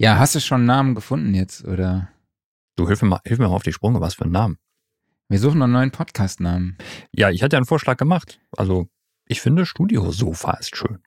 Ja, 0.00 0.18
hast 0.18 0.34
du 0.34 0.40
schon 0.40 0.60
einen 0.60 0.66
Namen 0.66 0.94
gefunden 0.94 1.34
jetzt, 1.34 1.66
oder? 1.66 2.08
Du 2.74 2.88
hilf 2.88 3.02
mir 3.02 3.08
mal, 3.08 3.20
hilf 3.26 3.38
mir 3.38 3.48
mal 3.48 3.54
auf 3.54 3.64
die 3.64 3.72
Sprünge, 3.74 4.00
was 4.00 4.14
für 4.14 4.22
einen 4.22 4.32
Namen. 4.32 4.56
Wir 5.28 5.38
suchen 5.38 5.58
noch 5.58 5.64
einen 5.64 5.74
neuen 5.74 5.90
Podcast-Namen. 5.90 6.78
Ja, 7.14 7.28
ich 7.28 7.42
hatte 7.42 7.56
ja 7.56 7.58
einen 7.58 7.66
Vorschlag 7.66 7.98
gemacht. 7.98 8.40
Also, 8.56 8.88
ich 9.26 9.42
finde 9.42 9.66
Studiosofa 9.66 10.52
ist 10.54 10.74
schön. 10.74 11.00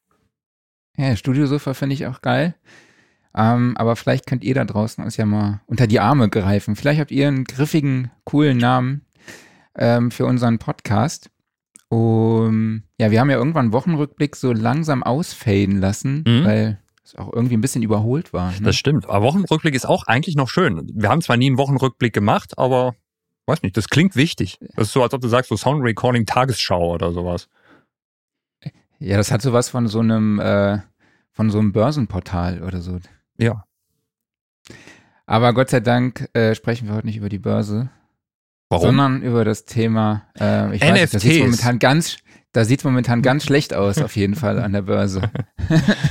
Ja, 0.96 1.16
Studiosofa 1.16 1.74
finde 1.74 1.96
ich 1.96 2.06
auch 2.06 2.22
geil. 2.22 2.54
Ähm, 3.36 3.76
aber 3.78 3.96
vielleicht 3.96 4.28
könnt 4.28 4.44
ihr 4.44 4.54
da 4.54 4.64
draußen 4.64 5.04
uns 5.04 5.18
ja 5.18 5.26
mal 5.26 5.62
unter 5.66 5.88
die 5.88 6.00
Arme 6.00 6.30
greifen. 6.30 6.76
Vielleicht 6.76 7.00
habt 7.00 7.10
ihr 7.10 7.28
einen 7.28 7.46
griffigen, 7.46 8.12
coolen 8.26 8.60
Namen 8.60 9.08
ähm, 9.76 10.12
für 10.12 10.28
unseren 10.28 10.60
Podcast. 10.60 11.32
Um, 11.90 12.84
ja, 13.00 13.10
wir 13.10 13.20
haben 13.20 13.32
ja 13.32 13.38
irgendwann 13.38 13.66
einen 13.66 13.74
Wochenrückblick 13.74 14.36
so 14.36 14.54
langsam 14.54 15.02
ausfaden 15.02 15.80
lassen, 15.80 16.24
mhm. 16.28 16.46
weil 16.46 16.83
es 17.04 17.16
auch 17.16 17.32
irgendwie 17.34 17.56
ein 17.58 17.62
bisschen 17.62 17.84
überholt 17.84 18.34
war. 18.34 18.52
Ne? 18.52 18.62
Das 18.62 18.76
stimmt. 18.76 19.10
Aber 19.10 19.26
Wochenrückblick 19.26 19.76
ist 19.76 19.86
auch 19.86 20.04
eigentlich 20.08 20.36
noch 20.36 20.50
schön. 20.50 20.90
Wir 20.94 21.10
haben 21.10 21.22
zwar 21.22 21.38
nie 21.38 21.48
einen 21.48 21.58
Wochenrückblick 21.58 22.14
gemacht, 22.14 22.58
aber 22.58 22.96
weiß 23.46 23.62
nicht, 23.64 23.76
das 23.76 23.90
klingt 23.90 24.16
wichtig. 24.16 24.60
Das 24.76 24.88
ist 24.88 24.94
so, 24.94 25.04
als 25.04 25.14
ob 25.14 25.22
du 25.22 25.28
sagst, 25.28 25.50
so 25.50 25.58
Sound 25.58 25.84
Recording 25.84 26.26
Tagesschau 26.26 26.94
oder 26.94 27.12
sowas. 27.12 27.50
Ja, 29.00 29.18
das 29.18 29.32
hat 29.32 29.42
sowas 29.42 29.70
von 29.70 29.88
so 29.88 30.00
einem, 30.00 30.40
äh, 30.40 30.80
von 31.32 31.50
so 31.50 31.60
einem 31.60 31.74
Börsenportal 31.74 32.64
oder 32.64 32.80
so. 32.80 33.00
Ja. 33.38 33.66
Aber 35.26 35.54
Gott 35.54 35.70
sei 35.70 35.82
Dank 35.82 36.30
äh, 36.34 36.56
sprechen 36.56 36.88
wir 36.88 36.96
heute 36.96 37.08
nicht 37.08 37.18
über 37.18 37.30
die 37.30 37.40
Börse. 37.40 37.90
Warum? 38.70 38.88
Sondern 38.88 39.22
über 39.22 39.44
das 39.46 39.66
Thema, 39.66 40.24
äh, 40.40 40.76
ich 40.76 40.82
NFTs. 40.82 41.02
weiß, 41.02 41.12
das 41.12 41.22
sieht 41.22 41.42
momentan 41.44 41.80
ganz, 41.80 42.18
da 42.54 42.66
sieht 42.66 42.84
momentan 42.84 43.22
ganz 43.22 43.44
schlecht 43.46 43.74
aus, 43.74 43.98
auf 43.98 44.16
jeden 44.16 44.36
Fall 44.36 44.60
an 44.60 44.72
der 44.72 44.84
Börse. 44.84 45.30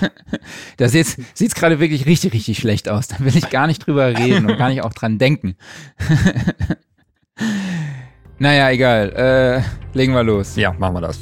da 0.77 0.89
sieht 0.89 1.17
es 1.39 1.55
gerade 1.55 1.81
wirklich 1.81 2.07
richtig, 2.07 2.35
richtig 2.35 2.59
schlecht 2.59 2.89
aus. 2.89 3.09
Da 3.09 3.21
will 3.21 3.37
ich 3.37 3.49
gar 3.49 3.67
nicht 3.67 3.87
drüber 3.87 4.07
reden 4.07 4.51
und 4.51 4.59
gar 4.59 4.69
nicht 4.69 4.83
auch 4.83 4.93
dran 4.93 5.19
denken. 5.19 5.57
naja, 8.39 8.71
egal. 8.71 9.65
Äh, 9.95 9.97
legen 9.97 10.12
wir 10.12 10.23
los. 10.23 10.57
Ja, 10.57 10.73
machen 10.73 10.97
wir 10.97 11.01
das. 11.01 11.19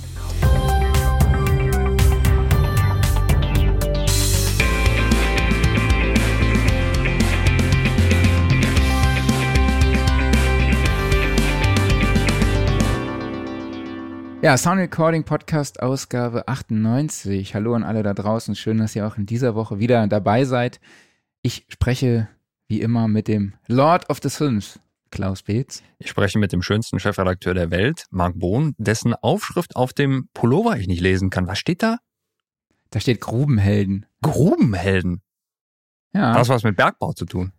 Ja, 14.42 14.56
Sound 14.56 14.80
Recording 14.80 15.22
Podcast 15.22 15.82
Ausgabe 15.82 16.48
98. 16.48 17.54
Hallo 17.54 17.74
an 17.74 17.82
alle 17.82 18.02
da 18.02 18.14
draußen. 18.14 18.56
Schön, 18.56 18.78
dass 18.78 18.96
ihr 18.96 19.06
auch 19.06 19.18
in 19.18 19.26
dieser 19.26 19.54
Woche 19.54 19.80
wieder 19.80 20.06
dabei 20.06 20.46
seid. 20.46 20.80
Ich 21.42 21.66
spreche 21.68 22.26
wie 22.66 22.80
immer 22.80 23.06
mit 23.06 23.28
dem 23.28 23.52
Lord 23.66 24.08
of 24.08 24.20
the 24.22 24.30
Films, 24.30 24.80
Klaus 25.10 25.42
Beetz. 25.42 25.82
Ich 25.98 26.08
spreche 26.08 26.38
mit 26.38 26.52
dem 26.52 26.62
schönsten 26.62 26.98
Chefredakteur 26.98 27.52
der 27.52 27.70
Welt, 27.70 28.06
Marc 28.08 28.38
Bohn, 28.38 28.74
dessen 28.78 29.12
Aufschrift 29.12 29.76
auf 29.76 29.92
dem 29.92 30.30
Pullover 30.32 30.78
ich 30.78 30.86
nicht 30.86 31.02
lesen 31.02 31.28
kann. 31.28 31.46
Was 31.46 31.58
steht 31.58 31.82
da? 31.82 31.98
Da 32.88 32.98
steht 32.98 33.20
Grubenhelden. 33.20 34.06
Grubenhelden? 34.22 35.20
Ja. 36.14 36.34
Was 36.34 36.48
was 36.48 36.62
mit 36.62 36.76
Bergbau 36.76 37.12
zu 37.12 37.26
tun? 37.26 37.52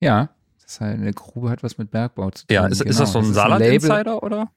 Ja, 0.00 0.30
das 0.60 0.80
heißt, 0.80 0.98
eine 1.00 1.12
Grube 1.12 1.50
hat 1.50 1.62
was 1.62 1.78
mit 1.78 1.92
Bergbau 1.92 2.32
zu 2.32 2.48
tun. 2.48 2.52
Ja, 2.52 2.66
ist, 2.66 2.80
genau. 2.80 2.90
ist 2.90 2.98
das 2.98 3.12
so 3.12 3.20
ein 3.20 3.32
Saarland-Insider 3.32 4.24
oder? 4.24 4.50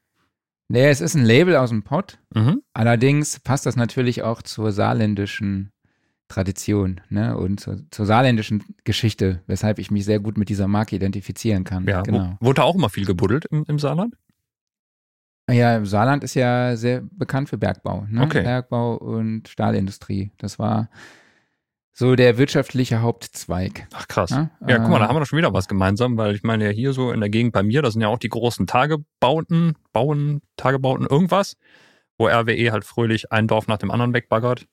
Nee, 0.70 0.88
es 0.88 1.02
ist 1.02 1.16
ein 1.16 1.26
Label 1.26 1.56
aus 1.56 1.70
dem 1.70 1.84
Pott. 1.84 2.20
Mhm. 2.34 2.62
Allerdings 2.74 3.40
passt 3.40 3.66
das 3.66 3.76
natürlich 3.76 4.22
auch 4.22 4.44
zur 4.44 4.72
saarländischen 4.72 5.72
Tradition 6.28 7.02
ne? 7.10 7.36
und 7.36 7.60
zur, 7.60 7.80
zur, 7.90 8.06
saarländischen 8.06 8.64
Geschichte, 8.84 9.42
weshalb 9.48 9.80
ich 9.80 9.90
mich 9.90 10.06
sehr 10.06 10.20
gut 10.20 10.38
mit 10.38 10.48
dieser 10.48 10.68
Marke 10.68 10.96
identifizieren 10.96 11.64
kann. 11.64 11.88
Ja, 11.88 12.04
genau. 12.04 12.38
Wurde 12.40 12.64
auch 12.64 12.76
immer 12.76 12.90
viel 12.90 13.06
gebuddelt 13.06 13.46
im, 13.46 13.66
im 13.68 13.80
Saarland? 13.80 14.16
Ja, 15.50 15.84
Saarland 15.84 16.24
ist 16.24 16.36
ja 16.36 16.76
sehr 16.76 17.02
bekannt 17.02 17.50
für 17.50 17.58
Bergbau. 17.58 18.06
Ne? 18.08 18.22
Okay. 18.22 18.44
Bergbau 18.44 18.98
und 18.98 19.48
Stahlindustrie. 19.48 20.32
Das 20.38 20.60
war 20.60 20.90
so 22.00 22.16
der 22.16 22.38
wirtschaftliche 22.38 23.02
Hauptzweig. 23.02 23.86
Ach 23.94 24.08
krass. 24.08 24.30
Ja, 24.30 24.50
ja 24.66 24.78
guck 24.78 24.88
mal, 24.88 25.00
da 25.00 25.06
äh, 25.06 25.08
haben 25.10 25.18
wir 25.18 25.20
doch 25.20 25.26
schon 25.26 25.38
wieder 25.38 25.54
was 25.54 25.68
gemeinsam, 25.68 26.16
weil 26.16 26.34
ich 26.34 26.44
meine 26.44 26.64
ja 26.64 26.70
hier 26.72 26.94
so 26.94 27.12
in 27.12 27.20
der 27.20 27.30
Gegend 27.30 27.52
bei 27.52 27.62
mir, 27.62 27.82
das 27.82 27.92
sind 27.92 28.02
ja 28.02 28.08
auch 28.08 28.18
die 28.18 28.30
großen 28.30 28.68
Tagebauten, 28.68 29.76
Bauen, 29.92 30.42
Tagebauten, 30.56 31.06
irgendwas, 31.06 31.58
wo 32.18 32.28
RWE 32.28 32.72
halt 32.72 32.86
fröhlich 32.86 33.34
ein 33.34 33.50
Dorf 33.50 33.68
nach 33.68 33.80
dem 33.80 33.92
anderen 33.92 34.14
wegbaggert 34.14 34.66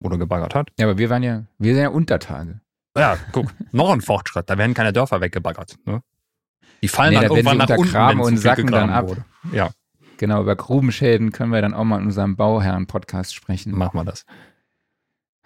oder 0.00 0.18
gebaggert 0.18 0.54
hat. 0.54 0.68
Ja, 0.78 0.84
aber 0.84 0.98
wir 0.98 1.08
waren 1.08 1.22
ja, 1.22 1.44
wir 1.56 1.72
sind 1.72 1.82
ja 1.82 1.88
Untertage. 1.88 2.60
Ja, 2.94 3.16
guck, 3.32 3.46
noch 3.72 3.90
ein 3.90 4.02
Fortschritt, 4.02 4.50
da 4.50 4.58
werden 4.58 4.74
keine 4.74 4.92
Dörfer 4.92 5.22
weggebaggert. 5.22 5.76
Ne? 5.86 6.02
Die 6.82 6.88
fallen 6.88 7.14
nee, 7.14 7.20
dann 7.20 7.28
da 7.28 7.34
irgendwann 7.34 7.56
nach 7.56 7.78
unten, 7.78 8.20
und 8.20 8.36
sacken 8.36 8.66
dann 8.66 8.90
ab. 8.90 9.08
Wurde. 9.08 9.24
Ja. 9.52 9.70
Genau, 10.18 10.42
über 10.42 10.54
Grubenschäden 10.54 11.32
können 11.32 11.50
wir 11.50 11.62
dann 11.62 11.72
auch 11.72 11.84
mal 11.84 11.98
in 11.98 12.06
unserem 12.06 12.36
Bauherren-Podcast 12.36 13.34
sprechen. 13.34 13.72
Machen 13.72 13.98
wir 13.98 14.04
das. 14.04 14.26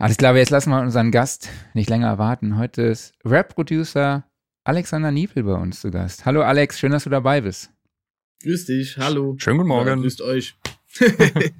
Alles 0.02 0.16
klar, 0.16 0.36
jetzt 0.36 0.50
lassen 0.50 0.70
wir 0.70 0.80
unseren 0.80 1.12
Gast 1.12 1.48
nicht 1.74 1.88
länger 1.88 2.08
erwarten. 2.08 2.58
Heute 2.58 2.82
ist 2.82 3.14
Rap-Producer 3.24 4.24
Alexander 4.64 5.12
Niepel 5.12 5.44
bei 5.44 5.54
uns 5.54 5.80
zu 5.80 5.92
Gast. 5.92 6.26
Hallo 6.26 6.42
Alex, 6.42 6.80
schön, 6.80 6.90
dass 6.90 7.04
du 7.04 7.10
dabei 7.10 7.40
bist. 7.40 7.70
Grüß 8.42 8.66
dich, 8.66 8.98
hallo. 8.98 9.36
Schönen 9.38 9.58
guten 9.58 9.68
Morgen. 9.68 9.86
Ja, 9.86 9.94
grüßt 9.94 10.22
euch. 10.22 10.56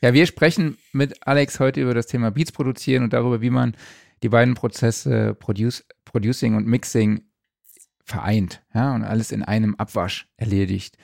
ja, 0.00 0.14
wir 0.14 0.24
sprechen 0.24 0.78
mit 0.92 1.26
Alex 1.26 1.60
heute 1.60 1.82
über 1.82 1.92
das 1.92 2.06
Thema 2.06 2.30
Beats 2.30 2.52
produzieren 2.52 3.04
und 3.04 3.12
darüber, 3.12 3.42
wie 3.42 3.50
man 3.50 3.76
die 4.22 4.30
beiden 4.30 4.54
Prozesse 4.54 5.34
Produce, 5.34 5.84
Producing 6.06 6.54
und 6.54 6.66
Mixing 6.66 7.20
vereint, 8.02 8.62
ja, 8.72 8.94
und 8.94 9.04
alles 9.04 9.30
in 9.30 9.42
einem 9.42 9.74
Abwasch 9.74 10.26
erledigt. 10.38 10.96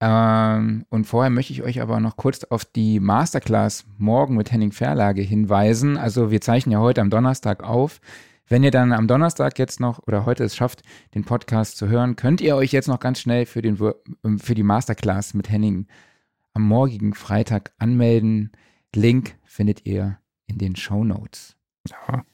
Ähm, 0.00 0.86
und 0.88 1.04
vorher 1.04 1.30
möchte 1.30 1.52
ich 1.52 1.62
euch 1.62 1.80
aber 1.82 2.00
noch 2.00 2.16
kurz 2.16 2.44
auf 2.44 2.64
die 2.64 3.00
Masterclass 3.00 3.84
morgen 3.98 4.36
mit 4.36 4.50
Henning 4.50 4.72
Verlage 4.72 5.22
hinweisen. 5.22 5.98
Also 5.98 6.30
wir 6.30 6.40
zeichnen 6.40 6.72
ja 6.72 6.80
heute 6.80 7.02
am 7.02 7.10
Donnerstag 7.10 7.62
auf. 7.62 8.00
Wenn 8.48 8.64
ihr 8.64 8.70
dann 8.70 8.92
am 8.92 9.06
Donnerstag 9.06 9.58
jetzt 9.58 9.78
noch 9.78 10.00
oder 10.06 10.24
heute 10.24 10.42
es 10.42 10.56
schafft, 10.56 10.82
den 11.14 11.24
Podcast 11.24 11.76
zu 11.76 11.88
hören, 11.88 12.16
könnt 12.16 12.40
ihr 12.40 12.56
euch 12.56 12.72
jetzt 12.72 12.88
noch 12.88 12.98
ganz 12.98 13.20
schnell 13.20 13.46
für, 13.46 13.62
den, 13.62 13.78
ähm, 14.24 14.38
für 14.38 14.54
die 14.54 14.62
Masterclass 14.62 15.34
mit 15.34 15.50
Henning 15.50 15.86
am 16.54 16.62
morgigen 16.62 17.14
Freitag 17.14 17.72
anmelden. 17.78 18.50
Link 18.94 19.36
findet 19.44 19.86
ihr 19.86 20.18
in 20.46 20.58
den 20.58 20.74
Show 20.76 21.04
Notes. 21.04 21.56
Ja. 21.88 22.24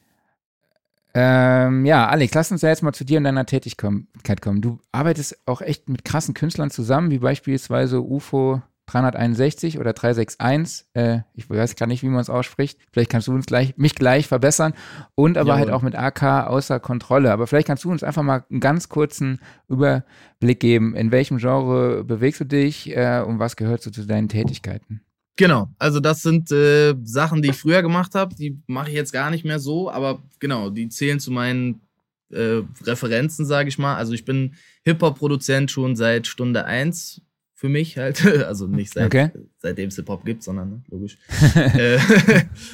Ähm, 1.19 1.87
ja, 1.87 2.09
Alex, 2.09 2.35
lass 2.35 2.53
uns 2.53 2.61
ja 2.61 2.69
jetzt 2.69 2.83
mal 2.83 2.93
zu 2.93 3.07
dir 3.07 3.17
und 3.17 3.25
deiner 3.25 3.47
Tätigkeit 3.47 4.43
kommen. 4.43 4.61
Du 4.61 4.81
arbeitest 4.93 5.39
auch 5.47 5.63
echt 5.63 5.89
mit 5.89 6.05
krassen 6.05 6.35
Künstlern 6.35 6.71
zusammen, 6.71 7.11
wie 7.11 7.21
beispielsweise 7.21 8.03
UFO 8.03 8.61
361 8.85 9.79
oder 9.79 9.95
361. 9.95 10.89
Äh, 10.93 11.21
ich 11.33 11.49
weiß 11.49 11.75
gar 11.77 11.87
nicht, 11.87 12.03
wie 12.03 12.09
man 12.09 12.21
es 12.21 12.29
ausspricht. 12.29 12.79
Vielleicht 12.93 13.11
kannst 13.11 13.29
du 13.29 13.33
uns 13.33 13.47
gleich, 13.47 13.79
mich 13.79 13.95
gleich 13.95 14.29
verbessern. 14.29 14.75
Und 15.15 15.39
aber 15.39 15.49
Jawohl. 15.49 15.61
halt 15.61 15.71
auch 15.71 15.81
mit 15.81 15.97
AK 15.97 16.49
außer 16.49 16.81
Kontrolle. 16.81 17.33
Aber 17.33 17.47
vielleicht 17.47 17.67
kannst 17.67 17.85
du 17.85 17.91
uns 17.91 18.03
einfach 18.03 18.23
mal 18.23 18.45
einen 18.51 18.61
ganz 18.61 18.91
kurzen 18.91 19.41
Überblick 19.69 20.61
geben. 20.61 20.95
In 20.95 21.13
welchem 21.13 21.39
Genre 21.39 22.05
bewegst 22.05 22.43
du 22.43 22.45
dich 22.45 22.95
äh, 22.95 23.23
und 23.27 23.39
was 23.39 23.57
gehört 23.57 23.81
so 23.81 23.91
zu 23.91 24.07
deinen 24.07 24.29
Tätigkeiten? 24.29 25.01
Genau, 25.37 25.69
also 25.79 26.01
das 26.01 26.23
sind 26.23 26.51
äh, 26.51 26.95
Sachen, 27.05 27.43
die 27.43 27.51
ich 27.51 27.57
früher 27.57 27.83
gemacht 27.83 28.15
habe, 28.15 28.35
die 28.35 28.59
mache 28.67 28.89
ich 28.89 28.95
jetzt 28.95 29.13
gar 29.13 29.31
nicht 29.31 29.45
mehr 29.45 29.59
so, 29.59 29.91
aber 29.91 30.23
genau, 30.39 30.71
die 30.71 30.89
zählen 30.89 31.21
zu 31.21 31.31
meinen 31.31 31.83
äh, 32.31 32.63
Referenzen, 32.83 33.45
sage 33.45 33.69
ich 33.69 33.79
mal. 33.79 33.97
Also 33.97 34.15
ich 34.15 34.25
bin 34.25 34.55
Hip-Hop-Produzent 34.85 35.71
schon 35.71 35.95
seit 35.95 36.27
Stunde 36.27 36.65
eins 36.65 37.21
für 37.55 37.69
mich 37.69 37.99
halt, 37.99 38.25
also 38.47 38.67
nicht 38.67 38.93
seit, 38.93 39.07
okay. 39.07 39.31
seitdem 39.59 39.89
es 39.89 39.97
Hip-Hop 39.97 40.25
gibt, 40.25 40.43
sondern 40.43 40.71
ne, 40.71 40.83
logisch. 40.91 41.19
Äh, 41.55 41.99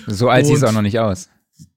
so 0.06 0.28
alt 0.28 0.46
sieht 0.46 0.56
es 0.56 0.64
auch 0.64 0.72
noch 0.72 0.82
nicht 0.82 0.98
aus. 0.98 1.30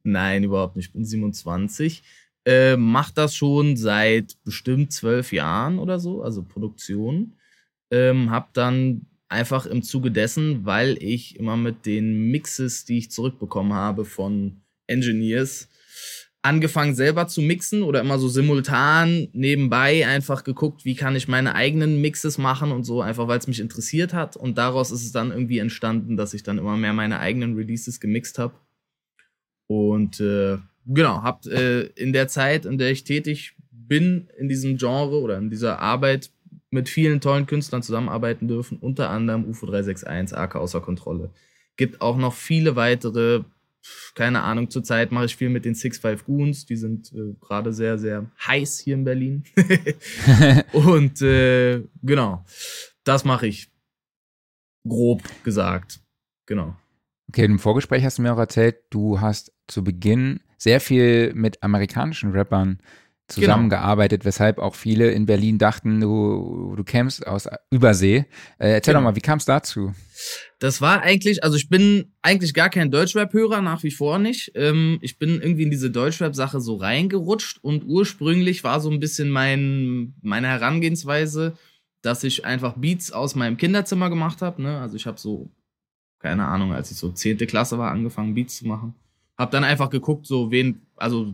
Nein, 0.04 0.44
überhaupt 0.44 0.76
nicht. 0.76 0.88
Ich 0.88 0.94
bin 0.94 1.06
27. 1.06 2.04
Äh, 2.46 2.78
mach 2.78 3.10
das 3.10 3.36
schon 3.36 3.76
seit 3.76 4.38
bestimmt 4.44 4.92
zwölf 4.92 5.34
Jahren 5.34 5.80
oder 5.80 6.00
so, 6.00 6.22
also 6.22 6.44
Produktion. 6.44 7.34
Ähm, 7.92 8.30
hab 8.30 8.54
dann 8.54 9.08
Einfach 9.36 9.66
im 9.66 9.84
Zuge 9.84 10.12
dessen, 10.12 10.66
weil 10.66 10.98
ich 11.02 11.38
immer 11.38 11.58
mit 11.58 11.86
den 11.86 12.32
Mixes, 12.32 12.86
die 12.86 12.98
ich 12.98 13.12
zurückbekommen 13.12 13.74
habe 13.74 14.06
von 14.06 14.62
Engineers, 14.88 15.70
angefangen 16.46 16.94
selber 16.94 17.28
zu 17.28 17.42
mixen 17.42 17.82
oder 17.82 18.02
immer 18.02 18.20
so 18.20 18.28
simultan 18.28 19.30
nebenbei 19.34 20.08
einfach 20.08 20.44
geguckt, 20.44 20.86
wie 20.86 20.94
kann 20.96 21.16
ich 21.16 21.28
meine 21.28 21.56
eigenen 21.56 22.02
Mixes 22.02 22.38
machen 22.38 22.72
und 22.72 22.84
so, 22.84 23.02
einfach 23.02 23.28
weil 23.28 23.40
es 23.40 23.48
mich 23.48 23.60
interessiert 23.60 24.14
hat. 24.14 24.38
Und 24.38 24.60
daraus 24.60 24.92
ist 24.92 25.04
es 25.04 25.12
dann 25.12 25.32
irgendwie 25.32 25.58
entstanden, 25.58 26.18
dass 26.18 26.36
ich 26.36 26.44
dann 26.44 26.60
immer 26.60 26.78
mehr 26.78 26.94
meine 26.94 27.20
eigenen 27.20 27.56
Releases 27.56 28.00
gemixt 28.00 28.38
habe. 28.38 28.54
Und 29.68 30.20
äh, 30.20 30.58
genau, 30.86 31.24
hab 31.24 31.48
äh, 31.48 31.82
in 31.96 32.14
der 32.14 32.28
Zeit, 32.28 32.66
in 32.66 32.78
der 32.78 32.92
ich 32.92 33.04
tätig 33.04 33.56
bin 33.72 34.30
in 34.38 34.48
diesem 34.48 34.78
Genre 34.78 35.20
oder 35.20 35.38
in 35.38 35.50
dieser 35.50 35.80
Arbeit, 35.80 36.32
mit 36.76 36.90
vielen 36.90 37.22
tollen 37.22 37.48
Künstlern 37.48 37.82
zusammenarbeiten 37.82 38.48
dürfen, 38.48 38.78
unter 38.78 39.10
anderem 39.10 39.46
UFO 39.46 39.66
361, 39.66 40.38
AK 40.38 40.56
außer 40.56 40.82
Kontrolle. 40.82 41.32
Gibt 41.78 42.02
auch 42.02 42.18
noch 42.18 42.34
viele 42.34 42.76
weitere 42.76 43.44
keine 44.16 44.42
Ahnung, 44.42 44.70
zurzeit 44.70 45.12
mache 45.12 45.26
ich 45.26 45.36
viel 45.36 45.50
mit 45.50 45.66
den 45.66 45.76
Six 45.76 46.00
Five 46.00 46.26
Goons. 46.26 46.66
Die 46.66 46.76
sind 46.76 47.12
äh, 47.14 47.34
gerade 47.40 47.74
sehr, 47.74 47.98
sehr 47.98 48.32
heiß 48.48 48.80
hier 48.80 48.96
in 48.96 49.04
Berlin. 49.04 49.44
und 50.74 51.22
äh, 51.22 51.84
genau, 52.02 52.44
das 53.04 53.26
mache 53.26 53.48
ich. 53.48 53.70
Grob 54.88 55.24
gesagt. 55.44 56.00
Genau. 56.46 56.76
Okay, 57.30 57.46
im 57.46 57.60
Vorgespräch 57.60 58.04
hast 58.04 58.18
du 58.18 58.22
mir 58.22 58.34
auch 58.34 58.40
erzählt, 58.40 58.78
du 58.92 59.20
hast 59.20 59.52
zu 59.68 59.84
Beginn 59.84 60.42
sehr 60.58 60.80
viel 60.80 61.34
mit 61.34 61.62
amerikanischen 61.64 62.32
Rappern 62.32 62.80
zusammengearbeitet, 63.28 64.22
genau. 64.22 64.28
weshalb 64.28 64.60
auch 64.60 64.76
viele 64.76 65.12
in 65.12 65.26
Berlin 65.26 65.58
dachten, 65.58 66.00
du, 66.00 66.74
du 66.76 66.84
kämst 66.84 67.26
aus 67.26 67.48
Übersee. 67.72 68.26
Äh, 68.60 68.74
erzähl 68.74 68.94
genau. 68.94 69.00
doch 69.00 69.12
mal, 69.12 69.16
wie 69.16 69.22
kam 69.22 69.40
es 69.40 69.46
dazu? 69.46 69.94
Das 70.60 70.80
war 70.82 71.02
eigentlich, 71.02 71.44
also 71.44 71.58
ich 71.58 71.70
bin 71.70 72.14
eigentlich 72.22 72.54
gar 72.54 72.70
kein 72.70 72.92
Deutschrap-Hörer, 72.92 73.62
nach 73.62 73.84
wie 73.84 73.92
vor 73.92 74.20
nicht. 74.20 74.52
Ähm, 74.56 75.00
ich 75.02 75.18
bin 75.18 75.42
irgendwie 75.42 75.64
in 75.64 75.72
diese 75.72 75.90
Deutschrap-Sache 75.90 76.62
so 76.62 76.76
reingerutscht 76.76 77.60
und 77.62 77.84
ursprünglich 77.86 78.64
war 78.64 78.80
so 78.80 78.92
ein 78.92 79.00
bisschen 79.00 79.30
mein, 79.30 80.14
meine 80.22 80.48
Herangehensweise, 80.48 81.58
dass 82.02 82.24
ich 82.24 82.46
einfach 82.46 82.76
Beats 82.78 83.12
aus 83.12 83.36
meinem 83.36 83.58
Kinderzimmer 83.58 84.10
gemacht 84.10 84.42
habe. 84.44 84.62
Ne? 84.62 84.80
Also 84.80 84.96
ich 84.96 85.08
habe 85.08 85.20
so, 85.20 85.50
keine 86.20 86.46
Ahnung, 86.46 86.74
als 86.74 86.92
ich 86.92 86.98
so 86.98 87.12
zehnte 87.12 87.48
Klasse 87.48 87.80
war, 87.80 87.92
angefangen 87.92 88.36
Beats 88.36 88.58
zu 88.58 88.68
machen. 88.68 88.94
Hab 89.36 89.52
dann 89.52 89.64
einfach 89.64 89.90
geguckt, 89.90 90.28
so 90.28 90.52
wen, 90.52 90.82
also 90.96 91.34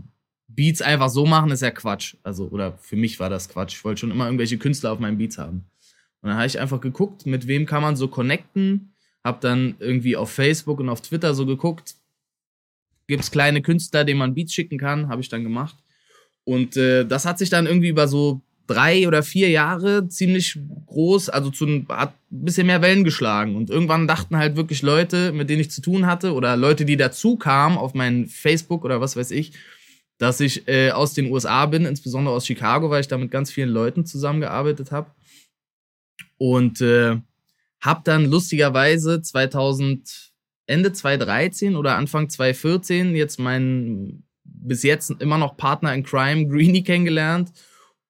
Beats 0.56 0.82
einfach 0.82 1.10
so 1.10 1.26
machen, 1.26 1.52
ist 1.52 1.62
ja 1.62 1.72
Quatsch. 1.72 2.16
Also, 2.24 2.48
oder 2.48 2.78
für 2.80 2.96
mich 2.96 3.20
war 3.20 3.30
das 3.30 3.50
Quatsch. 3.50 3.74
Ich 3.76 3.86
wollte 3.86 4.02
schon 4.02 4.12
immer 4.12 4.26
irgendwelche 4.26 4.58
Künstler 4.58 4.92
auf 4.92 5.00
meinen 5.00 5.18
Beats 5.18 5.38
haben. 5.38 5.66
Und 6.22 6.30
dann 6.30 6.38
habe 6.38 6.48
ich 6.48 6.60
einfach 6.60 6.82
geguckt, 6.82 7.26
mit 7.26 7.48
wem 7.48 7.66
kann 7.66 7.82
man 7.82 7.96
so 7.96 8.08
connecten. 8.08 8.94
Hab 9.24 9.42
dann 9.42 9.76
irgendwie 9.80 10.16
auf 10.16 10.32
Facebook 10.32 10.80
und 10.80 10.90
auf 10.90 11.02
Twitter 11.02 11.34
so 11.34 11.46
geguckt, 11.46 11.96
gibt 13.08 13.24
es 13.24 13.32
kleine 13.32 13.62
Künstler, 13.62 14.04
denen 14.04 14.20
man 14.20 14.34
Beats 14.34 14.54
schicken 14.54 14.78
kann, 14.78 15.10
habe 15.10 15.22
ich 15.22 15.30
dann 15.30 15.44
gemacht. 15.44 15.76
Und 16.44 16.76
äh, 16.78 17.06
das 17.06 17.26
hat 17.26 17.38
sich 17.38 17.50
dann 17.50 17.68
irgendwie 17.68 17.90
über 17.90 18.08
so 18.08 18.42
drei 18.68 19.08
oder 19.08 19.22
vier 19.22 19.50
Jahre 19.50 20.08
ziemlich 20.08 20.58
groß, 20.88 21.30
also 21.30 21.50
zu 21.50 21.86
hat 21.90 22.14
ein 22.32 22.46
bisschen 22.46 22.68
mehr 22.68 22.82
Wellen 22.82 23.04
geschlagen. 23.04 23.56
Und 23.56 23.70
irgendwann 23.70 24.08
dachten 24.08 24.38
halt 24.38 24.56
wirklich 24.56 24.82
Leute, 24.82 25.34
mit 25.34 25.50
denen 25.50 25.62
ich 25.62 25.72
zu 25.72 25.82
tun 25.82 26.06
hatte, 26.06 26.34
oder 26.34 26.56
Leute, 26.56 26.86
die 26.86 26.98
dazu 26.98 27.36
kamen 27.36 27.78
auf 27.78 27.94
mein 27.94 28.28
Facebook 28.28 28.86
oder 28.86 29.02
was 29.02 29.16
weiß 29.16 29.32
ich, 29.32 29.54
dass 30.22 30.40
ich 30.40 30.68
äh, 30.68 30.92
aus 30.92 31.16
den 31.16 31.32
USA 31.32 31.66
bin, 31.66 31.84
insbesondere 31.84 32.36
aus 32.36 32.46
Chicago, 32.46 32.92
weil 32.92 33.02
ich 33.02 33.08
da 33.08 33.18
mit 33.18 33.32
ganz 33.32 33.50
vielen 33.50 33.70
Leuten 33.70 34.06
zusammengearbeitet 34.06 34.92
habe. 34.92 35.10
Und 36.38 36.80
äh, 36.80 37.18
habe 37.82 38.02
dann 38.04 38.26
lustigerweise 38.26 39.24
2000, 39.24 40.32
Ende 40.68 40.94
2013 40.94 41.76
oder 41.76 41.96
Anfang 41.96 42.30
2014 42.30 43.16
jetzt 43.16 43.40
meinen 43.40 44.24
bis 44.44 44.84
jetzt 44.84 45.10
immer 45.10 45.40
noch 45.40 45.58
Partner 45.58 45.92
in 45.96 46.04
Crime, 46.04 46.48
Greenie, 46.48 46.84
kennengelernt 46.84 47.52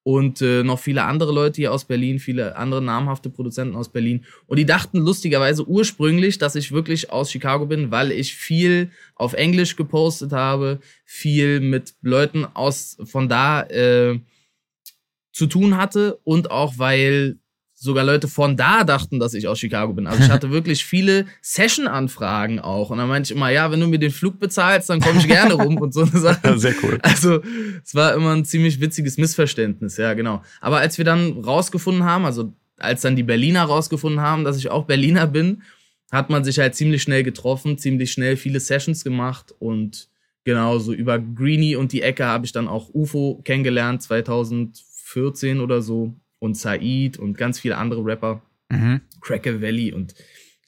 und 0.04 0.42
äh, 0.42 0.62
noch 0.62 0.78
viele 0.78 1.04
andere 1.04 1.32
Leute 1.32 1.56
hier 1.56 1.72
aus 1.72 1.84
Berlin, 1.84 2.18
viele 2.18 2.56
andere 2.56 2.82
namhafte 2.82 3.30
Produzenten 3.30 3.76
aus 3.76 3.88
Berlin. 3.88 4.24
Und 4.46 4.58
die 4.58 4.66
dachten 4.66 4.98
lustigerweise 4.98 5.66
ursprünglich, 5.66 6.38
dass 6.38 6.56
ich 6.56 6.72
wirklich 6.72 7.10
aus 7.10 7.30
Chicago 7.30 7.66
bin, 7.66 7.90
weil 7.90 8.10
ich 8.10 8.34
viel 8.34 8.90
auf 9.14 9.32
Englisch 9.34 9.76
gepostet 9.76 10.32
habe, 10.32 10.80
viel 11.04 11.60
mit 11.60 11.94
Leuten 12.02 12.44
aus 12.44 12.98
von 13.04 13.28
da 13.28 13.62
äh, 13.62 14.18
zu 15.32 15.46
tun 15.46 15.76
hatte 15.76 16.18
und 16.24 16.50
auch 16.50 16.74
weil 16.78 17.38
sogar 17.82 18.04
Leute 18.04 18.28
von 18.28 18.56
da 18.56 18.84
dachten, 18.84 19.18
dass 19.18 19.34
ich 19.34 19.48
aus 19.48 19.58
Chicago 19.58 19.92
bin. 19.92 20.06
Also 20.06 20.22
ich 20.22 20.30
hatte 20.30 20.50
wirklich 20.50 20.84
viele 20.84 21.26
Session-Anfragen 21.40 22.60
auch. 22.60 22.90
Und 22.90 22.98
dann 22.98 23.08
meinte 23.08 23.32
ich 23.32 23.36
immer, 23.36 23.50
ja, 23.50 23.70
wenn 23.72 23.80
du 23.80 23.88
mir 23.88 23.98
den 23.98 24.12
Flug 24.12 24.38
bezahlst, 24.38 24.88
dann 24.88 25.00
komme 25.00 25.18
ich 25.18 25.26
gerne 25.26 25.54
rum 25.54 25.78
und 25.78 25.92
so 25.92 26.02
eine 26.02 26.10
Sache. 26.18 26.58
Sehr 26.58 26.74
cool. 26.82 26.98
Also 27.02 27.40
es 27.84 27.94
war 27.94 28.14
immer 28.14 28.34
ein 28.34 28.44
ziemlich 28.44 28.80
witziges 28.80 29.18
Missverständnis, 29.18 29.96
ja, 29.96 30.14
genau. 30.14 30.42
Aber 30.60 30.78
als 30.78 30.96
wir 30.96 31.04
dann 31.04 31.42
rausgefunden 31.44 32.04
haben, 32.04 32.24
also 32.24 32.52
als 32.78 33.00
dann 33.00 33.16
die 33.16 33.24
Berliner 33.24 33.64
rausgefunden 33.64 34.20
haben, 34.20 34.44
dass 34.44 34.56
ich 34.56 34.70
auch 34.70 34.84
Berliner 34.84 35.26
bin, 35.26 35.62
hat 36.12 36.30
man 36.30 36.44
sich 36.44 36.58
halt 36.58 36.76
ziemlich 36.76 37.02
schnell 37.02 37.24
getroffen, 37.24 37.78
ziemlich 37.78 38.12
schnell 38.12 38.36
viele 38.36 38.60
Sessions 38.60 39.02
gemacht 39.02 39.54
und 39.58 40.08
genau 40.44 40.78
so 40.78 40.92
über 40.92 41.18
Greenie 41.18 41.74
und 41.74 41.92
die 41.92 42.02
Ecke 42.02 42.26
habe 42.26 42.44
ich 42.44 42.52
dann 42.52 42.68
auch 42.68 42.90
UFO 42.92 43.40
kennengelernt, 43.44 44.02
2014 44.02 45.60
oder 45.60 45.82
so 45.82 46.14
und 46.42 46.56
Said 46.56 47.18
und 47.18 47.38
ganz 47.38 47.60
viele 47.60 47.78
andere 47.78 48.04
Rapper. 48.04 48.42
Mhm. 48.68 49.00
Cracker 49.20 49.62
Valley 49.62 49.92
und 49.92 50.14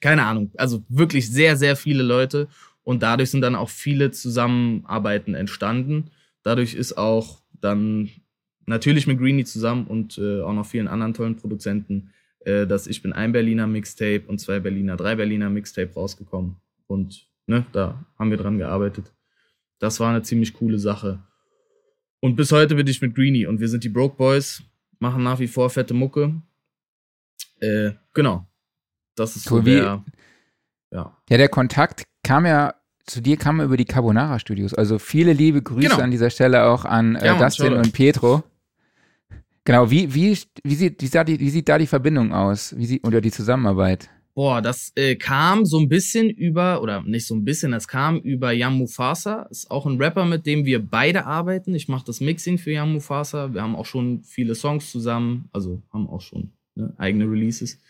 keine 0.00 0.25
Ahnung. 0.25 0.53
Also 0.56 0.85
wirklich 0.88 1.31
sehr, 1.31 1.56
sehr 1.56 1.75
viele 1.75 2.03
Leute. 2.03 2.49
Und 2.85 3.03
dadurch 3.03 3.31
sind 3.31 3.41
dann 3.41 3.56
auch 3.56 3.71
viele 3.71 4.11
Zusammenarbeiten 4.11 5.35
entstanden. 5.35 6.11
Dadurch 6.43 6.75
ist 6.75 6.97
auch 6.97 7.41
dann 7.61 8.11
natürlich 8.67 9.06
mit 9.06 9.19
Greenie 9.19 9.44
zusammen 9.44 9.87
und 9.87 10.19
äh, 10.19 10.43
auch 10.43 10.53
noch 10.53 10.67
vielen 10.67 10.87
anderen 10.87 11.15
tollen 11.15 11.37
Produzenten 11.37 12.11
äh, 12.44 12.67
dass 12.67 12.87
Ich 12.87 13.03
bin 13.03 13.12
ein 13.12 13.32
Berliner 13.32 13.67
Mixtape 13.67 14.23
und 14.27 14.38
zwei 14.38 14.61
Berliner, 14.61 14.97
drei 14.97 15.17
Berliner 15.17 15.50
Mixtape 15.50 15.93
rausgekommen. 15.94 16.56
Und 16.87 17.27
ne, 17.47 17.67
da 17.73 18.05
haben 18.19 18.31
wir 18.31 18.37
dran 18.37 18.59
gearbeitet. 18.59 19.12
Das 19.79 19.99
war 19.99 20.11
eine 20.11 20.23
ziemlich 20.23 20.53
coole 20.53 20.79
Sache. 20.79 21.20
Und 22.20 22.37
bis 22.37 22.53
heute 22.53 22.75
bin 22.75 22.87
ich 22.87 23.00
mit 23.03 23.15
Greenie 23.15 23.47
und 23.47 23.61
wir 23.61 23.69
sind 23.69 23.82
die 23.82 23.88
Broke 23.88 24.17
Boys 24.17 24.62
machen 24.99 25.23
nach 25.23 25.38
wie 25.38 25.49
vor 25.49 25.70
fette 25.70 25.94
Mucke. 25.94 26.35
Äh, 27.61 27.93
genau. 28.12 28.46
Das 29.14 29.37
ist 29.37 29.44
so 29.44 29.56
cool, 29.56 29.62
der, 29.62 30.05
ja. 30.91 31.17
Ja, 31.29 31.37
der 31.37 31.49
Kontakt 31.49 32.05
kam 32.23 32.46
ja 32.46 32.75
zu 33.06 33.20
dir 33.20 33.37
kam 33.37 33.61
über 33.61 33.76
die 33.76 33.85
Carbonara 33.85 34.38
Studios. 34.38 34.75
Also 34.75 34.99
viele 34.99 35.32
liebe 35.32 35.62
Grüße 35.62 35.88
genau. 35.88 36.02
an 36.02 36.11
dieser 36.11 36.31
Stelle 36.31 36.64
auch 36.64 36.85
an 36.85 37.17
äh, 37.17 37.26
ja, 37.26 37.38
Dustin 37.38 37.75
und 37.75 37.93
Pietro. 37.93 38.43
Genau, 39.64 39.91
wie, 39.91 40.14
wie, 40.14 40.38
wie, 40.62 40.75
sieht, 40.75 41.02
wie, 41.02 41.06
sieht 41.06 41.29
die, 41.29 41.41
wie 41.41 41.50
sieht 41.50 41.69
da 41.69 41.79
die 41.79 41.87
Verbindung 41.87 42.32
aus? 42.32 42.75
Wie 42.76 42.87
sieht, 42.87 43.06
oder 43.06 43.20
die 43.20 43.31
Zusammenarbeit? 43.31 44.11
Boah, 44.35 44.61
das 44.61 44.91
äh, 44.97 45.15
kam 45.15 45.65
so 45.65 45.79
ein 45.79 45.89
bisschen 45.89 46.29
über, 46.29 46.83
oder 46.83 47.03
nicht 47.03 47.25
so 47.27 47.37
ein 47.37 47.45
bisschen, 47.45 47.71
das 47.71 47.87
kam 47.87 48.19
über 48.19 48.51
Yam 48.51 48.79
Mufasa. 48.79 49.43
Ist 49.45 49.71
auch 49.71 49.87
ein 49.87 49.97
Rapper, 50.03 50.25
mit 50.25 50.45
dem 50.45 50.65
wir 50.65 50.85
beide 50.85 51.25
arbeiten. 51.25 51.73
Ich 51.75 51.87
mache 51.87 52.05
das 52.05 52.21
Mixing 52.21 52.59
für 52.59 52.73
Yam 52.73 52.95
Mufasa. 52.95 53.55
Wir 53.55 53.63
haben 53.63 53.77
auch 53.77 53.87
schon 53.87 54.25
viele 54.25 54.57
Songs 54.57 54.91
zusammen, 54.91 55.49
also 55.53 55.83
haben 55.93 56.09
auch 56.09 56.21
schon 56.21 56.51
ne, 56.75 56.93
eigene 56.99 57.31
Releases. 57.31 57.81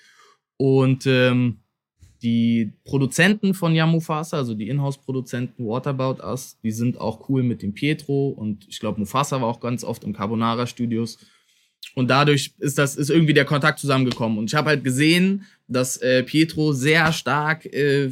Und 0.59 1.07
ähm, 1.07 1.61
die 2.23 2.73
Produzenten 2.85 3.55
von 3.55 3.75
Yam 3.75 3.93
Mufasa, 3.93 4.37
also 4.37 4.55
die 4.55 4.69
Inhouse-Produzenten 4.69 5.65
What 5.65 5.87
About 5.87 6.23
Us, 6.23 6.59
die 6.63 6.73
sind 6.73 7.01
auch 7.01 7.29
cool 7.29 7.43
mit 7.43 7.63
dem 7.63 7.73
Pietro 7.73 8.29
und 8.29 8.67
ich 8.69 8.81
glaube, 8.81 9.01
Mufasa 9.01 9.41
war 9.41 9.49
auch 9.49 9.61
ganz 9.61 9.85
oft 9.85 10.05
im 10.05 10.13
Carbonara 10.13 10.67
Studios. 10.67 11.19
Und 11.95 12.09
dadurch 12.09 12.53
ist 12.59 12.79
das 12.79 12.97
ist 12.97 13.11
irgendwie 13.11 13.35
der 13.35 13.45
Kontakt 13.45 13.79
zusammengekommen. 13.79 14.39
Und 14.39 14.51
ich 14.51 14.55
habe 14.55 14.71
halt 14.71 14.85
gesehen, 14.85 15.45
dass 15.69 15.97
äh, 15.99 16.23
Pietro 16.23 16.73
sehr 16.73 17.13
stark 17.13 17.67
äh, 17.67 18.11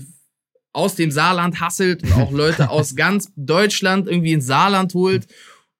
aus 0.72 0.94
dem 0.94 1.10
Saarland 1.10 1.60
hasselt 1.60 2.02
und 2.02 2.12
auch 2.14 2.32
Leute 2.32 2.70
aus 2.70 2.96
ganz 2.96 3.30
Deutschland 3.36 4.08
irgendwie 4.08 4.32
ins 4.32 4.46
Saarland 4.46 4.94
holt. 4.94 5.26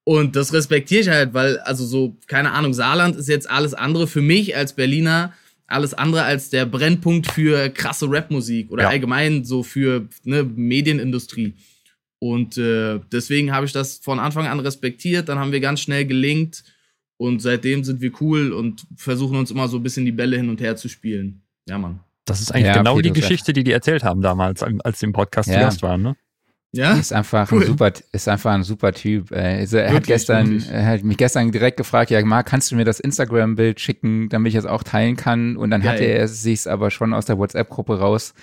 Und 0.05 0.35
das 0.35 0.53
respektiere 0.53 1.01
ich 1.01 1.09
halt, 1.09 1.33
weil, 1.33 1.59
also 1.59 1.87
so, 1.87 2.17
keine 2.27 2.53
Ahnung, 2.53 2.75
Saarland 2.75 3.17
ist 3.17 3.29
jetzt 3.29 3.49
alles 3.49 3.73
andere 3.73 4.09
für 4.09 4.21
mich 4.21 4.57
als 4.57 4.73
Berliner, 4.73 5.33
alles 5.69 5.95
andere 5.95 6.25
als 6.25 6.51
der 6.51 6.67
Brennpunkt 6.67 7.31
für 7.31 7.71
krasse 7.71 8.07
Rapmusik 8.11 8.71
oder 8.71 8.85
ja. 8.85 8.89
allgemein 8.89 9.45
so 9.45 9.63
für 9.63 10.09
ne, 10.25 10.43
Medienindustrie. 10.43 11.55
Und 12.19 12.59
äh, 12.59 13.01
deswegen 13.11 13.53
habe 13.53 13.67
ich 13.67 13.73
das 13.73 13.99
von 13.99 14.19
Anfang 14.19 14.47
an 14.47 14.61
respektiert. 14.61 15.29
Dann 15.29 15.39
haben 15.39 15.53
wir 15.53 15.61
ganz 15.61 15.81
schnell 15.81 16.05
gelingt 16.05 16.63
und 17.23 17.41
seitdem 17.41 17.85
sind 17.85 18.00
wir 18.00 18.11
cool 18.21 18.52
und 18.52 18.85
versuchen 18.97 19.37
uns 19.37 19.52
immer 19.52 19.69
so 19.69 19.76
ein 19.76 19.83
bisschen 19.83 20.05
die 20.05 20.11
Bälle 20.11 20.37
hin 20.37 20.49
und 20.49 20.61
her 20.61 20.75
zu 20.75 20.88
spielen. 20.88 21.43
Ja, 21.69 21.79
Mann. 21.79 22.00
Das 22.25 22.41
ist 22.41 22.52
eigentlich 22.52 22.67
ja, 22.67 22.79
genau 22.79 23.00
die 23.00 23.12
Geschichte, 23.12 23.52
die 23.52 23.62
die 23.62 23.71
erzählt 23.71 24.02
haben 24.02 24.23
damals, 24.23 24.62
als 24.62 24.99
sie 24.99 25.07
im 25.07 25.12
Podcast 25.12 25.49
ja. 25.49 25.55
zu 25.55 25.61
Gast 25.61 25.83
waren, 25.83 26.02
ne? 26.02 26.17
Ja. 26.73 26.95
Ist 26.95 27.12
einfach 27.12 27.52
cool. 27.52 27.61
ein 27.61 27.67
super, 27.67 27.93
ist 28.12 28.29
einfach 28.29 28.52
ein 28.52 28.64
super 28.64 28.93
Typ. 28.93 29.31
Also 29.31 29.76
er 29.76 29.93
wirklich, 29.93 29.95
hat 29.95 30.05
gestern, 30.05 30.62
er 30.71 30.87
hat 30.87 31.05
mich 31.05 31.19
gestern 31.19 31.52
direkt 31.52 31.76
gefragt, 31.76 32.11
ja, 32.11 32.25
Marc, 32.25 32.47
kannst 32.47 32.73
du 32.73 32.76
mir 32.76 32.85
das 32.85 32.99
Instagram-Bild 32.99 33.79
schicken, 33.79 34.29
damit 34.31 34.50
ich 34.52 34.57
es 34.57 34.64
auch 34.64 34.83
teilen 34.83 35.17
kann? 35.17 35.57
Und 35.57 35.71
dann 35.71 35.83
Geil. 35.83 35.93
hatte 35.93 36.05
er 36.05 36.26
sich 36.29 36.69
aber 36.69 36.91
schon 36.91 37.12
aus 37.12 37.26
der 37.26 37.38
WhatsApp-Gruppe 37.38 37.99
raus 37.99 38.35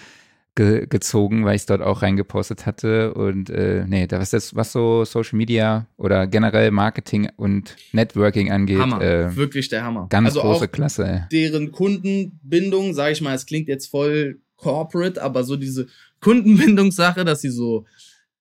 ge 0.60 0.88
gezogen, 0.88 1.46
weil 1.46 1.56
ich 1.56 1.62
es 1.62 1.66
dort 1.68 1.82
auch 1.82 2.02
reingepostet 2.02 2.66
hatte. 2.66 3.14
Und 3.14 3.50
äh, 3.50 3.86
nee, 3.88 4.08
das 4.08 4.34
ist 4.34 4.56
was 4.58 4.74
so 4.74 5.06
Social 5.06 5.38
Media 5.38 5.88
oder 5.96 6.28
generell 6.28 6.72
Marketing 6.72 7.30
und 7.38 7.78
Networking 7.94 8.52
angeht. 8.52 8.80
Hammer, 8.80 9.02
äh, 9.02 9.36
wirklich 9.38 9.70
der 9.70 9.86
Hammer. 9.86 10.08
Ganz 10.10 10.30
also 10.30 10.42
große 10.42 10.68
Klasse. 10.68 11.08
Ey. 11.08 11.22
Deren 11.32 11.72
Kundenbindung, 11.72 12.94
sage 12.94 13.14
ich 13.14 13.22
mal, 13.22 13.34
es 13.34 13.46
klingt 13.46 13.70
jetzt 13.70 13.88
voll 13.88 14.40
corporate, 14.58 15.22
aber 15.24 15.46
so 15.46 15.56
diese 15.56 15.88
Kundenbindungssache, 16.20 17.24
dass 17.24 17.40
sie 17.40 17.50
so 17.50 17.86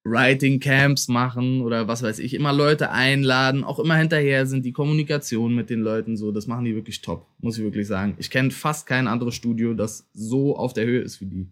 Writing 0.03 0.59
Camps 0.59 1.07
machen 1.07 1.61
oder 1.61 1.87
was 1.87 2.03
weiß 2.03 2.19
ich, 2.19 2.35
immer 2.35 2.53
Leute 2.53 2.91
einladen, 2.91 3.63
auch 3.63 3.79
immer 3.79 3.95
hinterher 3.95 4.47
sind 4.47 4.65
die 4.65 4.73
Kommunikation 4.73 5.55
mit 5.55 5.71
den 5.71 5.81
Leuten 5.83 6.17
so, 6.17 6.33
das 6.33 6.49
machen 6.49 6.65
die 6.65 6.75
wirklich 6.75 7.01
top, 7.01 7.29
muss 7.39 7.59
ich 7.59 7.63
wirklich 7.63 7.87
sagen. 7.87 8.17
Ich 8.19 8.31
kenne 8.31 8.51
fast 8.51 8.89
kein 8.89 9.07
anderes 9.07 9.37
Studio, 9.37 9.75
das 9.75 10.09
so 10.13 10.57
auf 10.57 10.73
der 10.73 10.87
Höhe 10.87 11.03
ist 11.03 11.21
wie 11.21 11.27
die. 11.27 11.49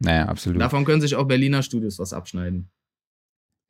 Naja, 0.00 0.26
absolut. 0.26 0.60
Davon 0.60 0.84
können 0.84 1.00
sich 1.00 1.14
auch 1.14 1.24
Berliner 1.26 1.62
Studios 1.62 1.98
was 1.98 2.12
abschneiden. 2.12 2.68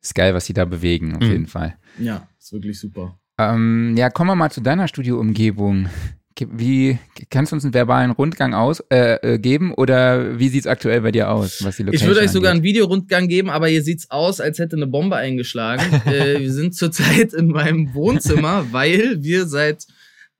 ist 0.01 0.13
geil, 0.15 0.33
was 0.35 0.45
sie 0.45 0.53
da 0.53 0.65
bewegen, 0.65 1.15
auf 1.15 1.21
Mhm. 1.23 1.31
jeden 1.31 1.47
Fall. 1.47 1.77
Ja, 1.99 2.27
ist 2.39 2.53
wirklich 2.53 2.79
super. 2.79 3.17
Ähm, 3.39 3.95
ja, 3.97 4.09
kommen 4.11 4.29
wir 4.29 4.35
mal 4.35 4.51
zu 4.51 4.61
deiner 4.61 4.87
Studioumgebung. 4.87 5.89
Ge- 6.35 6.47
Wie 6.51 6.99
kannst 7.31 7.51
du 7.51 7.55
uns 7.55 7.63
einen 7.63 7.73
verbalen 7.73 8.11
Rundgang 8.11 8.53
aus, 8.53 8.81
äh, 8.91 9.15
äh, 9.35 9.39
geben 9.39 9.73
oder 9.73 10.37
wie 10.37 10.49
sieht's 10.49 10.67
aktuell 10.67 11.01
bei 11.01 11.11
dir 11.11 11.31
aus, 11.31 11.63
was 11.63 11.77
die 11.77 11.85
Ich 11.91 12.05
würde 12.05 12.19
euch 12.19 12.29
sogar 12.31 12.51
einen? 12.51 12.61
Videorundgang 12.61 13.27
geben, 13.29 13.49
aber 13.49 13.67
hier 13.67 13.81
sieht's 13.81 14.11
aus, 14.11 14.39
als 14.41 14.59
hätte 14.59 14.75
eine 14.75 14.85
Bombe 14.87 15.15
eingeschlagen. 15.15 15.81
äh, 16.05 16.39
wir 16.39 16.51
sind 16.51 16.75
zurzeit 16.75 17.33
in 17.33 17.47
meinem 17.47 17.93
Wohnzimmer, 17.93 18.65
weil 18.71 19.23
wir 19.23 19.47
seit 19.47 19.87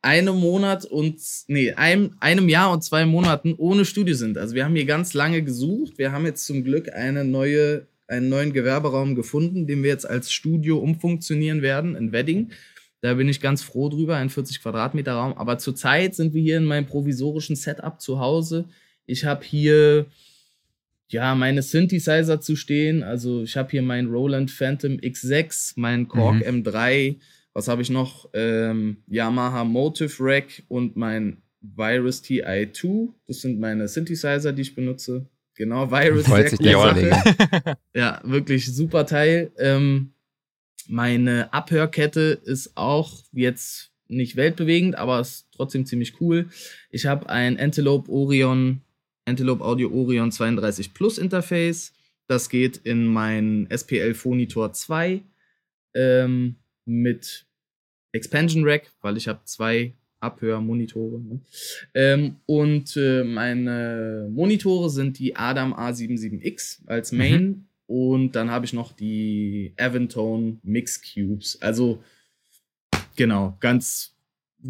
einem 0.06 0.36
Monat 0.36 0.86
und 0.86 1.20
nee, 1.48 1.74
einem, 1.74 2.16
einem 2.20 2.48
Jahr 2.48 2.72
und 2.72 2.84
zwei 2.84 3.08
Monaten 3.08 3.56
ohne 3.58 3.86
Studio 3.86 4.14
sind. 4.14 4.38
Also 4.38 4.54
wir 4.54 4.64
haben 4.64 4.76
hier 4.76 4.86
ganz 4.86 5.16
lange 5.16 5.42
gesucht. 5.42 5.98
Wir 5.98 6.12
haben 6.12 6.26
jetzt 6.26 6.46
zum 6.46 6.64
Glück 6.64 6.94
eine 6.94 7.26
neue, 7.26 7.88
einen 8.08 8.30
neuen 8.30 8.54
Gewerberaum 8.54 9.16
gefunden, 9.16 9.66
den 9.66 9.82
wir 9.82 9.90
jetzt 9.90 10.08
als 10.08 10.32
Studio 10.32 10.78
umfunktionieren 10.78 11.64
werden 11.64 11.96
in 11.96 12.12
Wedding. 12.12 12.52
Da 13.02 13.16
bin 13.16 13.28
ich 13.28 13.42
ganz 13.42 13.64
froh 13.64 13.90
drüber, 13.90 14.16
ein 14.16 14.30
40 14.30 14.62
Quadratmeter 14.62 15.14
Raum. 15.14 15.34
Aber 15.34 15.58
zurzeit 15.58 16.14
sind 16.14 16.36
wir 16.36 16.42
hier 16.42 16.58
in 16.58 16.66
meinem 16.66 16.86
provisorischen 16.86 17.56
Setup 17.56 18.00
zu 18.00 18.20
Hause. 18.20 18.66
Ich 19.08 19.26
habe 19.26 19.44
hier 19.44 20.06
ja 21.08 21.34
meine 21.34 21.64
Synthesizer 21.64 22.42
zu 22.42 22.56
stehen. 22.56 23.02
Also 23.02 23.42
ich 23.42 23.58
habe 23.58 23.72
hier 23.72 23.82
meinen 23.82 24.12
Roland 24.12 24.52
Phantom 24.52 24.98
X6, 24.98 25.74
meinen 25.78 26.08
Korg 26.08 26.44
M3. 26.44 27.16
Was 27.56 27.70
habe 27.70 27.82
ich 27.82 27.90
noch? 27.90 28.30
Ähm, 28.34 28.98
Yamaha 29.08 29.64
Motive 29.64 30.14
Rack 30.20 30.62
und 30.68 30.98
mein 30.98 31.42
Virus 31.62 32.22
TI2. 32.22 33.14
Das 33.28 33.42
sind 33.42 33.60
meine 33.62 33.88
Synthesizer, 33.88 34.52
die 34.52 34.62
ich 34.62 34.76
benutze. 34.76 35.26
Genau, 35.56 35.90
Virus. 35.90 36.28
Freut 36.28 36.50
sich 36.50 36.60
der 36.60 36.78
Sache. 36.78 37.78
Ja, 37.96 38.20
wirklich 38.26 38.66
super 38.76 39.06
Teil. 39.06 39.52
Ähm, 39.58 40.12
meine 40.90 41.54
Abhörkette 41.54 42.42
ist 42.44 42.76
auch 42.76 43.24
jetzt 43.32 43.92
nicht 44.10 44.36
weltbewegend, 44.36 44.98
aber 44.98 45.22
ist 45.22 45.48
trotzdem 45.56 45.86
ziemlich 45.86 46.20
cool. 46.20 46.50
Ich 46.90 47.06
habe 47.06 47.30
ein 47.30 47.58
Antelope 47.58 48.12
Orion, 48.12 48.82
Antelope 49.24 49.64
Audio 49.64 49.90
Orion 49.92 50.30
32 50.30 50.94
Plus 50.94 51.18
Interface. 51.18 51.94
Das 52.28 52.50
geht 52.50 52.78
in 52.78 53.08
mein 53.08 53.68
SPL 53.70 54.14
Phonitor 54.14 54.74
2 54.74 55.24
ähm, 55.94 56.56
mit 56.84 57.45
Expansion 58.16 58.64
Rack, 58.66 58.92
weil 59.02 59.18
ich 59.18 59.28
habe 59.28 59.42
zwei 59.46 59.94
Abhörmonitore. 60.20 61.22
Ne? 61.22 61.40
Ähm, 61.94 62.36
und 62.46 62.96
äh, 62.98 63.24
meine 63.24 64.28
Monitore 64.32 64.90
sind 64.90 65.20
die 65.20 65.36
Adam 65.36 65.74
A77X 65.74 66.88
als 66.88 67.12
Main 67.12 67.68
und 67.88 68.32
dann 68.36 68.50
habe 68.50 68.66
ich 68.66 68.74
noch 68.74 68.92
die 68.94 69.74
Aventone 69.78 70.58
Mix 70.64 71.02
Cubes. 71.02 71.62
Also 71.62 72.04
genau, 73.16 73.58
ganz 73.60 74.16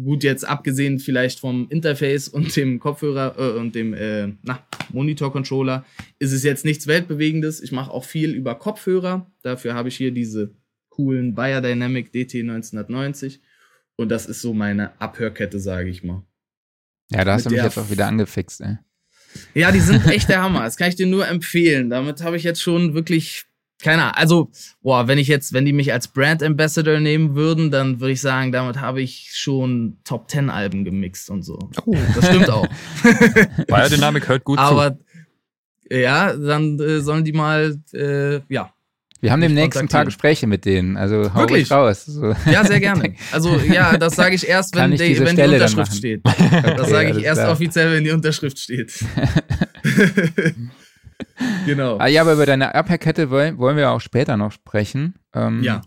gut 0.04 0.24
jetzt 0.24 0.44
abgesehen 0.44 0.98
vielleicht 0.98 1.40
vom 1.40 1.68
Interface 1.70 2.28
und 2.28 2.54
dem 2.54 2.78
Kopfhörer 2.78 3.36
äh, 3.38 3.58
und 3.58 3.74
dem 3.74 3.94
äh, 3.94 4.28
na, 4.42 4.62
Monitor-Controller 4.92 5.86
ist 6.18 6.32
es 6.32 6.42
jetzt 6.42 6.64
nichts 6.64 6.86
weltbewegendes. 6.86 7.62
Ich 7.62 7.72
mache 7.72 7.90
auch 7.90 8.04
viel 8.04 8.34
über 8.34 8.54
Kopfhörer. 8.56 9.30
Dafür 9.42 9.74
habe 9.74 9.88
ich 9.88 9.96
hier 9.96 10.10
diese 10.10 10.54
coolen 10.96 11.34
Biodynamic 11.34 12.12
DT 12.12 12.40
1990 12.40 13.40
und 13.96 14.08
das 14.08 14.26
ist 14.26 14.42
so 14.42 14.54
meine 14.54 15.00
Abhörkette, 15.00 15.58
sage 15.58 15.88
ich 15.88 16.02
mal. 16.02 16.22
Ja, 17.10 17.24
da 17.24 17.34
hast 17.34 17.46
du 17.46 17.50
Mit 17.50 17.56
mich 17.56 17.62
der 17.62 17.66
jetzt 17.66 17.78
auch 17.78 17.90
wieder 17.90 18.06
angefixt, 18.06 18.60
ey. 18.62 18.78
Ja, 19.54 19.70
die 19.70 19.80
sind 19.80 20.06
echt 20.10 20.28
der 20.28 20.42
Hammer. 20.42 20.62
Das 20.62 20.76
kann 20.76 20.88
ich 20.88 20.96
dir 20.96 21.06
nur 21.06 21.28
empfehlen. 21.28 21.90
Damit 21.90 22.22
habe 22.22 22.36
ich 22.36 22.42
jetzt 22.42 22.62
schon 22.62 22.94
wirklich 22.94 23.46
keine 23.82 24.02
Ahnung. 24.04 24.14
Also, 24.14 24.50
boah, 24.82 25.06
wenn 25.06 25.18
ich 25.18 25.28
jetzt, 25.28 25.52
wenn 25.52 25.66
die 25.66 25.72
mich 25.72 25.92
als 25.92 26.08
Brand 26.08 26.42
Ambassador 26.42 26.98
nehmen 26.98 27.34
würden, 27.34 27.70
dann 27.70 28.00
würde 28.00 28.12
ich 28.12 28.20
sagen, 28.20 28.50
damit 28.50 28.80
habe 28.80 29.02
ich 29.02 29.32
schon 29.34 29.98
Top 30.04 30.30
10 30.30 30.48
Alben 30.48 30.84
gemixt 30.84 31.28
und 31.28 31.42
so. 31.42 31.58
Das 32.14 32.26
stimmt 32.26 32.48
auch. 32.48 32.66
Biodynamik 33.66 34.28
hört 34.28 34.44
gut 34.44 34.58
zu. 34.58 34.64
Aber 34.64 34.98
ja, 35.90 36.34
dann 36.34 36.80
äh, 36.80 37.00
sollen 37.00 37.24
die 37.24 37.32
mal, 37.32 37.78
äh, 37.92 38.40
ja. 38.48 38.72
Wir 39.20 39.32
haben 39.32 39.40
demnächst 39.40 39.78
ein 39.78 39.88
paar. 39.88 40.04
Gespräche 40.04 40.46
mit 40.46 40.64
denen, 40.64 40.96
also 40.96 41.32
hau 41.34 41.40
Wirklich? 41.40 41.70
raus. 41.70 42.04
So. 42.04 42.34
Ja, 42.50 42.64
sehr 42.64 42.80
gerne. 42.80 43.14
Also 43.32 43.58
ja, 43.58 43.96
das 43.96 44.14
sage 44.14 44.34
ich 44.34 44.46
erst, 44.46 44.76
wenn, 44.76 44.92
ich 44.92 45.00
die, 45.00 45.18
wenn 45.18 45.36
die 45.36 45.42
Unterschrift 45.42 45.94
steht. 45.94 46.20
Okay, 46.26 46.74
Das 46.76 46.90
sage 46.90 47.10
ich 47.10 47.24
erst 47.24 47.40
klar. 47.40 47.52
offiziell, 47.52 47.92
wenn 47.92 48.04
die 48.04 48.10
Unterschrift 48.10 48.58
steht. 48.58 48.92
genau. 51.66 51.98
Ah, 51.98 52.06
ja, 52.06 52.20
aber 52.22 52.34
über 52.34 52.46
deine 52.46 52.74
Abhörkette 52.74 53.30
wollen, 53.30 53.58
wollen 53.58 53.76
wir 53.76 53.90
auch 53.90 54.00
später 54.00 54.36
noch 54.36 54.52
sprechen. 54.52 55.14
Ähm, 55.34 55.62
Ja. 55.62 55.82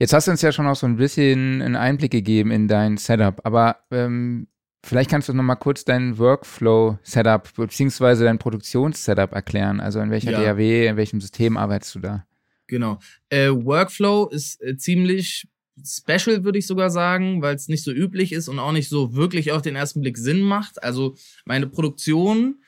Jetzt 0.00 0.12
hast 0.12 0.28
du 0.28 0.30
uns 0.30 0.42
ja 0.42 0.52
schon 0.52 0.66
auch 0.68 0.76
so 0.76 0.86
ein 0.86 0.96
bisschen 0.96 1.60
einen 1.60 1.74
Einblick 1.74 2.12
gegeben 2.12 2.52
in 2.52 2.68
dein 2.68 2.98
Setup, 2.98 3.40
aber 3.44 3.78
ähm, 3.90 4.46
vielleicht 4.84 5.10
kannst 5.10 5.28
du 5.28 5.34
noch 5.34 5.42
mal 5.42 5.56
kurz 5.56 5.84
dein 5.84 6.18
Workflow-Setup 6.18 7.54
beziehungsweise 7.54 8.24
dein 8.24 8.38
Produktions-Setup 8.38 9.32
erklären. 9.32 9.80
Also 9.80 10.00
in 10.00 10.10
welcher 10.10 10.32
Ja. 10.32 10.42
DAW, 10.42 10.86
in 10.86 10.96
welchem 10.96 11.20
System 11.20 11.56
arbeitest 11.56 11.94
du 11.96 12.00
da? 12.00 12.26
Genau. 12.66 12.98
Äh, 13.30 13.48
Workflow 13.50 14.28
ist 14.28 14.62
äh, 14.62 14.76
ziemlich 14.76 15.48
special, 15.86 16.44
würde 16.44 16.58
ich 16.58 16.66
sogar 16.66 16.90
sagen, 16.90 17.40
weil 17.40 17.54
es 17.54 17.68
nicht 17.68 17.84
so 17.84 17.92
üblich 17.92 18.32
ist 18.32 18.48
und 18.48 18.58
auch 18.58 18.72
nicht 18.72 18.88
so 18.88 19.14
wirklich 19.14 19.52
auf 19.52 19.62
den 19.62 19.76
ersten 19.76 20.00
Blick 20.00 20.18
Sinn 20.18 20.40
macht. 20.40 20.82
Also 20.82 21.16
meine 21.44 21.66
Produktion, 21.66 22.62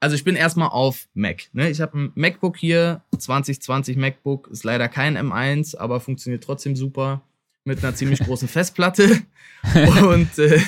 also 0.00 0.16
ich 0.16 0.24
bin 0.24 0.36
erstmal 0.36 0.68
auf 0.68 1.08
Mac. 1.14 1.48
Ne? 1.52 1.70
Ich 1.70 1.80
habe 1.80 1.98
ein 1.98 2.12
MacBook 2.14 2.56
hier, 2.56 3.02
2020 3.16 3.96
MacBook, 3.96 4.48
ist 4.50 4.64
leider 4.64 4.88
kein 4.88 5.16
M1, 5.16 5.76
aber 5.76 6.00
funktioniert 6.00 6.42
trotzdem 6.42 6.74
super 6.76 7.22
mit 7.64 7.84
einer 7.84 7.94
ziemlich 7.94 8.20
großen 8.20 8.48
Festplatte. 8.48 9.22
Und 10.02 10.38
äh, 10.38 10.60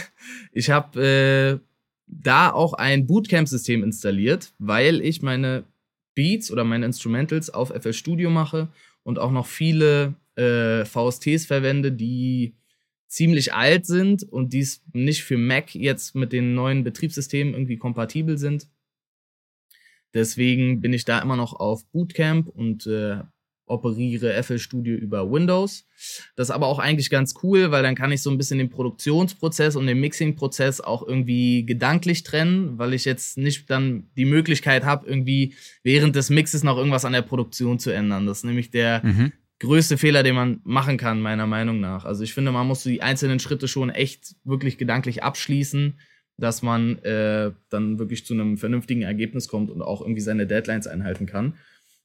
ich 0.53 0.71
habe 0.71 1.61
äh, 1.61 1.67
da 2.07 2.51
auch 2.51 2.75
ein 2.75 3.07
Bootcamp-System 3.07 3.83
installiert, 3.83 4.53
weil 4.59 5.01
ich 5.01 5.23
meine 5.23 5.65
Beats 6.15 6.51
oder 6.51 6.65
meine 6.65 6.87
Instrumentals 6.87 7.51
auf 7.51 7.71
FL 7.71 7.93
Studio 7.93 8.31
mache 8.31 8.69
und 9.03 9.19
auch 9.19 9.31
noch 9.31 9.47
viele 9.47 10.15
äh, 10.37 10.85
VSTs 10.85 11.47
verwende, 11.47 11.93
die 11.93 12.55
ziemlich 13.09 13.53
alt 13.53 13.87
sind 13.87 14.23
und 14.23 14.53
dies 14.53 14.83
nicht 14.93 15.23
für 15.25 15.37
Mac 15.37 15.75
jetzt 15.75 16.15
mit 16.15 16.33
den 16.33 16.55
neuen 16.55 16.85
Betriebssystemen 16.85 17.53
irgendwie 17.55 17.77
kompatibel 17.77 18.39
sind. 18.39 18.69
Deswegen 20.15 20.81
bin 20.81 20.93
ich 20.93 21.05
da 21.05 21.21
immer 21.21 21.37
noch 21.37 21.55
auf 21.55 21.87
Bootcamp 21.91 22.49
und 22.49 22.87
äh, 22.87 23.21
operiere 23.73 24.41
FL 24.43 24.59
Studio 24.59 24.97
über 24.97 25.31
Windows. 25.31 25.87
Das 26.37 26.49
ist 26.49 26.55
aber 26.55 26.67
auch 26.67 26.79
eigentlich 26.79 27.11
ganz 27.11 27.35
cool, 27.43 27.71
weil 27.71 27.83
dann 27.83 27.95
kann 27.95 28.13
ich 28.13 28.23
so 28.23 28.31
ein 28.31 28.37
bisschen 28.39 28.59
den 28.59 28.71
Produktionsprozess 28.71 29.77
und 29.77 29.87
den 29.87 29.99
Mixing-Prozess 30.01 30.81
auch 30.81 31.07
irgendwie 31.07 31.65
gedanklich 31.65 32.23
trennen, 32.23 32.79
weil 32.79 32.95
ich 32.95 33.05
jetzt 33.05 33.39
nicht 33.39 33.69
dann 33.71 34.09
die 34.17 34.25
Möglichkeit 34.25 34.85
habe, 34.85 35.07
irgendwie 35.09 35.55
während 35.83 36.15
des 36.17 36.31
Mixes 36.31 36.63
noch 36.63 36.77
irgendwas 36.77 37.05
an 37.05 37.13
der 37.13 37.23
Produktion 37.23 37.79
zu 37.79 37.91
ändern. 37.91 38.27
Das 38.27 38.39
ist 38.39 38.45
nämlich 38.45 38.71
der 38.71 39.03
Mhm. 39.05 39.33
größte 39.61 39.97
Fehler, 39.97 40.23
den 40.23 40.35
man 40.35 40.61
machen 40.65 40.97
kann, 40.97 41.21
meiner 41.21 41.47
Meinung 41.47 41.81
nach. 41.81 42.05
Also 42.05 42.25
ich 42.25 42.35
finde, 42.35 42.53
man 42.53 42.67
muss 42.67 42.83
die 42.83 43.01
einzelnen 43.03 43.39
Schritte 43.39 43.69
schon 43.69 43.91
echt 43.91 44.35
wirklich 44.45 44.77
gedanklich 44.79 45.23
abschließen, 45.23 45.95
dass 46.39 46.63
man 46.63 46.99
äh, 47.01 47.53
dann 47.69 47.99
wirklich 47.99 48.27
zu 48.27 48.35
einem 48.35 48.59
vernünftigen 48.59 49.03
Ergebnis 49.03 49.47
kommt 49.49 49.71
und 49.71 49.83
auch 49.83 50.01
irgendwie 50.01 50.21
seine 50.23 50.47
Deadlines 50.47 50.87
einhalten 50.89 51.27
kann. 51.27 51.55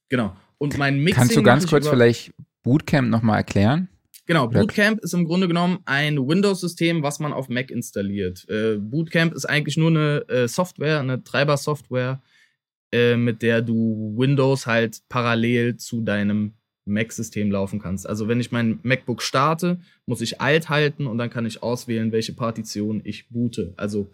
Genau. 0.08 0.36
Und 0.58 0.76
mein 0.76 0.98
Mixing 0.98 1.14
Kannst 1.14 1.36
du 1.36 1.42
ganz 1.42 1.66
kurz 1.66 1.88
vielleicht 1.88 2.32
Bootcamp 2.62 3.08
noch 3.08 3.22
mal 3.22 3.36
erklären? 3.36 3.88
Genau, 4.26 4.46
Bootcamp 4.46 5.00
ist 5.00 5.14
im 5.14 5.24
Grunde 5.24 5.48
genommen 5.48 5.78
ein 5.86 6.18
Windows-System, 6.18 7.02
was 7.02 7.18
man 7.18 7.32
auf 7.32 7.48
Mac 7.48 7.70
installiert. 7.70 8.46
Äh, 8.50 8.76
Bootcamp 8.76 9.32
ist 9.32 9.46
eigentlich 9.46 9.78
nur 9.78 9.88
eine 9.88 10.28
äh, 10.28 10.48
Software, 10.48 11.00
eine 11.00 11.24
Treiber-Software, 11.24 12.20
äh, 12.92 13.16
mit 13.16 13.40
der 13.40 13.62
du 13.62 14.14
Windows 14.18 14.66
halt 14.66 15.00
parallel 15.08 15.78
zu 15.78 16.02
deinem 16.02 16.52
Mac-System 16.84 17.50
laufen 17.50 17.80
kannst. 17.80 18.06
Also 18.06 18.28
wenn 18.28 18.38
ich 18.38 18.52
mein 18.52 18.80
MacBook 18.82 19.22
starte, 19.22 19.80
muss 20.04 20.20
ich 20.20 20.42
Alt 20.42 20.68
halten 20.68 21.06
und 21.06 21.16
dann 21.16 21.30
kann 21.30 21.46
ich 21.46 21.62
auswählen, 21.62 22.12
welche 22.12 22.34
Partition 22.34 23.00
ich 23.04 23.30
boote. 23.30 23.72
Also 23.78 24.10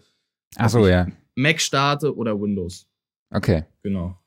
Ach 0.55 0.69
so, 0.69 0.87
ja. 0.87 1.07
Mac 1.35 1.59
starte 1.59 2.15
oder 2.15 2.39
Windows. 2.39 2.87
Okay. 3.31 3.65
Genau. 3.83 4.17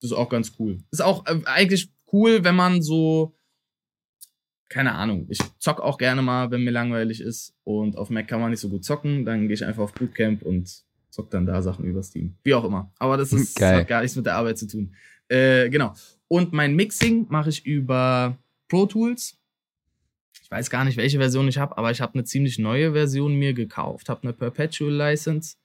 Das 0.00 0.10
ist 0.10 0.16
auch 0.16 0.28
ganz 0.28 0.52
cool. 0.58 0.78
Ist 0.90 1.02
auch 1.02 1.26
äh, 1.26 1.40
eigentlich 1.44 1.90
cool, 2.12 2.44
wenn 2.44 2.54
man 2.54 2.82
so, 2.82 3.34
keine 4.68 4.94
Ahnung, 4.94 5.26
ich 5.28 5.38
zock 5.58 5.80
auch 5.80 5.98
gerne 5.98 6.22
mal, 6.22 6.50
wenn 6.50 6.62
mir 6.62 6.70
langweilig 6.70 7.20
ist 7.20 7.54
und 7.64 7.96
auf 7.96 8.10
Mac 8.10 8.28
kann 8.28 8.40
man 8.40 8.50
nicht 8.50 8.60
so 8.60 8.68
gut 8.68 8.84
zocken, 8.84 9.24
dann 9.24 9.48
gehe 9.48 9.54
ich 9.54 9.64
einfach 9.64 9.82
auf 9.82 9.94
Bootcamp 9.94 10.42
und 10.42 10.84
zock 11.10 11.30
dann 11.30 11.46
da 11.46 11.62
Sachen 11.62 11.84
über 11.84 12.02
Steam. 12.02 12.36
Wie 12.44 12.54
auch 12.54 12.64
immer. 12.64 12.92
Aber 12.98 13.16
das 13.16 13.32
ist 13.32 13.58
Geil. 13.58 13.80
hat 13.80 13.88
gar 13.88 14.02
nichts 14.02 14.16
mit 14.16 14.26
der 14.26 14.36
Arbeit 14.36 14.58
zu 14.58 14.68
tun. 14.68 14.94
Äh, 15.28 15.68
genau. 15.70 15.94
Und 16.28 16.52
mein 16.52 16.76
Mixing 16.76 17.26
mache 17.28 17.50
ich 17.50 17.64
über 17.64 18.38
Pro 18.68 18.86
Tools. 18.86 19.38
Ich 20.42 20.50
weiß 20.50 20.70
gar 20.70 20.84
nicht, 20.84 20.96
welche 20.96 21.18
Version 21.18 21.48
ich 21.48 21.58
habe, 21.58 21.76
aber 21.76 21.90
ich 21.90 22.00
habe 22.00 22.14
eine 22.14 22.24
ziemlich 22.24 22.58
neue 22.58 22.92
Version 22.92 23.34
mir 23.34 23.52
gekauft, 23.52 24.08
habe 24.08 24.22
eine 24.22 24.32
Perpetual 24.32 24.92
License 24.92 25.56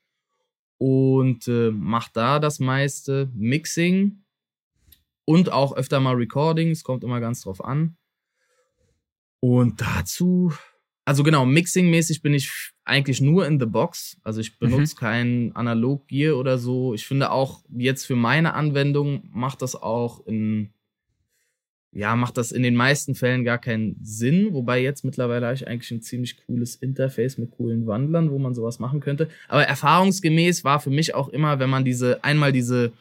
und 0.77 1.47
äh, 1.47 1.71
mache 1.71 2.11
da 2.13 2.39
das 2.39 2.59
meiste 2.59 3.29
Mixing. 3.33 4.22
Und 5.25 5.51
auch 5.51 5.75
öfter 5.75 5.99
mal 5.99 6.15
Recordings, 6.15 6.83
kommt 6.83 7.03
immer 7.03 7.19
ganz 7.19 7.41
drauf 7.41 7.63
an. 7.63 7.97
Und 9.39 9.81
dazu, 9.81 10.53
also 11.05 11.23
genau, 11.23 11.45
Mixing-mäßig 11.45 12.21
bin 12.21 12.33
ich 12.33 12.71
eigentlich 12.85 13.21
nur 13.21 13.45
in 13.45 13.59
the 13.59 13.65
box. 13.65 14.17
Also 14.23 14.39
ich 14.39 14.57
benutze 14.57 14.95
mhm. 14.95 14.99
kein 14.99 15.51
Analog-Gear 15.55 16.37
oder 16.37 16.57
so. 16.57 16.93
Ich 16.93 17.05
finde 17.05 17.31
auch 17.31 17.63
jetzt 17.69 18.05
für 18.05 18.15
meine 18.15 18.53
Anwendung 18.53 19.29
macht 19.33 19.61
das 19.61 19.75
auch 19.75 20.25
in, 20.25 20.69
ja, 21.91 22.15
macht 22.15 22.37
das 22.37 22.51
in 22.51 22.63
den 22.63 22.75
meisten 22.75 23.15
Fällen 23.15 23.43
gar 23.43 23.57
keinen 23.57 23.97
Sinn. 24.01 24.53
Wobei 24.53 24.81
jetzt 24.81 25.03
mittlerweile 25.03 25.45
habe 25.47 25.55
ich 25.55 25.67
eigentlich 25.67 25.91
ein 25.91 26.01
ziemlich 26.01 26.37
cooles 26.45 26.75
Interface 26.75 27.37
mit 27.37 27.51
coolen 27.51 27.85
Wandlern, 27.85 28.31
wo 28.31 28.39
man 28.39 28.53
sowas 28.53 28.79
machen 28.79 29.01
könnte. 29.01 29.29
Aber 29.49 29.63
erfahrungsgemäß 29.63 30.63
war 30.63 30.79
für 30.79 30.89
mich 30.89 31.15
auch 31.15 31.29
immer, 31.29 31.59
wenn 31.59 31.69
man 31.69 31.83
diese, 31.83 32.23
einmal 32.23 32.53
diese 32.53 32.93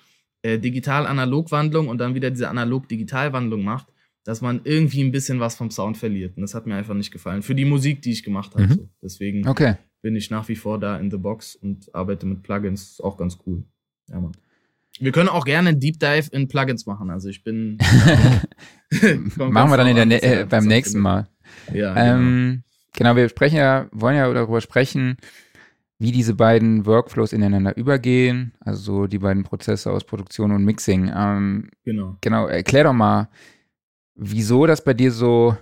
äh, 0.42 0.58
Digital-Analog-Wandlung 0.58 1.88
und 1.88 1.99
dann 1.99 2.14
wieder 2.14 2.30
diese 2.30 2.49
Analog-Digital-Wandlung 2.49 3.62
macht, 3.62 3.87
dass 4.25 4.40
man 4.40 4.61
irgendwie 4.64 5.02
ein 5.02 5.12
bisschen 5.12 5.40
was 5.40 5.56
vom 5.56 5.70
Sound 5.70 5.96
verliert. 5.96 6.37
Und 6.37 6.42
das 6.42 6.54
hat 6.54 6.66
mir 6.66 6.76
einfach 6.76 6.94
nicht 6.94 7.11
gefallen. 7.11 7.42
Für 7.42 7.54
die 7.54 7.64
Musik, 7.64 8.02
die 8.02 8.12
ich 8.12 8.22
gemacht 8.22 8.54
habe. 8.54 8.66
Mhm. 8.66 8.72
So. 8.75 8.88
Deswegen 9.02 9.49
okay. 9.49 9.76
bin 10.00 10.14
ich 10.14 10.30
nach 10.30 10.49
wie 10.49 10.56
vor 10.56 10.78
da 10.78 10.96
in 10.99 11.11
the 11.11 11.16
Box 11.16 11.56
und 11.56 11.92
arbeite 11.94 12.26
mit 12.26 12.42
Plugins. 12.42 12.92
Ist 12.92 13.04
auch 13.04 13.16
ganz 13.16 13.38
cool. 13.46 13.64
Ja, 14.08 14.20
Mann. 14.20 14.32
Wir 15.00 15.11
können 15.11 15.28
auch 15.28 15.44
gerne 15.44 15.70
einen 15.70 15.80
Deep 15.80 15.99
Dive 15.99 16.28
in 16.32 16.49
Plugins 16.49 16.87
machen. 16.87 17.11
Also 17.11 17.28
ich 17.28 17.42
bin. 17.42 17.78
machen 19.37 19.70
wir 19.70 19.76
dann 19.76 19.96
in 19.96 20.11
der, 20.11 20.22
äh, 20.22 20.44
beim 20.44 20.66
nächsten 20.66 21.00
Mal. 21.00 21.28
Ja. 21.72 21.96
Ähm, 21.96 22.62
genau. 22.92 23.14
genau, 23.14 23.16
wir 23.16 23.28
sprechen 23.28 23.56
ja, 23.56 23.88
wollen 23.90 24.16
ja 24.16 24.32
darüber 24.32 24.61
sprechen, 24.61 25.16
wie 25.99 26.12
diese 26.12 26.34
beiden 26.34 26.84
Workflows 26.84 27.32
ineinander 27.32 27.76
übergehen, 27.76 28.54
also 28.61 28.82
so 28.82 29.06
die 29.06 29.18
beiden 29.18 29.44
Prozesse 29.44 29.90
aus 29.90 30.04
Produktion 30.04 30.50
und 30.50 30.64
Mixing. 30.64 31.11
Ähm, 31.14 31.70
genau. 31.84 32.16
Genau, 32.20 32.46
erklär 32.46 32.84
doch 32.84 32.92
mal, 32.92 33.28
wieso 34.14 34.66
das 34.66 34.82
bei 34.82 34.94
dir 34.94 35.12
so 35.12 35.56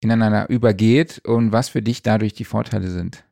ineinander 0.00 0.48
übergeht 0.48 1.20
und 1.24 1.52
was 1.52 1.68
für 1.68 1.82
dich 1.82 2.02
dadurch 2.02 2.34
die 2.34 2.44
Vorteile 2.44 2.90
sind. 2.90 3.24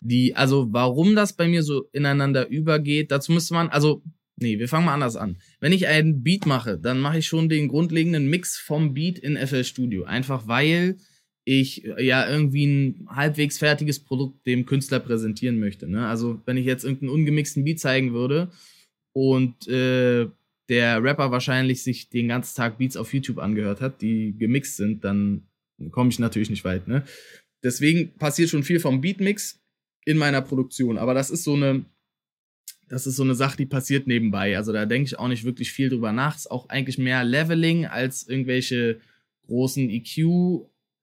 Die, 0.00 0.36
also 0.36 0.68
warum 0.70 1.14
das 1.14 1.32
bei 1.32 1.48
mir 1.48 1.62
so 1.62 1.88
ineinander 1.92 2.48
übergeht, 2.48 3.10
dazu 3.10 3.32
müsste 3.32 3.54
man, 3.54 3.68
also, 3.68 4.02
nee, 4.36 4.58
wir 4.58 4.68
fangen 4.68 4.86
mal 4.86 4.94
anders 4.94 5.16
an. 5.16 5.38
Wenn 5.60 5.72
ich 5.72 5.86
einen 5.86 6.22
Beat 6.22 6.46
mache, 6.46 6.78
dann 6.78 7.00
mache 7.00 7.18
ich 7.18 7.26
schon 7.26 7.48
den 7.48 7.68
grundlegenden 7.68 8.28
Mix 8.28 8.58
vom 8.58 8.94
Beat 8.94 9.18
in 9.18 9.36
FL 9.36 9.64
Studio. 9.64 10.04
Einfach 10.04 10.46
weil 10.46 10.96
ich 11.46 11.84
ja 11.98 12.28
irgendwie 12.28 12.66
ein 12.66 13.06
halbwegs 13.08 13.58
fertiges 13.58 14.00
Produkt 14.00 14.44
dem 14.46 14.66
Künstler 14.66 14.98
präsentieren 14.98 15.60
möchte. 15.60 15.88
Ne? 15.88 16.06
Also 16.06 16.42
wenn 16.44 16.56
ich 16.56 16.66
jetzt 16.66 16.84
irgendeinen 16.84 17.10
ungemixten 17.10 17.64
Beat 17.64 17.78
zeigen 17.78 18.12
würde 18.12 18.50
und 19.12 19.68
äh, 19.68 20.26
der 20.68 21.02
Rapper 21.04 21.30
wahrscheinlich 21.30 21.84
sich 21.84 22.08
den 22.08 22.26
ganzen 22.26 22.56
Tag 22.56 22.78
Beats 22.78 22.96
auf 22.96 23.14
YouTube 23.14 23.38
angehört 23.38 23.80
hat, 23.80 24.02
die 24.02 24.36
gemixt 24.36 24.76
sind, 24.76 25.04
dann 25.04 25.46
komme 25.92 26.10
ich 26.10 26.18
natürlich 26.18 26.50
nicht 26.50 26.64
weit. 26.64 26.88
Ne? 26.88 27.04
Deswegen 27.62 28.12
passiert 28.14 28.50
schon 28.50 28.64
viel 28.64 28.80
vom 28.80 29.00
Beatmix 29.00 29.62
in 30.04 30.18
meiner 30.18 30.42
Produktion. 30.42 30.98
Aber 30.98 31.14
das 31.14 31.30
ist 31.30 31.44
so 31.44 31.54
eine, 31.54 31.84
das 32.88 33.06
ist 33.06 33.14
so 33.14 33.22
eine 33.22 33.36
Sache, 33.36 33.56
die 33.56 33.66
passiert 33.66 34.08
nebenbei. 34.08 34.56
Also 34.56 34.72
da 34.72 34.84
denke 34.84 35.06
ich 35.06 35.18
auch 35.20 35.28
nicht 35.28 35.44
wirklich 35.44 35.70
viel 35.70 35.90
drüber 35.90 36.10
nach. 36.10 36.34
Ist 36.34 36.50
auch 36.50 36.68
eigentlich 36.68 36.98
mehr 36.98 37.22
Leveling 37.22 37.86
als 37.86 38.26
irgendwelche 38.26 39.00
großen 39.46 39.88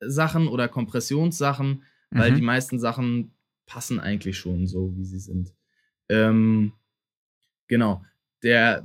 EQ-Sachen 0.04 0.48
oder 0.48 0.68
Kompressionssachen, 0.68 1.84
weil 2.12 2.32
mhm. 2.32 2.36
die 2.36 2.42
meisten 2.42 2.80
Sachen 2.80 3.34
passen 3.66 4.00
eigentlich 4.00 4.38
schon 4.38 4.68
so, 4.68 4.96
wie 4.96 5.06
sie 5.06 5.20
sind. 5.20 5.54
Ähm, 6.10 6.74
genau. 7.68 8.04
Der, 8.44 8.84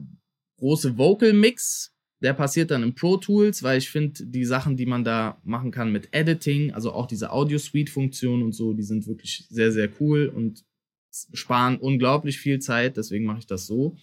große 0.58 0.98
Vocal 0.98 1.32
Mix. 1.32 1.94
Der 2.20 2.32
passiert 2.32 2.72
dann 2.72 2.82
in 2.82 2.96
Pro 2.96 3.16
Tools, 3.16 3.62
weil 3.62 3.78
ich 3.78 3.90
finde, 3.90 4.26
die 4.26 4.44
Sachen, 4.44 4.76
die 4.76 4.86
man 4.86 5.04
da 5.04 5.40
machen 5.44 5.70
kann 5.70 5.92
mit 5.92 6.08
Editing, 6.12 6.72
also 6.72 6.90
auch 6.90 7.06
diese 7.06 7.30
Audio 7.30 7.58
Suite 7.58 7.90
Funktion 7.90 8.42
und 8.42 8.56
so, 8.56 8.72
die 8.72 8.82
sind 8.82 9.06
wirklich 9.06 9.46
sehr, 9.48 9.70
sehr 9.70 9.88
cool 10.00 10.26
und 10.26 10.64
sparen 11.12 11.78
unglaublich 11.78 12.40
viel 12.40 12.58
Zeit. 12.58 12.96
Deswegen 12.96 13.24
mache 13.24 13.38
ich 13.38 13.46
das 13.46 13.68
so. 13.68 13.96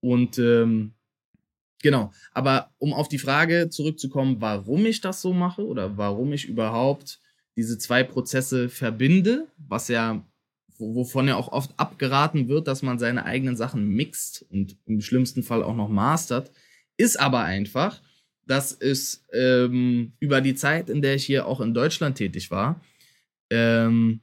Und 0.00 0.38
ähm, 0.38 0.94
genau. 1.82 2.12
Aber 2.32 2.70
um 2.78 2.92
auf 2.92 3.08
die 3.08 3.18
Frage 3.18 3.68
zurückzukommen, 3.70 4.40
warum 4.40 4.86
ich 4.86 5.00
das 5.00 5.22
so 5.22 5.32
mache 5.32 5.66
oder 5.66 5.96
warum 5.96 6.32
ich 6.32 6.48
überhaupt 6.48 7.20
diese 7.56 7.78
zwei 7.78 8.02
Prozesse 8.04 8.68
verbinde, 8.68 9.46
was 9.58 9.88
ja 9.88 10.24
wovon 10.80 11.28
ja 11.28 11.36
auch 11.36 11.52
oft 11.52 11.72
abgeraten 11.76 12.48
wird, 12.48 12.66
dass 12.66 12.82
man 12.82 12.98
seine 12.98 13.26
eigenen 13.26 13.56
Sachen 13.56 13.88
mixt 13.88 14.46
und 14.50 14.76
im 14.86 15.00
schlimmsten 15.00 15.42
Fall 15.42 15.62
auch 15.62 15.76
noch 15.76 15.88
mastert, 15.88 16.50
ist 16.96 17.20
aber 17.20 17.40
einfach, 17.42 18.00
dass 18.46 18.72
es 18.72 19.24
ähm, 19.32 20.12
über 20.18 20.40
die 20.40 20.54
Zeit, 20.54 20.88
in 20.90 21.02
der 21.02 21.14
ich 21.14 21.24
hier 21.24 21.46
auch 21.46 21.60
in 21.60 21.74
Deutschland 21.74 22.16
tätig 22.16 22.50
war, 22.50 22.80
ähm, 23.50 24.22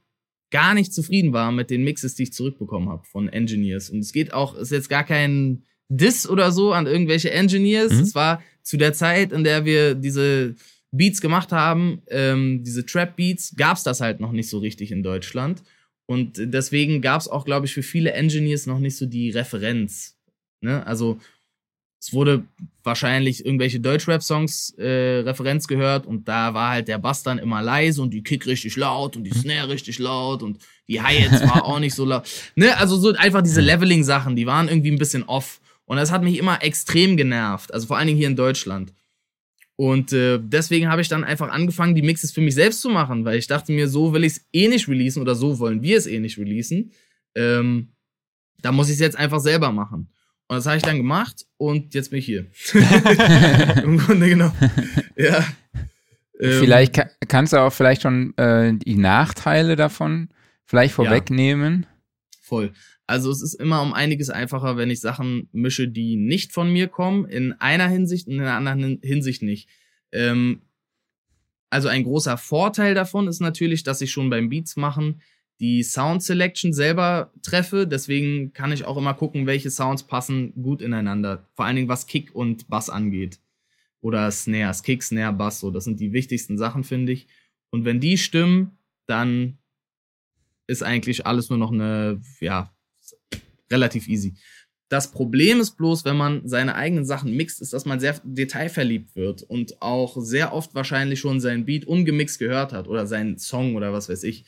gar 0.50 0.74
nicht 0.74 0.92
zufrieden 0.92 1.32
war 1.32 1.52
mit 1.52 1.70
den 1.70 1.84
Mixes, 1.84 2.14
die 2.14 2.24
ich 2.24 2.32
zurückbekommen 2.32 2.88
habe 2.88 3.04
von 3.04 3.28
Engineers. 3.28 3.90
Und 3.90 4.00
es 4.00 4.12
geht 4.12 4.32
auch, 4.32 4.54
ist 4.54 4.72
jetzt 4.72 4.88
gar 4.88 5.04
kein 5.04 5.64
Diss 5.88 6.28
oder 6.28 6.52
so 6.52 6.72
an 6.72 6.86
irgendwelche 6.86 7.30
Engineers. 7.30 7.92
Mhm. 7.92 8.00
Es 8.00 8.14
war 8.14 8.42
zu 8.62 8.76
der 8.76 8.92
Zeit, 8.92 9.32
in 9.32 9.44
der 9.44 9.64
wir 9.64 9.94
diese 9.94 10.54
Beats 10.90 11.20
gemacht 11.20 11.52
haben, 11.52 12.02
ähm, 12.08 12.62
diese 12.64 12.84
Trap-Beats, 12.84 13.56
gab 13.56 13.76
es 13.76 13.82
das 13.82 14.00
halt 14.00 14.20
noch 14.20 14.32
nicht 14.32 14.48
so 14.48 14.58
richtig 14.58 14.90
in 14.90 15.02
Deutschland. 15.02 15.62
Und 16.06 16.34
deswegen 16.38 17.02
gab 17.02 17.20
es 17.20 17.28
auch, 17.28 17.44
glaube 17.44 17.66
ich, 17.66 17.74
für 17.74 17.82
viele 17.82 18.12
Engineers 18.12 18.66
noch 18.66 18.78
nicht 18.78 18.96
so 18.96 19.04
die 19.04 19.30
Referenz. 19.30 20.16
Ne? 20.62 20.86
Also 20.86 21.18
es 22.00 22.12
wurde 22.12 22.44
wahrscheinlich 22.84 23.44
irgendwelche 23.44 23.80
Deutschrap-Songs 23.80 24.74
äh, 24.78 25.20
Referenz 25.20 25.66
gehört 25.66 26.06
und 26.06 26.28
da 26.28 26.54
war 26.54 26.70
halt 26.70 26.88
der 26.88 26.98
Bass 26.98 27.24
dann 27.24 27.38
immer 27.38 27.60
leise 27.60 28.00
und 28.00 28.14
die 28.14 28.22
Kick 28.22 28.46
richtig 28.46 28.76
laut 28.76 29.16
und 29.16 29.24
die 29.24 29.32
mhm. 29.34 29.40
Snare 29.40 29.68
richtig 29.68 29.98
laut 29.98 30.42
und 30.42 30.58
die 30.86 31.02
Hi-Hats 31.02 31.42
war 31.42 31.64
auch 31.64 31.80
nicht 31.80 31.94
so 31.94 32.04
laut. 32.04 32.26
Ne? 32.54 32.76
Also 32.76 32.96
so 32.96 33.14
einfach 33.14 33.42
diese 33.42 33.60
Leveling-Sachen, 33.60 34.36
die 34.36 34.46
waren 34.46 34.68
irgendwie 34.68 34.92
ein 34.92 34.98
bisschen 34.98 35.24
off. 35.24 35.60
Und 35.88 35.96
das 35.96 36.12
hat 36.12 36.22
mich 36.22 36.36
immer 36.36 36.62
extrem 36.62 37.16
genervt. 37.16 37.72
Also 37.72 37.86
vor 37.86 37.96
allen 37.96 38.08
Dingen 38.08 38.18
hier 38.18 38.28
in 38.28 38.36
Deutschland. 38.36 38.92
Und 39.74 40.12
äh, 40.12 40.38
deswegen 40.38 40.90
habe 40.90 41.00
ich 41.00 41.08
dann 41.08 41.24
einfach 41.24 41.48
angefangen, 41.48 41.94
die 41.94 42.02
Mixes 42.02 42.30
für 42.30 42.42
mich 42.42 42.54
selbst 42.54 42.82
zu 42.82 42.90
machen, 42.90 43.24
weil 43.24 43.38
ich 43.38 43.46
dachte 43.46 43.72
mir, 43.72 43.88
so 43.88 44.12
will 44.12 44.24
ich 44.24 44.34
es 44.34 44.46
eh 44.52 44.68
nicht 44.68 44.86
releasen 44.86 45.22
oder 45.22 45.34
so 45.34 45.58
wollen 45.58 45.80
wir 45.80 45.96
es 45.96 46.06
eh 46.06 46.20
nicht 46.20 46.36
releasen. 46.36 46.92
Ähm, 47.34 47.94
da 48.60 48.70
muss 48.70 48.88
ich 48.88 48.94
es 48.94 49.00
jetzt 49.00 49.16
einfach 49.16 49.40
selber 49.40 49.72
machen. 49.72 50.12
Und 50.48 50.56
das 50.56 50.66
habe 50.66 50.76
ich 50.76 50.82
dann 50.82 50.98
gemacht 50.98 51.46
und 51.56 51.94
jetzt 51.94 52.10
bin 52.10 52.18
ich 52.18 52.26
hier. 52.26 52.46
Im 53.82 53.96
Grunde 53.96 54.28
genau. 54.28 54.52
Ja. 55.16 55.46
Ähm, 56.38 56.60
vielleicht 56.60 56.92
kann, 56.92 57.08
kannst 57.26 57.54
du 57.54 57.56
auch 57.56 57.72
vielleicht 57.72 58.02
schon 58.02 58.36
äh, 58.36 58.74
die 58.74 58.96
Nachteile 58.96 59.74
davon 59.74 60.28
vielleicht 60.66 60.92
vorwegnehmen. 60.92 61.86
Ja, 61.88 62.38
voll. 62.42 62.72
Also 63.08 63.30
es 63.30 63.42
ist 63.42 63.54
immer 63.54 63.82
um 63.82 63.92
einiges 63.92 64.30
einfacher, 64.30 64.76
wenn 64.76 64.90
ich 64.90 65.00
Sachen 65.00 65.48
mische, 65.52 65.88
die 65.88 66.16
nicht 66.16 66.52
von 66.52 66.72
mir 66.72 66.86
kommen, 66.86 67.24
in 67.24 67.52
einer 67.54 67.88
Hinsicht 67.88 68.28
und 68.28 68.34
in 68.34 68.40
einer 68.40 68.54
anderen 68.54 69.00
Hinsicht 69.02 69.42
nicht. 69.42 69.68
Ähm, 70.12 70.62
also 71.70 71.88
ein 71.88 72.04
großer 72.04 72.38
Vorteil 72.38 72.94
davon 72.94 73.26
ist 73.26 73.40
natürlich, 73.40 73.82
dass 73.82 74.00
ich 74.00 74.12
schon 74.12 74.30
beim 74.30 74.48
Beats 74.48 74.76
machen 74.76 75.20
die 75.60 75.82
Sound 75.82 76.22
Selection 76.22 76.72
selber 76.72 77.32
treffe. 77.42 77.86
Deswegen 77.86 78.52
kann 78.52 78.72
ich 78.72 78.84
auch 78.84 78.96
immer 78.96 79.14
gucken, 79.14 79.46
welche 79.46 79.70
Sounds 79.70 80.04
passen 80.04 80.52
gut 80.62 80.82
ineinander. 80.82 81.48
Vor 81.54 81.64
allen 81.64 81.76
Dingen 81.76 81.88
was 81.88 82.06
Kick 82.06 82.34
und 82.34 82.68
Bass 82.68 82.90
angeht. 82.90 83.40
Oder 84.00 84.30
Snares, 84.30 84.82
Kick, 84.82 85.02
Snare, 85.02 85.32
Bass. 85.32 85.60
So, 85.60 85.70
das 85.70 85.84
sind 85.84 85.98
die 85.98 86.12
wichtigsten 86.12 86.56
Sachen, 86.58 86.84
finde 86.84 87.12
ich. 87.12 87.26
Und 87.70 87.84
wenn 87.84 88.00
die 88.00 88.18
stimmen, 88.18 88.78
dann 89.06 89.58
ist 90.68 90.82
eigentlich 90.82 91.26
alles 91.26 91.48
nur 91.50 91.58
noch 91.58 91.72
eine, 91.72 92.20
ja, 92.40 92.72
relativ 93.70 94.08
easy. 94.08 94.34
Das 94.88 95.10
Problem 95.10 95.60
ist 95.60 95.72
bloß, 95.72 96.06
wenn 96.06 96.16
man 96.16 96.48
seine 96.48 96.74
eigenen 96.74 97.04
Sachen 97.04 97.36
mixt, 97.36 97.60
ist, 97.60 97.74
dass 97.74 97.84
man 97.84 98.00
sehr 98.00 98.18
detailverliebt 98.24 99.16
wird 99.16 99.42
und 99.42 99.82
auch 99.82 100.16
sehr 100.18 100.54
oft 100.54 100.74
wahrscheinlich 100.74 101.20
schon 101.20 101.40
seinen 101.40 101.66
Beat 101.66 101.84
ungemixt 101.84 102.38
gehört 102.38 102.72
hat 102.72 102.88
oder 102.88 103.06
seinen 103.06 103.36
Song 103.36 103.76
oder 103.76 103.92
was 103.92 104.08
weiß 104.08 104.22
ich. 104.22 104.46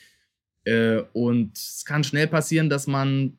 Äh, 0.64 1.02
und 1.12 1.58
es 1.58 1.84
kann 1.84 2.04
schnell 2.04 2.26
passieren, 2.26 2.70
dass 2.70 2.86
man 2.86 3.36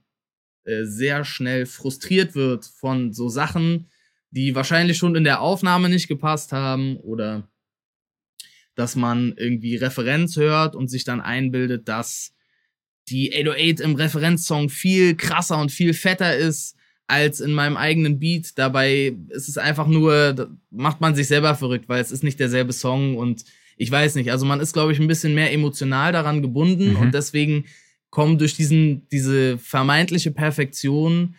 äh, 0.64 0.84
sehr 0.84 1.26
schnell 1.26 1.66
frustriert 1.66 2.36
wird 2.36 2.66
von 2.66 3.14
so 3.14 3.30
Sachen, 3.30 3.90
die 4.30 4.54
wahrscheinlich 4.54 4.98
schon 4.98 5.16
in 5.16 5.24
der 5.24 5.42
Aufnahme 5.42 5.90
nicht 5.90 6.08
gepasst 6.08 6.52
haben 6.52 6.98
oder 6.98 7.50
dass 8.76 8.96
man 8.96 9.34
irgendwie 9.38 9.76
Referenz 9.76 10.38
hört 10.38 10.76
und 10.76 10.88
sich 10.88 11.04
dann 11.04 11.20
einbildet, 11.20 11.88
dass 11.88 12.34
die 13.10 13.34
808 13.34 13.80
im 13.82 13.96
Referenzsong 13.96 14.70
viel 14.70 15.16
krasser 15.16 15.60
und 15.60 15.72
viel 15.72 15.94
fetter 15.94 16.36
ist 16.36 16.76
als 17.08 17.42
in 17.42 17.52
meinem 17.52 17.76
eigenen 17.76 18.20
Beat. 18.20 18.58
Dabei 18.58 19.14
ist 19.30 19.50
es 19.50 19.58
einfach 19.58 19.88
nur, 19.88 20.50
macht 20.70 21.02
man 21.02 21.14
sich 21.14 21.28
selber 21.28 21.56
verrückt, 21.56 21.90
weil 21.90 22.02
es 22.02 22.12
ist 22.12 22.24
nicht 22.24 22.40
derselbe 22.40 22.74
Song 22.74 23.18
und 23.18 23.44
ich 23.78 23.92
weiß 23.92 24.16
nicht. 24.16 24.32
Also 24.32 24.46
man 24.46 24.60
ist, 24.60 24.74
glaube 24.74 24.94
ich, 24.94 25.00
ein 25.00 25.08
bisschen 25.08 25.34
mehr 25.34 25.52
emotional 25.52 26.12
daran 26.12 26.42
gebunden 26.42 26.92
mhm. 26.92 26.98
und 26.98 27.14
deswegen 27.14 27.66
kommen 28.12 28.38
durch 28.38 28.56
diesen, 28.56 29.08
diese 29.10 29.58
vermeintliche 29.58 30.32
Perfektion 30.32 31.36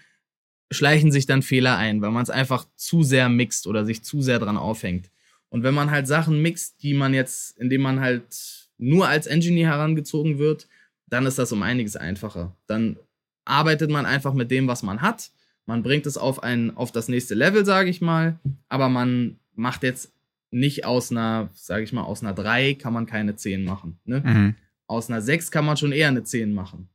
schleichen 0.71 1.13
sich 1.13 1.27
dann 1.27 1.43
Fehler 1.43 1.77
ein, 1.77 2.01
weil 2.03 2.11
man 2.11 2.23
es 2.23 2.31
einfach 2.31 2.67
zu 2.77 3.03
sehr 3.03 3.29
mixt 3.29 3.67
oder 3.67 3.85
sich 3.85 4.03
zu 4.03 4.23
sehr 4.23 4.39
dran 4.39 4.57
aufhängt. 4.57 5.11
Und 5.51 5.63
wenn 5.63 5.75
man 5.75 5.91
halt 5.91 6.07
Sachen 6.09 6.41
mixt, 6.41 6.83
die 6.83 6.95
man 6.95 7.13
jetzt, 7.13 7.59
indem 7.59 7.83
man 7.83 8.01
halt 8.01 8.69
nur 8.79 9.07
als 9.07 9.27
Engineer 9.27 9.69
herangezogen 9.69 10.39
wird, 10.39 10.67
dann 11.13 11.27
ist 11.27 11.39
das 11.39 11.53
um 11.53 11.63
einiges 11.63 11.95
einfacher. 11.95 12.57
Dann 12.67 12.97
arbeitet 13.45 13.91
man 13.91 14.07
einfach 14.07 14.33
mit 14.33 14.51
dem, 14.51 14.67
was 14.67 14.83
man 14.83 15.03
hat. 15.03 15.31
Man 15.67 15.83
bringt 15.83 16.07
es 16.07 16.17
auf 16.17 16.43
ein, 16.43 16.75
auf 16.75 16.91
das 16.91 17.09
nächste 17.09 17.35
Level, 17.35 17.67
sage 17.67 17.91
ich 17.91 18.01
mal. 18.01 18.41
Aber 18.71 18.89
man 18.89 19.37
macht 19.55 19.83
jetzt 19.83 20.11
nicht 20.51 20.87
aus 20.87 21.11
einer, 21.11 21.51
sage 21.53 21.85
ich 21.85 21.93
mal, 21.93 22.03
aus 22.03 22.23
einer 22.23 22.33
3 22.33 22.75
kann 22.75 22.95
man 22.95 23.05
keine 23.05 23.37
10 23.37 23.63
machen. 23.63 23.99
Ne? 24.07 24.23
Mhm. 24.25 24.55
Aus 24.87 25.11
einer 25.11 25.21
6 25.21 25.51
kann 25.51 25.67
man 25.67 25.77
schon 25.77 25.93
eher 25.93 26.09
eine 26.09 26.25
10 26.25 26.55
machen. 26.55 26.89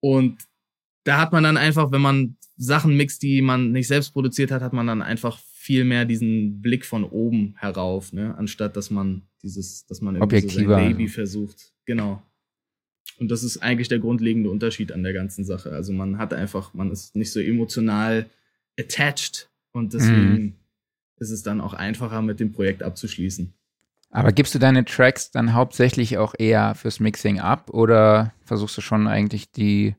Und 0.00 0.42
da 1.04 1.20
hat 1.20 1.30
man 1.30 1.44
dann 1.44 1.56
einfach, 1.56 1.92
wenn 1.92 2.00
man 2.00 2.36
Sachen 2.56 2.96
mixt, 2.96 3.22
die 3.22 3.42
man 3.42 3.70
nicht 3.70 3.86
selbst 3.86 4.10
produziert 4.10 4.50
hat, 4.50 4.60
hat 4.62 4.72
man 4.72 4.88
dann 4.88 5.02
einfach 5.02 5.38
viel 5.38 5.84
mehr 5.84 6.04
diesen 6.04 6.60
Blick 6.60 6.84
von 6.84 7.04
oben 7.04 7.54
herauf, 7.58 8.12
ne? 8.12 8.34
anstatt 8.36 8.76
dass 8.76 8.90
man 8.90 9.22
dieses, 9.42 9.86
dass 9.86 10.00
man 10.00 10.16
irgendwie 10.16 10.40
so 10.40 10.48
sein 10.48 10.66
Baby 10.66 11.06
versucht. 11.06 11.72
Genau. 11.84 12.22
Und 13.18 13.30
das 13.30 13.42
ist 13.42 13.58
eigentlich 13.58 13.88
der 13.88 13.98
grundlegende 13.98 14.50
Unterschied 14.50 14.92
an 14.92 15.02
der 15.02 15.12
ganzen 15.12 15.44
Sache. 15.44 15.72
Also 15.72 15.92
man 15.92 16.18
hat 16.18 16.32
einfach, 16.32 16.74
man 16.74 16.90
ist 16.90 17.16
nicht 17.16 17.32
so 17.32 17.40
emotional 17.40 18.26
attached 18.78 19.50
und 19.72 19.92
deswegen 19.92 20.32
mhm. 20.32 20.54
ist 21.18 21.30
es 21.30 21.42
dann 21.42 21.60
auch 21.60 21.74
einfacher, 21.74 22.22
mit 22.22 22.38
dem 22.38 22.52
Projekt 22.52 22.82
abzuschließen. 22.82 23.52
Aber 24.10 24.32
gibst 24.32 24.54
du 24.54 24.58
deine 24.58 24.84
Tracks 24.84 25.30
dann 25.30 25.52
hauptsächlich 25.52 26.16
auch 26.16 26.34
eher 26.38 26.74
fürs 26.74 27.00
Mixing 27.00 27.40
ab 27.40 27.70
oder 27.70 28.32
versuchst 28.44 28.76
du 28.76 28.80
schon 28.80 29.06
eigentlich 29.06 29.50
die 29.50 29.96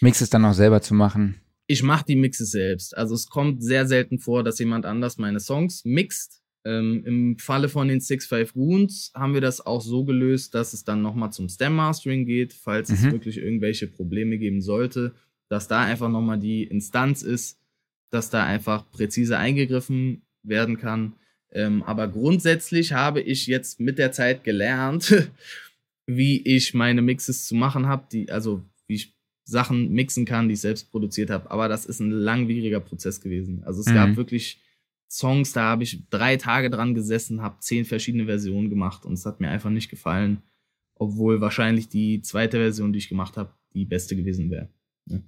Mixes 0.00 0.30
dann 0.30 0.44
auch 0.44 0.54
selber 0.54 0.80
zu 0.80 0.94
machen? 0.94 1.40
Ich 1.66 1.82
mache 1.82 2.06
die 2.06 2.16
Mixes 2.16 2.50
selbst. 2.50 2.96
Also 2.96 3.14
es 3.14 3.28
kommt 3.28 3.62
sehr 3.62 3.86
selten 3.86 4.18
vor, 4.18 4.42
dass 4.42 4.58
jemand 4.58 4.86
anders 4.86 5.18
meine 5.18 5.38
Songs 5.38 5.84
mixt. 5.84 6.42
Ähm, 6.68 7.02
Im 7.06 7.38
Falle 7.38 7.70
von 7.70 7.88
den 7.88 8.00
6-5 8.00 8.52
Goons 8.52 9.10
haben 9.14 9.32
wir 9.32 9.40
das 9.40 9.64
auch 9.64 9.80
so 9.80 10.04
gelöst, 10.04 10.54
dass 10.54 10.74
es 10.74 10.84
dann 10.84 11.00
nochmal 11.00 11.32
zum 11.32 11.48
Stem 11.48 11.74
Mastering 11.74 12.26
geht, 12.26 12.52
falls 12.52 12.90
mhm. 12.90 12.94
es 12.94 13.04
wirklich 13.04 13.38
irgendwelche 13.38 13.86
Probleme 13.86 14.36
geben 14.36 14.60
sollte, 14.60 15.14
dass 15.48 15.66
da 15.66 15.80
einfach 15.80 16.10
nochmal 16.10 16.38
die 16.38 16.64
Instanz 16.64 17.22
ist, 17.22 17.58
dass 18.10 18.28
da 18.28 18.44
einfach 18.44 18.90
präzise 18.90 19.38
eingegriffen 19.38 20.26
werden 20.42 20.76
kann. 20.76 21.14
Ähm, 21.52 21.82
aber 21.84 22.06
grundsätzlich 22.06 22.92
habe 22.92 23.22
ich 23.22 23.46
jetzt 23.46 23.80
mit 23.80 23.98
der 23.98 24.12
Zeit 24.12 24.44
gelernt, 24.44 25.30
wie 26.06 26.42
ich 26.42 26.74
meine 26.74 27.00
Mixes 27.00 27.46
zu 27.46 27.54
machen 27.54 27.86
habe, 27.86 28.06
die, 28.12 28.30
also 28.30 28.62
wie 28.86 28.96
ich 28.96 29.14
Sachen 29.44 29.92
mixen 29.92 30.26
kann, 30.26 30.48
die 30.48 30.54
ich 30.54 30.60
selbst 30.60 30.90
produziert 30.90 31.30
habe. 31.30 31.50
Aber 31.50 31.68
das 31.68 31.86
ist 31.86 32.00
ein 32.00 32.10
langwieriger 32.10 32.80
Prozess 32.80 33.22
gewesen. 33.22 33.62
Also 33.64 33.80
es 33.80 33.86
mhm. 33.86 33.94
gab 33.94 34.16
wirklich 34.16 34.60
Songs, 35.10 35.52
da 35.52 35.62
habe 35.62 35.82
ich 35.82 36.08
drei 36.10 36.36
Tage 36.36 36.70
dran 36.70 36.94
gesessen, 36.94 37.42
habe 37.42 37.60
zehn 37.60 37.84
verschiedene 37.84 38.26
Versionen 38.26 38.68
gemacht 38.68 39.06
und 39.06 39.14
es 39.14 39.24
hat 39.24 39.40
mir 39.40 39.48
einfach 39.48 39.70
nicht 39.70 39.88
gefallen, 39.88 40.42
obwohl 40.94 41.40
wahrscheinlich 41.40 41.88
die 41.88 42.20
zweite 42.20 42.58
Version, 42.58 42.92
die 42.92 42.98
ich 42.98 43.08
gemacht 43.08 43.36
habe, 43.36 43.54
die 43.72 43.84
beste 43.84 44.16
gewesen 44.16 44.50
wäre. 44.50 44.68
Ne? 45.06 45.22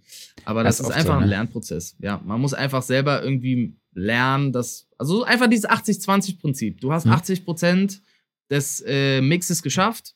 Aber 0.45 0.63
das, 0.63 0.79
das 0.79 0.89
ist 0.89 0.93
einfach 0.93 1.15
so, 1.15 1.19
ne? 1.19 1.25
ein 1.25 1.29
Lernprozess. 1.29 1.97
Ja, 2.01 2.21
man 2.25 2.41
muss 2.41 2.55
einfach 2.55 2.83
selber 2.83 3.23
irgendwie 3.23 3.75
lernen, 3.93 4.53
dass, 4.53 4.89
also 4.99 5.25
einfach 5.25 5.49
dieses 5.49 5.69
80-20-Prinzip. 5.69 6.81
Du 6.81 6.93
hast 6.93 7.07
mhm. 7.07 7.13
80 7.13 7.45
Prozent 7.45 8.03
des 8.51 8.85
äh, 8.87 9.21
Mixes 9.21 9.63
geschafft 9.63 10.15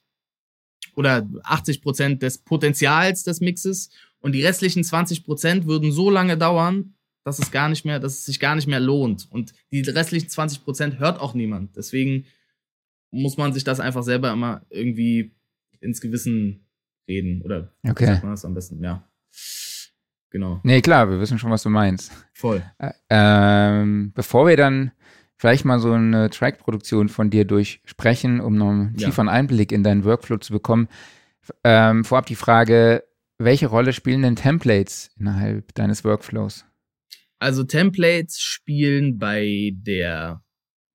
oder 0.94 1.28
80 1.44 1.82
Prozent 1.82 2.22
des 2.22 2.38
Potenzials 2.38 3.22
des 3.22 3.40
Mixes 3.40 3.90
und 4.20 4.32
die 4.32 4.44
restlichen 4.44 4.84
20 4.84 5.24
Prozent 5.24 5.66
würden 5.66 5.92
so 5.92 6.10
lange 6.10 6.36
dauern, 6.36 6.94
dass 7.24 7.38
es 7.38 7.50
gar 7.50 7.68
nicht 7.68 7.84
mehr, 7.84 7.98
dass 7.98 8.12
es 8.12 8.26
sich 8.26 8.38
gar 8.38 8.54
nicht 8.54 8.68
mehr 8.68 8.80
lohnt. 8.80 9.26
Und 9.30 9.54
die 9.72 9.80
restlichen 9.80 10.28
20 10.28 10.62
Prozent 10.62 10.98
hört 10.98 11.18
auch 11.18 11.34
niemand. 11.34 11.76
Deswegen 11.76 12.26
muss 13.10 13.36
man 13.36 13.52
sich 13.52 13.64
das 13.64 13.80
einfach 13.80 14.02
selber 14.02 14.30
immer 14.32 14.62
irgendwie 14.68 15.34
ins 15.80 16.00
Gewissen 16.00 16.66
reden. 17.08 17.42
Oder 17.42 17.72
okay. 17.88 18.06
sagt 18.06 18.22
man 18.22 18.32
das 18.32 18.44
am 18.44 18.54
besten? 18.54 18.82
Ja. 18.82 19.08
Genau. 20.30 20.60
Nee, 20.64 20.80
klar, 20.80 21.08
wir 21.10 21.20
wissen 21.20 21.38
schon, 21.38 21.50
was 21.50 21.62
du 21.62 21.70
meinst. 21.70 22.12
Voll. 22.32 22.62
Äh, 22.78 22.90
ähm, 23.08 24.12
bevor 24.14 24.46
wir 24.48 24.56
dann 24.56 24.90
vielleicht 25.36 25.64
mal 25.64 25.78
so 25.78 25.92
eine 25.92 26.28
Track-Produktion 26.28 27.08
von 27.08 27.30
dir 27.30 27.44
durchsprechen, 27.44 28.40
um 28.40 28.56
noch 28.56 28.70
einen 28.70 28.96
ja. 28.98 29.06
tieferen 29.06 29.28
Einblick 29.28 29.70
in 29.70 29.84
deinen 29.84 30.04
Workflow 30.04 30.38
zu 30.38 30.52
bekommen, 30.52 30.88
ähm, 31.62 32.04
vorab 32.04 32.26
die 32.26 32.34
Frage, 32.34 33.04
welche 33.38 33.66
Rolle 33.66 33.92
spielen 33.92 34.22
denn 34.22 34.36
Templates 34.36 35.10
innerhalb 35.18 35.74
deines 35.74 36.04
Workflows? 36.04 36.64
Also 37.38 37.64
Templates 37.64 38.40
spielen 38.40 39.18
bei 39.18 39.72
der 39.74 40.42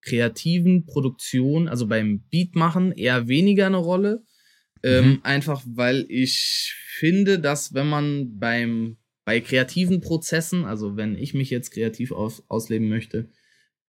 kreativen 0.01 0.85
Produktion, 0.85 1.67
also 1.67 1.87
beim 1.87 2.23
Beatmachen, 2.31 2.91
eher 2.91 3.27
weniger 3.27 3.67
eine 3.67 3.77
Rolle. 3.77 4.23
Ähm, 4.81 5.05
mhm. 5.05 5.19
einfach 5.23 5.61
weil 5.65 6.05
ich 6.07 6.73
finde, 6.87 7.39
dass 7.39 7.73
wenn 7.73 7.87
man 7.87 8.39
beim 8.39 8.97
bei 9.25 9.41
kreativen 9.41 10.01
Prozessen, 10.01 10.65
also 10.65 10.95
wenn 10.95 11.15
ich 11.15 11.35
mich 11.35 11.51
jetzt 11.51 11.71
kreativ 11.71 12.11
aus, 12.11 12.43
ausleben 12.47 12.89
möchte, 12.89 13.29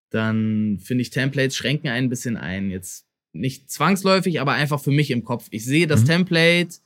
dann 0.10 0.80
finde 0.84 1.04
ich 1.04 1.12
Templates 1.12 1.56
schränken 1.56 1.90
ein 1.90 2.10
bisschen 2.10 2.36
ein. 2.36 2.70
Jetzt 2.70 3.06
nicht 3.32 3.70
zwangsläufig, 3.70 4.42
aber 4.42 4.54
einfach 4.54 4.82
für 4.82 4.92
mich 4.92 5.12
im 5.12 5.24
Kopf. 5.24 5.48
Ich 5.52 5.64
sehe 5.64 5.88
das 5.88 6.02
mhm. 6.02 6.08
Template, 6.08 6.80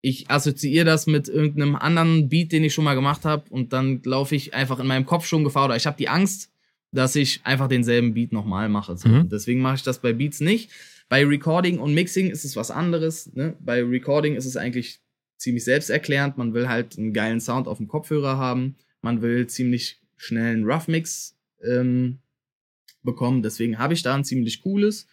ich 0.00 0.30
assoziiere 0.30 0.84
das 0.84 1.06
mit 1.06 1.28
irgendeinem 1.28 1.76
anderen 1.76 2.28
Beat, 2.28 2.52
den 2.52 2.64
ich 2.64 2.74
schon 2.74 2.84
mal 2.84 2.94
gemacht 2.94 3.24
habe 3.24 3.44
und 3.50 3.72
dann 3.72 4.00
laufe 4.04 4.34
ich 4.34 4.54
einfach 4.54 4.78
in 4.78 4.86
meinem 4.86 5.06
Kopf 5.06 5.26
schon 5.26 5.44
Gefahr 5.44 5.66
oder 5.66 5.76
ich 5.76 5.86
habe 5.86 5.96
die 5.96 6.08
Angst, 6.08 6.50
dass 6.92 7.16
ich 7.16 7.40
einfach 7.44 7.68
denselben 7.68 8.14
Beat 8.14 8.32
nochmal 8.32 8.68
mache. 8.68 8.96
So. 8.96 9.08
Mhm. 9.08 9.28
Deswegen 9.28 9.60
mache 9.60 9.76
ich 9.76 9.82
das 9.82 10.00
bei 10.00 10.12
Beats 10.12 10.40
nicht. 10.40 10.70
Bei 11.08 11.24
Recording 11.24 11.78
und 11.78 11.94
Mixing 11.94 12.30
ist 12.30 12.44
es 12.44 12.56
was 12.56 12.70
anderes. 12.70 13.32
Ne? 13.34 13.56
Bei 13.60 13.82
Recording 13.82 14.36
ist 14.36 14.46
es 14.46 14.56
eigentlich 14.56 15.00
ziemlich 15.36 15.64
selbsterklärend. 15.64 16.36
Man 16.36 16.54
will 16.54 16.68
halt 16.68 16.98
einen 16.98 17.12
geilen 17.12 17.40
Sound 17.40 17.66
auf 17.66 17.78
dem 17.78 17.88
Kopfhörer 17.88 18.36
haben. 18.36 18.76
Man 19.00 19.22
will 19.22 19.46
ziemlich 19.46 20.00
schnell 20.16 20.52
einen 20.52 20.64
Rough 20.70 20.88
Mix 20.88 21.36
ähm, 21.62 22.18
bekommen. 23.02 23.42
Deswegen 23.42 23.78
habe 23.78 23.94
ich 23.94 24.02
da 24.02 24.14
ein 24.14 24.24
ziemlich 24.24 24.60
cooles. 24.60 25.06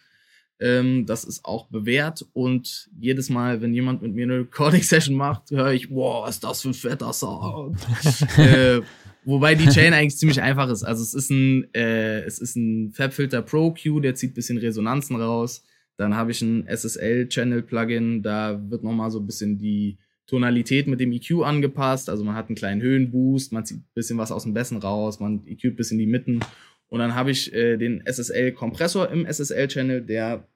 Ähm, 0.58 1.04
das 1.04 1.24
ist 1.24 1.44
auch 1.44 1.66
bewährt 1.68 2.24
und 2.32 2.88
jedes 2.98 3.28
Mal, 3.28 3.60
wenn 3.60 3.74
jemand 3.74 4.00
mit 4.00 4.14
mir 4.14 4.24
eine 4.24 4.38
Recording-Session 4.38 5.14
macht, 5.14 5.50
höre 5.50 5.72
ich, 5.72 5.90
wow, 5.90 6.26
was 6.26 6.36
ist 6.36 6.44
das 6.44 6.62
für 6.62 6.68
ein 6.68 6.74
fetter 6.74 7.12
Sound. 7.12 7.78
äh, 8.38 8.80
wobei 9.24 9.54
die 9.54 9.68
Chain 9.68 9.92
eigentlich 9.92 10.16
ziemlich 10.16 10.40
einfach 10.40 10.70
ist. 10.70 10.82
Also 10.82 11.02
es 11.02 11.12
ist 11.12 11.30
ein, 11.30 11.66
äh, 11.74 12.20
es 12.20 12.38
ist 12.38 12.56
ein 12.56 12.92
Fabfilter 12.92 13.42
Pro 13.42 13.74
Q, 13.74 14.00
der 14.00 14.14
zieht 14.14 14.34
bisschen 14.34 14.56
Resonanzen 14.56 15.16
raus. 15.16 15.62
Dann 15.98 16.16
habe 16.16 16.30
ich 16.30 16.40
ein 16.40 16.66
SSL 16.66 17.28
Channel 17.28 17.62
Plugin, 17.62 18.22
da 18.22 18.58
wird 18.70 18.82
nochmal 18.82 19.10
so 19.10 19.18
ein 19.18 19.26
bisschen 19.26 19.58
die 19.58 19.98
Tonalität 20.26 20.86
mit 20.86 21.00
dem 21.00 21.12
EQ 21.12 21.42
angepasst. 21.44 22.08
Also 22.08 22.24
man 22.24 22.34
hat 22.34 22.48
einen 22.48 22.56
kleinen 22.56 22.80
Höhenboost, 22.80 23.52
man 23.52 23.64
zieht 23.64 23.78
ein 23.78 23.86
bisschen 23.94 24.18
was 24.18 24.32
aus 24.32 24.42
dem 24.42 24.54
Bessen 24.54 24.78
raus, 24.78 25.20
man 25.20 25.46
EQ 25.46 25.64
ein 25.64 25.76
bisschen 25.76 25.98
die 25.98 26.06
Mitten. 26.06 26.40
Und 26.88 27.00
dann 27.00 27.14
habe 27.14 27.30
ich 27.30 27.52
äh, 27.52 27.76
den 27.76 28.02
SSL-Kompressor 28.06 29.10
im 29.10 29.26
SSL-Channel, 29.26 30.02
der 30.02 30.48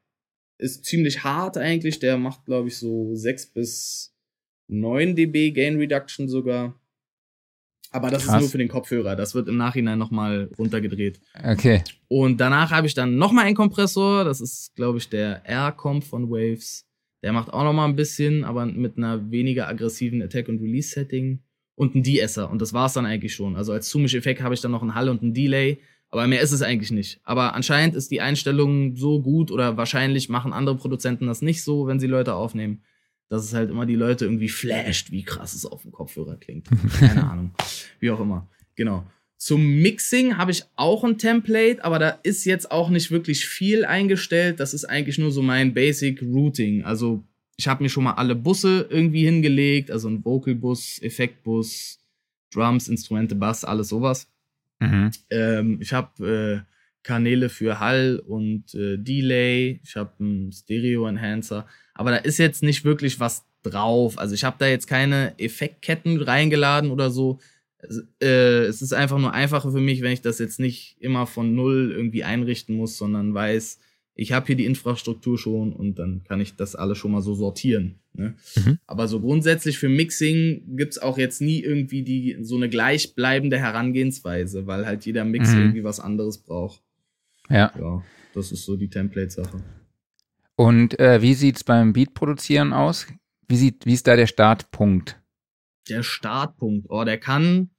ist 0.58 0.84
ziemlich 0.84 1.24
hart 1.24 1.56
eigentlich. 1.56 1.98
Der 1.98 2.18
macht, 2.18 2.44
glaube 2.44 2.68
ich, 2.68 2.78
so 2.78 3.14
6 3.14 3.46
bis 3.52 4.14
9 4.68 5.16
dB 5.16 5.50
Gain 5.50 5.76
Reduction 5.78 6.28
sogar. 6.28 6.78
Aber 7.92 8.10
das 8.10 8.24
Krass. 8.24 8.36
ist 8.36 8.40
nur 8.42 8.50
für 8.50 8.58
den 8.58 8.68
Kopfhörer. 8.68 9.16
Das 9.16 9.34
wird 9.34 9.48
im 9.48 9.56
Nachhinein 9.56 9.98
nochmal 9.98 10.48
runtergedreht. 10.56 11.20
Okay. 11.42 11.82
Und 12.06 12.40
danach 12.40 12.70
habe 12.70 12.86
ich 12.86 12.94
dann 12.94 13.16
nochmal 13.16 13.46
einen 13.46 13.56
Kompressor. 13.56 14.24
Das 14.24 14.40
ist, 14.40 14.76
glaube 14.76 14.98
ich, 14.98 15.08
der 15.08 15.44
R-Comp 15.44 16.04
von 16.04 16.30
Waves. 16.30 16.86
Der 17.22 17.32
macht 17.32 17.52
auch 17.52 17.64
noch 17.64 17.72
mal 17.72 17.86
ein 17.86 17.96
bisschen, 17.96 18.44
aber 18.44 18.64
mit 18.64 18.96
einer 18.96 19.30
weniger 19.30 19.68
aggressiven 19.68 20.22
Attack- 20.22 20.48
und 20.48 20.60
Release-Setting 20.60 21.40
und 21.74 21.94
ein 21.94 22.02
De-Esser. 22.02 22.48
Und 22.50 22.62
das 22.62 22.72
war's 22.72 22.94
dann 22.94 23.06
eigentlich 23.06 23.34
schon. 23.34 23.56
Also 23.56 23.72
als 23.72 23.88
Zumisch-Effekt 23.88 24.40
habe 24.40 24.54
ich 24.54 24.60
dann 24.60 24.70
noch 24.70 24.82
einen 24.82 24.94
Hall 24.94 25.08
und 25.08 25.22
einen 25.22 25.34
Delay. 25.34 25.80
Aber 26.10 26.26
mehr 26.26 26.40
ist 26.40 26.52
es 26.52 26.62
eigentlich 26.62 26.90
nicht. 26.90 27.20
Aber 27.22 27.54
anscheinend 27.54 27.94
ist 27.94 28.10
die 28.10 28.20
Einstellung 28.20 28.96
so 28.96 29.22
gut 29.22 29.50
oder 29.50 29.76
wahrscheinlich 29.76 30.28
machen 30.28 30.52
andere 30.52 30.76
Produzenten 30.76 31.26
das 31.26 31.40
nicht 31.40 31.62
so, 31.62 31.86
wenn 31.86 32.00
sie 32.00 32.08
Leute 32.08 32.34
aufnehmen, 32.34 32.82
dass 33.28 33.44
es 33.44 33.54
halt 33.54 33.70
immer 33.70 33.86
die 33.86 33.94
Leute 33.94 34.24
irgendwie 34.24 34.48
flasht, 34.48 35.12
wie 35.12 35.22
krass 35.22 35.54
es 35.54 35.64
auf 35.64 35.82
dem 35.82 35.92
Kopfhörer 35.92 36.36
klingt. 36.36 36.68
Keine 36.98 37.30
Ahnung. 37.30 37.54
Wie 38.00 38.10
auch 38.10 38.20
immer. 38.20 38.48
Genau. 38.74 39.04
Zum 39.36 39.80
Mixing 39.80 40.36
habe 40.36 40.50
ich 40.50 40.64
auch 40.76 41.04
ein 41.04 41.16
Template, 41.16 41.82
aber 41.84 41.98
da 41.98 42.08
ist 42.24 42.44
jetzt 42.44 42.70
auch 42.70 42.90
nicht 42.90 43.10
wirklich 43.10 43.46
viel 43.46 43.84
eingestellt. 43.84 44.60
Das 44.60 44.74
ist 44.74 44.84
eigentlich 44.84 45.16
nur 45.16 45.30
so 45.30 45.42
mein 45.42 45.72
Basic 45.72 46.20
Routing. 46.20 46.84
Also 46.84 47.24
ich 47.56 47.68
habe 47.68 47.82
mir 47.82 47.88
schon 47.88 48.04
mal 48.04 48.14
alle 48.14 48.34
Busse 48.34 48.86
irgendwie 48.90 49.24
hingelegt, 49.24 49.90
also 49.90 50.08
ein 50.08 50.24
Vocal-Bus, 50.24 51.00
Effektbus, 51.02 51.98
Drums, 52.52 52.88
Instrumente, 52.88 53.34
Bass, 53.34 53.64
alles 53.64 53.88
sowas. 53.88 54.29
Mhm. 54.80 55.10
Ähm, 55.30 55.78
ich 55.80 55.92
habe 55.92 56.64
äh, 56.66 56.70
Kanäle 57.02 57.48
für 57.48 57.80
Hall 57.80 58.22
und 58.26 58.74
äh, 58.74 58.98
Delay. 58.98 59.80
Ich 59.84 59.96
habe 59.96 60.12
einen 60.20 60.52
Stereo-Enhancer. 60.52 61.66
Aber 61.94 62.10
da 62.10 62.16
ist 62.16 62.38
jetzt 62.38 62.62
nicht 62.62 62.84
wirklich 62.84 63.20
was 63.20 63.44
drauf. 63.62 64.18
Also 64.18 64.34
ich 64.34 64.44
habe 64.44 64.56
da 64.58 64.66
jetzt 64.66 64.86
keine 64.86 65.38
Effektketten 65.38 66.20
reingeladen 66.20 66.90
oder 66.90 67.10
so. 67.10 67.38
Es, 67.78 68.04
äh, 68.22 68.64
es 68.64 68.82
ist 68.82 68.92
einfach 68.92 69.18
nur 69.18 69.32
einfacher 69.32 69.70
für 69.70 69.80
mich, 69.80 70.02
wenn 70.02 70.12
ich 70.12 70.20
das 70.20 70.38
jetzt 70.38 70.60
nicht 70.60 70.96
immer 71.00 71.26
von 71.26 71.54
null 71.54 71.92
irgendwie 71.94 72.24
einrichten 72.24 72.76
muss, 72.76 72.98
sondern 72.98 73.32
weiß, 73.32 73.78
ich 74.20 74.32
habe 74.32 74.48
hier 74.48 74.56
die 74.56 74.66
Infrastruktur 74.66 75.38
schon 75.38 75.72
und 75.72 75.98
dann 75.98 76.22
kann 76.24 76.42
ich 76.42 76.54
das 76.54 76.76
alles 76.76 76.98
schon 76.98 77.12
mal 77.12 77.22
so 77.22 77.34
sortieren. 77.34 78.00
Ne? 78.12 78.34
Mhm. 78.54 78.78
Aber 78.86 79.08
so 79.08 79.18
grundsätzlich 79.18 79.78
für 79.78 79.88
Mixing 79.88 80.76
gibt's 80.76 80.98
auch 80.98 81.16
jetzt 81.16 81.40
nie 81.40 81.60
irgendwie 81.60 82.02
die 82.02 82.36
so 82.42 82.56
eine 82.56 82.68
gleichbleibende 82.68 83.58
Herangehensweise, 83.58 84.66
weil 84.66 84.84
halt 84.84 85.06
jeder 85.06 85.24
Mix 85.24 85.52
mhm. 85.52 85.60
irgendwie 85.60 85.84
was 85.84 86.00
anderes 86.00 86.36
braucht. 86.36 86.82
Ja. 87.48 87.72
Ja, 87.80 88.04
das 88.34 88.52
ist 88.52 88.66
so 88.66 88.76
die 88.76 88.90
Template-Sache. 88.90 89.62
Und 90.54 91.00
äh, 91.00 91.22
wie 91.22 91.32
sieht's 91.32 91.64
beim 91.64 91.94
Beat-Produzieren 91.94 92.74
aus? 92.74 93.06
Wie, 93.48 93.56
sieht, 93.56 93.86
wie 93.86 93.94
ist 93.94 94.06
da 94.06 94.16
der 94.16 94.26
Startpunkt? 94.26 95.18
Der 95.88 96.02
Startpunkt, 96.02 96.90
oh, 96.90 97.04
der 97.04 97.16
kann 97.16 97.70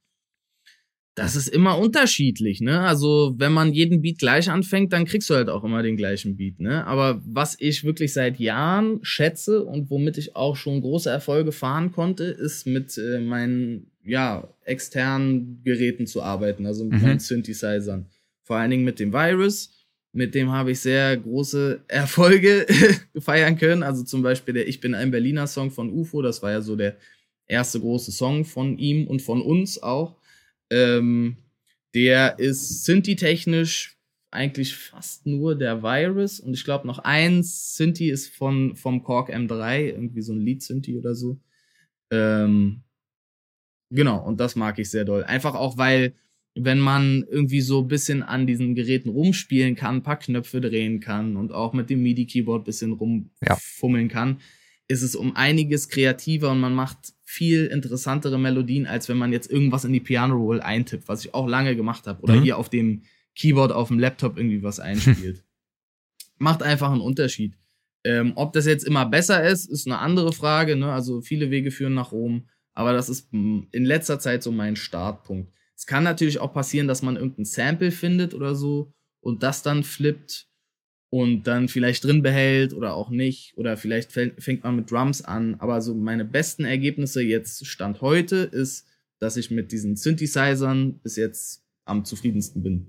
das 1.14 1.36
ist 1.36 1.48
immer 1.48 1.78
unterschiedlich, 1.78 2.60
ne? 2.60 2.80
Also, 2.80 3.34
wenn 3.36 3.52
man 3.52 3.74
jeden 3.74 4.00
Beat 4.00 4.18
gleich 4.18 4.48
anfängt, 4.48 4.92
dann 4.92 5.04
kriegst 5.04 5.28
du 5.28 5.34
halt 5.34 5.50
auch 5.50 5.62
immer 5.62 5.82
den 5.82 5.96
gleichen 5.96 6.36
Beat, 6.36 6.58
ne? 6.58 6.86
Aber 6.86 7.20
was 7.26 7.56
ich 7.58 7.84
wirklich 7.84 8.14
seit 8.14 8.38
Jahren 8.38 8.98
schätze 9.02 9.62
und 9.62 9.90
womit 9.90 10.16
ich 10.16 10.36
auch 10.36 10.56
schon 10.56 10.80
große 10.80 11.10
Erfolge 11.10 11.52
fahren 11.52 11.92
konnte, 11.92 12.24
ist 12.24 12.66
mit 12.66 12.96
äh, 12.96 13.20
meinen, 13.20 13.90
ja, 14.04 14.48
externen 14.64 15.60
Geräten 15.64 16.06
zu 16.06 16.22
arbeiten, 16.22 16.64
also 16.64 16.84
mit 16.84 16.94
mhm. 16.94 17.02
meinen 17.02 17.18
Synthesizern. 17.18 18.06
Vor 18.42 18.56
allen 18.56 18.70
Dingen 18.70 18.84
mit 18.84 18.98
dem 18.98 19.12
Virus. 19.12 19.78
Mit 20.14 20.34
dem 20.34 20.50
habe 20.52 20.72
ich 20.72 20.80
sehr 20.80 21.16
große 21.16 21.84
Erfolge 21.88 22.66
feiern 23.18 23.56
können. 23.56 23.82
Also 23.82 24.02
zum 24.02 24.22
Beispiel 24.22 24.52
der 24.52 24.68
Ich 24.68 24.80
bin 24.80 24.94
ein 24.94 25.10
Berliner 25.10 25.46
Song 25.46 25.70
von 25.70 25.90
UFO. 25.90 26.20
Das 26.20 26.42
war 26.42 26.50
ja 26.50 26.60
so 26.60 26.76
der 26.76 26.96
erste 27.46 27.80
große 27.80 28.12
Song 28.12 28.44
von 28.44 28.76
ihm 28.78 29.06
und 29.06 29.22
von 29.22 29.40
uns 29.40 29.82
auch. 29.82 30.16
Ähm, 30.72 31.36
der 31.94 32.38
ist 32.38 32.84
Synthi-technisch 32.84 33.98
eigentlich 34.30 34.74
fast 34.74 35.26
nur 35.26 35.56
der 35.56 35.82
Virus 35.82 36.40
und 36.40 36.54
ich 36.54 36.64
glaube 36.64 36.86
noch 36.86 37.00
ein 37.00 37.42
Synthi 37.42 38.10
ist 38.10 38.34
von 38.34 38.74
vom 38.76 39.02
Korg 39.02 39.30
M3, 39.30 39.90
irgendwie 39.90 40.22
so 40.22 40.32
ein 40.32 40.40
Lead-Synthi 40.40 40.96
oder 40.96 41.14
so. 41.14 41.38
Ähm, 42.10 42.82
genau, 43.90 44.24
und 44.26 44.40
das 44.40 44.56
mag 44.56 44.78
ich 44.78 44.90
sehr 44.90 45.04
doll. 45.04 45.22
Einfach 45.24 45.54
auch, 45.54 45.76
weil 45.76 46.14
wenn 46.54 46.78
man 46.78 47.24
irgendwie 47.30 47.60
so 47.60 47.82
ein 47.82 47.88
bisschen 47.88 48.22
an 48.22 48.46
diesen 48.46 48.74
Geräten 48.74 49.10
rumspielen 49.10 49.74
kann, 49.74 49.96
ein 49.96 50.02
paar 50.02 50.18
Knöpfe 50.18 50.60
drehen 50.60 51.00
kann 51.00 51.36
und 51.36 51.52
auch 51.52 51.72
mit 51.72 51.90
dem 51.90 52.02
MIDI-Keyboard 52.02 52.62
ein 52.62 52.64
bisschen 52.64 52.92
rumfummeln 52.92 54.08
ja. 54.08 54.12
kann, 54.12 54.40
ist 54.92 55.02
es 55.02 55.16
um 55.16 55.34
einiges 55.34 55.88
kreativer 55.88 56.50
und 56.50 56.60
man 56.60 56.74
macht 56.74 57.14
viel 57.24 57.66
interessantere 57.66 58.38
Melodien, 58.38 58.86
als 58.86 59.08
wenn 59.08 59.16
man 59.16 59.32
jetzt 59.32 59.50
irgendwas 59.50 59.84
in 59.84 59.92
die 59.92 60.00
Piano 60.00 60.36
Roll 60.36 60.60
eintippt, 60.60 61.08
was 61.08 61.24
ich 61.24 61.34
auch 61.34 61.48
lange 61.48 61.74
gemacht 61.74 62.06
habe. 62.06 62.22
Oder 62.22 62.34
mhm. 62.34 62.42
hier 62.42 62.58
auf 62.58 62.68
dem 62.68 63.02
Keyboard 63.34 63.72
auf 63.72 63.88
dem 63.88 63.98
Laptop 63.98 64.36
irgendwie 64.36 64.62
was 64.62 64.80
einspielt. 64.80 65.42
Macht 66.38 66.62
einfach 66.62 66.92
einen 66.92 67.00
Unterschied. 67.00 67.56
Ähm, 68.04 68.32
ob 68.36 68.52
das 68.52 68.66
jetzt 68.66 68.84
immer 68.84 69.06
besser 69.06 69.42
ist, 69.42 69.66
ist 69.66 69.86
eine 69.86 69.98
andere 69.98 70.32
Frage. 70.32 70.76
Ne? 70.76 70.92
Also 70.92 71.22
viele 71.22 71.50
Wege 71.50 71.70
führen 71.70 71.94
nach 71.94 72.12
Rom. 72.12 72.48
Aber 72.74 72.92
das 72.92 73.08
ist 73.08 73.32
in 73.32 73.68
letzter 73.72 74.18
Zeit 74.18 74.42
so 74.42 74.52
mein 74.52 74.76
Startpunkt. 74.76 75.52
Es 75.76 75.86
kann 75.86 76.04
natürlich 76.04 76.38
auch 76.38 76.52
passieren, 76.52 76.88
dass 76.88 77.02
man 77.02 77.16
irgendein 77.16 77.44
Sample 77.44 77.90
findet 77.90 78.34
oder 78.34 78.54
so 78.54 78.92
und 79.20 79.42
das 79.42 79.62
dann 79.62 79.84
flippt 79.84 80.48
und 81.12 81.46
dann 81.46 81.68
vielleicht 81.68 82.04
drin 82.04 82.22
behält 82.22 82.72
oder 82.72 82.94
auch 82.94 83.10
nicht. 83.10 83.52
Oder 83.58 83.76
vielleicht 83.76 84.12
fängt 84.12 84.64
man 84.64 84.76
mit 84.76 84.90
Drums 84.90 85.20
an. 85.20 85.56
Aber 85.58 85.82
so 85.82 85.94
meine 85.94 86.24
besten 86.24 86.64
Ergebnisse 86.64 87.20
jetzt 87.20 87.66
Stand 87.66 88.00
heute 88.00 88.36
ist, 88.36 88.86
dass 89.18 89.36
ich 89.36 89.50
mit 89.50 89.72
diesen 89.72 89.96
Synthesizern 89.96 90.94
bis 91.02 91.16
jetzt 91.16 91.64
am 91.84 92.06
zufriedensten 92.06 92.62
bin. 92.62 92.86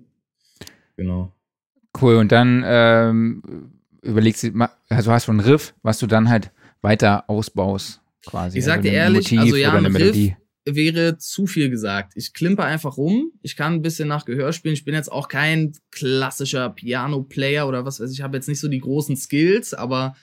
Genau. 0.96 1.34
Cool. 2.02 2.16
Und 2.16 2.32
dann 2.32 2.64
ähm, 2.66 3.74
überlegst 4.02 4.44
du, 4.44 4.70
also 4.88 5.12
hast 5.12 5.28
du 5.28 5.32
einen 5.34 5.42
Riff, 5.42 5.74
was 5.84 6.00
du 6.00 6.08
dann 6.08 6.30
halt 6.30 6.50
weiter 6.82 7.30
ausbaust, 7.30 8.00
quasi. 8.26 8.60
Ich 8.60 8.64
sag 8.64 8.84
dir 8.84 8.92
also 9.04 9.16
ehrlich, 9.16 9.38
also 9.38 9.56
ja, 9.58 9.74
ein 9.74 9.96
Riff, 9.98 10.34
wäre 10.66 11.18
zu 11.18 11.46
viel 11.46 11.70
gesagt. 11.70 12.14
Ich 12.16 12.34
klimper 12.34 12.64
einfach 12.64 12.98
rum. 12.98 13.32
Ich 13.42 13.56
kann 13.56 13.74
ein 13.74 13.82
bisschen 13.82 14.08
nach 14.08 14.26
Gehör 14.26 14.54
spielen. 14.54 14.74
Ich 14.74 14.86
bin 14.86 14.94
jetzt 14.94 15.12
auch 15.12 15.28
kein 15.28 15.74
klassischer 15.92 16.70
Piano-Player 16.70 17.68
oder 17.68 17.86
was 17.86 18.00
weiß 18.00 18.12
ich. 18.12 18.20
Ich 18.20 18.24
habe 18.24 18.38
jetzt 18.38 18.48
nicht 18.48 18.60
so 18.60 18.68
die 18.68 18.80
großen 18.80 19.18
Skills, 19.18 19.74
aber 19.74 20.16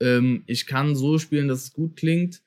ähm, 0.00 0.44
ich 0.46 0.66
kann 0.66 0.94
so 0.94 1.18
spielen, 1.18 1.48
dass 1.48 1.62
es 1.64 1.72
gut 1.72 1.96
klingt. 1.96 2.42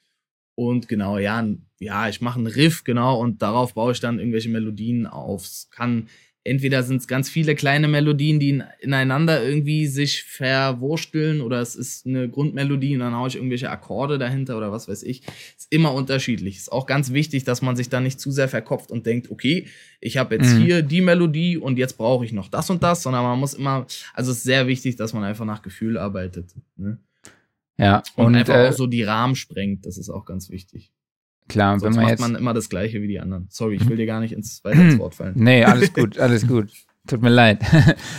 Und 0.56 0.88
genau, 0.88 1.18
ja, 1.18 1.46
ja, 1.80 2.08
ich 2.08 2.22
mache 2.22 2.38
einen 2.38 2.48
Riff, 2.48 2.84
genau, 2.84 3.20
und 3.20 3.42
darauf 3.42 3.74
baue 3.74 3.94
ich 3.94 4.00
dann 4.00 4.20
irgendwelche 4.20 4.50
Melodien 4.50 5.08
auf. 5.08 5.44
Es 5.46 5.70
kann 5.72 6.08
entweder 6.44 6.82
sind 6.84 6.98
es 6.98 7.08
ganz 7.08 7.30
viele 7.30 7.56
kleine 7.56 7.88
Melodien, 7.88 8.40
die 8.40 8.62
ineinander 8.80 9.44
irgendwie 9.44 9.88
sich 9.88 10.24
verwursteln 10.24 11.42
oder 11.42 11.62
es 11.62 11.76
ist 11.76 12.08
eine 12.08 12.30
Grundmelodie 12.30 12.96
und 12.96 13.02
dann 13.02 13.16
haue 13.16 13.28
ich 13.28 13.36
irgendwelche 13.36 13.70
Akkorde 13.70 14.18
dahinter 14.18 14.58
oder 14.58 14.72
was 14.72 14.88
weiß 14.88 15.04
ich. 15.04 15.22
Ist 15.58 15.68
immer 15.70 15.94
unterschiedlich. 15.94 16.58
Ist 16.58 16.72
auch 16.72 16.88
ganz 16.88 17.14
wichtig, 17.14 17.44
dass 17.44 17.62
man 17.62 17.76
sich 17.76 17.90
da 17.90 18.00
nicht 18.00 18.20
zu 18.20 18.32
sehr 18.32 18.48
verkopft 18.48 18.92
und 18.92 19.06
denkt, 19.06 19.30
okay, 19.30 19.68
ich 20.00 20.18
habe 20.18 20.36
jetzt 20.36 20.56
mhm. 20.56 20.62
hier 20.64 20.82
die 20.82 21.02
Melodie 21.02 21.58
und 21.58 21.78
jetzt 21.78 21.98
brauche 21.98 22.26
ich 22.26 22.34
noch 22.34 22.48
das 22.48 22.70
und 22.70 22.82
das, 22.82 23.04
sondern 23.04 23.24
man 23.24 23.40
muss 23.40 23.54
immer, 23.54 23.86
also 24.14 24.32
es 24.32 24.38
ist 24.38 24.44
sehr 24.44 24.68
wichtig, 24.68 24.96
dass 24.96 25.14
man 25.14 25.24
einfach 25.24 25.46
nach 25.46 25.62
Gefühl 25.62 25.98
arbeitet. 25.98 26.56
Ne? 26.76 26.98
Ja. 27.78 28.02
Und, 28.16 28.28
und 28.28 28.36
einfach 28.36 28.56
äh, 28.56 28.70
auch 28.70 28.74
so 28.74 28.88
die 28.88 29.04
Rahmen 29.04 29.36
sprengt, 29.36 29.86
das 29.86 29.98
ist 29.98 30.10
auch 30.10 30.26
ganz 30.26 30.50
wichtig. 30.50 30.92
Klar, 31.52 31.80
Sonst 31.80 31.84
wenn 31.84 31.92
man 31.96 32.04
macht 32.04 32.12
jetzt 32.12 32.20
man 32.22 32.36
immer 32.36 32.54
das 32.54 32.70
Gleiche 32.70 33.02
wie 33.02 33.08
die 33.08 33.20
anderen. 33.20 33.48
Sorry, 33.50 33.76
ich 33.76 33.88
will 33.88 33.98
dir 33.98 34.06
gar 34.06 34.20
nicht 34.20 34.34
ins 34.34 34.64
weiter 34.64 34.82
ins 34.82 35.00
Wort 35.00 35.16
fallen. 35.16 35.34
Nee, 35.36 35.64
alles 35.64 35.94
gut, 35.94 36.18
alles 36.18 36.48
gut. 36.48 36.70
Tut 37.08 37.22
mir 37.22 37.30
leid. 37.30 37.62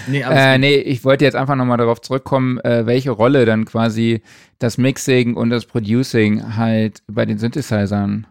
Nee, 0.08 0.24
alles 0.24 0.38
äh, 0.38 0.58
nee, 0.58 0.74
ich 0.74 1.04
wollte 1.04 1.24
jetzt 1.24 1.36
einfach 1.36 1.54
nochmal 1.54 1.78
darauf 1.78 2.00
zurückkommen, 2.00 2.58
äh, 2.60 2.84
welche 2.84 3.12
Rolle 3.12 3.46
dann 3.46 3.64
quasi 3.64 4.22
das 4.58 4.76
Mixing 4.76 5.34
und 5.34 5.50
das 5.50 5.66
Producing 5.66 6.56
halt 6.56 7.02
bei 7.06 7.24
den 7.24 7.38
Synthesizern 7.38 8.26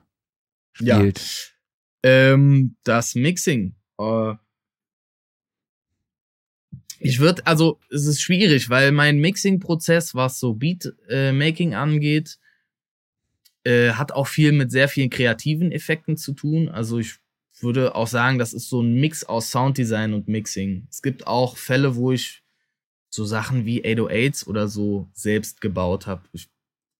spielt. 0.73 1.53
Ja. 2.03 2.33
Ähm, 2.33 2.75
das 2.83 3.15
Mixing. 3.15 3.75
Äh, 3.97 4.33
ich 6.99 7.19
würde, 7.19 7.45
also 7.47 7.79
es 7.89 8.05
ist 8.05 8.21
schwierig, 8.21 8.69
weil 8.69 8.91
mein 8.91 9.19
Mixing-Prozess, 9.19 10.13
was 10.13 10.39
so 10.39 10.53
Beat-Making 10.53 11.73
angeht, 11.73 12.37
äh, 13.63 13.91
hat 13.91 14.11
auch 14.11 14.27
viel 14.27 14.51
mit 14.51 14.71
sehr 14.71 14.87
vielen 14.87 15.09
kreativen 15.09 15.71
Effekten 15.71 16.17
zu 16.17 16.33
tun. 16.33 16.69
Also 16.69 16.99
ich 16.99 17.15
würde 17.59 17.95
auch 17.95 18.07
sagen, 18.07 18.39
das 18.39 18.53
ist 18.53 18.69
so 18.69 18.81
ein 18.81 18.95
Mix 18.95 19.23
aus 19.23 19.51
Sounddesign 19.51 20.13
und 20.13 20.27
Mixing. 20.27 20.87
Es 20.89 21.01
gibt 21.01 21.27
auch 21.27 21.57
Fälle, 21.57 21.95
wo 21.95 22.11
ich 22.11 22.43
so 23.09 23.25
Sachen 23.25 23.65
wie 23.65 23.83
808s 23.83 24.47
oder 24.47 24.67
so 24.67 25.09
selbst 25.13 25.61
gebaut 25.61 26.07
habe. 26.07 26.23
Ich 26.31 26.49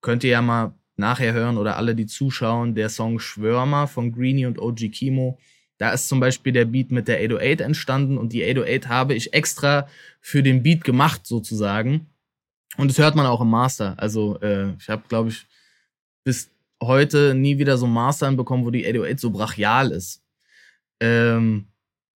könnte 0.02 0.28
ja 0.28 0.41
mal 0.41 0.76
nachher 0.97 1.34
hören 1.34 1.58
oder 1.58 1.78
alle, 1.78 1.95
die 1.95 2.06
zuschauen, 2.06 2.76
der 2.76 2.89
Song 2.89 3.19
Schwörmer 3.19 3.88
von 3.88 4.12
Greenie 4.12 4.45
und 4.45 4.60
OG 4.60 4.91
Kimo. 4.91 5.39
Da 5.78 5.91
ist 5.91 6.10
zum 6.10 6.19
Beispiel 6.19 6.54
der 6.54 6.65
Beat 6.65 6.91
mit 6.91 7.08
der 7.08 7.17
808 7.17 7.62
entstanden 7.62 8.17
und 8.17 8.34
die 8.34 8.43
808 8.43 8.88
habe 8.88 9.15
ich 9.15 9.34
extra 9.34 9.88
für 10.19 10.43
den 10.43 10.62
Beat 10.62 10.84
gemacht 10.84 11.26
sozusagen. 11.26 12.08
Und 12.78 12.89
das 12.89 13.00
hört 13.00 13.15
man 13.15 13.26
auch 13.26 13.41
im 13.41 13.50
Master. 13.50 13.95
Also 13.97 14.39
äh, 14.41 14.74
ich 14.80 14.89
habe, 14.89 15.04
glaube 15.08 15.30
ich, 15.30 15.47
bis 16.24 16.50
heute 16.82 17.36
nie 17.36 17.58
wieder 17.58 17.78
so 17.78 17.88
Mastern 17.88 18.38
bekommen, 18.38 18.66
wo 18.66 18.72
die 18.72 18.86
808 18.86 19.20
so 19.20 19.32
brachial 19.32 19.92
ist. 19.92 20.22
Ähm, 21.00 21.68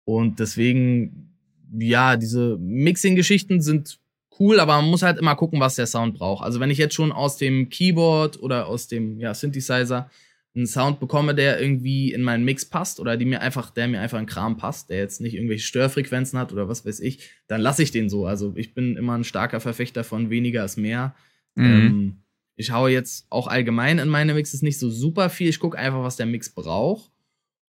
und 0.06 0.39
deswegen, 0.39 1.36
ja, 1.78 2.18
diese 2.18 2.58
Mixing-Geschichten 2.60 3.62
sind 3.62 4.00
cool, 4.39 4.60
aber 4.60 4.76
man 4.82 4.89
muss 4.89 5.04
halt 5.04 5.20
immer 5.20 5.36
gucken, 5.36 5.60
was 5.60 5.76
der 5.76 5.88
Sound 5.88 6.16
braucht. 6.16 6.44
Also 6.44 6.60
wenn 6.60 6.72
ich 6.72 6.78
jetzt 6.78 6.96
schon 6.96 7.12
aus 7.12 7.38
dem 7.38 7.70
Keyboard 7.70 8.42
oder 8.42 8.68
aus 8.68 8.88
dem 8.88 9.20
ja, 9.20 9.34
Synthesizer 9.34 10.10
einen 10.56 10.68
Sound 10.68 11.00
bekomme, 11.00 11.34
der 11.34 11.60
irgendwie 11.60 12.13
in 12.13 12.22
meinen 12.22 12.46
Mix 12.46 12.66
passt 12.66 13.00
oder 13.00 13.18
die 13.18 13.26
mir 13.26 13.42
einfach, 13.42 13.72
der 13.72 13.88
mir 13.88 14.02
einfach 14.02 14.20
in 14.20 14.28
Kram 14.28 14.58
passt, 14.58 14.89
der 14.89 14.98
jetzt 14.98 15.20
nicht 15.20 15.34
irgendwelche 15.34 15.66
Störfrequenzen 15.66 16.38
hat 16.38 16.54
oder 16.54 16.70
was 16.70 16.86
weiß 16.86 17.00
ich, 17.00 17.30
dann 17.48 17.62
lasse 17.62 17.82
ich 17.82 17.92
den 17.92 18.10
so. 18.10 18.28
Also 18.28 18.54
ich 18.56 18.74
bin 18.74 18.96
immer 18.96 19.18
ein 19.18 19.24
starker 19.24 19.60
Verfechter 19.60 20.04
von 20.04 20.30
weniger 20.30 20.63
ist 20.63 20.78
mehr. 20.78 21.16
Mhm. 21.56 21.66
Ähm, 21.66 22.23
ich 22.56 22.72
haue 22.72 22.92
jetzt 22.92 23.26
auch 23.30 23.48
allgemein 23.48 24.00
in 24.00 24.10
meine 24.10 24.34
Mixes 24.34 24.62
nicht 24.62 24.80
so 24.80 24.89
super 24.89 25.30
viel. 25.30 25.50
Ich 25.50 25.60
gucke 25.60 25.78
einfach, 25.78 26.04
was 26.04 26.18
der 26.18 26.26
Mix 26.26 26.50
braucht. 26.50 27.12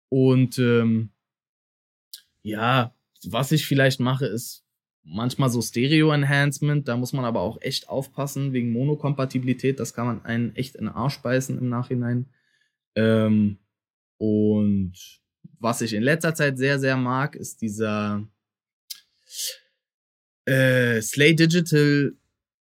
Und 0.08 0.58
ähm, 0.58 1.10
ja, 2.42 2.94
was 3.24 3.52
ich 3.52 3.66
vielleicht 3.66 4.00
mache, 4.00 4.26
ist 4.26 4.64
manchmal 5.04 5.50
so 5.50 5.62
Stereo-Enhancement. 5.62 6.88
Da 6.88 6.96
muss 6.96 7.12
man 7.12 7.24
aber 7.24 7.40
auch 7.40 7.60
echt 7.60 7.88
aufpassen 7.88 8.52
wegen 8.52 8.72
Monokompatibilität. 8.72 9.78
Das 9.78 9.94
kann 9.94 10.06
man 10.06 10.24
einen 10.24 10.56
echt 10.56 10.74
in 10.74 10.86
den 10.86 10.94
Arsch 10.94 11.18
beißen 11.18 11.56
im 11.58 11.68
Nachhinein. 11.68 12.26
Ähm, 12.96 13.58
und 14.18 14.92
was 15.58 15.82
ich 15.82 15.94
in 15.94 16.02
letzter 16.02 16.34
Zeit 16.34 16.58
sehr, 16.58 16.78
sehr 16.78 16.96
mag, 16.96 17.36
ist 17.36 17.60
dieser 17.62 18.26
äh, 20.46 21.00
Slay 21.00 21.34
Digital 21.34 22.12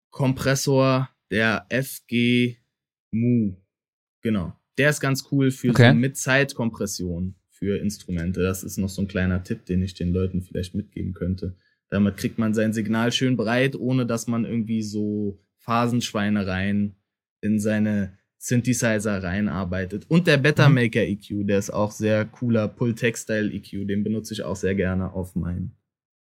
Kompressor 0.10 1.10
der 1.32 1.66
FG 1.70 2.58
Mu. 3.12 3.56
Genau. 4.22 4.54
Der 4.78 4.90
ist 4.90 5.00
ganz 5.00 5.28
cool 5.32 5.52
für 5.52 5.70
okay. 5.70 5.92
so 5.92 5.96
mit 5.96 6.18
Zeitkompression. 6.18 7.36
für 7.50 7.78
Instrumente. 7.78 8.42
Das 8.42 8.64
ist 8.64 8.78
noch 8.78 8.90
so 8.90 9.04
ein 9.04 9.08
kleiner 9.08 9.44
Tipp, 9.44 9.66
den 9.66 9.84
ich 9.84 9.94
den 9.94 10.12
Leuten 10.12 10.42
vielleicht 10.42 10.74
mitgeben 10.74 11.14
könnte. 11.14 11.56
Damit 11.90 12.18
kriegt 12.18 12.40
man 12.40 12.56
sein 12.56 12.74
Signal 12.74 13.12
schön 13.12 13.38
breit, 13.38 13.76
ohne 13.76 14.08
dass 14.08 14.26
man 14.26 14.46
irgendwie 14.46 14.82
so 14.82 15.40
Phasenschweinereien 15.58 16.96
in 17.42 17.60
seine 17.60 18.18
Synthesizer 18.40 19.22
reinarbeitet. 19.22 20.06
Und 20.10 20.26
der 20.26 20.38
Betamaker 20.38 21.02
EQ, 21.02 21.46
der 21.46 21.60
ist 21.60 21.70
auch 21.70 21.92
sehr 21.92 22.26
cooler 22.26 22.68
Pull-Textile 22.68 23.54
EQ, 23.54 23.88
den 23.88 24.04
benutze 24.04 24.34
ich 24.34 24.42
auch 24.42 24.56
sehr 24.56 24.74
gerne 24.74 25.14
auf 25.14 25.36
meinen 25.36 25.78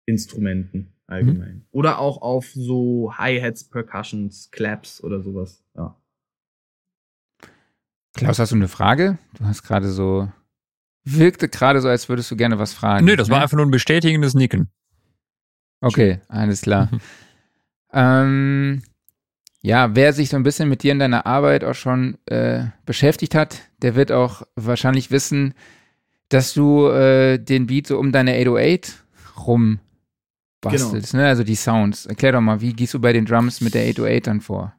Instrumenten 0.07 0.96
allgemein. 1.07 1.55
Mhm. 1.55 1.65
Oder 1.71 1.99
auch 1.99 2.21
auf 2.21 2.51
so 2.53 3.13
Hi-Hats, 3.17 3.63
Percussions, 3.65 4.51
Claps 4.51 5.03
oder 5.03 5.21
sowas. 5.21 5.63
Ja. 5.75 5.95
Klaus, 8.13 8.39
hast 8.39 8.51
du 8.51 8.55
eine 8.55 8.67
Frage? 8.67 9.17
Du 9.37 9.45
hast 9.45 9.63
gerade 9.63 9.89
so, 9.89 10.31
wirkte 11.03 11.49
gerade 11.49 11.81
so, 11.81 11.87
als 11.87 12.09
würdest 12.09 12.29
du 12.31 12.35
gerne 12.35 12.59
was 12.59 12.73
fragen. 12.73 13.05
Nö, 13.05 13.15
das 13.15 13.29
war 13.29 13.41
einfach 13.41 13.57
nur 13.57 13.65
ein 13.65 13.71
bestätigendes 13.71 14.33
Nicken. 14.33 14.69
Okay, 15.81 16.19
alles 16.27 16.61
klar. 16.61 16.89
ähm, 17.93 18.81
ja, 19.61 19.95
wer 19.95 20.13
sich 20.13 20.29
so 20.29 20.37
ein 20.37 20.43
bisschen 20.43 20.69
mit 20.69 20.83
dir 20.83 20.91
in 20.91 20.99
deiner 20.99 21.25
Arbeit 21.25 21.63
auch 21.63 21.75
schon 21.75 22.17
äh, 22.25 22.65
beschäftigt 22.85 23.35
hat, 23.35 23.69
der 23.81 23.95
wird 23.95 24.11
auch 24.11 24.43
wahrscheinlich 24.55 25.11
wissen, 25.11 25.53
dass 26.29 26.53
du 26.53 26.87
äh, 26.87 27.37
den 27.37 27.67
Beat 27.67 27.87
so 27.87 27.97
um 27.99 28.11
deine 28.11 28.33
808 28.33 29.03
rum 29.45 29.79
bastelst, 30.71 31.11
genau. 31.11 31.23
ne? 31.23 31.29
Also 31.29 31.43
die 31.43 31.55
Sounds. 31.55 32.05
Erklär 32.05 32.33
doch 32.33 32.41
mal, 32.41 32.61
wie 32.61 32.73
gehst 32.73 32.93
du 32.93 32.99
bei 32.99 33.13
den 33.13 33.25
Drums 33.25 33.61
mit 33.61 33.73
der 33.73 33.83
808 33.89 34.27
dann 34.27 34.41
vor? 34.41 34.73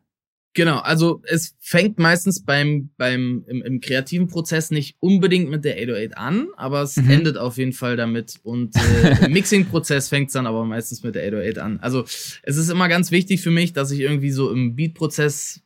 Genau, 0.55 0.79
also 0.79 1.23
es 1.25 1.55
fängt 1.61 1.99
meistens 1.99 2.43
beim, 2.45 2.91
beim 2.97 3.45
im, 3.47 3.63
im 3.63 3.81
kreativen 3.81 4.27
Prozess 4.27 4.73
nicht 4.73 4.97
unbedingt 4.99 5.51
mit 5.51 5.65
der 5.65 5.77
808 5.77 6.17
an, 6.17 6.49
aber 6.57 6.83
es 6.83 6.97
mhm. 6.97 7.11
endet 7.11 7.39
auf 7.39 7.59
jeden 7.59 7.73
Fall 7.73 7.97
damit. 7.97 8.41
Und 8.43 8.75
äh, 8.75 9.27
im 9.27 9.33
Mixing-Prozess 9.35 10.09
fängt 10.09 10.29
es 10.29 10.33
dann 10.33 10.47
aber 10.47 10.65
meistens 10.65 11.05
mit 11.05 11.15
der 11.15 11.23
808 11.29 11.59
an. 11.59 11.79
Also 11.81 12.03
es 12.43 12.57
ist 12.57 12.71
immer 12.71 12.89
ganz 12.89 13.11
wichtig 13.11 13.41
für 13.41 13.53
mich, 13.53 13.73
dass 13.73 13.93
ich 13.93 14.01
irgendwie 14.01 14.31
so 14.31 14.51
im 14.51 14.75
Beat-Prozess 14.75 15.63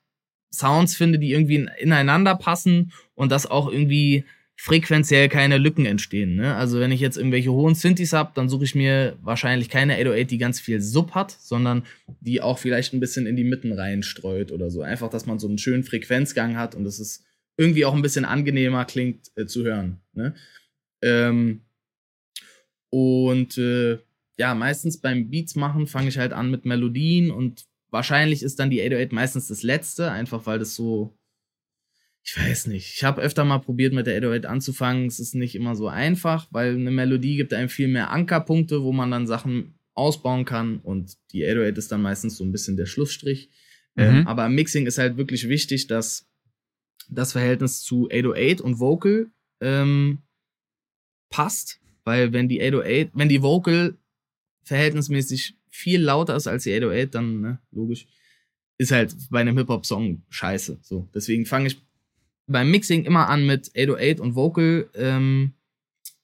Sounds 0.53 0.95
finde, 0.95 1.19
die 1.19 1.33
irgendwie 1.33 1.67
ineinander 1.79 2.35
passen 2.35 2.93
und 3.15 3.33
das 3.33 3.47
auch 3.47 3.73
irgendwie 3.73 4.27
frequenziell 4.63 5.29
keine 5.29 5.59
Lücken 5.59 5.87
entstehen. 5.87 6.37
Ne? 6.37 6.55
Also 6.55 6.79
wenn 6.79 6.93
ich 6.93 7.01
jetzt 7.01 7.17
irgendwelche 7.17 7.51
hohen 7.51 7.75
Synthes 7.75 8.13
habe, 8.13 8.31
dann 8.37 8.49
suche 8.49 8.63
ich 8.63 8.77
mir 8.77 9.19
wahrscheinlich 9.21 9.69
keine 9.69 9.95
808, 9.95 10.31
die 10.31 10.39
ganz 10.39 10.61
viel 10.61 10.81
Sub 10.81 11.17
hat, 11.17 11.33
sondern 11.33 11.83
die 12.21 12.41
auch 12.41 12.61
vielleicht 12.61 12.95
ein 12.95 13.01
bisschen 13.01 13.27
in 13.27 13.35
die 13.35 13.43
Mitten 13.43 13.73
reinstreut 13.73 14.53
oder 14.53 14.71
so. 14.71 14.83
Einfach, 14.83 15.11
dass 15.11 15.27
man 15.27 15.41
so 15.41 15.49
einen 15.49 15.59
schönen 15.59 15.83
Frequenzgang 15.83 16.57
hat 16.57 16.77
und 16.77 16.87
es 16.87 17.01
ist 17.01 17.25
irgendwie 17.57 17.85
auch 17.85 17.93
ein 17.93 18.03
bisschen 18.03 18.25
angenehmer 18.25 18.85
klingt 18.85 19.33
äh, 19.35 19.47
zu 19.47 19.65
hören. 19.65 20.01
Ne? 20.13 20.33
Ähm, 21.03 21.63
und 22.89 23.59
äh, 23.59 23.99
ja, 24.39 24.55
meistens 24.55 25.01
beim 25.01 25.29
Beats 25.29 25.57
machen 25.57 25.89
fange 25.89 26.09
ich 26.09 26.19
halt 26.19 26.33
an 26.33 26.53
mit 26.53 26.67
Melodien 26.67 27.33
und 27.33 27.65
wahrscheinlich 27.91 28.45
ist 28.45 28.61
dann 28.61 28.71
die 28.71 28.81
808 28.81 29.13
meistens 29.13 29.49
das 29.49 29.65
letzte, 29.65 30.13
einfach 30.13 30.47
weil 30.47 30.61
das 30.61 30.77
so 30.77 31.19
ich 32.25 32.39
weiß 32.39 32.69
nicht. 32.69 32.95
Ich 32.95 33.05
habe 33.05 33.21
öfter 33.21 33.45
mal 33.45 33.59
probiert, 33.59 33.93
mit 33.93 34.07
der 34.07 34.17
808 34.17 34.47
anzufangen. 34.47 35.07
Es 35.07 35.19
ist 35.19 35.35
nicht 35.35 35.55
immer 35.55 35.75
so 35.75 35.89
einfach, 35.89 36.47
weil 36.53 36.75
eine 36.75 36.91
Melodie 36.91 37.37
gibt 37.37 37.53
einem 37.53 37.69
viel 37.69 37.89
mehr 37.89 38.11
Ankerpunkte, 38.11 38.83
wo 38.83 38.93
man 38.93 39.11
dann 39.11 39.27
Sachen 39.27 39.75
ausbauen 39.95 40.45
kann. 40.45 40.79
Und 40.79 41.17
die 41.33 41.45
808 41.45 41.79
ist 41.79 41.91
dann 41.91 42.03
meistens 42.03 42.37
so 42.37 42.45
ein 42.45 42.53
bisschen 42.53 42.77
der 42.77 42.87
Schlussstrich. 42.87 43.51
Ähm, 43.97 44.11
mhm. 44.11 44.21
Ähm, 44.21 44.27
aber 44.29 44.47
im 44.47 44.55
Mixing 44.55 44.87
ist 44.87 44.99
halt 44.99 45.17
wirklich 45.17 45.49
wichtig, 45.49 45.89
dass 45.89 46.29
das 47.09 47.33
Verhältnis 47.33 47.83
zu 47.83 48.09
808 48.11 48.61
und 48.61 48.79
Vocal 48.79 49.27
ähm, 49.61 50.23
passt. 51.29 51.81
Weil 52.05 52.33
wenn 52.33 52.49
die 52.49 52.63
808, 52.63 53.11
wenn 53.15 53.29
die 53.29 53.43
Vocal 53.43 53.97
verhältnismäßig 54.63 55.57
viel 55.69 56.01
lauter 56.01 56.37
ist 56.37 56.47
als 56.47 56.63
die 56.63 56.75
808, 56.75 57.15
dann, 57.15 57.41
ne, 57.41 57.59
logisch, 57.73 58.07
ist 58.79 58.93
halt 58.93 59.15
bei 59.31 59.41
einem 59.41 59.59
Hip-Hop-Song 59.59 60.23
scheiße. 60.29 60.79
So, 60.83 61.09
deswegen 61.15 61.47
fange 61.47 61.69
ich 61.69 61.83
beim 62.53 62.71
Mixing 62.71 63.05
immer 63.05 63.29
an 63.29 63.47
mit 63.47 63.73
808 63.77 64.21
und 64.21 64.35
Vocal 64.35 64.89
ähm, 64.95 65.55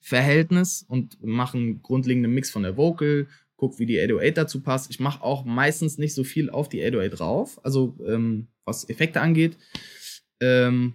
Verhältnis 0.00 0.84
und 0.88 1.22
mache 1.22 1.58
einen 1.58 1.82
grundlegenden 1.82 2.32
Mix 2.32 2.50
von 2.50 2.62
der 2.62 2.76
Vocal, 2.76 3.26
guck, 3.56 3.78
wie 3.78 3.86
die 3.86 4.00
808 4.00 4.36
dazu 4.36 4.60
passt. 4.62 4.90
Ich 4.90 5.00
mache 5.00 5.22
auch 5.22 5.44
meistens 5.44 5.98
nicht 5.98 6.14
so 6.14 6.24
viel 6.24 6.48
auf 6.48 6.68
die 6.68 6.82
808 6.82 7.18
drauf, 7.18 7.60
also 7.64 7.96
ähm, 8.06 8.48
was 8.64 8.88
Effekte 8.88 9.20
angeht. 9.20 9.56
Ähm, 10.40 10.94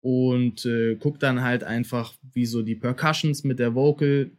und 0.00 0.64
äh, 0.64 0.96
guck 0.96 1.20
dann 1.20 1.42
halt 1.42 1.64
einfach, 1.64 2.14
wie 2.32 2.46
so 2.46 2.62
die 2.62 2.76
Percussions 2.76 3.44
mit 3.44 3.58
der 3.58 3.74
Vocal 3.74 4.30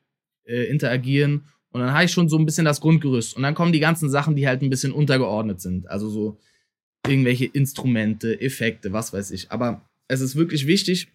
äh, 0.46 0.64
interagieren. 0.66 1.46
Und 1.72 1.82
dann 1.82 1.94
habe 1.94 2.06
ich 2.06 2.12
schon 2.12 2.30
so 2.30 2.38
ein 2.38 2.46
bisschen 2.46 2.66
das 2.66 2.82
Grundgerüst. 2.82 3.36
Und 3.36 3.44
dann 3.44 3.56
kommen 3.56 3.74
die 3.74 3.80
ganzen 3.80 4.10
Sachen, 4.10 4.36
die 4.36 4.48
halt 4.48 4.62
ein 4.62 4.70
bisschen 4.70 4.92
untergeordnet 4.92 5.62
sind. 5.62 5.88
Also 5.88 6.10
so 6.10 6.38
irgendwelche 7.08 7.46
Instrumente, 7.46 8.42
Effekte, 8.42 8.92
was 8.92 9.14
weiß 9.14 9.32
ich. 9.32 9.52
Aber 9.52 9.89
es 10.10 10.20
ist 10.20 10.36
wirklich 10.36 10.68
wichtig, 10.68 11.08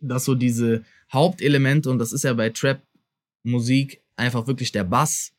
dass 0.00 0.24
so 0.24 0.34
diese 0.34 0.84
Hauptelemente, 1.12 1.90
und 1.90 1.98
das 1.98 2.12
ist 2.12 2.24
ja 2.24 2.32
bei 2.32 2.48
Trap-Musik 2.50 4.00
einfach 4.16 4.46
wirklich 4.46 4.72
der 4.72 4.84
Bass 4.84 5.32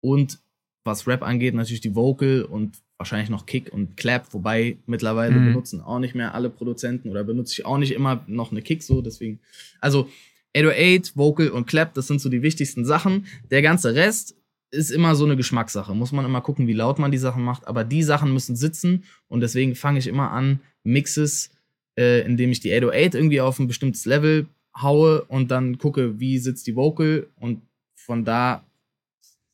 und 0.00 0.38
was 0.84 1.06
Rap 1.06 1.22
angeht, 1.22 1.54
natürlich 1.54 1.80
die 1.80 1.94
Vocal 1.94 2.42
und 2.42 2.78
wahrscheinlich 2.98 3.30
noch 3.30 3.46
Kick 3.46 3.72
und 3.72 3.96
Clap, 3.96 4.32
wobei 4.34 4.78
mittlerweile 4.86 5.36
mhm. 5.36 5.46
benutzen 5.46 5.80
auch 5.80 6.00
nicht 6.00 6.14
mehr 6.14 6.34
alle 6.34 6.50
Produzenten 6.50 7.08
oder 7.08 7.24
benutze 7.24 7.52
ich 7.52 7.66
auch 7.66 7.78
nicht 7.78 7.92
immer 7.92 8.24
noch 8.26 8.50
eine 8.50 8.62
Kick 8.62 8.82
so, 8.82 9.00
deswegen. 9.00 9.38
Also 9.80 10.08
808, 10.56 11.16
Vocal 11.16 11.50
und 11.50 11.66
Clap, 11.66 11.94
das 11.94 12.08
sind 12.08 12.20
so 12.20 12.28
die 12.28 12.42
wichtigsten 12.42 12.84
Sachen. 12.84 13.26
Der 13.50 13.62
ganze 13.62 13.94
Rest 13.94 14.34
ist 14.70 14.90
immer 14.90 15.14
so 15.14 15.24
eine 15.24 15.36
Geschmackssache. 15.36 15.94
Muss 15.94 16.12
man 16.12 16.24
immer 16.24 16.40
gucken, 16.40 16.66
wie 16.66 16.72
laut 16.72 16.98
man 16.98 17.12
die 17.12 17.18
Sachen 17.18 17.44
macht, 17.44 17.68
aber 17.68 17.84
die 17.84 18.02
Sachen 18.02 18.32
müssen 18.32 18.56
sitzen 18.56 19.04
und 19.28 19.40
deswegen 19.40 19.76
fange 19.76 20.00
ich 20.00 20.08
immer 20.08 20.32
an, 20.32 20.60
Mixes 20.82 21.50
äh, 21.98 22.20
indem 22.20 22.52
ich 22.52 22.60
die 22.60 22.72
808 22.72 23.16
irgendwie 23.16 23.40
auf 23.40 23.58
ein 23.58 23.66
bestimmtes 23.66 24.04
Level 24.04 24.46
haue 24.80 25.24
und 25.24 25.50
dann 25.50 25.78
gucke, 25.78 26.20
wie 26.20 26.38
sitzt 26.38 26.68
die 26.68 26.76
Vocal 26.76 27.26
und 27.34 27.62
von 27.96 28.24
da 28.24 28.64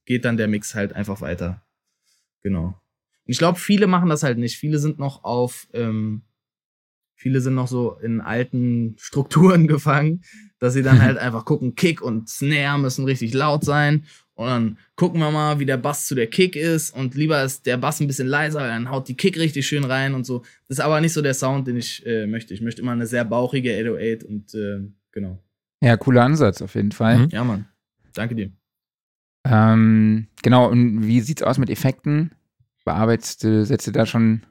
geht 0.05 0.27
dann 0.27 0.37
der 0.37 0.47
Mix 0.47 0.75
halt 0.75 0.93
einfach 0.93 1.23
weiter. 1.23 1.63
Genau. 2.43 2.67
Und 2.67 3.33
ich 3.33 3.39
glaube, 3.39 3.59
viele 3.59 3.87
machen 3.87 4.11
das 4.11 4.23
halt 4.23 4.37
nicht. 4.37 4.59
Viele 4.59 4.79
sind 4.79 4.99
noch 4.99 5.25
auf, 5.25 5.67
ähm, 5.73 6.21
viele 7.15 7.41
sind 7.41 7.55
noch 7.55 7.69
so 7.69 7.99
in 8.01 8.21
alten 8.21 8.97
Strukturen 8.99 9.67
gefangen, 9.67 10.23
dass 10.59 10.75
sie 10.75 10.83
dann 10.83 11.01
halt 11.03 11.17
einfach 11.17 11.47
gucken, 11.47 11.75
Kick 11.75 12.03
und 12.03 12.29
Snare 12.29 12.79
müssen 12.79 13.07
richtig 13.07 13.33
laut 13.33 13.65
sein 13.65 14.05
und 14.35 14.47
dann 14.47 14.79
gucken 14.97 15.21
wir 15.21 15.31
mal, 15.31 15.61
wie 15.61 15.67
der 15.67 15.77
Bass 15.77 16.07
zu 16.07 16.15
der 16.15 16.27
Kick 16.27 16.57
ist. 16.57 16.95
Und 16.95 17.15
lieber 17.15 17.43
ist 17.43 17.67
der 17.67 17.77
Bass 17.77 18.01
ein 18.01 18.07
bisschen 18.07 18.27
leiser, 18.27 18.67
dann 18.67 18.91
haut 18.91 19.09
die 19.09 19.17
Kick 19.17 19.39
richtig 19.39 19.67
schön 19.67 19.85
rein 19.85 20.15
und 20.15 20.25
so. 20.27 20.41
Das 20.69 20.79
ist 20.79 20.81
aber 20.81 21.01
nicht 21.01 21.13
so 21.13 21.23
der 21.23 21.35
Sound, 21.35 21.69
den 21.69 21.77
ich 21.77 22.05
äh, 22.05 22.27
möchte. 22.27 22.53
Ich 22.53 22.61
möchte 22.61 22.83
immer 22.83 22.93
eine 22.93 23.07
sehr 23.07 23.25
bauchige 23.25 23.73
808 23.73 24.25
und 24.25 24.55
äh, 24.55 24.81
genau. 25.13 25.39
Ja, 25.81 25.97
cooler 25.97 26.25
Ansatz 26.25 26.63
auf 26.63 26.75
jeden 26.75 26.93
Fall. 26.93 27.19
Mhm. 27.19 27.29
Ja, 27.31 27.45
Mann. 27.45 27.67
Danke 28.15 28.35
dir. 28.35 28.51
Ähm, 29.47 30.29
genau, 30.43 30.71
und 30.71 31.07
wie 31.07 31.21
sieht's 31.21 31.43
aus 31.43 31.59
mit 31.59 31.71
Effekten? 31.71 32.33
Bearbeitest 32.85 33.45
du, 33.45 33.65
setzt 33.65 33.87
du 33.87 33.93
da 33.93 34.07
schon 34.07 34.43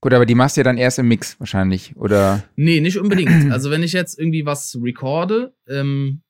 Gut, 0.00 0.12
aber 0.12 0.26
die 0.26 0.34
machst 0.34 0.56
du 0.56 0.60
ja 0.60 0.64
dann 0.64 0.76
erst 0.76 0.98
im 0.98 1.08
Mix 1.08 1.40
wahrscheinlich, 1.40 1.96
oder? 1.96 2.44
Nee, 2.54 2.80
nicht 2.80 2.98
unbedingt. 2.98 3.50
Also 3.50 3.70
wenn 3.70 3.82
ich 3.82 3.92
jetzt 3.92 4.18
irgendwie 4.18 4.44
was 4.44 4.78
recorde, 4.80 5.54
ähm, 5.66 6.20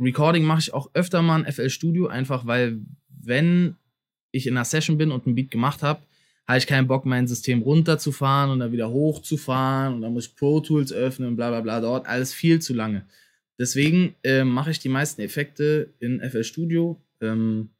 Recording 0.00 0.44
mache 0.44 0.60
ich 0.60 0.74
auch 0.74 0.90
öfter 0.94 1.22
mal 1.22 1.40
in 1.40 1.52
FL 1.52 1.70
Studio, 1.70 2.06
einfach 2.06 2.46
weil, 2.46 2.80
wenn 3.08 3.76
ich 4.30 4.46
in 4.46 4.56
einer 4.56 4.64
Session 4.64 4.98
bin 4.98 5.10
und 5.10 5.26
ein 5.26 5.34
Beat 5.34 5.50
gemacht 5.50 5.82
habe, 5.82 6.00
habe 6.46 6.58
ich 6.58 6.66
keinen 6.66 6.86
Bock, 6.86 7.06
mein 7.06 7.26
System 7.26 7.62
runterzufahren 7.62 8.50
und 8.50 8.60
dann 8.60 8.72
wieder 8.72 8.90
hochzufahren 8.90 9.94
und 9.94 10.02
dann 10.02 10.12
muss 10.12 10.28
ich 10.28 10.36
Pro 10.36 10.60
Tools 10.60 10.92
öffnen 10.92 11.30
und 11.30 11.36
bla 11.36 11.50
bla 11.50 11.60
bla. 11.60 11.80
Dauert 11.80 12.06
alles 12.06 12.32
viel 12.32 12.60
zu 12.60 12.74
lange. 12.74 13.06
Deswegen 13.58 14.14
äh, 14.22 14.44
mache 14.44 14.70
ich 14.70 14.78
die 14.78 14.88
meisten 14.88 15.22
Effekte 15.22 15.94
in 15.98 16.20
FL 16.20 16.44
Studio. 16.44 17.00
Ähm, 17.20 17.70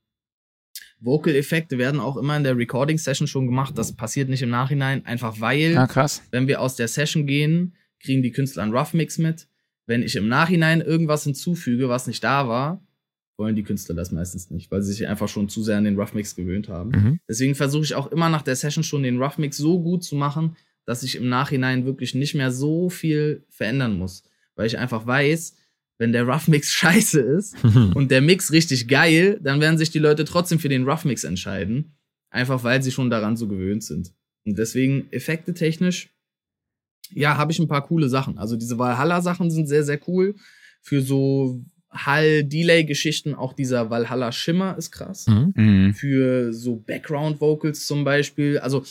Vocal-Effekte 1.01 1.77
werden 1.77 2.01
auch 2.01 2.17
immer 2.17 2.37
in 2.37 2.43
der 2.43 2.57
Recording-Session 2.57 3.27
schon 3.27 3.47
gemacht. 3.47 3.77
Das 3.77 3.95
passiert 3.95 4.31
nicht 4.31 4.43
im 4.43 4.49
Nachhinein, 4.49 5.05
einfach 5.05 5.41
weil, 5.41 5.77
ah, 5.77 6.07
wenn 6.31 6.49
wir 6.49 6.61
aus 6.61 6.77
der 6.77 6.89
Session 6.89 7.27
gehen, 7.27 7.75
kriegen 8.01 8.23
die 8.23 8.33
Künstler 8.33 8.63
einen 8.63 8.75
Rough 8.75 8.95
Mix 8.95 9.19
mit 9.19 9.47
wenn 9.87 10.03
ich 10.03 10.17
im 10.17 10.29
Nachhinein 10.29 10.81
irgendwas 10.81 11.25
hinzufüge, 11.25 11.89
was 11.89 12.07
nicht 12.07 12.23
da 12.23 12.49
war, 12.49 12.87
wollen 13.39 13.55
die 13.55 13.63
Künstler 13.63 13.95
das 13.95 14.13
meistens 14.13 14.51
nicht, 14.51 14.71
weil 14.71 14.83
sie 14.83 14.93
sich 14.93 15.07
einfach 15.07 15.29
schon 15.29 15.49
zu 15.49 15.63
sehr 15.63 15.77
an 15.77 15.85
den 15.85 15.99
Rough 15.99 16.15
Mix 16.15 16.35
gewöhnt 16.35 16.69
haben. 16.69 16.91
Mhm. 16.91 17.21
Deswegen 17.29 17.55
versuche 17.55 17.85
ich 17.85 17.95
auch 17.95 18.11
immer 18.11 18.29
nach 18.29 18.43
der 18.43 18.57
Session 18.57 18.83
schon 18.83 19.03
den 19.03 19.23
Rough 19.23 19.39
Mix 19.39 19.57
so 19.57 19.83
gut 19.83 20.05
zu 20.05 20.17
machen, 20.17 20.57
dass 20.87 21.03
ich 21.03 21.17
im 21.17 21.29
Nachhinein 21.29 21.85
wirklich 21.85 22.15
nicht 22.15 22.35
mehr 22.35 22.51
so 22.51 22.89
viel 22.89 23.45
verändern 23.49 23.99
muss, 23.99 24.23
weil 24.55 24.67
ich 24.67 24.79
einfach 24.79 25.07
weiß, 25.07 25.57
wenn 25.99 26.13
der 26.13 26.25
Rough 26.25 26.49
Mix 26.49 26.71
scheiße 26.73 27.21
ist 27.21 27.57
und 27.95 28.11
der 28.11 28.23
Mix 28.23 28.53
richtig 28.53 28.89
geil, 28.89 29.39
dann 29.43 29.61
werden 29.61 29.79
sich 29.79 29.91
die 29.91 29.99
Leute 29.99 30.25
trotzdem 30.25 30.59
für 30.59 30.69
den 30.69 30.89
Rough 30.89 31.05
Mix 31.05 31.25
entscheiden, 31.25 31.97
einfach 32.31 32.65
weil 32.65 32.83
sie 32.83 32.93
schon 32.93 33.11
daran 33.11 33.37
so 33.37 33.49
gewöhnt 33.49 33.85
sind. 33.85 34.13
Und 34.47 34.59
deswegen 34.59 35.09
Effekte 35.11 35.55
technisch 35.55 36.09
ja, 37.13 37.37
habe 37.37 37.53
ich 37.53 37.59
ein 37.59 37.69
paar 37.69 37.87
coole 37.87 38.09
Sachen. 38.09 38.39
Also 38.39 38.57
diese 38.57 38.79
Valhalla-Sachen 38.79 39.51
sind 39.51 39.67
sehr, 39.67 39.85
sehr 39.85 40.01
cool. 40.09 40.35
für 40.81 41.03
so 41.03 41.61
Hall-Delay-Geschichten, 41.91 43.35
auch 43.35 43.53
dieser 43.53 43.91
Valhalla 43.91 44.31
Schimmer 44.33 44.77
ist 44.77 44.91
krass. 44.91 45.27
Mhm. 45.27 45.53
Mhm. 45.57 45.95
Für 45.95 46.53
so 46.53 46.77
Background-Vocals 46.77 47.87
zum 47.87 48.05
Beispiel. 48.05 48.59
Also 48.59 48.85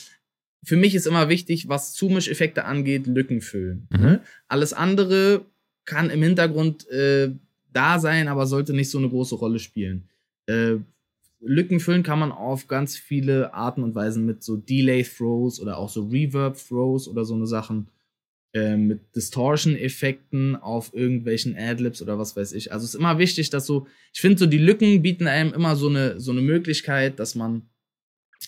für 0.63 0.75
mich 0.75 0.95
ist 0.95 1.05
immer 1.05 1.29
wichtig, 1.29 1.69
was 1.69 1.93
Zumischeffekte 1.93 2.65
angeht, 2.65 3.07
Lücken 3.07 3.41
füllen. 3.41 3.87
Mhm. 3.91 4.01
Ne? 4.01 4.21
Alles 4.47 4.73
andere 4.73 5.45
kann 5.85 6.09
im 6.09 6.23
Hintergrund 6.23 6.89
äh, 6.89 7.31
da 7.71 7.99
sein, 7.99 8.27
aber 8.27 8.47
sollte 8.47 8.73
nicht 8.73 8.89
so 8.89 8.97
eine 8.97 9.09
große 9.09 9.35
Rolle 9.35 9.59
spielen. 9.59 10.09
Äh, 10.47 10.77
Lücken 11.41 11.79
füllen 11.79 12.01
kann 12.01 12.17
man 12.17 12.31
auf 12.31 12.67
ganz 12.67 12.97
viele 12.97 13.53
Arten 13.53 13.83
und 13.83 13.93
Weisen 13.93 14.25
mit 14.25 14.43
so 14.43 14.57
Delay-Throws 14.57 15.59
oder 15.59 15.77
auch 15.77 15.89
so 15.89 16.07
Reverb-Throws 16.07 17.07
oder 17.07 17.23
so 17.23 17.35
eine 17.35 17.45
Sachen. 17.45 17.87
Äh, 18.55 18.77
mit 18.77 19.13
Distortion-Effekten 19.17 20.55
auf 20.55 20.93
irgendwelchen 20.93 21.57
Adlibs 21.57 22.01
oder 22.01 22.17
was 22.17 22.37
weiß 22.37 22.53
ich. 22.53 22.71
Also 22.71 22.85
es 22.85 22.93
ist 22.93 22.99
immer 23.01 23.17
wichtig, 23.17 23.49
dass 23.49 23.65
so, 23.65 23.85
ich 24.13 24.21
finde 24.21 24.37
so 24.37 24.45
die 24.45 24.57
Lücken 24.57 25.01
bieten 25.01 25.27
einem 25.27 25.51
immer 25.51 25.75
so 25.75 25.89
eine, 25.89 26.21
so 26.21 26.31
eine 26.31 26.39
Möglichkeit, 26.39 27.19
dass 27.19 27.35
man 27.35 27.63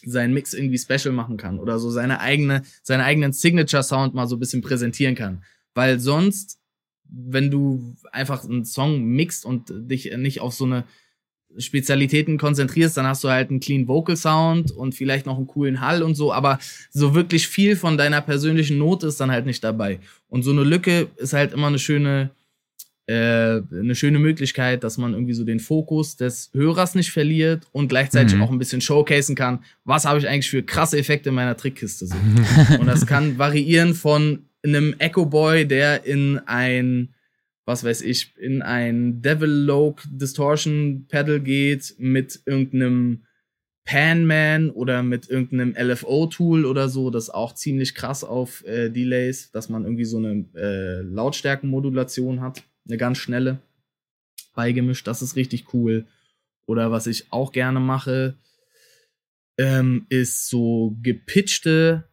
seinen 0.06 0.34
Mix 0.34 0.54
irgendwie 0.54 0.78
special 0.78 1.14
machen 1.14 1.36
kann 1.36 1.60
oder 1.60 1.78
so 1.78 1.90
seine 1.92 2.22
eigene, 2.22 2.62
seinen 2.84 3.02
eigenen 3.02 3.34
Signature-Sound 3.34 4.14
mal 4.14 4.28
so 4.28 4.38
ein 4.38 4.40
bisschen 4.40 4.62
präsentieren 4.62 5.16
kann. 5.16 5.44
Weil 5.74 6.00
sonst, 6.00 6.58
wenn 7.04 7.52
du 7.52 7.94
einfach 8.14 8.46
einen 8.46 8.64
Song 8.64 9.04
mixt 9.04 9.44
und 9.44 9.74
dich 9.92 10.16
nicht 10.16 10.40
auf 10.40 10.54
so 10.54 10.64
eine 10.64 10.86
Spezialitäten 11.58 12.38
konzentrierst, 12.38 12.98
dann 12.98 13.08
hast 13.08 13.24
du 13.24 13.30
halt 13.30 13.50
einen 13.50 13.60
clean 13.60 13.88
Vocal 13.88 14.16
Sound 14.16 14.72
und 14.72 14.96
vielleicht 14.96 15.26
noch 15.26 15.38
einen 15.38 15.48
coolen 15.48 15.82
Hall 15.82 16.04
und 16.04 16.16
so, 16.16 16.32
aber 16.34 16.60
so 16.92 17.14
wirklich 17.16 17.48
viel 17.48 17.76
von 17.76 17.98
deiner 17.98 18.22
persönlichen 18.22 18.78
Note 18.78 19.08
ist 19.08 19.20
dann 19.20 19.32
halt 19.32 19.46
nicht 19.46 19.64
dabei. 19.64 20.00
Und 20.30 20.44
so 20.44 20.52
eine 20.52 20.64
Lücke 20.64 21.08
ist 21.18 21.34
halt 21.34 21.54
immer 21.54 21.68
eine 21.68 21.80
schöne, 21.80 22.30
äh, 23.08 23.62
eine 23.72 23.96
schöne 23.96 24.20
Möglichkeit, 24.20 24.84
dass 24.84 24.98
man 24.98 25.14
irgendwie 25.14 25.34
so 25.34 25.46
den 25.46 25.60
Fokus 25.62 26.18
des 26.18 26.50
Hörers 26.54 26.94
nicht 26.94 27.12
verliert 27.12 27.66
und 27.72 27.88
gleichzeitig 27.88 28.36
Mhm. 28.36 28.42
auch 28.44 28.52
ein 28.52 28.60
bisschen 28.60 28.82
showcasen 28.82 29.36
kann, 29.36 29.60
was 29.86 30.06
habe 30.06 30.20
ich 30.20 30.28
eigentlich 30.28 30.50
für 30.50 30.62
krasse 30.64 30.98
Effekte 30.98 31.30
in 31.30 31.36
meiner 31.36 31.56
Trickkiste 31.56 32.08
so. 32.08 32.16
und 32.80 32.88
das 32.88 33.06
kann 33.06 33.38
variieren 33.38 33.94
von 33.94 34.40
einem 34.64 34.96
Echo 35.00 35.26
Boy, 35.26 35.66
der 35.66 36.06
in 36.06 36.40
ein 36.46 37.10
was 37.68 37.84
weiß 37.84 38.02
ich, 38.02 38.34
in 38.38 38.62
ein 38.62 39.22
Devil 39.22 39.50
Loke 39.50 40.08
Distortion 40.10 41.06
Pedal 41.10 41.42
geht 41.42 41.96
mit 41.98 42.40
irgendeinem 42.46 43.26
Pan-Man 43.84 44.70
oder 44.70 45.04
mit 45.04 45.30
irgendeinem 45.30 45.76
LFO-Tool 45.78 46.66
oder 46.66 46.88
so, 46.88 47.10
das 47.10 47.30
auch 47.30 47.54
ziemlich 47.54 47.94
krass 47.94 48.24
auf 48.24 48.66
äh, 48.66 48.90
Delays, 48.90 49.52
dass 49.52 49.68
man 49.68 49.84
irgendwie 49.84 50.06
so 50.06 50.18
eine 50.18 50.46
äh, 50.56 51.02
Lautstärkenmodulation 51.02 52.40
hat, 52.40 52.64
eine 52.88 52.98
ganz 52.98 53.18
schnelle 53.18 53.60
beigemischt, 54.56 55.06
das 55.06 55.22
ist 55.22 55.36
richtig 55.36 55.74
cool. 55.74 56.08
Oder 56.68 56.90
was 56.92 57.06
ich 57.06 57.32
auch 57.34 57.52
gerne 57.52 57.82
mache, 57.82 58.38
ähm, 59.58 60.06
ist 60.08 60.48
so 60.48 60.98
gepitchte 61.02 62.08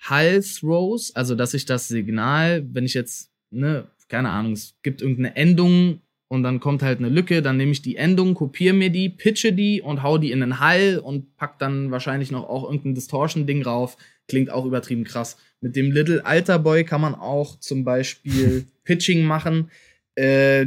Hall-Throws, 0.00 1.14
also 1.14 1.36
dass 1.36 1.54
ich 1.54 1.64
das 1.64 1.86
Signal, 1.86 2.66
wenn 2.72 2.84
ich 2.84 2.94
jetzt, 2.94 3.30
ne, 3.50 3.88
keine 4.08 4.30
Ahnung, 4.30 4.52
es 4.52 4.76
gibt 4.82 5.02
irgendeine 5.02 5.36
Endung 5.36 6.00
und 6.28 6.42
dann 6.42 6.60
kommt 6.60 6.82
halt 6.82 6.98
eine 6.98 7.08
Lücke, 7.08 7.42
dann 7.42 7.56
nehme 7.56 7.72
ich 7.72 7.82
die 7.82 7.96
Endung, 7.96 8.34
kopiere 8.34 8.74
mir 8.74 8.90
die, 8.90 9.08
pitche 9.08 9.52
die 9.52 9.80
und 9.80 10.02
hau 10.02 10.18
die 10.18 10.32
in 10.32 10.40
den 10.40 10.58
Hall 10.60 10.98
und 11.02 11.36
pack 11.36 11.58
dann 11.58 11.90
wahrscheinlich 11.90 12.30
noch 12.30 12.48
auch 12.48 12.64
irgendein 12.64 12.94
Distortion-Ding 12.94 13.62
rauf. 13.62 13.96
Klingt 14.28 14.50
auch 14.50 14.64
übertrieben 14.66 15.04
krass. 15.04 15.36
Mit 15.60 15.76
dem 15.76 15.92
Little 15.92 16.24
Alter 16.26 16.58
Boy 16.58 16.84
kann 16.84 17.00
man 17.00 17.14
auch 17.14 17.58
zum 17.60 17.84
Beispiel 17.84 18.66
Pitching 18.84 19.24
machen. 19.24 19.70
Äh, 20.16 20.66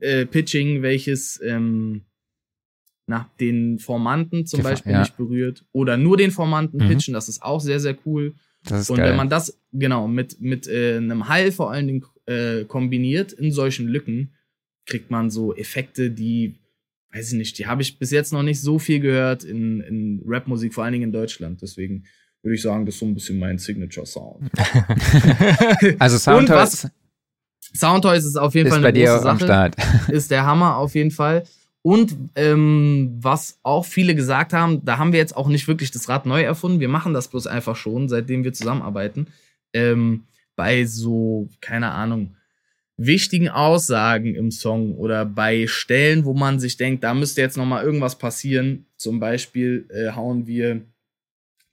äh, 0.00 0.26
Pitching, 0.26 0.82
welches 0.82 1.40
ähm, 1.42 2.02
nach 3.08 3.28
den 3.40 3.78
Formanten 3.78 4.46
zum 4.46 4.58
Die 4.58 4.64
Beispiel 4.64 4.92
ja. 4.92 5.00
nicht 5.00 5.16
berührt. 5.16 5.64
Oder 5.72 5.96
nur 5.96 6.16
den 6.16 6.30
Formanten 6.30 6.84
Mhm. 6.84 6.88
pitchen, 6.88 7.14
das 7.14 7.28
ist 7.28 7.42
auch 7.42 7.60
sehr, 7.60 7.80
sehr 7.80 7.96
cool. 8.04 8.34
Und 8.68 8.96
geil. 8.96 9.10
wenn 9.10 9.16
man 9.16 9.28
das 9.28 9.58
genau 9.72 10.08
mit, 10.08 10.40
mit 10.40 10.66
äh, 10.66 10.96
einem 10.96 11.28
Hall 11.28 11.52
vor 11.52 11.70
allen 11.70 11.86
Dingen 11.86 12.04
äh, 12.26 12.64
kombiniert 12.64 13.32
in 13.32 13.52
solchen 13.52 13.88
Lücken, 13.88 14.32
kriegt 14.86 15.10
man 15.10 15.30
so 15.30 15.54
Effekte, 15.54 16.10
die, 16.10 16.54
weiß 17.12 17.32
ich 17.32 17.38
nicht, 17.38 17.58
die 17.58 17.66
habe 17.66 17.82
ich 17.82 17.98
bis 17.98 18.10
jetzt 18.10 18.32
noch 18.32 18.42
nicht 18.42 18.60
so 18.60 18.78
viel 18.78 19.00
gehört 19.00 19.44
in, 19.44 19.80
in 19.80 20.22
Rapmusik, 20.26 20.74
vor 20.74 20.84
allen 20.84 20.92
Dingen 20.92 21.04
in 21.04 21.12
Deutschland. 21.12 21.62
Deswegen 21.62 22.04
würde 22.42 22.54
ich 22.54 22.62
sagen, 22.62 22.86
das 22.86 22.94
ist 22.94 23.00
so 23.00 23.06
ein 23.06 23.14
bisschen 23.14 23.38
mein 23.38 23.58
Signature-Sound. 23.58 24.50
also 25.98 26.14
Und 26.14 26.20
Soundtoys 26.20 26.88
Soundtoys 27.74 28.24
ist 28.24 28.36
auf 28.36 28.54
jeden 28.54 28.68
ist 28.68 28.72
Fall 28.72 28.82
bei 28.82 28.88
eine 28.88 28.98
dir 28.98 29.12
große 29.12 29.28
am 29.28 29.38
Sache. 29.38 29.46
Start. 29.46 29.76
Ist 30.08 30.30
der 30.30 30.46
Hammer 30.46 30.76
auf 30.76 30.94
jeden 30.94 31.10
Fall. 31.10 31.42
Und 31.82 32.16
ähm, 32.34 33.16
was 33.20 33.58
auch 33.62 33.84
viele 33.84 34.14
gesagt 34.14 34.52
haben, 34.52 34.84
da 34.84 34.98
haben 34.98 35.12
wir 35.12 35.18
jetzt 35.18 35.36
auch 35.36 35.48
nicht 35.48 35.68
wirklich 35.68 35.90
das 35.90 36.08
Rad 36.08 36.26
neu 36.26 36.42
erfunden. 36.42 36.80
Wir 36.80 36.88
machen 36.88 37.14
das 37.14 37.28
bloß 37.28 37.46
einfach 37.46 37.76
schon, 37.76 38.08
seitdem 38.08 38.44
wir 38.44 38.52
zusammenarbeiten. 38.52 39.28
Ähm, 39.72 40.24
bei 40.56 40.84
so, 40.84 41.48
keine 41.60 41.92
Ahnung, 41.92 42.36
wichtigen 42.96 43.48
Aussagen 43.48 44.34
im 44.34 44.50
Song 44.50 44.96
oder 44.96 45.24
bei 45.26 45.66
Stellen, 45.66 46.24
wo 46.24 46.32
man 46.34 46.58
sich 46.58 46.76
denkt, 46.76 47.04
da 47.04 47.14
müsste 47.14 47.42
jetzt 47.42 47.56
noch 47.56 47.66
mal 47.66 47.84
irgendwas 47.84 48.18
passieren. 48.18 48.86
Zum 48.96 49.20
Beispiel 49.20 49.86
äh, 49.90 50.12
hauen 50.12 50.46
wir 50.46 50.82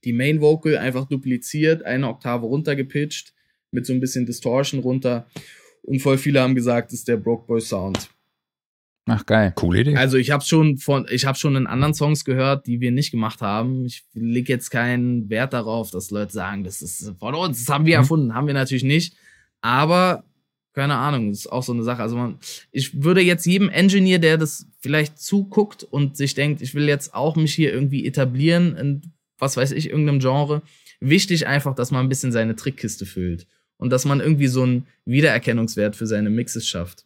die 0.03 0.13
Main 0.13 0.41
Vocal 0.41 0.77
einfach 0.77 1.07
dupliziert, 1.07 1.83
eine 1.83 2.09
Oktave 2.09 2.45
runtergepitcht, 2.45 3.33
mit 3.71 3.85
so 3.85 3.93
ein 3.93 4.01
bisschen 4.01 4.25
Distortion 4.25 4.81
runter. 4.81 5.27
Und 5.81 6.01
voll 6.01 6.17
viele 6.17 6.41
haben 6.41 6.55
gesagt, 6.55 6.91
ist 6.93 7.07
der 7.07 7.17
Broke 7.17 7.47
Boy 7.47 7.61
Sound. 7.61 8.09
Ach, 9.05 9.25
geil. 9.25 9.51
Coole 9.55 9.81
Idee. 9.81 9.95
Also 9.97 10.17
ich 10.17 10.31
habe 10.31 10.43
schon 10.45 10.77
von, 10.77 11.05
ich 11.09 11.25
habe 11.25 11.37
schon 11.37 11.55
in 11.57 11.67
anderen 11.67 11.93
Songs 11.93 12.23
gehört, 12.23 12.67
die 12.67 12.79
wir 12.79 12.91
nicht 12.91 13.11
gemacht 13.11 13.41
haben. 13.41 13.85
Ich 13.85 14.05
leg 14.13 14.47
jetzt 14.47 14.69
keinen 14.69 15.29
Wert 15.29 15.51
darauf, 15.53 15.91
dass 15.91 16.09
Leute 16.09 16.31
sagen, 16.31 16.63
das 16.63 16.81
ist 16.81 17.11
von 17.19 17.35
uns, 17.35 17.65
das 17.65 17.73
haben 17.73 17.85
wir 17.85 17.97
Mhm. 17.97 18.01
erfunden, 18.03 18.33
haben 18.33 18.47
wir 18.47 18.53
natürlich 18.53 18.83
nicht. 18.85 19.15
Aber 19.61 20.23
keine 20.73 20.95
Ahnung, 20.95 21.29
das 21.29 21.39
ist 21.39 21.51
auch 21.51 21.63
so 21.63 21.73
eine 21.73 21.83
Sache. 21.83 22.01
Also 22.01 22.15
man, 22.15 22.39
ich 22.71 23.03
würde 23.03 23.21
jetzt 23.21 23.45
jedem 23.45 23.69
Engineer, 23.69 24.19
der 24.19 24.37
das 24.37 24.67
vielleicht 24.79 25.19
zuguckt 25.19 25.83
und 25.83 26.15
sich 26.17 26.33
denkt, 26.33 26.61
ich 26.61 26.73
will 26.73 26.87
jetzt 26.87 27.13
auch 27.13 27.35
mich 27.35 27.53
hier 27.53 27.73
irgendwie 27.73 28.05
etablieren 28.05 28.75
in 28.77 29.01
was 29.37 29.57
weiß 29.57 29.71
ich 29.71 29.89
irgendeinem 29.89 30.19
Genre, 30.19 30.61
wichtig 31.01 31.47
einfach, 31.47 31.75
dass 31.75 31.91
man 31.91 32.05
ein 32.05 32.09
bisschen 32.09 32.31
seine 32.31 32.55
Trickkiste 32.55 33.05
füllt 33.05 33.45
und 33.77 33.89
dass 33.89 34.05
man 34.05 34.21
irgendwie 34.21 34.47
so 34.47 34.63
einen 34.63 34.87
Wiedererkennungswert 35.05 35.97
für 35.97 36.07
seine 36.07 36.29
Mixes 36.29 36.65
schafft. 36.67 37.05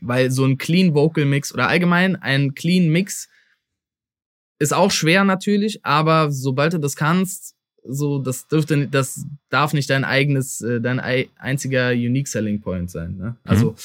Weil 0.00 0.30
so 0.30 0.44
ein 0.44 0.58
Clean 0.58 0.94
Vocal 0.94 1.24
Mix 1.24 1.52
oder 1.54 1.68
allgemein 1.68 2.16
ein 2.16 2.54
Clean 2.54 2.88
Mix 2.88 3.28
ist 4.58 4.72
auch 4.74 4.90
schwer 4.90 5.24
natürlich, 5.24 5.84
aber 5.84 6.30
sobald 6.30 6.72
du 6.72 6.78
das 6.78 6.96
kannst, 6.96 7.54
so 7.82 8.18
das 8.18 8.48
dürfte 8.48 8.88
das 8.88 9.24
darf 9.48 9.72
nicht 9.72 9.88
dein 9.90 10.04
eigenes 10.04 10.60
äh, 10.60 10.80
dein 10.80 10.98
ei- 10.98 11.28
einziger 11.36 11.90
unique 11.90 12.26
selling 12.26 12.60
point 12.60 12.90
sein, 12.90 13.16
ne? 13.16 13.36
Also 13.44 13.76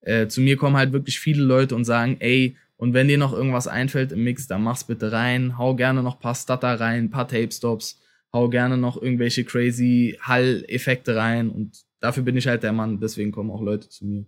äh, 0.00 0.26
zu 0.28 0.40
mir 0.40 0.56
kommen 0.56 0.76
halt 0.76 0.92
wirklich 0.92 1.20
viele 1.20 1.42
Leute 1.44 1.74
und 1.76 1.84
sagen, 1.84 2.16
ey, 2.20 2.56
und 2.76 2.94
wenn 2.94 3.08
dir 3.08 3.18
noch 3.18 3.32
irgendwas 3.32 3.68
einfällt 3.68 4.10
im 4.12 4.24
Mix, 4.24 4.46
dann 4.48 4.62
mach's 4.62 4.84
bitte 4.84 5.12
rein, 5.12 5.58
hau 5.58 5.76
gerne 5.76 6.02
noch 6.02 6.18
paar 6.18 6.34
Stutter 6.34 6.80
rein, 6.80 7.10
paar 7.10 7.28
Tape 7.28 7.52
Stops, 7.52 8.00
hau 8.32 8.48
gerne 8.48 8.76
noch 8.76 9.00
irgendwelche 9.00 9.44
crazy 9.44 10.18
Hall-Effekte 10.22 11.14
rein 11.14 11.50
und 11.50 11.82
dafür 12.00 12.22
bin 12.24 12.36
ich 12.36 12.46
halt 12.48 12.62
der 12.62 12.72
Mann, 12.72 12.98
deswegen 13.00 13.30
kommen 13.32 13.50
auch 13.50 13.62
Leute 13.62 13.88
zu 13.88 14.06
mir. 14.06 14.24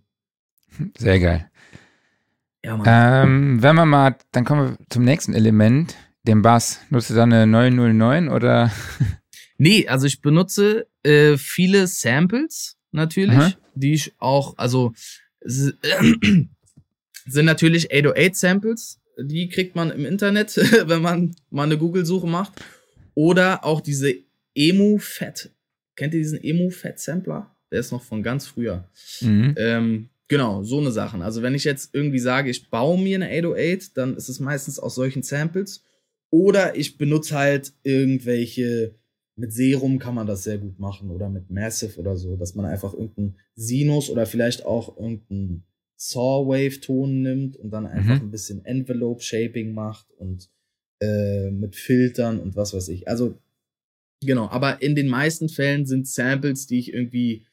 Sehr 0.96 1.20
geil. 1.20 1.50
Ja. 2.64 3.22
Ähm, 3.22 3.62
wenn 3.62 3.76
wir 3.76 3.84
mal, 3.84 4.16
dann 4.32 4.44
kommen 4.44 4.70
wir 4.70 4.86
zum 4.88 5.04
nächsten 5.04 5.34
Element, 5.34 5.96
dem 6.26 6.42
Bass. 6.42 6.80
Nutzt 6.90 7.10
du 7.10 7.14
da 7.14 7.24
eine 7.24 7.46
909 7.46 8.28
oder? 8.28 8.70
Nee, 9.56 9.86
also 9.86 10.06
ich 10.06 10.20
benutze 10.20 10.88
äh, 11.04 11.36
viele 11.36 11.86
Samples 11.86 12.76
natürlich, 12.90 13.36
Aha. 13.36 13.52
die 13.76 13.94
ich 13.94 14.12
auch, 14.18 14.58
also 14.58 14.92
sind 15.44 16.48
natürlich 17.26 17.92
808 17.92 18.36
Samples, 18.36 19.00
die 19.16 19.48
kriegt 19.48 19.76
man 19.76 19.90
im 19.90 20.04
Internet, 20.04 20.56
wenn 20.88 21.02
man 21.02 21.36
mal 21.50 21.64
eine 21.64 21.78
Google-Suche 21.78 22.26
macht. 22.26 22.52
Oder 23.14 23.64
auch 23.64 23.80
diese 23.80 24.12
Emu 24.54 24.98
Fat. 24.98 25.50
Kennt 25.94 26.14
ihr 26.14 26.20
diesen 26.20 26.42
Emu 26.42 26.70
Fat 26.70 26.98
Sampler? 26.98 27.54
Der 27.70 27.80
ist 27.80 27.92
noch 27.92 28.02
von 28.02 28.22
ganz 28.22 28.46
früher. 28.46 28.88
Mhm. 29.20 29.54
Ähm, 29.56 30.08
genau, 30.28 30.62
so 30.62 30.78
eine 30.78 30.90
Sachen. 30.92 31.22
Also 31.22 31.42
wenn 31.42 31.54
ich 31.54 31.64
jetzt 31.64 31.94
irgendwie 31.94 32.18
sage, 32.18 32.50
ich 32.50 32.70
baue 32.70 32.98
mir 33.00 33.16
eine 33.16 33.28
808, 33.28 33.96
dann 33.96 34.16
ist 34.16 34.28
es 34.28 34.40
meistens 34.40 34.78
aus 34.78 34.94
solchen 34.94 35.22
Samples. 35.22 35.82
Oder 36.30 36.76
ich 36.76 36.98
benutze 36.98 37.36
halt 37.36 37.72
irgendwelche, 37.82 38.94
mit 39.36 39.52
Serum 39.52 39.98
kann 39.98 40.14
man 40.14 40.26
das 40.26 40.44
sehr 40.44 40.58
gut 40.58 40.78
machen 40.78 41.10
oder 41.10 41.28
mit 41.28 41.50
Massive 41.50 41.98
oder 42.00 42.16
so, 42.16 42.36
dass 42.36 42.54
man 42.54 42.66
einfach 42.66 42.92
irgendeinen 42.92 43.36
Sinus 43.54 44.10
oder 44.10 44.26
vielleicht 44.26 44.64
auch 44.64 44.96
irgendeinen 44.96 45.64
Saw-Wave-Ton 45.96 47.22
nimmt 47.22 47.56
und 47.56 47.70
dann 47.70 47.86
einfach 47.86 48.16
Mhm. 48.20 48.28
ein 48.28 48.30
bisschen 48.30 48.64
Envelope-Shaping 48.64 49.72
macht 49.72 50.10
und 50.18 50.50
äh, 51.00 51.50
mit 51.50 51.76
Filtern 51.76 52.40
und 52.40 52.56
was 52.56 52.74
weiß 52.74 52.88
ich. 52.88 53.08
Also 53.08 53.38
Genau, 54.20 54.48
aber 54.48 54.80
in 54.80 54.94
den 54.94 55.08
meisten 55.08 55.48
Fällen 55.50 55.84
sind 55.84 56.08
Samples, 56.08 56.66
die 56.66 56.78
ich 56.78 56.94
irgendwie 56.94 57.44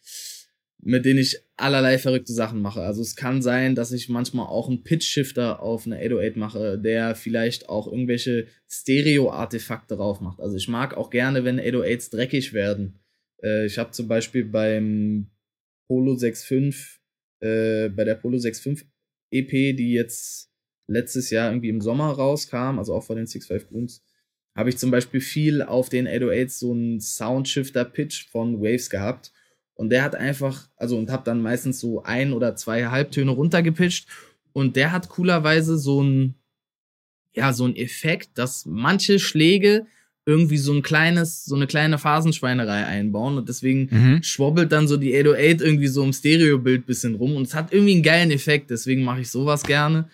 mit 0.84 1.06
denen 1.06 1.20
ich 1.20 1.40
allerlei 1.58 2.00
verrückte 2.00 2.34
Sachen 2.34 2.62
mache. 2.62 2.82
Also 2.82 3.02
es 3.02 3.16
kann 3.16 3.42
sein, 3.42 3.76
dass 3.76 3.92
ich 3.92 4.10
manchmal 4.10 4.48
auch 4.48 4.68
einen 4.68 4.84
Pitch-Shifter 4.84 5.62
auf 5.62 5.86
eine 5.86 5.98
808 5.98 6.38
mache, 6.38 6.80
der 6.80 7.16
vielleicht 7.16 7.70
auch 7.70 7.88
irgendwelche 7.88 8.48
Stereo-Artefakte 8.70 9.96
drauf 9.96 10.22
macht. 10.22 10.40
Also 10.40 10.58
ich 10.58 10.68
mag 10.68 10.98
auch 10.98 11.12
gerne, 11.12 11.44
wenn 11.44 11.60
808s 11.60 12.12
dreckig 12.12 12.54
werden. 12.54 13.00
Äh, 13.44 13.68
ich 13.68 13.78
habe 13.78 13.92
zum 13.92 14.08
Beispiel 14.08 14.46
beim 14.46 15.30
Polo 15.88 16.14
6.5, 16.14 16.98
äh, 17.42 17.90
bei 17.90 18.04
der 18.04 18.16
Polo 18.16 18.38
6.5 18.38 18.84
EP, 19.32 19.78
die 19.78 19.94
jetzt 19.94 20.50
letztes 20.88 21.30
Jahr 21.30 21.52
irgendwie 21.52 21.70
im 21.70 21.82
Sommer 21.82 22.12
rauskam, 22.12 22.80
also 22.80 22.96
auch 22.96 23.04
von 23.04 23.18
den 23.18 23.28
6.5 23.28 23.68
Goons, 23.68 24.04
habe 24.56 24.70
ich 24.70 24.78
zum 24.78 24.90
Beispiel 24.90 25.22
viel 25.22 25.62
auf 25.62 25.90
den 25.90 26.08
808s 26.08 26.60
so 26.60 26.72
einen 26.74 27.00
Soundshifter-Pitch 27.00 28.30
von 28.32 28.62
Waves 28.62 28.90
gehabt 28.90 29.32
und 29.76 29.89
der 29.89 30.03
hat 30.03 30.15
einfach, 30.15 30.67
also 30.76 30.97
und 30.97 31.09
hab 31.09 31.26
dann 31.26 31.41
meistens 31.41 31.80
so 31.80 32.03
ein 32.03 32.34
oder 32.34 32.55
zwei 32.55 32.88
Halbtöne 32.88 33.32
runtergepitcht. 33.32 34.07
Und 34.53 34.76
der 34.76 34.91
hat 34.91 35.09
coolerweise 35.09 35.78
so 35.78 36.03
ein, 36.03 36.36
ja, 37.34 37.53
so 37.53 37.65
ein 37.65 37.76
Effekt, 37.76 38.38
dass 38.38 38.65
manche 38.65 39.17
Schläge 39.17 39.86
irgendwie 40.26 40.57
so 40.57 40.74
ein 40.74 40.84
kleines, 40.84 41.45
so 41.45 41.55
eine 41.55 41.67
kleine 41.67 41.97
Phasenschweinerei 41.97 42.86
einbauen 42.86 43.38
und 43.38 43.49
deswegen 43.49 43.88
mhm. 43.89 44.24
schwobbelt 44.24 44.72
dann 44.72 44.88
so 44.88 44.97
die 44.97 45.15
808 45.15 45.61
irgendwie 45.61 45.88
so 45.88 46.03
im 46.03 46.13
Stereobild 46.13 46.86
bisschen 46.86 47.15
rum 47.15 47.36
und 47.36 47.43
es 47.43 47.55
hat 47.55 47.74
irgendwie 47.74 47.93
einen 47.93 48.03
geilen 48.03 48.32
Effekt, 48.32 48.69
deswegen 48.69 49.03
mache 49.03 49.22
ich 49.22 49.32
sowas 49.32 49.63
gerne. 49.63 50.09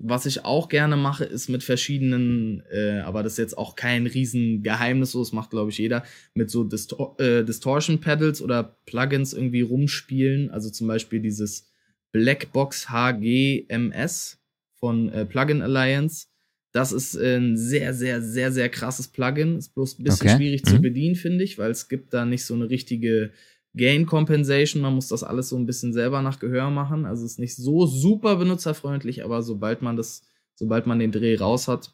Was 0.00 0.26
ich 0.26 0.44
auch 0.44 0.68
gerne 0.68 0.96
mache, 0.96 1.24
ist 1.24 1.48
mit 1.48 1.64
verschiedenen, 1.64 2.62
äh, 2.70 3.00
aber 3.00 3.24
das 3.24 3.32
ist 3.32 3.38
jetzt 3.38 3.58
auch 3.58 3.74
kein 3.74 4.06
Riesengeheimnis, 4.06 5.10
so 5.10 5.18
das 5.18 5.32
macht, 5.32 5.50
glaube 5.50 5.70
ich, 5.70 5.78
jeder, 5.78 6.04
mit 6.34 6.50
so 6.50 6.62
Distor 6.62 7.18
äh, 7.18 7.44
Distortion 7.44 8.00
Pedals 8.00 8.40
oder 8.40 8.78
Plugins 8.86 9.32
irgendwie 9.32 9.62
rumspielen. 9.62 10.50
Also 10.50 10.70
zum 10.70 10.86
Beispiel 10.86 11.20
dieses 11.20 11.68
Blackbox 12.12 12.90
HGMS 12.90 14.38
von 14.78 15.08
äh, 15.08 15.26
Plugin 15.26 15.62
Alliance. 15.62 16.26
Das 16.72 16.92
ist 16.92 17.16
ein 17.16 17.56
sehr, 17.56 17.92
sehr, 17.92 18.22
sehr, 18.22 18.52
sehr 18.52 18.68
krasses 18.68 19.08
Plugin. 19.08 19.58
Ist 19.58 19.74
bloß 19.74 19.98
ein 19.98 20.04
bisschen 20.04 20.28
okay. 20.28 20.36
schwierig 20.36 20.64
mhm. 20.64 20.68
zu 20.68 20.80
bedienen, 20.80 21.16
finde 21.16 21.42
ich, 21.42 21.58
weil 21.58 21.70
es 21.70 21.88
gibt 21.88 22.14
da 22.14 22.24
nicht 22.24 22.44
so 22.44 22.54
eine 22.54 22.70
richtige 22.70 23.32
Gain 23.76 24.06
Compensation, 24.06 24.82
man 24.82 24.94
muss 24.94 25.08
das 25.08 25.22
alles 25.22 25.50
so 25.50 25.56
ein 25.56 25.66
bisschen 25.66 25.92
selber 25.92 26.22
nach 26.22 26.38
Gehör 26.38 26.70
machen. 26.70 27.04
Also 27.04 27.24
ist 27.24 27.38
nicht 27.38 27.56
so 27.56 27.86
super 27.86 28.36
benutzerfreundlich, 28.36 29.24
aber 29.24 29.42
sobald 29.42 29.82
man 29.82 29.96
das, 29.96 30.22
sobald 30.54 30.86
man 30.86 30.98
den 30.98 31.12
Dreh 31.12 31.36
raus 31.36 31.68
hat, 31.68 31.92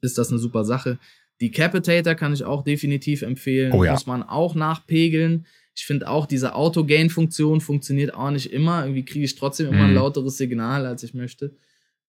ist 0.00 0.18
das 0.18 0.30
eine 0.30 0.38
super 0.38 0.64
Sache. 0.64 0.98
Die 1.40 1.50
Capitator 1.50 2.14
kann 2.14 2.32
ich 2.32 2.44
auch 2.44 2.62
definitiv 2.62 3.22
empfehlen. 3.22 3.72
Oh 3.72 3.84
ja. 3.84 3.92
Muss 3.92 4.06
man 4.06 4.22
auch 4.22 4.54
nachpegeln. 4.54 5.46
Ich 5.74 5.86
finde 5.86 6.08
auch, 6.08 6.26
diese 6.26 6.54
Auto-Gain-Funktion 6.54 7.60
funktioniert 7.60 8.14
auch 8.14 8.30
nicht 8.30 8.52
immer. 8.52 8.84
Irgendwie 8.84 9.04
kriege 9.04 9.24
ich 9.24 9.34
trotzdem 9.34 9.68
immer 9.68 9.84
ein 9.84 9.90
mhm. 9.90 9.96
lauteres 9.96 10.36
Signal, 10.36 10.86
als 10.86 11.02
ich 11.02 11.14
möchte. 11.14 11.56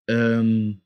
Ähm, 0.07 0.81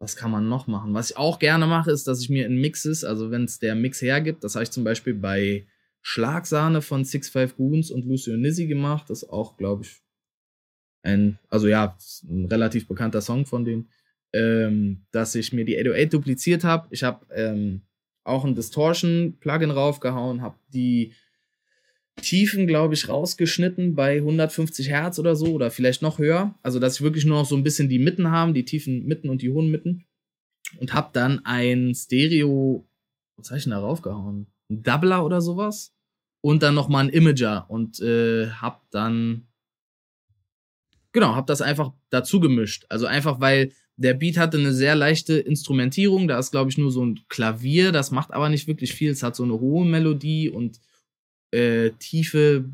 was 0.00 0.16
kann 0.16 0.30
man 0.30 0.48
noch 0.48 0.66
machen? 0.66 0.94
Was 0.94 1.10
ich 1.10 1.16
auch 1.16 1.38
gerne 1.38 1.66
mache, 1.66 1.92
ist, 1.92 2.08
dass 2.08 2.20
ich 2.20 2.30
mir 2.30 2.46
in 2.46 2.60
Mixes, 2.60 3.04
also 3.04 3.30
wenn 3.30 3.44
es 3.44 3.60
der 3.60 3.74
Mix 3.74 4.02
hergibt, 4.02 4.42
das 4.42 4.54
habe 4.54 4.64
ich 4.64 4.70
zum 4.70 4.84
Beispiel 4.84 5.14
bei 5.14 5.66
Schlagsahne 6.10 6.80
von 6.80 7.04
Six 7.04 7.28
Five 7.28 7.56
Goons 7.56 7.90
und 7.90 8.06
Lucio 8.06 8.34
Nizzi 8.34 8.66
gemacht. 8.66 9.10
Das 9.10 9.24
ist 9.24 9.28
auch, 9.28 9.58
glaube 9.58 9.84
ich, 9.84 10.00
ein, 11.02 11.38
also 11.50 11.68
ja, 11.68 11.98
ein 12.24 12.46
relativ 12.46 12.88
bekannter 12.88 13.20
Song 13.20 13.44
von 13.44 13.66
denen, 13.66 13.90
ähm, 14.32 15.04
dass 15.10 15.34
ich 15.34 15.52
mir 15.52 15.66
die 15.66 15.76
808 15.76 16.14
dupliziert 16.14 16.64
habe. 16.64 16.88
Ich 16.92 17.02
habe 17.02 17.26
ähm, 17.34 17.82
auch 18.24 18.46
ein 18.46 18.54
Distortion-Plugin 18.54 19.70
raufgehauen, 19.70 20.40
habe 20.40 20.58
die 20.72 21.12
Tiefen, 22.22 22.66
glaube 22.66 22.94
ich, 22.94 23.06
rausgeschnitten 23.06 23.94
bei 23.94 24.16
150 24.16 24.88
Hertz 24.88 25.18
oder 25.18 25.36
so 25.36 25.52
oder 25.52 25.70
vielleicht 25.70 26.00
noch 26.00 26.18
höher. 26.18 26.58
Also, 26.62 26.78
dass 26.78 26.94
ich 26.94 27.02
wirklich 27.02 27.26
nur 27.26 27.36
noch 27.36 27.46
so 27.46 27.54
ein 27.54 27.64
bisschen 27.64 27.90
die 27.90 27.98
Mitten 27.98 28.30
haben, 28.30 28.54
die 28.54 28.64
tiefen 28.64 29.04
Mitten 29.04 29.28
und 29.28 29.42
die 29.42 29.50
hohen 29.50 29.70
Mitten. 29.70 30.06
Und 30.78 30.94
habe 30.94 31.10
dann 31.12 31.44
ein 31.44 31.94
Stereo, 31.94 32.88
was 33.36 33.50
habe 33.50 33.58
ich 33.58 33.64
denn 33.64 33.72
da 33.72 33.80
raufgehauen? 33.80 34.46
Ein 34.70 34.82
Doubler 34.82 35.22
oder 35.22 35.42
sowas 35.42 35.94
und 36.48 36.62
dann 36.62 36.74
nochmal 36.74 37.04
ein 37.04 37.10
Imager 37.10 37.66
und 37.68 38.00
äh, 38.00 38.48
hab 38.48 38.90
dann 38.90 39.46
genau, 41.12 41.36
hab 41.36 41.46
das 41.46 41.60
einfach 41.60 41.92
dazu 42.08 42.40
gemischt. 42.40 42.86
Also 42.88 43.04
einfach, 43.04 43.38
weil 43.38 43.72
der 43.98 44.14
Beat 44.14 44.38
hatte 44.38 44.56
eine 44.56 44.72
sehr 44.72 44.94
leichte 44.94 45.38
Instrumentierung, 45.38 46.26
da 46.26 46.38
ist 46.38 46.50
glaube 46.50 46.70
ich 46.70 46.78
nur 46.78 46.90
so 46.90 47.04
ein 47.04 47.20
Klavier, 47.28 47.92
das 47.92 48.12
macht 48.12 48.32
aber 48.32 48.48
nicht 48.48 48.66
wirklich 48.66 48.94
viel, 48.94 49.10
es 49.10 49.22
hat 49.22 49.36
so 49.36 49.42
eine 49.42 49.60
hohe 49.60 49.84
Melodie 49.84 50.48
und 50.48 50.80
äh, 51.50 51.90
tiefe 51.98 52.64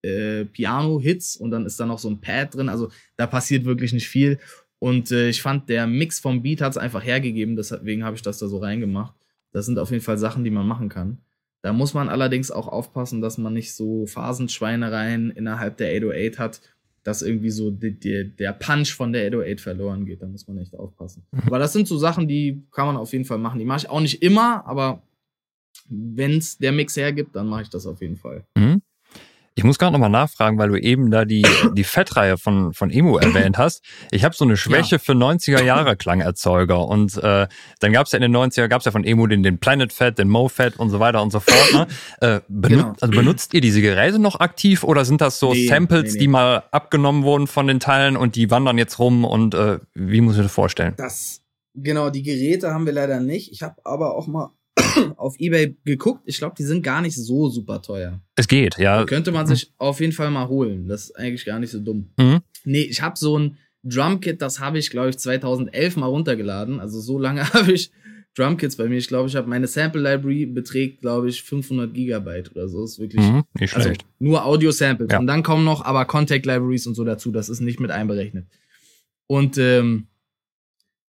äh, 0.00 0.46
Piano-Hits. 0.46 1.36
Und 1.36 1.50
dann 1.50 1.66
ist 1.66 1.78
da 1.78 1.84
noch 1.84 1.98
so 1.98 2.08
ein 2.08 2.22
Pad 2.22 2.54
drin, 2.54 2.70
also 2.70 2.90
da 3.18 3.26
passiert 3.26 3.66
wirklich 3.66 3.92
nicht 3.92 4.08
viel. 4.08 4.38
Und 4.78 5.10
äh, 5.10 5.28
ich 5.28 5.42
fand, 5.42 5.68
der 5.68 5.86
Mix 5.86 6.20
vom 6.20 6.40
Beat 6.42 6.62
hat 6.62 6.72
es 6.72 6.78
einfach 6.78 7.04
hergegeben, 7.04 7.54
deswegen 7.54 8.02
habe 8.02 8.16
ich 8.16 8.22
das 8.22 8.38
da 8.38 8.48
so 8.48 8.56
reingemacht. 8.56 9.14
Das 9.52 9.66
sind 9.66 9.78
auf 9.78 9.90
jeden 9.90 10.02
Fall 10.02 10.16
Sachen, 10.16 10.42
die 10.42 10.50
man 10.50 10.66
machen 10.66 10.88
kann. 10.88 11.18
Da 11.64 11.72
muss 11.72 11.94
man 11.94 12.10
allerdings 12.10 12.50
auch 12.50 12.68
aufpassen, 12.68 13.22
dass 13.22 13.38
man 13.38 13.54
nicht 13.54 13.72
so 13.72 14.04
Phasenschweinereien 14.04 15.30
innerhalb 15.30 15.78
der 15.78 15.96
808 15.96 16.38
hat, 16.38 16.60
dass 17.04 17.22
irgendwie 17.22 17.48
so 17.48 17.70
die, 17.70 17.98
die, 17.98 18.36
der 18.36 18.52
Punch 18.52 18.92
von 18.92 19.14
der 19.14 19.26
808 19.28 19.62
verloren 19.62 20.04
geht. 20.04 20.20
Da 20.20 20.26
muss 20.26 20.46
man 20.46 20.58
echt 20.58 20.76
aufpassen. 20.76 21.24
Mhm. 21.32 21.40
Aber 21.46 21.58
das 21.58 21.72
sind 21.72 21.88
so 21.88 21.96
Sachen, 21.96 22.28
die 22.28 22.62
kann 22.70 22.84
man 22.84 22.98
auf 22.98 23.14
jeden 23.14 23.24
Fall 23.24 23.38
machen. 23.38 23.58
Die 23.60 23.64
mache 23.64 23.78
ich 23.78 23.88
auch 23.88 24.00
nicht 24.00 24.20
immer, 24.20 24.66
aber 24.66 25.02
wenn 25.88 26.36
es 26.36 26.58
der 26.58 26.72
Mix 26.72 26.98
hergibt, 26.98 27.34
dann 27.34 27.48
mache 27.48 27.62
ich 27.62 27.70
das 27.70 27.86
auf 27.86 28.02
jeden 28.02 28.16
Fall. 28.16 28.44
Mhm. 28.58 28.73
Ich 29.56 29.62
muss 29.62 29.78
gerade 29.78 29.92
nochmal 29.92 30.10
nachfragen, 30.10 30.58
weil 30.58 30.68
du 30.68 30.76
eben 30.76 31.10
da 31.10 31.24
die, 31.24 31.42
die 31.74 31.84
Fettreihe 31.84 32.36
von, 32.38 32.72
von 32.72 32.90
Emo 32.90 33.18
erwähnt 33.18 33.56
hast. 33.56 33.84
Ich 34.10 34.24
habe 34.24 34.34
so 34.34 34.44
eine 34.44 34.56
Schwäche 34.56 34.96
ja. 34.96 34.98
für 34.98 35.12
90er 35.12 35.62
Jahre 35.62 35.96
Klangerzeuger. 35.96 36.86
Und 36.86 37.16
äh, 37.18 37.46
dann 37.80 37.92
gab 37.92 38.06
es 38.06 38.12
ja 38.12 38.18
in 38.18 38.22
den 38.22 38.36
90er, 38.36 38.68
gab 38.68 38.80
es 38.80 38.84
ja 38.86 38.92
von 38.92 39.04
Emo 39.04 39.26
den, 39.26 39.42
den 39.42 39.58
Planet 39.58 39.92
Fat, 39.92 40.18
den 40.18 40.28
Mo 40.28 40.48
Fat 40.48 40.76
und 40.76 40.90
so 40.90 40.98
weiter 40.98 41.22
und 41.22 41.30
so 41.30 41.40
fort. 41.40 41.72
Ne? 41.72 41.86
Äh, 42.20 42.40
benut 42.48 42.78
genau. 42.78 42.94
also 43.00 43.14
benutzt 43.14 43.54
ihr 43.54 43.60
diese 43.60 43.80
Geräte 43.80 44.18
noch 44.18 44.40
aktiv 44.40 44.82
oder 44.82 45.04
sind 45.04 45.20
das 45.20 45.38
so 45.38 45.52
nee, 45.52 45.66
Samples, 45.66 46.04
nee, 46.04 46.12
nee. 46.12 46.18
die 46.18 46.28
mal 46.28 46.64
abgenommen 46.70 47.22
wurden 47.22 47.46
von 47.46 47.66
den 47.66 47.80
Teilen 47.80 48.16
und 48.16 48.36
die 48.36 48.50
wandern 48.50 48.78
jetzt 48.78 48.98
rum 48.98 49.24
und 49.24 49.54
äh, 49.54 49.78
wie 49.94 50.20
muss 50.20 50.36
ich 50.36 50.42
das 50.42 50.52
vorstellen? 50.52 50.94
Das, 50.96 51.42
genau, 51.74 52.10
die 52.10 52.22
Geräte 52.22 52.72
haben 52.72 52.86
wir 52.86 52.92
leider 52.92 53.20
nicht. 53.20 53.52
Ich 53.52 53.62
habe 53.62 53.76
aber 53.84 54.16
auch 54.16 54.26
mal 54.26 54.52
auf 55.16 55.38
Ebay 55.38 55.76
geguckt. 55.84 56.22
Ich 56.24 56.38
glaube, 56.38 56.54
die 56.56 56.64
sind 56.64 56.82
gar 56.82 57.00
nicht 57.00 57.16
so 57.16 57.48
super 57.48 57.82
teuer. 57.82 58.20
Es 58.36 58.48
geht, 58.48 58.78
ja. 58.78 58.98
Da 58.98 59.04
könnte 59.04 59.32
man 59.32 59.46
sich 59.46 59.72
auf 59.78 60.00
jeden 60.00 60.12
Fall 60.12 60.30
mal 60.30 60.48
holen. 60.48 60.88
Das 60.88 61.04
ist 61.04 61.16
eigentlich 61.16 61.44
gar 61.44 61.58
nicht 61.58 61.70
so 61.70 61.80
dumm. 61.80 62.10
Mhm. 62.18 62.40
Nee, 62.64 62.82
ich 62.82 63.02
habe 63.02 63.16
so 63.18 63.38
ein 63.38 63.58
Drumkit, 63.84 64.40
das 64.40 64.60
habe 64.60 64.78
ich, 64.78 64.90
glaube 64.90 65.10
ich, 65.10 65.18
2011 65.18 65.96
mal 65.96 66.06
runtergeladen. 66.06 66.80
Also 66.80 67.00
so 67.00 67.18
lange 67.18 67.44
habe 67.52 67.72
ich 67.72 67.90
Drumkits 68.34 68.76
bei 68.76 68.88
mir. 68.88 68.96
Ich 68.96 69.08
glaube, 69.08 69.28
ich 69.28 69.36
habe 69.36 69.48
meine 69.48 69.66
Sample 69.66 70.00
Library 70.00 70.46
beträgt, 70.46 71.00
glaube 71.00 71.28
ich, 71.28 71.42
500 71.42 71.94
Gigabyte 71.94 72.50
oder 72.54 72.68
so. 72.68 72.82
Das 72.82 72.92
ist 72.92 72.98
wirklich 72.98 73.22
mhm, 73.22 73.44
nicht 73.58 73.74
also 73.74 73.88
schlecht. 73.88 74.04
nur 74.18 74.44
Audio 74.44 74.70
Samples. 74.72 75.10
Ja. 75.12 75.18
Und 75.18 75.26
dann 75.26 75.42
kommen 75.42 75.64
noch 75.64 75.84
aber 75.84 76.04
Contact 76.06 76.44
Libraries 76.46 76.86
und 76.86 76.94
so 76.94 77.04
dazu. 77.04 77.30
Das 77.30 77.48
ist 77.48 77.60
nicht 77.60 77.78
mit 77.78 77.90
einberechnet. 77.90 78.46
Und 79.26 79.56
ähm, 79.58 80.08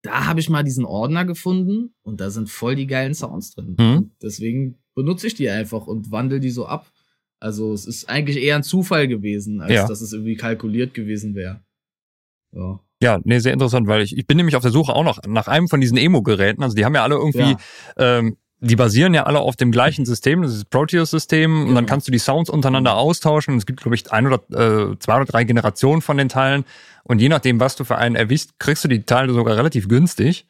da 0.01 0.25
habe 0.25 0.39
ich 0.39 0.49
mal 0.49 0.63
diesen 0.63 0.85
Ordner 0.85 1.25
gefunden 1.25 1.93
und 2.03 2.21
da 2.21 2.29
sind 2.29 2.49
voll 2.49 2.75
die 2.75 2.87
geilen 2.87 3.13
Sounds 3.13 3.51
drin. 3.51 3.75
Mhm. 3.77 4.11
Deswegen 4.21 4.77
benutze 4.95 5.27
ich 5.27 5.35
die 5.35 5.49
einfach 5.49 5.87
und 5.87 6.11
wandle 6.11 6.39
die 6.39 6.51
so 6.51 6.65
ab. 6.65 6.91
Also 7.39 7.73
es 7.73 7.85
ist 7.85 8.09
eigentlich 8.09 8.37
eher 8.37 8.55
ein 8.55 8.63
Zufall 8.63 9.07
gewesen, 9.07 9.61
als 9.61 9.73
ja. 9.73 9.87
dass 9.87 10.01
es 10.01 10.13
irgendwie 10.13 10.35
kalkuliert 10.35 10.93
gewesen 10.93 11.35
wäre. 11.35 11.61
Ja. 12.53 12.79
Ja, 13.01 13.19
nee, 13.23 13.39
sehr 13.39 13.53
interessant, 13.53 13.87
weil 13.87 14.01
ich, 14.01 14.17
ich 14.17 14.27
bin 14.27 14.35
nämlich 14.35 14.57
auf 14.57 14.61
der 14.61 14.71
Suche 14.71 14.93
auch 14.93 15.05
noch 15.05 15.19
nach 15.25 15.47
einem 15.47 15.69
von 15.69 15.79
diesen 15.79 15.97
Emo-Geräten. 15.97 16.63
Also 16.63 16.75
die 16.75 16.83
haben 16.83 16.95
ja 16.95 17.03
alle 17.03 17.15
irgendwie 17.15 17.55
ja. 17.97 18.17
Ähm, 18.19 18.35
die 18.61 18.75
basieren 18.75 19.13
ja 19.13 19.23
alle 19.23 19.39
auf 19.39 19.55
dem 19.55 19.71
gleichen 19.71 20.05
System, 20.05 20.41
das 20.41 20.51
ist 20.51 20.57
das 20.59 20.65
Proteus-System, 20.65 21.61
und 21.61 21.67
dann 21.67 21.75
genau. 21.75 21.87
kannst 21.87 22.07
du 22.07 22.11
die 22.11 22.19
Sounds 22.19 22.49
untereinander 22.49 22.97
austauschen. 22.97 23.57
Es 23.57 23.65
gibt, 23.65 23.81
glaube 23.81 23.95
ich, 23.95 24.11
ein 24.11 24.27
oder 24.27 24.41
äh, 24.51 24.99
zwei 24.99 25.15
oder 25.15 25.25
drei 25.25 25.43
Generationen 25.45 26.01
von 26.01 26.17
den 26.17 26.29
Teilen. 26.29 26.65
Und 27.03 27.21
je 27.21 27.29
nachdem, 27.29 27.59
was 27.59 27.75
du 27.75 27.85
für 27.85 27.97
einen 27.97 28.15
erwischt, 28.15 28.51
kriegst 28.59 28.83
du 28.83 28.87
die 28.87 29.03
Teile 29.03 29.33
sogar 29.33 29.55
relativ 29.55 29.87
günstig. 29.87 30.45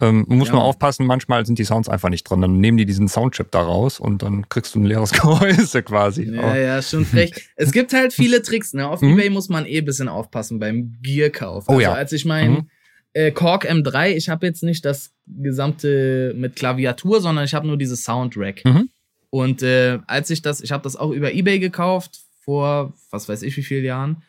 Ähm, 0.00 0.24
muss 0.28 0.48
ja. 0.48 0.54
man 0.54 0.62
aufpassen, 0.62 1.06
manchmal 1.06 1.44
sind 1.44 1.58
die 1.58 1.64
Sounds 1.64 1.88
einfach 1.88 2.08
nicht 2.08 2.22
drin. 2.22 2.40
Dann 2.40 2.60
nehmen 2.60 2.76
die 2.76 2.86
diesen 2.86 3.08
Soundchip 3.08 3.50
da 3.50 3.62
raus 3.62 3.98
und 3.98 4.22
dann 4.22 4.48
kriegst 4.48 4.76
du 4.76 4.78
ein 4.78 4.84
leeres 4.84 5.10
Gehäuse 5.20 5.82
quasi. 5.82 6.32
Ja, 6.32 6.42
Aber. 6.42 6.58
ja, 6.58 6.80
schon 6.80 7.04
frech. 7.04 7.50
es 7.56 7.72
gibt 7.72 7.92
halt 7.92 8.12
viele 8.14 8.40
Tricks, 8.42 8.72
ne? 8.72 8.88
Auf 8.88 9.02
mhm. 9.02 9.18
Ebay 9.18 9.30
muss 9.30 9.48
man 9.48 9.66
eh 9.66 9.80
bisschen 9.80 10.08
aufpassen 10.08 10.60
beim 10.60 10.96
Gearkauf. 11.02 11.64
Oh 11.66 11.72
also, 11.72 11.78
oh 11.78 11.80
ja. 11.80 11.92
als 11.94 12.12
ich 12.12 12.24
mein 12.24 12.50
mhm 12.52 12.70
äh, 13.18 13.32
Korg 13.32 13.68
M3, 13.68 14.10
ich 14.10 14.28
habe 14.28 14.46
jetzt 14.46 14.62
nicht 14.62 14.84
das 14.84 15.12
gesamte 15.26 16.32
mit 16.36 16.54
Klaviatur, 16.54 17.20
sondern 17.20 17.44
ich 17.44 17.52
habe 17.52 17.66
nur 17.66 17.76
dieses 17.76 18.04
Soundrack. 18.04 18.64
Mhm. 18.64 18.90
Und 19.30 19.62
äh, 19.64 19.98
als 20.06 20.30
ich 20.30 20.40
das, 20.40 20.60
ich 20.60 20.70
habe 20.70 20.84
das 20.84 20.94
auch 20.94 21.10
über 21.10 21.32
eBay 21.34 21.58
gekauft 21.58 22.20
vor, 22.44 22.92
was 23.10 23.28
weiß 23.28 23.42
ich 23.42 23.56
wie 23.56 23.64
vielen 23.64 23.84
Jahren. 23.84 24.22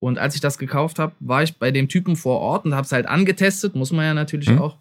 Und 0.00 0.18
als 0.18 0.34
ich 0.34 0.40
das 0.40 0.58
gekauft 0.58 0.98
habe, 0.98 1.14
war 1.20 1.44
ich 1.44 1.56
bei 1.56 1.70
dem 1.70 1.88
Typen 1.88 2.16
vor 2.16 2.40
Ort 2.40 2.64
und 2.64 2.74
habe 2.74 2.84
es 2.84 2.90
halt 2.90 3.06
angetestet, 3.06 3.76
muss 3.76 3.92
man 3.92 4.04
ja 4.04 4.14
natürlich 4.14 4.50
mhm. 4.50 4.58
auch. 4.58 4.78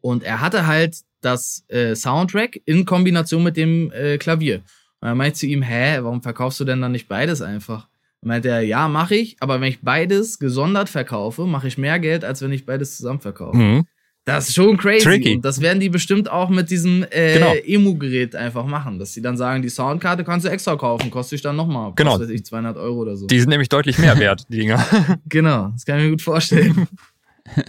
Und 0.00 0.22
er 0.22 0.40
hatte 0.40 0.66
halt 0.66 0.96
das 1.20 1.66
äh, 1.68 1.94
Soundrack 1.94 2.58
in 2.64 2.86
Kombination 2.86 3.42
mit 3.42 3.58
dem 3.58 3.92
äh, 3.92 4.16
Klavier. 4.16 4.62
Und 5.00 5.08
dann 5.08 5.18
meinte 5.18 5.34
ich 5.34 5.40
zu 5.40 5.46
ihm, 5.46 5.60
hä, 5.60 5.98
warum 6.00 6.22
verkaufst 6.22 6.58
du 6.58 6.64
denn 6.64 6.80
dann 6.80 6.92
nicht 6.92 7.06
beides 7.06 7.42
einfach? 7.42 7.86
Und 8.22 8.28
meinte 8.28 8.48
er, 8.48 8.60
ja, 8.60 8.86
mache 8.88 9.14
ich, 9.14 9.36
aber 9.40 9.60
wenn 9.60 9.68
ich 9.68 9.80
beides 9.80 10.38
gesondert 10.38 10.88
verkaufe, 10.90 11.46
mache 11.46 11.68
ich 11.68 11.78
mehr 11.78 11.98
Geld, 11.98 12.24
als 12.24 12.42
wenn 12.42 12.52
ich 12.52 12.66
beides 12.66 12.96
zusammen 12.98 13.20
verkaufe. 13.20 13.56
Mhm. 13.56 13.84
Das 14.26 14.48
ist 14.50 14.54
schon 14.54 14.76
crazy. 14.76 15.02
Tricky. 15.02 15.36
Und 15.36 15.44
das 15.46 15.62
werden 15.62 15.80
die 15.80 15.88
bestimmt 15.88 16.30
auch 16.30 16.50
mit 16.50 16.70
diesem 16.70 17.04
äh, 17.10 17.34
Genau. 17.34 17.54
Emu-Gerät 17.54 18.36
einfach 18.36 18.66
machen. 18.66 18.98
Dass 18.98 19.14
sie 19.14 19.22
dann 19.22 19.38
sagen, 19.38 19.62
die 19.62 19.70
Soundkarte 19.70 20.24
kannst 20.24 20.44
du 20.44 20.50
extra 20.50 20.76
kaufen, 20.76 21.10
kostet 21.10 21.38
dich 21.38 21.42
dann 21.42 21.56
nochmal, 21.56 21.92
Genau. 21.96 22.12
was 22.12 22.20
weiß 22.20 22.28
ich, 22.28 22.44
200 22.44 22.76
Euro 22.76 22.98
oder 23.00 23.16
so. 23.16 23.26
Die 23.26 23.40
sind 23.40 23.48
nämlich 23.48 23.70
deutlich 23.70 23.98
mehr 23.98 24.18
wert, 24.18 24.44
die 24.50 24.58
Dinger. 24.58 24.84
Genau, 25.26 25.68
das 25.72 25.86
kann 25.86 25.98
ich 25.98 26.04
mir 26.04 26.10
gut 26.10 26.22
vorstellen. 26.22 26.86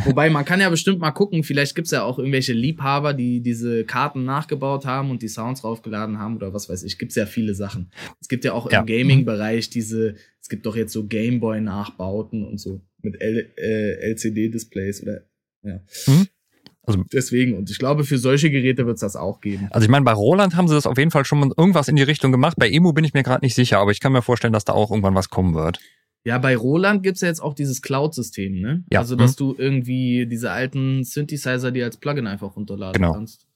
Wobei, 0.05 0.29
man 0.29 0.45
kann 0.45 0.59
ja 0.59 0.69
bestimmt 0.69 0.99
mal 0.99 1.11
gucken, 1.11 1.43
vielleicht 1.43 1.75
gibt's 1.75 1.91
ja 1.91 2.03
auch 2.03 2.17
irgendwelche 2.19 2.53
Liebhaber, 2.53 3.13
die 3.13 3.41
diese 3.41 3.83
Karten 3.85 4.23
nachgebaut 4.25 4.85
haben 4.85 5.09
und 5.11 5.21
die 5.21 5.27
Sounds 5.27 5.63
raufgeladen 5.63 6.19
haben 6.19 6.35
oder 6.35 6.53
was 6.53 6.69
weiß 6.69 6.83
ich. 6.83 6.97
Gibt's 6.97 7.15
ja 7.15 7.25
viele 7.25 7.53
Sachen. 7.55 7.91
Es 8.19 8.27
gibt 8.27 8.43
ja 8.45 8.53
auch 8.53 8.71
Ja. 8.71 8.81
im 8.81 8.85
Gaming-Bereich 8.85 9.69
diese, 9.69 10.15
es 10.41 10.49
gibt 10.49 10.65
doch 10.65 10.75
jetzt 10.75 10.93
so 10.93 11.05
Gameboy-Nachbauten 11.07 12.45
und 12.45 12.59
so 12.59 12.81
mit 13.01 13.19
L 13.21 13.51
äh, 13.57 14.09
LCD-Displays 14.11 15.03
oder 15.03 15.21
ja. 15.63 15.79
Mhm. 16.07 16.27
Also- 16.83 17.03
Deswegen, 17.13 17.55
und 17.57 17.69
ich 17.69 17.77
glaube, 17.77 18.03
für 18.03 18.17
solche 18.17 18.49
Geräte 18.49 18.85
wird's 18.87 19.01
das 19.01 19.15
auch 19.15 19.39
geben. 19.41 19.67
Also 19.71 19.85
ich 19.85 19.89
meine, 19.91 20.03
bei 20.03 20.13
Roland 20.13 20.55
haben 20.55 20.67
sie 20.67 20.73
das 20.73 20.87
auf 20.87 20.97
jeden 20.97 21.11
Fall 21.11 21.25
schon 21.25 21.39
mal 21.39 21.51
irgendwas 21.55 21.87
in 21.87 21.95
die 21.95 22.01
Richtung 22.03 22.31
gemacht. 22.31 22.55
Bei 22.57 22.69
Emu 22.69 22.91
bin 22.93 23.03
ich 23.05 23.13
mir 23.13 23.23
gerade 23.23 23.45
nicht 23.45 23.55
sicher, 23.55 23.77
aber 23.79 23.91
ich 23.91 23.99
kann 23.99 24.11
mir 24.11 24.21
vorstellen, 24.23 24.53
dass 24.53 24.65
da 24.65 24.73
auch 24.73 24.89
irgendwann 24.89 25.15
was 25.15 25.29
kommen 25.29 25.53
wird. 25.53 25.79
Ja, 26.23 26.37
bei 26.37 26.55
Roland 26.55 27.01
gibt's 27.03 27.21
ja 27.21 27.27
jetzt 27.29 27.41
auch 27.41 27.53
dieses 27.55 27.81
Cloud-System, 27.81 28.59
ne? 28.61 28.83
Ja. 28.91 28.99
Also, 28.99 29.15
dass 29.15 29.35
du 29.35 29.55
irgendwie 29.57 30.27
diese 30.27 30.51
alten 30.51 31.03
Synthesizer 31.03 31.71
dir 31.71 31.85
als 31.85 31.97
Plugin 31.97 32.27
einfach 32.27 32.55
runterladen 32.55 33.01
Genau. 33.01 33.13
kannst. 33.13 33.47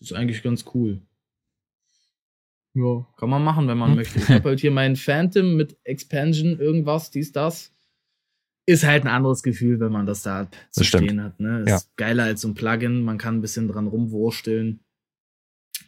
Das 0.00 0.10
ist 0.10 0.16
eigentlich 0.16 0.42
ganz 0.42 0.64
cool. 0.74 1.02
Ja, 2.74 3.06
kann 3.16 3.30
man 3.30 3.42
machen, 3.42 3.68
wenn 3.68 3.78
man 3.78 3.90
Hm. 3.90 3.96
möchte. 3.96 4.18
Ich 4.18 4.28
habe 4.28 4.50
halt 4.50 4.60
hier 4.60 4.70
meinen 4.70 4.96
Phantom 4.96 5.56
mit 5.56 5.76
Expansion, 5.84 6.58
irgendwas, 6.58 7.10
dies, 7.10 7.32
das. 7.32 7.72
Ist 8.68 8.84
halt 8.84 9.04
ein 9.04 9.08
anderes 9.08 9.42
Gefühl, 9.42 9.78
wenn 9.78 9.92
man 9.92 10.06
das 10.06 10.22
da 10.22 10.50
zu 10.70 10.80
Das 10.80 10.86
stimmt. 10.88 11.04
stehen 11.04 11.22
hat. 11.22 11.38
Ne? 11.38 11.60
Ist 11.60 11.68
Ja. 11.68 11.80
geiler 11.96 12.24
als 12.24 12.40
so 12.40 12.48
ein 12.48 12.54
Plugin. 12.54 13.02
Man 13.02 13.16
kann 13.16 13.36
ein 13.36 13.40
bisschen 13.40 13.68
dran 13.68 13.86
rumwursteln. 13.86 14.80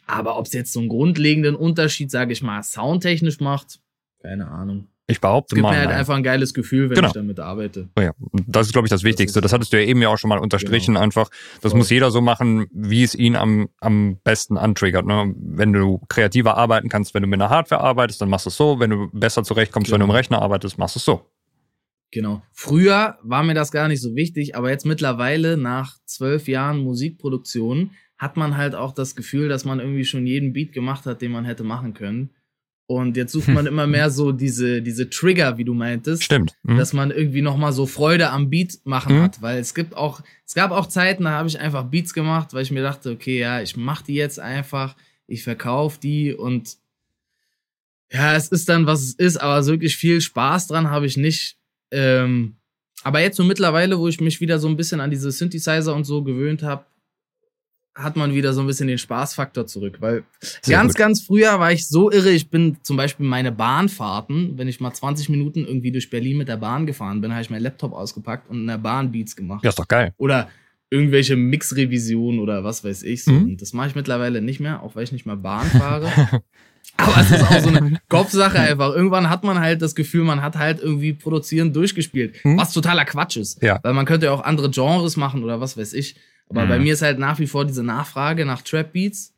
Aber 0.05 0.37
ob 0.37 0.45
es 0.45 0.53
jetzt 0.53 0.71
so 0.73 0.79
einen 0.79 0.89
grundlegenden 0.89 1.55
Unterschied, 1.55 2.09
sage 2.09 2.31
ich 2.33 2.41
mal, 2.41 2.63
soundtechnisch 2.63 3.39
macht, 3.41 3.81
keine 4.21 4.47
Ahnung. 4.47 4.87
Ich 5.09 5.19
behaupte 5.21 5.53
Es 5.53 5.55
gibt 5.55 5.63
mal. 5.63 5.71
mir 5.71 5.79
halt 5.79 5.89
nein. 5.89 5.97
einfach 5.99 6.15
ein 6.15 6.23
geiles 6.23 6.53
Gefühl, 6.53 6.89
wenn 6.89 6.95
Genau. 6.95 7.07
ich 7.07 7.13
damit 7.13 7.39
arbeite. 7.39 7.89
Oh 7.97 8.01
ja, 8.01 8.11
das 8.47 8.67
ist, 8.67 8.73
glaube 8.73 8.85
ich, 8.85 8.89
das 8.89 9.03
Wichtigste. 9.03 9.41
Das 9.41 9.51
hattest 9.53 9.73
du 9.73 9.77
ja 9.81 9.87
eben 9.87 10.01
ja 10.01 10.09
auch 10.09 10.17
schon 10.17 10.29
mal 10.29 10.37
unterstrichen. 10.39 10.95
Einfach, 10.97 11.29
das 11.61 11.71
Voll. 11.71 11.79
muss 11.79 11.89
jeder 11.89 12.11
so 12.11 12.21
machen, 12.21 12.67
wie 12.71 13.03
es 13.03 13.15
ihn 13.15 13.35
am, 13.35 13.69
am 13.79 14.17
besten 14.23 14.57
antriggert. 14.57 15.05
Ne? 15.05 15.33
Wenn 15.37 15.73
du 15.73 15.99
kreativer 16.09 16.57
arbeiten 16.57 16.89
kannst, 16.89 17.13
wenn 17.13 17.23
du 17.23 17.27
mit 17.27 17.41
einer 17.41 17.49
Hardware 17.49 17.81
arbeitest, 17.81 18.21
dann 18.21 18.29
machst 18.29 18.45
du 18.45 18.49
es 18.49 18.57
so. 18.57 18.79
Wenn 18.79 18.91
du 18.91 19.09
besser 19.11 19.43
zurechtkommst, 19.43 19.91
wenn 19.91 19.99
du 19.99 20.03
im 20.05 20.09
Genau. 20.09 20.17
Rechner 20.17 20.41
arbeitest, 20.41 20.77
machst 20.77 20.95
du 20.95 20.99
es 20.99 21.05
so. 21.05 21.25
Genau. 22.11 22.41
Früher 22.51 23.17
war 23.21 23.43
mir 23.43 23.53
das 23.53 23.71
gar 23.71 23.87
nicht 23.87 24.01
so 24.01 24.15
wichtig, 24.15 24.55
aber 24.55 24.69
jetzt 24.69 24.85
mittlerweile 24.85 25.57
nach 25.57 25.97
zwölf 26.05 26.47
Jahren 26.47 26.79
Musikproduktion 26.79 27.91
hat 28.17 28.35
man 28.35 28.57
halt 28.57 28.75
auch 28.75 28.93
das 28.93 29.15
Gefühl, 29.15 29.47
dass 29.47 29.63
man 29.63 29.79
irgendwie 29.79 30.05
schon 30.05 30.25
jeden 30.27 30.51
Beat 30.53 30.73
gemacht 30.73 31.05
hat, 31.05 31.21
den 31.21 31.31
man 31.31 31.45
hätte 31.45 31.63
machen 31.63 31.93
können. 31.93 32.31
Und 32.91 33.17
jetzt 33.17 33.33
sucht 33.33 33.49
man 33.49 33.67
immer 33.67 33.85
mehr 33.85 34.09
so 34.09 34.31
diese, 34.31 34.81
diese 34.81 35.11
Trigger, 35.11 35.59
wie 35.59 35.63
du 35.63 35.75
meintest, 35.75 36.23
Stimmt. 36.23 36.55
Mhm. 36.63 36.77
dass 36.77 36.91
man 36.91 37.11
irgendwie 37.11 37.43
nochmal 37.43 37.71
so 37.71 37.85
Freude 37.85 38.31
am 38.31 38.49
Beat 38.49 38.79
machen 38.83 39.17
Mhm. 39.17 39.21
hat. 39.21 39.41
Weil 39.43 39.59
es 39.59 39.75
gibt 39.75 39.95
auch, 39.95 40.21
es 40.43 40.55
gab 40.55 40.71
auch 40.71 40.87
Zeiten, 40.87 41.25
da 41.25 41.31
habe 41.31 41.47
ich 41.47 41.59
einfach 41.59 41.83
Beats 41.83 42.13
gemacht, 42.15 42.51
weil 42.55 42.63
ich 42.63 42.71
mir 42.71 42.81
dachte, 42.81 43.11
okay, 43.11 43.37
ja, 43.39 43.61
ich 43.61 43.77
mach 43.77 44.01
die 44.01 44.15
jetzt 44.15 44.39
einfach, 44.39 44.95
ich 45.27 45.43
verkaufe 45.43 45.99
die 45.99 46.33
und 46.33 46.77
ja, 48.11 48.35
es 48.35 48.47
ist 48.47 48.67
dann, 48.69 48.87
was 48.87 49.01
es 49.03 49.13
ist, 49.13 49.37
aber 49.37 49.61
so 49.61 49.71
wirklich 49.73 49.95
viel 49.95 50.19
Spaß 50.19 50.65
dran 50.65 50.89
habe 50.89 51.05
ich 51.05 51.15
nicht. 51.15 51.57
Ähm, 51.91 52.55
aber 53.03 53.21
jetzt 53.21 53.37
so 53.37 53.43
mittlerweile, 53.43 53.99
wo 53.99 54.07
ich 54.07 54.19
mich 54.19 54.41
wieder 54.41 54.57
so 54.57 54.67
ein 54.67 54.77
bisschen 54.77 54.99
an 54.99 55.11
diese 55.11 55.29
Synthesizer 55.31 55.93
und 55.93 56.05
so 56.05 56.23
gewöhnt 56.23 56.63
habe, 56.63 56.85
hat 57.95 58.15
man 58.15 58.33
wieder 58.33 58.53
so 58.53 58.61
ein 58.61 58.67
bisschen 58.67 58.87
den 58.87 58.97
Spaßfaktor 58.97 59.67
zurück. 59.67 59.97
Weil 59.99 60.23
Sehr 60.41 60.77
ganz, 60.77 60.93
gut. 60.93 60.99
ganz 60.99 61.21
früher 61.21 61.59
war 61.59 61.71
ich 61.71 61.87
so 61.87 62.11
irre. 62.11 62.29
Ich 62.29 62.49
bin 62.49 62.77
zum 62.81 62.97
Beispiel 62.97 63.25
meine 63.25 63.51
Bahnfahrten, 63.51 64.57
wenn 64.57 64.67
ich 64.67 64.79
mal 64.79 64.93
20 64.93 65.29
Minuten 65.29 65.65
irgendwie 65.65 65.91
durch 65.91 66.09
Berlin 66.09 66.37
mit 66.37 66.47
der 66.47 66.57
Bahn 66.57 66.85
gefahren 66.85 67.21
bin, 67.21 67.31
habe 67.31 67.41
ich 67.41 67.49
meinen 67.49 67.63
Laptop 67.63 67.93
ausgepackt 67.93 68.49
und 68.49 68.61
in 68.61 68.67
der 68.67 68.77
Bahn 68.77 69.11
Beats 69.11 69.35
gemacht. 69.35 69.63
Ja, 69.63 69.69
ist 69.69 69.79
doch 69.79 69.87
geil. 69.87 70.13
Oder 70.17 70.49
irgendwelche 70.89 71.35
Mix-Revisionen 71.35 72.39
oder 72.39 72.63
was 72.63 72.83
weiß 72.83 73.03
ich 73.03 73.23
so. 73.23 73.31
Mhm. 73.31 73.43
Und 73.43 73.61
das 73.61 73.73
mache 73.73 73.89
ich 73.89 73.95
mittlerweile 73.95 74.41
nicht 74.41 74.59
mehr, 74.59 74.81
auch 74.81 74.95
weil 74.95 75.03
ich 75.03 75.11
nicht 75.11 75.25
mehr 75.25 75.35
Bahn 75.35 75.67
fahre. 75.67 76.09
Aber 76.97 77.21
es 77.21 77.31
ist 77.31 77.43
auch 77.43 77.59
so 77.59 77.69
eine 77.69 77.99
Kopfsache 78.09 78.59
einfach. 78.59 78.93
Irgendwann 78.93 79.29
hat 79.29 79.43
man 79.43 79.59
halt 79.59 79.81
das 79.81 79.95
Gefühl, 79.95 80.23
man 80.23 80.41
hat 80.41 80.57
halt 80.57 80.81
irgendwie 80.81 81.13
produzieren 81.13 81.71
durchgespielt. 81.71 82.43
Mhm. 82.43 82.57
Was 82.57 82.73
totaler 82.73 83.05
Quatsch 83.05 83.37
ist. 83.37 83.61
Ja. 83.61 83.79
Weil 83.83 83.93
man 83.93 84.05
könnte 84.05 84.27
ja 84.27 84.31
auch 84.31 84.43
andere 84.43 84.69
Genres 84.69 85.15
machen 85.15 85.43
oder 85.43 85.61
was 85.61 85.77
weiß 85.77 85.93
ich. 85.93 86.15
Aber 86.49 86.65
Mhm. 86.65 86.69
bei 86.69 86.79
mir 86.79 86.93
ist 86.93 87.01
halt 87.01 87.19
nach 87.19 87.39
wie 87.39 87.47
vor 87.47 87.65
diese 87.65 87.83
Nachfrage 87.83 88.45
nach 88.45 88.61
Trap 88.61 88.91
Beats. 88.93 89.33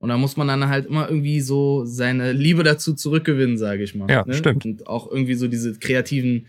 Und 0.00 0.10
da 0.10 0.16
muss 0.18 0.36
man 0.36 0.46
dann 0.46 0.68
halt 0.68 0.86
immer 0.86 1.08
irgendwie 1.08 1.40
so 1.40 1.84
seine 1.84 2.32
Liebe 2.32 2.62
dazu 2.62 2.94
zurückgewinnen, 2.94 3.58
sage 3.58 3.82
ich 3.82 3.94
mal. 3.94 4.06
ne? 4.06 4.12
Ja, 4.26 4.32
stimmt. 4.32 4.64
Und 4.64 4.86
auch 4.86 5.10
irgendwie 5.10 5.34
so 5.34 5.48
diese 5.48 5.76
kreativen, 5.78 6.46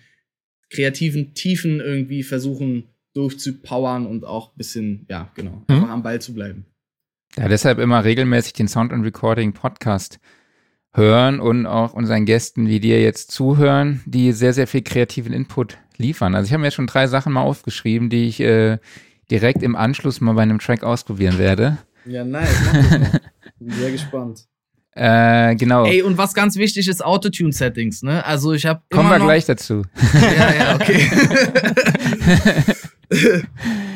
kreativen 0.69 1.33
Tiefen 1.33 1.79
irgendwie 1.79 2.21
versuchen 2.23 2.83
durchzupowern 3.15 4.05
und 4.05 4.23
auch 4.23 4.49
ein 4.49 4.57
bisschen, 4.57 5.05
ja, 5.09 5.31
genau, 5.35 5.63
Mhm. 5.67 5.75
einfach 5.75 5.89
am 5.89 6.03
Ball 6.03 6.21
zu 6.21 6.33
bleiben. 6.33 6.65
Ja, 7.37 7.47
deshalb 7.47 7.79
immer 7.79 8.03
regelmäßig 8.03 8.53
den 8.53 8.67
Sound 8.67 8.91
and 8.93 9.03
Recording 9.03 9.53
Podcast 9.53 10.19
hören 10.93 11.39
und 11.39 11.65
auch 11.65 11.93
unseren 11.93 12.25
Gästen 12.25 12.67
wie 12.67 12.79
dir 12.79 13.01
jetzt 13.01 13.31
zuhören, 13.31 14.01
die 14.05 14.31
sehr, 14.31 14.53
sehr 14.53 14.67
viel 14.67 14.81
kreativen 14.81 15.33
Input 15.33 15.77
liefern. 15.97 16.33
Also 16.35 16.47
ich 16.47 16.53
habe 16.53 16.61
mir 16.61 16.67
jetzt 16.67 16.75
schon 16.75 16.87
drei 16.87 17.07
Sachen 17.07 17.33
mal 17.33 17.41
aufgeschrieben, 17.41 18.09
die 18.09 18.27
ich 18.27 18.39
äh, 18.39 18.77
direkt 19.31 19.63
im 19.63 19.75
Anschluss 19.75 20.21
mal 20.21 20.33
bei 20.33 20.41
einem 20.43 20.59
Track 20.59 20.83
ausprobieren 20.83 21.37
werde. 21.37 21.77
Ja, 22.05 22.23
nice. 22.23 22.49
Bin 23.59 23.71
sehr 23.71 23.91
gespannt. 23.91 24.45
Äh, 24.95 25.55
genau. 25.55 25.85
Ey, 25.85 26.01
und 26.01 26.17
was 26.17 26.33
ganz 26.33 26.55
wichtig 26.57 26.87
ist, 26.87 27.03
Autotune-Settings, 27.05 28.03
ne? 28.03 28.25
Also 28.25 28.53
ich 28.53 28.65
habe 28.65 28.81
Kommen 28.89 29.09
wir 29.09 29.19
gleich 29.19 29.45
dazu. 29.45 29.83
Ja, 30.13 30.53
ja, 30.53 30.75
okay. 30.75 31.09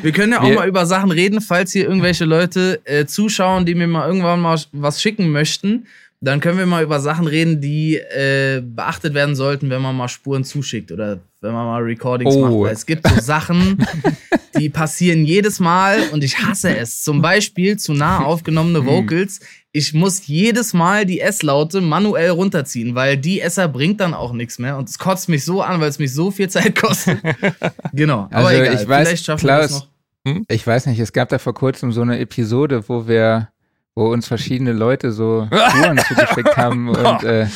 Wir 0.02 0.12
können 0.12 0.32
ja 0.32 0.40
auch 0.40 0.48
Wir- 0.48 0.54
mal 0.56 0.68
über 0.68 0.86
Sachen 0.86 1.10
reden, 1.10 1.40
falls 1.40 1.72
hier 1.72 1.84
irgendwelche 1.84 2.24
Leute 2.24 2.80
äh, 2.84 3.06
zuschauen, 3.06 3.64
die 3.64 3.74
mir 3.74 3.86
mal 3.86 4.06
irgendwann 4.06 4.40
mal 4.40 4.58
was 4.72 5.00
schicken 5.00 5.30
möchten. 5.30 5.86
Dann 6.20 6.40
können 6.40 6.58
wir 6.58 6.66
mal 6.66 6.82
über 6.82 7.00
Sachen 7.00 7.26
reden, 7.26 7.60
die 7.60 7.96
äh, 7.96 8.60
beachtet 8.64 9.14
werden 9.14 9.36
sollten, 9.36 9.70
wenn 9.70 9.82
man 9.82 9.94
mal 9.96 10.08
Spuren 10.08 10.42
zuschickt 10.44 10.90
oder 10.90 11.20
wenn 11.44 11.52
man 11.52 11.66
mal 11.66 11.82
Recordings 11.82 12.34
Oh. 12.34 12.40
macht. 12.40 12.54
Weil 12.68 12.72
es 12.72 12.86
gibt 12.86 13.06
so 13.06 13.20
Sachen, 13.20 13.86
die 14.58 14.70
passieren 14.70 15.24
jedes 15.24 15.60
Mal 15.60 15.98
und 16.12 16.24
ich 16.24 16.38
hasse 16.38 16.76
es. 16.76 17.02
Zum 17.02 17.20
Beispiel 17.22 17.76
zu 17.76 17.92
nah 17.92 18.24
aufgenommene 18.24 18.84
Vocals. 18.86 19.40
Ich 19.70 19.92
muss 19.92 20.26
jedes 20.26 20.72
Mal 20.72 21.04
die 21.04 21.20
S-Laute 21.20 21.80
manuell 21.80 22.30
runterziehen, 22.30 22.94
weil 22.94 23.16
die 23.18 23.40
Esser 23.40 23.68
bringt 23.68 24.00
dann 24.00 24.14
auch 24.14 24.32
nichts 24.32 24.58
mehr 24.58 24.76
und 24.78 24.88
es 24.88 24.98
kotzt 24.98 25.28
mich 25.28 25.44
so 25.44 25.62
an, 25.62 25.80
weil 25.80 25.88
es 25.90 25.98
mich 25.98 26.14
so 26.14 26.30
viel 26.30 26.48
Zeit 26.48 26.74
kostet. 26.80 27.18
genau. 27.92 28.28
Aber 28.30 28.48
Also 28.48 28.62
egal. 28.62 28.74
ich 28.82 28.88
weiß, 28.88 29.08
Vielleicht 29.08 29.24
schaffen 29.24 29.46
wir 29.46 29.56
das 29.58 29.68
Klaus, 29.70 29.88
noch. 30.26 30.40
Ich 30.48 30.66
weiß 30.66 30.86
nicht, 30.86 30.98
es 31.00 31.12
gab 31.12 31.28
da 31.28 31.38
vor 31.38 31.52
kurzem 31.54 31.92
so 31.92 32.00
eine 32.00 32.18
Episode, 32.18 32.88
wo 32.88 33.06
wir, 33.06 33.48
wo 33.94 34.12
uns 34.12 34.26
verschiedene 34.26 34.72
Leute 34.72 35.12
so 35.12 35.46
Spuren 35.70 35.98
zugeschickt 35.98 36.56
haben 36.56 36.88
und 36.88 37.22
äh, 37.24 37.46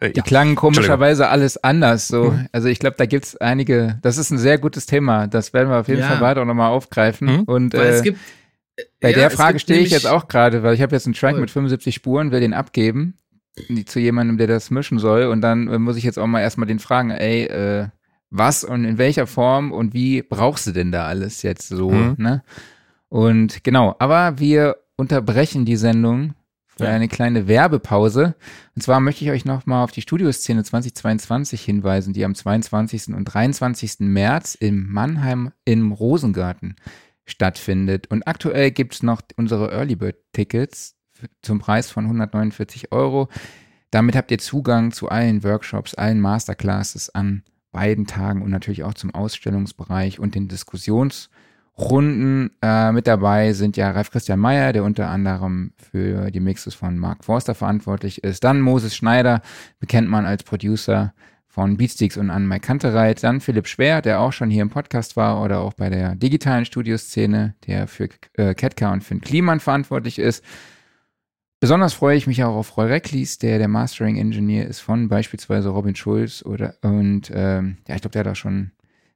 Äh, 0.00 0.10
die 0.10 0.16
ja. 0.18 0.22
klangen 0.24 0.56
komischerweise 0.56 1.28
alles 1.28 1.62
anders. 1.62 2.08
So, 2.08 2.30
Mhm. 2.32 2.48
also 2.50 2.66
ich 2.68 2.78
glaube, 2.80 2.96
da 2.98 3.06
gibt's 3.06 3.36
einige. 3.36 3.98
Das 4.02 4.18
ist 4.18 4.30
ein 4.30 4.38
sehr 4.38 4.58
gutes 4.58 4.86
Thema. 4.86 5.26
Das 5.28 5.52
werden 5.52 5.68
wir 5.70 5.78
auf 5.78 5.86
jeden 5.88 6.00
Ja. 6.00 6.16
Fall 6.16 6.38
auch 6.38 6.44
nochmal 6.44 6.70
aufgreifen. 6.70 7.28
Mhm. 7.28 7.42
Und 7.44 7.74
Weil 7.74 7.80
äh, 7.86 7.88
es 7.90 8.02
gibt, 8.02 8.18
bei 9.00 9.10
ja, 9.10 9.16
der 9.16 9.30
Frage 9.30 9.58
stehe 9.60 9.78
ich 9.80 9.90
jetzt 9.92 10.06
auch 10.08 10.26
gerade, 10.28 10.62
weil 10.64 10.74
ich 10.74 10.82
habe 10.82 10.94
jetzt 10.96 11.06
einen 11.06 11.14
Track 11.14 11.32
Voll. 11.32 11.40
mit 11.42 11.50
75 11.52 11.94
Spuren, 11.94 12.32
will 12.32 12.40
den 12.40 12.52
abgeben 12.54 13.14
zu 13.86 14.00
jemandem, 14.00 14.38
der 14.38 14.46
das 14.48 14.70
mischen 14.70 14.98
soll. 14.98 15.24
Und 15.26 15.40
dann 15.42 15.68
äh, 15.68 15.78
muss 15.78 15.96
ich 15.96 16.04
jetzt 16.04 16.18
auch 16.18 16.26
mal 16.26 16.40
erstmal 16.40 16.66
den 16.66 16.78
fragen, 16.80 17.10
ey, 17.10 17.44
äh, 17.44 17.88
was 18.30 18.64
und 18.64 18.84
in 18.86 18.96
welcher 18.98 19.26
Form 19.28 19.70
und 19.72 19.92
wie 19.94 20.22
brauchst 20.22 20.66
du 20.66 20.72
denn 20.72 20.90
da 20.90 21.04
alles 21.06 21.42
jetzt 21.42 21.68
so, 21.68 21.90
Mhm. 21.90 22.14
ne? 22.18 22.42
Und 23.08 23.62
genau, 23.62 23.94
aber 23.98 24.38
wir 24.38 24.78
unterbrechen 24.96 25.64
die 25.64 25.76
Sendung 25.76 26.34
für 26.66 26.84
Ja. 26.84 26.90
eine 26.90 27.08
kleine 27.08 27.48
Werbepause. 27.48 28.34
Und 28.74 28.82
zwar 28.82 29.00
möchte 29.00 29.24
ich 29.24 29.30
euch 29.30 29.44
nochmal 29.44 29.84
auf 29.84 29.92
die 29.92 30.02
Studioszene 30.02 30.64
2022 30.64 31.62
hinweisen, 31.62 32.12
die 32.12 32.24
am 32.24 32.34
22. 32.34 33.14
und 33.14 33.24
23. 33.24 34.00
März 34.00 34.54
in 34.54 34.88
Mannheim 34.90 35.52
im 35.64 35.92
Rosengarten 35.92 36.76
stattfindet. 37.26 38.06
Und 38.08 38.26
aktuell 38.26 38.70
gibt's 38.70 39.02
noch 39.02 39.20
unsere 39.36 39.70
Early 39.70 39.96
Bird 39.96 40.16
Tickets 40.32 40.96
zum 41.42 41.58
Preis 41.58 41.90
von 41.90 42.04
149 42.04 42.90
Euro. 42.92 43.28
Damit 43.90 44.16
habt 44.16 44.30
ihr 44.30 44.38
Zugang 44.38 44.92
zu 44.92 45.08
allen 45.08 45.44
Workshops, 45.44 45.94
allen 45.94 46.20
Masterclasses 46.20 47.10
an 47.10 47.42
beiden 47.70 48.06
Tagen 48.06 48.42
und 48.42 48.50
natürlich 48.50 48.82
auch 48.82 48.94
zum 48.94 49.14
Ausstellungsbereich 49.14 50.18
und 50.18 50.34
den 50.34 50.48
Diskussions- 50.48 51.28
Runden. 51.90 52.50
Äh, 52.62 52.92
mit 52.92 53.06
dabei 53.06 53.52
sind 53.52 53.76
ja 53.76 53.90
Ralf 53.90 54.10
Christian 54.10 54.40
Meyer, 54.40 54.72
der 54.72 54.84
unter 54.84 55.08
anderem 55.08 55.72
für 55.76 56.30
die 56.30 56.40
Mixes 56.40 56.74
von 56.74 56.98
Mark 56.98 57.24
Forster 57.24 57.54
verantwortlich 57.54 58.22
ist. 58.24 58.44
Dann 58.44 58.60
Moses 58.60 58.94
Schneider, 58.94 59.42
bekennt 59.80 60.08
man 60.08 60.26
als 60.26 60.42
Producer 60.44 61.12
von 61.46 61.76
Beatsteaks 61.76 62.16
und 62.16 62.30
an 62.30 62.48
Mike 62.48 62.66
Kantereit. 62.66 63.22
Dann 63.22 63.40
Philipp 63.40 63.68
Schwer, 63.68 64.00
der 64.00 64.20
auch 64.20 64.32
schon 64.32 64.48
hier 64.48 64.62
im 64.62 64.70
Podcast 64.70 65.16
war 65.16 65.42
oder 65.42 65.60
auch 65.60 65.74
bei 65.74 65.90
der 65.90 66.14
digitalen 66.14 66.64
Studioszene, 66.64 67.54
der 67.66 67.86
für 67.88 68.08
äh, 68.34 68.54
Ketka 68.54 68.90
und 68.90 69.04
Finn 69.04 69.20
Kliman 69.20 69.60
verantwortlich 69.60 70.18
ist. 70.18 70.42
Besonders 71.60 71.92
freue 71.92 72.16
ich 72.16 72.26
mich 72.26 72.42
auch 72.42 72.56
auf 72.56 72.76
Roy 72.76 72.86
Recklis, 72.86 73.38
der 73.38 73.58
der 73.58 73.68
Mastering 73.68 74.16
Engineer 74.16 74.66
ist 74.66 74.80
von 74.80 75.08
beispielsweise 75.08 75.68
Robin 75.68 75.94
Schulz 75.94 76.42
oder 76.42 76.74
und 76.82 77.30
ähm, 77.32 77.76
ja, 77.86 77.94
ich 77.94 78.00
glaube, 78.00 78.12
der 78.12 78.20
hat 78.20 78.32
auch 78.32 78.36
schon 78.36 78.72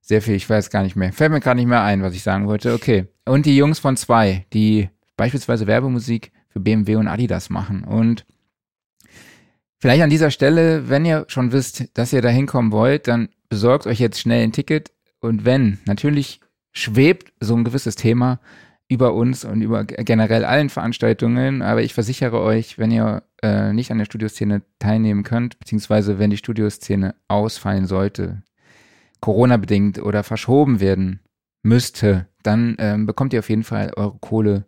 sehr 0.06 0.22
viel, 0.22 0.36
ich 0.36 0.48
weiß 0.48 0.70
gar 0.70 0.84
nicht 0.84 0.94
mehr. 0.94 1.12
Fällt 1.12 1.32
mir 1.32 1.40
gerade 1.40 1.58
nicht 1.58 1.66
mehr 1.66 1.82
ein, 1.82 2.00
was 2.00 2.14
ich 2.14 2.22
sagen 2.22 2.46
wollte. 2.46 2.72
Okay. 2.72 3.06
Und 3.24 3.44
die 3.44 3.56
Jungs 3.56 3.80
von 3.80 3.96
zwei, 3.96 4.46
die 4.52 4.88
beispielsweise 5.16 5.66
Werbemusik 5.66 6.30
für 6.48 6.60
BMW 6.60 6.94
und 6.94 7.08
Adidas 7.08 7.50
machen. 7.50 7.82
Und 7.82 8.24
vielleicht 9.78 10.02
an 10.02 10.10
dieser 10.10 10.30
Stelle, 10.30 10.88
wenn 10.88 11.04
ihr 11.04 11.24
schon 11.26 11.50
wisst, 11.50 11.98
dass 11.98 12.12
ihr 12.12 12.22
da 12.22 12.28
hinkommen 12.28 12.70
wollt, 12.70 13.08
dann 13.08 13.30
besorgt 13.48 13.86
euch 13.88 13.98
jetzt 13.98 14.20
schnell 14.20 14.44
ein 14.44 14.52
Ticket. 14.52 14.92
Und 15.18 15.44
wenn, 15.44 15.78
natürlich 15.86 16.40
schwebt 16.70 17.32
so 17.40 17.56
ein 17.56 17.64
gewisses 17.64 17.96
Thema 17.96 18.38
über 18.88 19.12
uns 19.12 19.44
und 19.44 19.60
über 19.60 19.84
generell 19.84 20.44
allen 20.44 20.68
Veranstaltungen, 20.68 21.62
aber 21.62 21.82
ich 21.82 21.94
versichere 21.94 22.40
euch, 22.40 22.78
wenn 22.78 22.92
ihr 22.92 23.24
äh, 23.42 23.72
nicht 23.72 23.90
an 23.90 23.98
der 23.98 24.04
Studioszene 24.04 24.62
teilnehmen 24.78 25.24
könnt, 25.24 25.58
beziehungsweise 25.58 26.20
wenn 26.20 26.30
die 26.30 26.36
Studioszene 26.36 27.16
ausfallen 27.26 27.86
sollte, 27.86 28.44
Corona-bedingt 29.26 30.00
oder 30.00 30.22
verschoben 30.22 30.78
werden 30.78 31.18
müsste, 31.64 32.28
dann 32.44 32.76
ähm, 32.78 33.06
bekommt 33.06 33.32
ihr 33.32 33.40
auf 33.40 33.50
jeden 33.50 33.64
Fall 33.64 33.90
eure 33.96 34.16
Kohle 34.20 34.66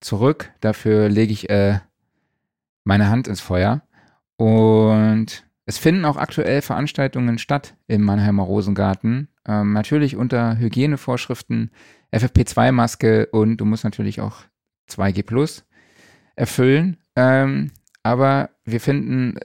zurück. 0.00 0.50
Dafür 0.62 1.10
lege 1.10 1.30
ich 1.30 1.50
äh, 1.50 1.80
meine 2.84 3.10
Hand 3.10 3.28
ins 3.28 3.42
Feuer. 3.42 3.82
Und 4.38 5.44
es 5.66 5.76
finden 5.76 6.06
auch 6.06 6.16
aktuell 6.16 6.62
Veranstaltungen 6.62 7.36
statt 7.36 7.76
im 7.86 8.02
Mannheimer 8.02 8.44
Rosengarten. 8.44 9.28
Ähm, 9.46 9.74
natürlich 9.74 10.16
unter 10.16 10.56
Hygienevorschriften, 10.56 11.70
FFP2-Maske 12.10 13.26
und 13.26 13.58
du 13.58 13.66
musst 13.66 13.84
natürlich 13.84 14.22
auch 14.22 14.36
2G 14.88 15.22
Plus 15.22 15.66
erfüllen. 16.34 16.96
Ähm, 17.14 17.72
aber 18.02 18.48
wir 18.64 18.80
finden 18.80 19.38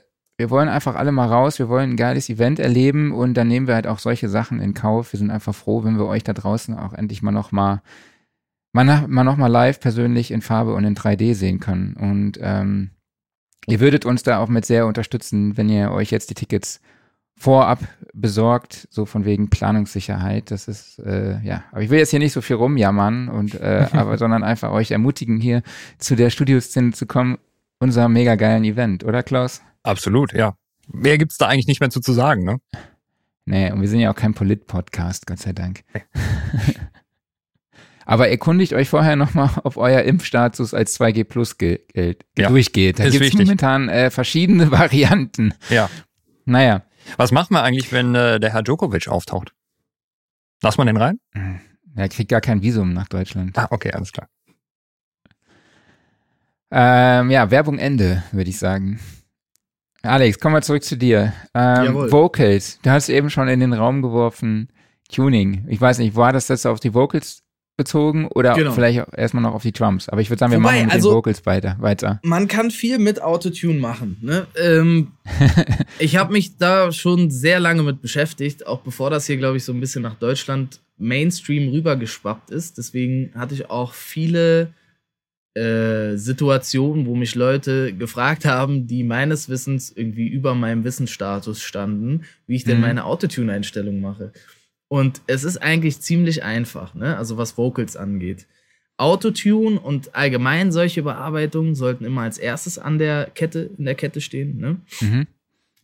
wir 0.44 0.50
wollen 0.50 0.68
einfach 0.68 0.94
alle 0.94 1.10
mal 1.10 1.26
raus, 1.26 1.58
wir 1.58 1.70
wollen 1.70 1.92
ein 1.92 1.96
geiles 1.96 2.28
Event 2.28 2.58
erleben 2.58 3.12
und 3.12 3.32
dann 3.32 3.48
nehmen 3.48 3.66
wir 3.66 3.76
halt 3.76 3.86
auch 3.86 3.98
solche 3.98 4.28
Sachen 4.28 4.60
in 4.60 4.74
Kauf. 4.74 5.14
Wir 5.14 5.18
sind 5.18 5.30
einfach 5.30 5.54
froh, 5.54 5.84
wenn 5.84 5.96
wir 5.96 6.04
euch 6.04 6.22
da 6.22 6.34
draußen 6.34 6.76
auch 6.76 6.92
endlich 6.92 7.22
mal 7.22 7.32
noch 7.32 7.50
mal 7.50 7.80
mal, 8.74 9.08
mal 9.08 9.24
noch 9.24 9.38
mal 9.38 9.46
live 9.46 9.80
persönlich 9.80 10.30
in 10.30 10.42
Farbe 10.42 10.74
und 10.74 10.84
in 10.84 10.94
3D 10.94 11.34
sehen 11.34 11.60
können. 11.60 11.94
Und 11.94 12.38
ähm, 12.42 12.90
ihr 13.66 13.80
würdet 13.80 14.04
uns 14.04 14.22
da 14.22 14.38
auch 14.38 14.50
mit 14.50 14.66
sehr 14.66 14.86
unterstützen, 14.86 15.56
wenn 15.56 15.70
ihr 15.70 15.90
euch 15.92 16.10
jetzt 16.10 16.28
die 16.28 16.34
Tickets 16.34 16.82
vorab 17.34 17.78
besorgt, 18.12 18.86
so 18.90 19.06
von 19.06 19.24
wegen 19.24 19.48
Planungssicherheit. 19.48 20.50
Das 20.50 20.68
ist, 20.68 20.98
äh, 20.98 21.40
ja, 21.40 21.64
aber 21.72 21.80
ich 21.80 21.88
will 21.88 22.00
jetzt 22.00 22.10
hier 22.10 22.18
nicht 22.18 22.34
so 22.34 22.42
viel 22.42 22.56
rumjammern 22.56 23.30
und 23.30 23.54
äh, 23.54 23.86
aber 23.92 24.18
sondern 24.18 24.44
einfach 24.44 24.72
euch 24.72 24.90
ermutigen, 24.90 25.40
hier 25.40 25.62
zu 25.96 26.16
der 26.16 26.28
Studioszene 26.28 26.92
zu 26.92 27.06
kommen, 27.06 27.38
unser 27.78 28.10
mega 28.10 28.34
geilen 28.34 28.64
Event, 28.64 29.04
oder 29.04 29.22
Klaus? 29.22 29.62
Absolut, 29.84 30.32
ja. 30.32 30.56
Mehr 30.88 31.18
gibt's 31.18 31.38
da 31.38 31.46
eigentlich 31.46 31.66
nicht 31.66 31.80
mehr 31.80 31.90
zu, 31.90 32.00
zu 32.00 32.12
sagen, 32.12 32.44
ne? 32.44 32.60
Nee, 33.46 33.70
und 33.70 33.80
wir 33.80 33.88
sind 33.88 34.00
ja 34.00 34.10
auch 34.10 34.16
kein 34.16 34.34
Polit-Podcast, 34.34 35.26
Gott 35.26 35.38
sei 35.38 35.52
Dank. 35.52 35.84
Aber 38.06 38.28
erkundigt 38.28 38.72
euch 38.74 38.88
vorher 38.88 39.16
nochmal, 39.16 39.50
ob 39.62 39.76
euer 39.76 40.02
Impfstatus 40.02 40.74
als 40.74 40.98
2G 40.98 41.24
Plus 41.24 41.56
gilt, 41.56 42.24
ja, 42.36 42.48
durchgeht. 42.48 42.98
Da 42.98 43.08
gibt 43.08 43.24
es 43.24 43.34
momentan 43.34 43.88
äh, 43.88 44.10
verschiedene 44.10 44.70
Varianten. 44.72 45.54
Ja. 45.70 45.88
Naja. 46.44 46.82
Was 47.16 47.32
macht 47.32 47.50
man 47.50 47.62
eigentlich, 47.64 47.92
wenn 47.92 48.14
äh, 48.14 48.40
der 48.40 48.52
Herr 48.52 48.62
Djokovic 48.62 49.08
auftaucht? 49.08 49.54
Lass 50.62 50.78
man 50.78 50.86
den 50.86 50.96
rein? 50.96 51.18
Hm, 51.32 51.60
er 51.94 52.08
kriegt 52.08 52.30
gar 52.30 52.40
kein 52.40 52.62
Visum 52.62 52.92
nach 52.92 53.08
Deutschland. 53.08 53.56
Ah, 53.58 53.68
okay, 53.70 53.92
alles 53.92 54.12
klar. 54.12 54.28
Ähm, 56.70 57.30
ja, 57.30 57.50
Werbung 57.50 57.78
Ende, 57.78 58.22
würde 58.32 58.50
ich 58.50 58.58
sagen. 58.58 58.98
Alex, 60.04 60.38
kommen 60.38 60.54
wir 60.54 60.60
zurück 60.60 60.84
zu 60.84 60.98
dir. 60.98 61.32
Ähm, 61.54 61.94
Vocals, 61.94 62.78
du 62.82 62.90
hast 62.90 63.08
eben 63.08 63.30
schon 63.30 63.48
in 63.48 63.60
den 63.60 63.72
Raum 63.72 64.02
geworfen, 64.02 64.68
Tuning. 65.10 65.64
Ich 65.68 65.80
weiß 65.80 65.98
nicht, 65.98 66.14
war 66.14 66.30
das 66.32 66.48
jetzt 66.48 66.66
auf 66.66 66.78
die 66.78 66.92
Vocals 66.92 67.42
bezogen 67.78 68.28
oder 68.28 68.52
genau. 68.52 68.72
vielleicht 68.72 69.02
erstmal 69.16 69.42
noch 69.42 69.54
auf 69.54 69.62
die 69.62 69.72
Drums? 69.72 70.10
Aber 70.10 70.20
ich 70.20 70.28
würde 70.28 70.40
sagen, 70.40 70.52
wir 70.52 70.58
Wobei, 70.58 70.72
machen 70.72 70.84
mit 70.84 70.92
also, 70.92 71.10
den 71.10 71.16
Vocals 71.16 71.46
weiter, 71.46 71.76
weiter. 71.80 72.20
Man 72.22 72.48
kann 72.48 72.70
viel 72.70 72.98
mit 72.98 73.22
Autotune 73.22 73.78
machen. 73.80 74.18
Ne? 74.20 74.46
Ähm, 74.62 75.12
ich 75.98 76.16
habe 76.16 76.34
mich 76.34 76.58
da 76.58 76.92
schon 76.92 77.30
sehr 77.30 77.58
lange 77.58 77.82
mit 77.82 78.02
beschäftigt, 78.02 78.66
auch 78.66 78.80
bevor 78.82 79.08
das 79.08 79.26
hier, 79.26 79.38
glaube 79.38 79.56
ich, 79.56 79.64
so 79.64 79.72
ein 79.72 79.80
bisschen 79.80 80.02
nach 80.02 80.16
Deutschland 80.16 80.80
Mainstream 80.98 81.70
rübergeschwappt 81.70 82.50
ist. 82.50 82.76
Deswegen 82.76 83.32
hatte 83.34 83.54
ich 83.54 83.70
auch 83.70 83.94
viele 83.94 84.74
äh, 85.54 86.16
Situationen, 86.16 87.06
wo 87.06 87.14
mich 87.14 87.36
Leute 87.36 87.92
gefragt 87.92 88.44
haben, 88.44 88.86
die 88.88 89.04
meines 89.04 89.48
Wissens 89.48 89.92
irgendwie 89.94 90.26
über 90.26 90.54
meinem 90.54 90.82
Wissensstatus 90.82 91.62
standen, 91.62 92.24
wie 92.46 92.56
ich 92.56 92.64
denn 92.64 92.78
mhm. 92.78 92.82
meine 92.82 93.04
Autotune-Einstellung 93.04 94.00
mache. 94.00 94.32
Und 94.88 95.22
es 95.26 95.44
ist 95.44 95.58
eigentlich 95.58 96.00
ziemlich 96.00 96.42
einfach, 96.42 96.94
ne? 96.94 97.16
Also 97.16 97.36
was 97.36 97.56
Vocals 97.56 97.96
angeht. 97.96 98.46
Autotune 98.96 99.78
und 99.80 100.14
allgemein 100.14 100.70
solche 100.70 101.02
Bearbeitungen 101.02 101.74
sollten 101.74 102.04
immer 102.04 102.22
als 102.22 102.38
erstes 102.38 102.78
an 102.78 102.98
der 102.98 103.26
Kette, 103.26 103.70
in 103.76 103.84
der 103.84 103.94
Kette 103.94 104.20
stehen, 104.20 104.58
ne? 104.58 104.80
Mhm. 105.00 105.26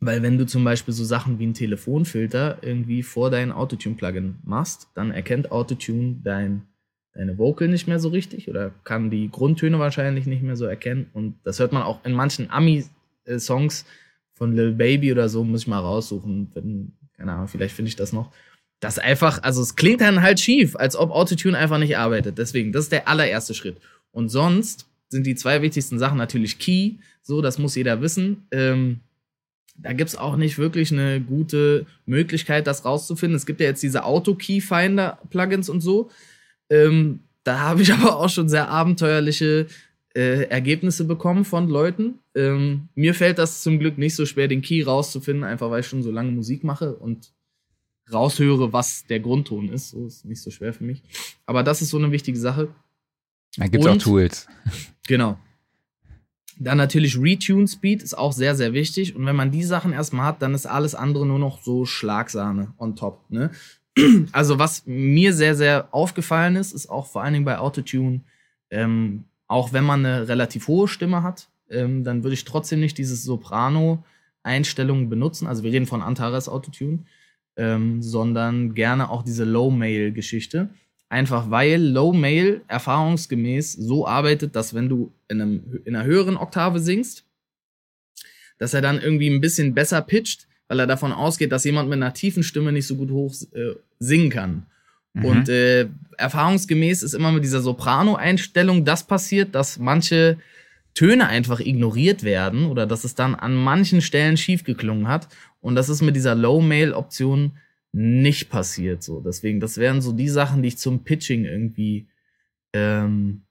Weil 0.00 0.22
wenn 0.22 0.38
du 0.38 0.46
zum 0.46 0.64
Beispiel 0.64 0.94
so 0.94 1.04
Sachen 1.04 1.38
wie 1.38 1.46
ein 1.46 1.54
Telefonfilter 1.54 2.58
irgendwie 2.62 3.02
vor 3.02 3.30
dein 3.30 3.52
Autotune-Plugin 3.52 4.36
machst, 4.44 4.88
dann 4.94 5.10
erkennt 5.10 5.52
Autotune 5.52 6.16
dein 6.24 6.62
deine 7.12 7.38
Vocal 7.38 7.68
nicht 7.68 7.88
mehr 7.88 7.98
so 7.98 8.08
richtig 8.08 8.48
oder 8.48 8.70
kann 8.84 9.10
die 9.10 9.30
Grundtöne 9.30 9.78
wahrscheinlich 9.78 10.26
nicht 10.26 10.42
mehr 10.42 10.56
so 10.56 10.64
erkennen. 10.64 11.10
Und 11.12 11.34
das 11.44 11.58
hört 11.58 11.72
man 11.72 11.82
auch 11.82 12.04
in 12.04 12.12
manchen 12.12 12.50
Ami-Songs 12.50 13.84
von 14.32 14.54
Lil 14.54 14.72
Baby 14.72 15.12
oder 15.12 15.28
so, 15.28 15.44
muss 15.44 15.62
ich 15.62 15.66
mal 15.66 15.80
raussuchen. 15.80 16.50
Wenn, 16.54 16.92
keine 17.16 17.32
Ahnung, 17.32 17.48
vielleicht 17.48 17.74
finde 17.74 17.88
ich 17.88 17.96
das 17.96 18.12
noch. 18.12 18.32
Das 18.78 18.98
einfach, 18.98 19.42
also 19.42 19.60
es 19.60 19.76
klingt 19.76 20.00
dann 20.00 20.22
halt 20.22 20.40
schief, 20.40 20.76
als 20.76 20.96
ob 20.96 21.10
Autotune 21.10 21.58
einfach 21.58 21.78
nicht 21.78 21.98
arbeitet. 21.98 22.38
Deswegen, 22.38 22.72
das 22.72 22.84
ist 22.84 22.92
der 22.92 23.08
allererste 23.08 23.52
Schritt. 23.54 23.76
Und 24.12 24.30
sonst 24.30 24.86
sind 25.08 25.26
die 25.26 25.34
zwei 25.34 25.60
wichtigsten 25.60 25.98
Sachen 25.98 26.16
natürlich 26.16 26.58
Key, 26.58 26.94
so, 27.22 27.42
das 27.42 27.58
muss 27.58 27.74
jeder 27.74 28.00
wissen. 28.00 28.46
Ähm, 28.50 29.00
da 29.76 29.92
gibt 29.92 30.10
es 30.10 30.16
auch 30.16 30.36
nicht 30.36 30.58
wirklich 30.58 30.92
eine 30.92 31.20
gute 31.20 31.86
Möglichkeit, 32.06 32.66
das 32.66 32.84
rauszufinden. 32.84 33.36
Es 33.36 33.46
gibt 33.46 33.60
ja 33.60 33.66
jetzt 33.66 33.82
diese 33.82 34.04
Auto-Key-Finder-Plugins 34.04 35.68
und 35.68 35.80
so. 35.80 36.10
Ähm, 36.70 37.20
da 37.44 37.58
habe 37.60 37.82
ich 37.82 37.92
aber 37.92 38.16
auch 38.16 38.28
schon 38.28 38.48
sehr 38.48 38.68
abenteuerliche 38.68 39.66
äh, 40.14 40.44
Ergebnisse 40.44 41.04
bekommen 41.04 41.44
von 41.44 41.68
Leuten. 41.68 42.18
Ähm, 42.34 42.88
mir 42.94 43.14
fällt 43.14 43.38
das 43.38 43.62
zum 43.62 43.78
Glück 43.78 43.98
nicht 43.98 44.16
so 44.16 44.26
schwer, 44.26 44.48
den 44.48 44.62
Key 44.62 44.82
rauszufinden, 44.82 45.44
einfach 45.44 45.70
weil 45.70 45.80
ich 45.80 45.86
schon 45.86 46.02
so 46.02 46.10
lange 46.10 46.32
Musik 46.32 46.64
mache 46.64 46.94
und 46.96 47.32
raushöre, 48.12 48.72
was 48.72 49.06
der 49.06 49.20
Grundton 49.20 49.68
ist. 49.68 49.90
So 49.90 50.06
ist 50.06 50.24
nicht 50.24 50.42
so 50.42 50.50
schwer 50.50 50.72
für 50.72 50.84
mich. 50.84 51.02
Aber 51.46 51.62
das 51.62 51.82
ist 51.82 51.90
so 51.90 51.98
eine 51.98 52.10
wichtige 52.10 52.38
Sache. 52.38 52.68
Da 53.56 53.66
gibt 53.66 53.84
es 53.84 53.90
auch 53.90 53.96
Tools. 53.96 54.46
Genau. 55.08 55.40
Dann 56.56 56.78
natürlich 56.78 57.18
Retune 57.18 57.66
Speed 57.66 58.02
ist 58.02 58.16
auch 58.16 58.32
sehr, 58.32 58.54
sehr 58.54 58.72
wichtig. 58.72 59.16
Und 59.16 59.26
wenn 59.26 59.34
man 59.34 59.50
die 59.50 59.64
Sachen 59.64 59.92
erstmal 59.92 60.26
hat, 60.26 60.42
dann 60.42 60.54
ist 60.54 60.66
alles 60.66 60.94
andere 60.94 61.26
nur 61.26 61.40
noch 61.40 61.62
so 61.62 61.84
Schlagsahne 61.84 62.74
on 62.78 62.94
top. 62.94 63.28
Ne? 63.28 63.50
Also 64.32 64.58
was 64.58 64.84
mir 64.86 65.32
sehr, 65.32 65.54
sehr 65.54 65.88
aufgefallen 65.92 66.56
ist, 66.56 66.72
ist 66.72 66.88
auch 66.88 67.06
vor 67.06 67.22
allen 67.22 67.34
Dingen 67.34 67.44
bei 67.44 67.58
Autotune, 67.58 68.20
ähm, 68.70 69.24
auch 69.46 69.72
wenn 69.72 69.84
man 69.84 70.04
eine 70.04 70.28
relativ 70.28 70.68
hohe 70.68 70.88
Stimme 70.88 71.22
hat, 71.22 71.48
ähm, 71.70 72.04
dann 72.04 72.22
würde 72.22 72.34
ich 72.34 72.44
trotzdem 72.44 72.80
nicht 72.80 72.98
diese 72.98 73.16
Soprano-Einstellungen 73.16 75.08
benutzen. 75.08 75.46
Also 75.46 75.64
wir 75.64 75.72
reden 75.72 75.86
von 75.86 76.02
Antares 76.02 76.48
Autotune, 76.48 77.00
ähm, 77.56 78.02
sondern 78.02 78.74
gerne 78.74 79.10
auch 79.10 79.22
diese 79.22 79.44
Low-Mail-Geschichte. 79.44 80.68
Einfach 81.08 81.50
weil 81.50 81.82
Low-Mail 81.82 82.62
erfahrungsgemäß 82.68 83.72
so 83.72 84.06
arbeitet, 84.06 84.54
dass 84.54 84.74
wenn 84.74 84.88
du 84.88 85.12
in, 85.28 85.40
einem, 85.40 85.80
in 85.84 85.96
einer 85.96 86.04
höheren 86.04 86.36
Oktave 86.36 86.78
singst, 86.78 87.24
dass 88.58 88.74
er 88.74 88.82
dann 88.82 89.00
irgendwie 89.00 89.28
ein 89.28 89.40
bisschen 89.40 89.74
besser 89.74 90.02
pitcht, 90.02 90.46
weil 90.70 90.78
er 90.78 90.86
davon 90.86 91.12
ausgeht, 91.12 91.50
dass 91.50 91.64
jemand 91.64 91.88
mit 91.88 91.96
einer 91.96 92.14
tiefen 92.14 92.44
Stimme 92.44 92.70
nicht 92.70 92.86
so 92.86 92.94
gut 92.94 93.10
hoch 93.10 93.34
äh, 93.54 93.74
singen 93.98 94.30
kann. 94.30 94.66
Mhm. 95.14 95.24
Und 95.24 95.48
äh, 95.48 95.88
erfahrungsgemäß 96.16 97.02
ist 97.02 97.12
immer 97.12 97.32
mit 97.32 97.42
dieser 97.42 97.60
Soprano-Einstellung 97.60 98.84
das 98.84 99.04
passiert, 99.04 99.56
dass 99.56 99.80
manche 99.80 100.38
Töne 100.94 101.26
einfach 101.26 101.58
ignoriert 101.58 102.22
werden 102.22 102.66
oder 102.66 102.86
dass 102.86 103.02
es 103.02 103.16
dann 103.16 103.34
an 103.34 103.56
manchen 103.56 104.00
Stellen 104.00 104.36
schief 104.36 104.62
geklungen 104.62 105.08
hat. 105.08 105.26
Und 105.60 105.74
das 105.74 105.88
ist 105.88 106.02
mit 106.02 106.14
dieser 106.14 106.36
Low-Mail-Option 106.36 107.50
nicht 107.90 108.48
passiert. 108.48 109.02
So, 109.02 109.20
deswegen, 109.20 109.58
das 109.58 109.76
wären 109.76 110.00
so 110.00 110.12
die 110.12 110.28
Sachen, 110.28 110.62
die 110.62 110.68
ich 110.68 110.78
zum 110.78 111.02
Pitching 111.02 111.46
irgendwie 111.46 112.06
ähm, 112.74 113.42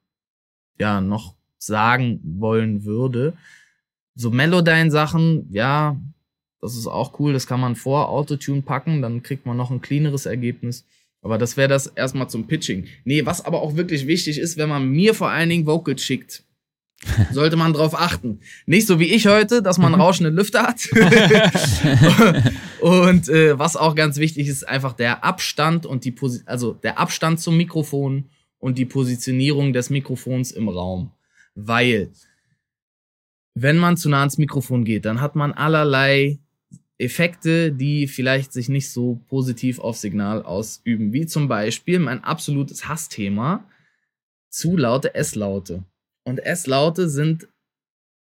ja 0.79 1.01
noch 1.01 1.35
sagen 1.57 2.21
wollen 2.23 2.85
würde. 2.85 3.33
So 4.15 4.31
Melodyne-Sachen, 4.31 5.47
ja, 5.51 5.97
das 6.61 6.75
ist 6.75 6.87
auch 6.87 7.19
cool. 7.19 7.33
Das 7.33 7.47
kann 7.47 7.59
man 7.59 7.75
vor 7.75 8.09
Autotune 8.09 8.61
packen, 8.61 9.01
dann 9.01 9.23
kriegt 9.23 9.45
man 9.45 9.57
noch 9.57 9.71
ein 9.71 9.81
cleaneres 9.81 10.25
Ergebnis. 10.25 10.85
Aber 11.21 11.37
das 11.37 11.57
wäre 11.57 11.67
das 11.67 11.87
erstmal 11.87 12.29
zum 12.29 12.47
Pitching. 12.47 12.87
Nee, 13.03 13.25
was 13.25 13.43
aber 13.43 13.61
auch 13.61 13.75
wirklich 13.75 14.07
wichtig 14.07 14.37
ist, 14.37 14.57
wenn 14.57 14.69
man 14.69 14.89
mir 14.89 15.13
vor 15.13 15.29
allen 15.29 15.49
Dingen 15.49 15.65
Vocals 15.65 16.01
schickt, 16.01 16.43
sollte 17.31 17.55
man 17.55 17.73
drauf 17.73 17.99
achten. 17.99 18.39
Nicht 18.65 18.87
so 18.87 18.99
wie 18.99 19.13
ich 19.13 19.27
heute, 19.27 19.61
dass 19.61 19.77
man 19.77 19.93
rauschende 19.93 20.31
Lüfter 20.31 20.63
hat. 20.63 20.89
und 22.81 23.29
äh, 23.29 23.57
was 23.57 23.75
auch 23.75 23.95
ganz 23.95 24.17
wichtig 24.17 24.47
ist, 24.47 24.67
einfach 24.67 24.93
der 24.93 25.23
Abstand 25.23 25.85
und 25.85 26.03
die 26.05 26.11
Posi 26.11 26.41
also 26.45 26.73
der 26.73 26.99
Abstand 26.99 27.39
zum 27.39 27.57
Mikrofon 27.57 28.29
und 28.59 28.77
die 28.77 28.85
Positionierung 28.85 29.73
des 29.73 29.89
Mikrofons 29.89 30.51
im 30.51 30.67
Raum. 30.67 31.11
Weil, 31.55 32.11
wenn 33.55 33.77
man 33.77 33.97
zu 33.97 34.09
nah 34.09 34.19
ans 34.19 34.37
Mikrofon 34.37 34.83
geht, 34.83 35.05
dann 35.05 35.21
hat 35.21 35.35
man 35.35 35.53
allerlei 35.53 36.39
Effekte, 36.99 37.71
die 37.71 38.07
vielleicht 38.07 38.53
sich 38.53 38.69
nicht 38.69 38.91
so 38.91 39.19
positiv 39.27 39.79
auf 39.79 39.97
Signal 39.97 40.43
ausüben. 40.43 41.13
Wie 41.13 41.25
zum 41.25 41.47
Beispiel 41.47 41.97
mein 41.99 42.23
absolutes 42.23 42.87
Hassthema, 42.87 43.63
zu 44.49 44.77
laute 44.77 45.15
S-Laute. 45.15 45.83
Und 46.25 46.39
S-Laute 46.39 47.07
sind 47.09 47.47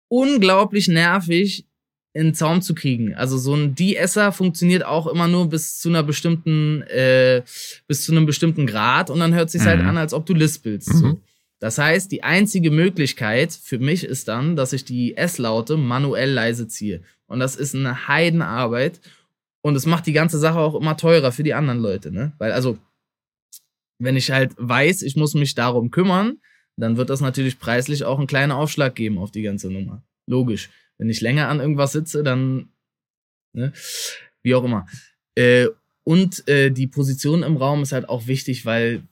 unglaublich 0.08 0.88
nervig 0.88 1.66
in 2.14 2.28
den 2.28 2.34
Zaum 2.34 2.60
zu 2.62 2.74
kriegen. 2.74 3.14
Also 3.14 3.38
so 3.38 3.54
ein 3.54 3.74
De-Esser 3.74 4.32
funktioniert 4.32 4.84
auch 4.84 5.06
immer 5.06 5.28
nur 5.28 5.48
bis 5.48 5.78
zu 5.78 5.88
einer 5.88 6.02
bestimmten, 6.02 6.82
äh, 6.82 7.42
bis 7.86 8.04
zu 8.04 8.12
einem 8.12 8.26
bestimmten 8.26 8.66
Grad 8.66 9.10
und 9.10 9.20
dann 9.20 9.34
hört 9.34 9.50
sich 9.50 9.62
halt 9.62 9.80
mhm. 9.80 9.84
halt 9.84 9.90
an, 9.90 9.98
als 9.98 10.12
ob 10.12 10.26
du 10.26 10.34
lispelst. 10.34 10.92
Mhm. 10.94 10.98
So. 10.98 11.20
Das 11.58 11.78
heißt, 11.78 12.10
die 12.10 12.22
einzige 12.22 12.70
Möglichkeit 12.70 13.52
für 13.52 13.78
mich 13.78 14.04
ist 14.04 14.28
dann, 14.28 14.56
dass 14.56 14.72
ich 14.72 14.84
die 14.84 15.16
S-Laute 15.16 15.76
manuell 15.76 16.30
leise 16.30 16.68
ziehe. 16.68 17.02
Und 17.32 17.40
das 17.40 17.56
ist 17.56 17.74
eine 17.74 18.08
Heidenarbeit. 18.08 19.00
Und 19.62 19.74
es 19.74 19.86
macht 19.86 20.06
die 20.06 20.12
ganze 20.12 20.38
Sache 20.38 20.58
auch 20.58 20.74
immer 20.74 20.96
teurer 20.98 21.32
für 21.32 21.42
die 21.42 21.54
anderen 21.54 21.80
Leute, 21.80 22.12
ne? 22.12 22.32
Weil, 22.38 22.52
also, 22.52 22.78
wenn 23.98 24.16
ich 24.16 24.30
halt 24.30 24.54
weiß, 24.58 25.00
ich 25.02 25.16
muss 25.16 25.32
mich 25.32 25.54
darum 25.54 25.90
kümmern, 25.90 26.38
dann 26.76 26.98
wird 26.98 27.08
das 27.08 27.20
natürlich 27.22 27.58
preislich 27.58 28.04
auch 28.04 28.18
einen 28.18 28.26
kleinen 28.26 28.52
Aufschlag 28.52 28.94
geben 28.94 29.18
auf 29.18 29.30
die 29.30 29.42
ganze 29.42 29.70
Nummer. 29.70 30.02
Logisch. 30.26 30.68
Wenn 30.98 31.08
ich 31.08 31.20
länger 31.22 31.48
an 31.48 31.60
irgendwas 31.60 31.92
sitze, 31.92 32.22
dann, 32.22 32.68
ne? 33.54 33.72
Wie 34.42 34.54
auch 34.54 34.64
immer. 34.64 34.86
Äh, 35.34 35.68
und 36.04 36.46
äh, 36.48 36.70
die 36.70 36.86
Position 36.86 37.42
im 37.42 37.56
Raum 37.56 37.82
ist 37.82 37.92
halt 37.92 38.08
auch 38.08 38.26
wichtig, 38.26 38.66
weil 38.66 39.04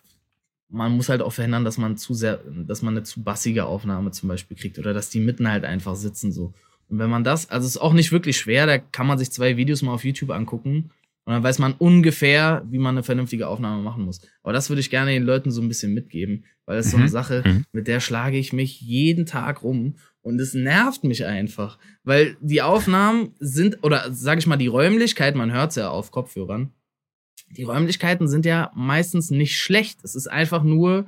man 0.69 0.93
muss 0.93 1.09
halt 1.09 1.23
auch 1.23 1.33
verhindern, 1.33 1.65
dass 1.65 1.79
man 1.79 1.97
zu 1.97 2.13
sehr, 2.13 2.43
dass 2.67 2.83
man 2.83 2.95
eine 2.95 3.03
zu 3.03 3.23
bassige 3.23 3.65
Aufnahme 3.65 4.11
zum 4.11 4.29
Beispiel 4.29 4.59
kriegt 4.59 4.79
oder 4.79 4.93
dass 4.93 5.09
die 5.09 5.21
mitten 5.21 5.49
halt 5.49 5.65
einfach 5.65 5.97
sitzen 5.97 6.33
so. 6.33 6.53
Und 6.91 6.99
wenn 6.99 7.11
man 7.11 7.25
das, 7.25 7.49
also 7.49 7.67
es 7.67 7.77
ist 7.77 7.81
auch 7.81 7.93
nicht 7.93 8.13
wirklich 8.13 8.37
schwer, 8.37 8.67
da 8.67 8.79
kann 8.79 9.07
man 9.07 9.19
sich 9.19 9.31
zwei 9.31 9.57
Videos 9.57 9.83
mal 9.83 9.93
auf 9.93 10.05
YouTube 10.05 10.31
angucken 10.31 10.91
und 11.25 11.33
dann 11.33 11.43
weiß 11.43 11.61
man 11.61 11.75
ungefähr, 11.75 12.65
wie 12.69 12.79
man 12.79 12.97
eine 12.97 13.05
vernünftige 13.05 13.47
Aufnahme 13.47 13.83
machen 13.83 14.05
muss. 14.05 14.21
Aber 14.43 14.53
das 14.53 14.69
würde 14.69 14.81
ich 14.81 14.91
gerne 14.91 15.13
den 15.13 15.23
Leuten 15.23 15.53
so 15.53 15.63
ein 15.63 15.69
bisschen 15.69 15.95
mitgeben, 15.95 16.45
weil 16.67 16.77
das 16.77 16.87
ist 16.87 16.93
so 16.93 16.97
eine 16.97 17.07
mhm. 17.07 17.11
Sache, 17.11 17.43
mhm. 17.47 17.65
mit 17.73 17.87
der 17.87 18.01
schlage 18.01 18.39
ich 18.39 18.53
mich 18.53 18.81
jeden 18.81 19.27
Tag 19.27 19.63
rum 19.63 19.95
und 20.23 20.41
es 20.41 20.53
nervt 20.53 21.05
mich 21.05 21.25
einfach, 21.25 21.79
weil 22.03 22.37
die 22.41 22.63
Aufnahmen 22.63 23.35
sind, 23.39 23.79
oder 23.83 24.13
sage 24.13 24.41
ich 24.41 24.47
mal, 24.47 24.57
die 24.57 24.67
Räumlichkeit, 24.67 25.37
man 25.37 25.53
hört 25.53 25.71
es 25.71 25.77
ja 25.77 25.91
auf 25.91 26.11
Kopfhörern, 26.11 26.73
die 27.57 27.65
Räumlichkeiten 27.65 28.29
sind 28.29 28.47
ja 28.47 28.71
meistens 28.75 29.31
nicht 29.31 29.59
schlecht. 29.59 30.05
Es 30.05 30.15
ist 30.15 30.29
einfach 30.29 30.63
nur 30.63 31.07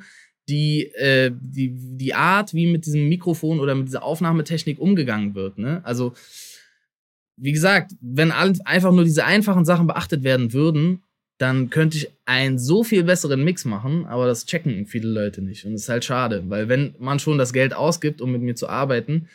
die, 0.48 0.86
äh, 0.94 1.30
die, 1.32 1.72
die 1.74 2.14
Art, 2.14 2.54
wie 2.54 2.66
mit 2.66 2.86
diesem 2.86 3.08
Mikrofon 3.08 3.60
oder 3.60 3.74
mit 3.74 3.88
dieser 3.88 4.02
Aufnahmetechnik 4.02 4.78
umgegangen 4.80 5.34
wird. 5.34 5.58
Ne? 5.58 5.80
Also, 5.84 6.14
wie 7.36 7.52
gesagt, 7.52 7.92
wenn 8.00 8.30
einfach 8.30 8.92
nur 8.92 9.04
diese 9.04 9.24
einfachen 9.24 9.64
Sachen 9.64 9.86
beachtet 9.86 10.22
werden 10.22 10.52
würden, 10.52 11.02
dann 11.38 11.70
könnte 11.70 11.96
ich 11.96 12.10
einen 12.24 12.58
so 12.58 12.84
viel 12.84 13.02
besseren 13.02 13.42
Mix 13.42 13.64
machen, 13.64 14.06
aber 14.06 14.26
das 14.26 14.46
checken 14.46 14.86
viele 14.86 15.08
Leute 15.08 15.42
nicht. 15.42 15.64
Und 15.64 15.72
das 15.72 15.82
ist 15.82 15.88
halt 15.88 16.04
schade, 16.04 16.44
weil 16.48 16.68
wenn 16.68 16.94
man 16.98 17.18
schon 17.18 17.38
das 17.38 17.52
Geld 17.52 17.74
ausgibt, 17.74 18.20
um 18.20 18.30
mit 18.30 18.42
mir 18.42 18.54
zu 18.54 18.68
arbeiten, 18.68 19.28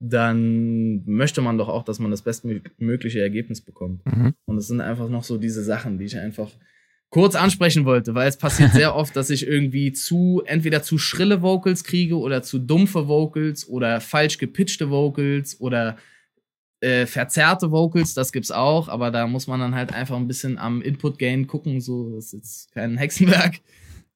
dann 0.00 1.04
möchte 1.06 1.40
man 1.40 1.56
doch 1.56 1.68
auch, 1.68 1.84
dass 1.84 1.98
man 1.98 2.10
das 2.10 2.22
bestmögliche 2.22 3.20
Ergebnis 3.20 3.60
bekommt. 3.62 4.04
Mhm. 4.04 4.34
Und 4.44 4.58
es 4.58 4.66
sind 4.66 4.80
einfach 4.80 5.08
noch 5.08 5.24
so 5.24 5.38
diese 5.38 5.62
Sachen, 5.62 5.98
die 5.98 6.04
ich 6.04 6.18
einfach 6.18 6.50
kurz 7.14 7.36
ansprechen 7.36 7.84
wollte, 7.84 8.16
weil 8.16 8.28
es 8.28 8.36
passiert 8.36 8.72
sehr 8.72 8.96
oft, 8.96 9.14
dass 9.14 9.30
ich 9.30 9.46
irgendwie 9.46 9.92
zu, 9.92 10.42
entweder 10.46 10.82
zu 10.82 10.98
schrille 10.98 11.42
Vocals 11.42 11.84
kriege 11.84 12.18
oder 12.18 12.42
zu 12.42 12.58
dumpfe 12.58 13.06
Vocals 13.06 13.68
oder 13.68 14.00
falsch 14.00 14.38
gepitchte 14.38 14.90
Vocals 14.90 15.60
oder 15.60 15.96
äh, 16.80 17.06
verzerrte 17.06 17.70
Vocals, 17.70 18.14
das 18.14 18.32
gibt's 18.32 18.50
auch, 18.50 18.88
aber 18.88 19.12
da 19.12 19.28
muss 19.28 19.46
man 19.46 19.60
dann 19.60 19.76
halt 19.76 19.94
einfach 19.94 20.16
ein 20.16 20.26
bisschen 20.26 20.58
am 20.58 20.82
Input-Gain 20.82 21.46
gucken, 21.46 21.80
so, 21.80 22.10
das 22.10 22.24
ist 22.24 22.32
jetzt 22.32 22.74
kein 22.74 22.96
Hexenwerk. 22.98 23.60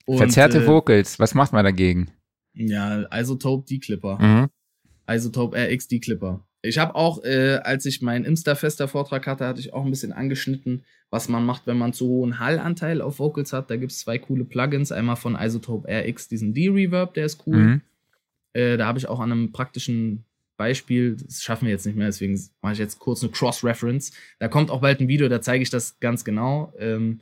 Und, 0.05 0.19
Verzerrte 0.19 0.65
äh, 0.65 0.67
Vocals, 0.67 1.21
was 1.21 1.35
macht 1.35 1.53
man 1.53 1.65
dagegen? 1.65 2.11
Ja, 2.55 3.07
Isotope 3.17 3.65
D-Clipper. 3.65 4.19
Mhm. 4.21 4.49
Isotope 5.09 5.57
RX 5.57 5.87
D-Clipper. 5.87 6.45
Ich 6.69 6.79
habe 6.79 6.95
auch, 6.95 7.25
äh, 7.25 7.61
als 7.63 7.87
ich 7.87 8.03
meinen 8.03 8.25
Imsterfester 8.25 8.89
Vortrag 8.89 9.27
hatte, 9.27 9.47
hatte 9.47 9.61
ich 9.61 9.73
auch 9.73 9.85
ein 9.85 9.91
bisschen 9.91 10.13
angeschnitten, 10.13 10.85
was 11.11 11.29
man 11.29 11.47
macht, 11.47 11.67
wenn 11.67 11.79
man 11.79 11.95
zu 11.95 12.07
hohen 12.07 12.39
Hallanteil 12.39 13.01
auf 13.01 13.19
Vocals 13.19 13.53
hat. 13.53 13.71
Da 13.71 13.77
gibt 13.77 13.93
es 13.93 14.01
zwei 14.01 14.19
coole 14.19 14.45
Plugins. 14.45 14.93
Einmal 14.93 15.17
von 15.17 15.35
Isotope 15.35 15.89
RX, 15.89 16.29
diesen 16.29 16.53
D-Reverb, 16.53 17.15
der 17.15 17.25
ist 17.25 17.45
cool. 17.47 17.57
Mhm. 17.57 17.81
Äh, 18.53 18.77
da 18.77 18.87
habe 18.87 18.99
ich 18.99 19.09
auch 19.09 19.21
an 19.21 19.33
einem 19.33 19.53
praktischen 19.53 20.25
Beispiel, 20.59 21.17
das 21.17 21.43
schaffen 21.43 21.67
wir 21.67 21.73
jetzt 21.73 21.87
nicht 21.87 21.97
mehr, 21.97 22.09
deswegen 22.09 22.39
mache 22.61 22.75
ich 22.75 22.79
jetzt 22.79 22.99
kurz 22.99 23.23
eine 23.23 23.33
Cross-Reference. 23.33 24.13
Da 24.39 24.49
kommt 24.49 24.71
auch 24.71 24.81
bald 24.81 25.01
ein 25.01 25.09
Video, 25.09 25.29
da 25.29 25.41
zeige 25.41 25.63
ich 25.63 25.71
das 25.71 26.01
ganz 26.01 26.25
genau. 26.25 26.73
Ähm, 26.79 27.21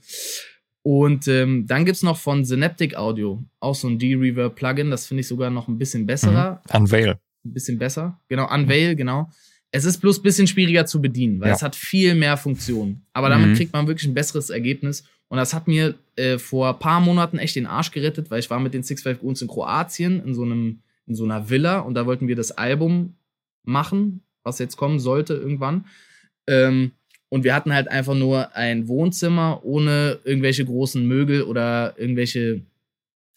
und 0.82 1.28
ähm, 1.28 1.66
dann 1.66 1.84
gibt 1.84 1.96
es 1.96 2.02
noch 2.02 2.16
von 2.16 2.44
Synaptic 2.44 2.96
Audio 2.96 3.44
auch 3.60 3.74
so 3.74 3.88
ein 3.88 3.98
D-Reverb-Plugin, 3.98 4.90
das 4.90 5.06
finde 5.06 5.20
ich 5.20 5.28
sogar 5.28 5.50
noch 5.50 5.68
ein 5.68 5.78
bisschen 5.78 6.06
besserer. 6.06 6.62
Mhm. 6.72 6.80
Unveil 6.80 7.18
ein 7.46 7.52
bisschen 7.52 7.78
besser. 7.78 8.20
Genau, 8.28 8.52
Unveil, 8.52 8.96
genau. 8.96 9.30
Es 9.70 9.84
ist 9.84 9.98
bloß 9.98 10.20
ein 10.20 10.22
bisschen 10.22 10.46
schwieriger 10.46 10.86
zu 10.86 11.00
bedienen, 11.00 11.40
weil 11.40 11.48
ja. 11.48 11.54
es 11.54 11.62
hat 11.62 11.76
viel 11.76 12.14
mehr 12.14 12.36
Funktionen. 12.36 13.04
Aber 13.12 13.28
damit 13.28 13.50
mhm. 13.50 13.54
kriegt 13.54 13.72
man 13.72 13.86
wirklich 13.86 14.08
ein 14.08 14.14
besseres 14.14 14.50
Ergebnis. 14.50 15.04
Und 15.28 15.38
das 15.38 15.52
hat 15.52 15.66
mir 15.66 15.94
äh, 16.14 16.38
vor 16.38 16.68
ein 16.68 16.78
paar 16.78 17.00
Monaten 17.00 17.38
echt 17.38 17.56
den 17.56 17.66
Arsch 17.66 17.90
gerettet, 17.90 18.30
weil 18.30 18.38
ich 18.38 18.48
war 18.48 18.60
mit 18.60 18.74
den 18.74 18.82
Six 18.82 19.02
Five 19.02 19.20
Goons 19.20 19.42
in 19.42 19.48
Kroatien 19.48 20.24
in 20.24 20.34
so 20.34 20.42
einem 20.42 20.80
in 21.06 21.14
so 21.14 21.24
einer 21.24 21.48
Villa 21.48 21.80
und 21.80 21.94
da 21.94 22.06
wollten 22.06 22.28
wir 22.28 22.36
das 22.36 22.52
Album 22.52 23.14
machen, 23.64 24.22
was 24.42 24.58
jetzt 24.58 24.76
kommen 24.76 24.98
sollte 24.98 25.34
irgendwann. 25.34 25.86
Ähm, 26.46 26.92
und 27.28 27.44
wir 27.44 27.54
hatten 27.54 27.72
halt 27.72 27.88
einfach 27.88 28.14
nur 28.14 28.54
ein 28.56 28.88
Wohnzimmer 28.88 29.60
ohne 29.64 30.18
irgendwelche 30.24 30.64
großen 30.64 31.06
Möbel 31.06 31.42
oder 31.42 31.94
irgendwelche 31.98 32.62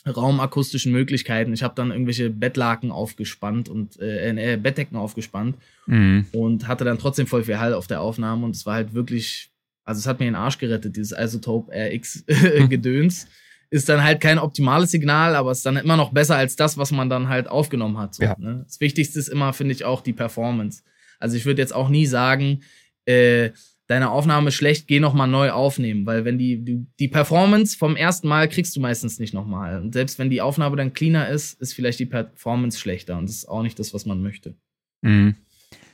raumakustischen 0.07 0.91
Möglichkeiten. 0.91 1.53
Ich 1.53 1.63
habe 1.63 1.75
dann 1.75 1.91
irgendwelche 1.91 2.29
Bettlaken 2.29 2.91
aufgespannt 2.91 3.69
und 3.69 3.99
äh, 3.99 4.53
äh, 4.53 4.57
Bettdecken 4.57 4.97
aufgespannt 4.97 5.57
mhm. 5.87 6.25
und 6.31 6.67
hatte 6.67 6.85
dann 6.85 6.97
trotzdem 6.97 7.27
voll 7.27 7.43
viel 7.43 7.59
Hall 7.59 7.73
auf 7.73 7.87
der 7.87 8.01
Aufnahme 8.01 8.45
und 8.45 8.55
es 8.55 8.65
war 8.65 8.75
halt 8.75 8.93
wirklich, 8.93 9.51
also 9.83 9.99
es 9.99 10.07
hat 10.07 10.19
mir 10.19 10.25
den 10.25 10.35
Arsch 10.35 10.57
gerettet, 10.57 10.95
dieses 10.95 11.17
Isotope 11.17 11.71
RX 11.73 12.25
Gedöns. 12.69 13.27
Ist 13.71 13.87
dann 13.87 14.03
halt 14.03 14.19
kein 14.19 14.39
optimales 14.39 14.89
Signal, 14.89 15.35
aber 15.35 15.51
ist 15.51 15.63
dann 15.63 15.77
immer 15.77 15.95
noch 15.95 16.11
besser 16.11 16.35
als 16.35 16.55
das, 16.55 16.77
was 16.79 16.91
man 16.91 17.07
dann 17.07 17.29
halt 17.29 17.47
aufgenommen 17.47 17.99
hat. 17.99 18.15
So, 18.15 18.23
ja. 18.23 18.35
ne? 18.39 18.63
Das 18.65 18.79
Wichtigste 18.79 19.19
ist 19.19 19.27
immer, 19.27 19.53
finde 19.53 19.75
ich, 19.75 19.85
auch 19.85 20.01
die 20.01 20.13
Performance. 20.13 20.81
Also 21.19 21.37
ich 21.37 21.45
würde 21.45 21.61
jetzt 21.61 21.75
auch 21.75 21.89
nie 21.89 22.07
sagen, 22.07 22.63
äh, 23.05 23.51
deine 23.89 24.11
Aufnahme 24.11 24.51
schlecht, 24.51 24.87
geh 24.87 24.99
nochmal 24.99 25.27
neu 25.27 25.49
aufnehmen, 25.49 26.05
weil 26.05 26.23
wenn 26.23 26.37
die, 26.37 26.63
die, 26.63 26.85
die 26.99 27.07
Performance 27.07 27.75
vom 27.75 27.95
ersten 27.95 28.27
Mal 28.27 28.47
kriegst 28.47 28.75
du 28.75 28.79
meistens 28.79 29.17
nicht 29.17 29.33
nochmal. 29.33 29.81
Und 29.81 29.93
selbst 29.93 30.19
wenn 30.19 30.29
die 30.29 30.41
Aufnahme 30.41 30.75
dann 30.77 30.93
cleaner 30.93 31.27
ist, 31.27 31.59
ist 31.59 31.73
vielleicht 31.73 31.99
die 31.99 32.05
Performance 32.05 32.79
schlechter 32.79 33.17
und 33.17 33.27
das 33.27 33.37
ist 33.37 33.49
auch 33.49 33.63
nicht 33.63 33.79
das, 33.79 33.91
was 33.93 34.05
man 34.05 34.21
möchte. 34.21 34.55
Mhm. 35.01 35.35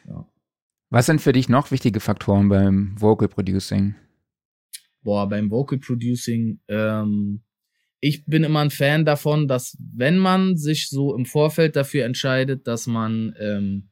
Ja. 0.10 0.28
Was 0.90 1.06
sind 1.06 1.22
für 1.22 1.32
dich 1.32 1.48
noch 1.48 1.72
wichtige 1.72 2.02
Faktoren 2.02 2.50
beim 2.50 3.00
Vocal 3.00 3.30
Producing? 3.30 3.96
Boah, 5.02 5.30
beim 5.30 5.50
Vocal 5.50 5.80
Producing, 5.80 6.60
ähm, 6.68 7.44
ich 8.02 8.26
bin 8.26 8.44
immer 8.44 8.60
ein 8.60 8.72
Fan 8.72 9.06
davon, 9.06 9.48
dass 9.48 9.78
wenn 9.80 10.18
man 10.18 10.58
sich 10.58 10.90
so 10.90 11.16
im 11.16 11.26
Vorfeld 11.26 11.78
dafür 11.78 12.04
entscheidet, 12.04 12.68
dass 12.68 12.88
man 12.88 13.34
ähm, 13.40 13.90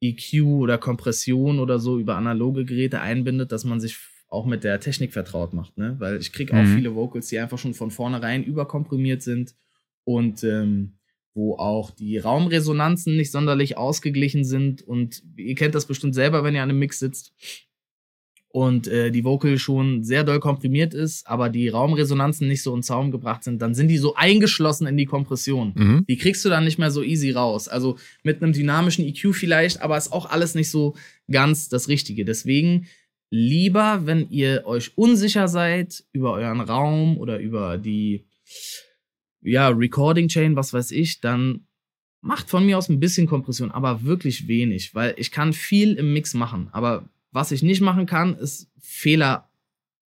EQ 0.00 0.42
oder 0.42 0.78
Kompression 0.78 1.58
oder 1.58 1.78
so 1.78 1.98
über 1.98 2.16
analoge 2.16 2.64
Geräte 2.64 3.00
einbindet, 3.00 3.52
dass 3.52 3.64
man 3.64 3.80
sich 3.80 3.98
auch 4.28 4.46
mit 4.46 4.64
der 4.64 4.80
Technik 4.80 5.12
vertraut 5.12 5.54
macht, 5.54 5.78
ne? 5.78 5.96
Weil 5.98 6.18
ich 6.18 6.32
kriege 6.32 6.52
auch 6.52 6.62
mhm. 6.62 6.74
viele 6.74 6.94
Vocals, 6.94 7.28
die 7.28 7.38
einfach 7.38 7.58
schon 7.58 7.74
von 7.74 7.90
vornherein 7.90 8.44
überkomprimiert 8.44 9.22
sind 9.22 9.54
und 10.04 10.42
ähm, 10.44 10.98
wo 11.34 11.56
auch 11.56 11.90
die 11.90 12.18
Raumresonanzen 12.18 13.16
nicht 13.16 13.30
sonderlich 13.30 13.76
ausgeglichen 13.76 14.44
sind 14.44 14.82
und 14.82 15.22
ihr 15.36 15.54
kennt 15.54 15.74
das 15.74 15.86
bestimmt 15.86 16.14
selber, 16.14 16.42
wenn 16.42 16.54
ihr 16.54 16.62
an 16.62 16.70
einem 16.70 16.78
Mix 16.78 16.98
sitzt. 16.98 17.34
Und 18.56 18.88
äh, 18.88 19.10
die 19.10 19.22
Vocal 19.22 19.58
schon 19.58 20.02
sehr 20.02 20.24
doll 20.24 20.40
komprimiert 20.40 20.94
ist, 20.94 21.26
aber 21.26 21.50
die 21.50 21.68
Raumresonanzen 21.68 22.48
nicht 22.48 22.62
so 22.62 22.74
in 22.74 22.82
Zaum 22.82 23.10
gebracht 23.10 23.44
sind, 23.44 23.60
dann 23.60 23.74
sind 23.74 23.88
die 23.88 23.98
so 23.98 24.14
eingeschlossen 24.14 24.86
in 24.86 24.96
die 24.96 25.04
Kompression. 25.04 25.74
Mhm. 25.76 26.06
Die 26.08 26.16
kriegst 26.16 26.42
du 26.42 26.48
dann 26.48 26.64
nicht 26.64 26.78
mehr 26.78 26.90
so 26.90 27.02
easy 27.02 27.32
raus. 27.32 27.68
Also 27.68 27.98
mit 28.22 28.42
einem 28.42 28.54
dynamischen 28.54 29.04
EQ 29.04 29.34
vielleicht, 29.34 29.82
aber 29.82 29.98
ist 29.98 30.10
auch 30.10 30.30
alles 30.30 30.54
nicht 30.54 30.70
so 30.70 30.96
ganz 31.30 31.68
das 31.68 31.88
Richtige. 31.88 32.24
Deswegen 32.24 32.86
lieber, 33.28 34.06
wenn 34.06 34.30
ihr 34.30 34.62
euch 34.64 34.96
unsicher 34.96 35.48
seid 35.48 36.04
über 36.14 36.32
euren 36.32 36.62
Raum 36.62 37.18
oder 37.18 37.38
über 37.38 37.76
die 37.76 38.24
ja, 39.42 39.68
Recording 39.68 40.28
Chain, 40.28 40.56
was 40.56 40.72
weiß 40.72 40.92
ich, 40.92 41.20
dann 41.20 41.66
macht 42.22 42.48
von 42.48 42.64
mir 42.64 42.78
aus 42.78 42.88
ein 42.88 43.00
bisschen 43.00 43.26
Kompression, 43.26 43.70
aber 43.70 44.04
wirklich 44.04 44.48
wenig, 44.48 44.94
weil 44.94 45.12
ich 45.18 45.30
kann 45.30 45.52
viel 45.52 45.92
im 45.92 46.14
Mix 46.14 46.32
machen, 46.32 46.70
aber 46.72 47.06
was 47.36 47.52
ich 47.52 47.62
nicht 47.62 47.82
machen 47.82 48.06
kann, 48.06 48.34
ist 48.34 48.70
Fehler, 48.80 49.50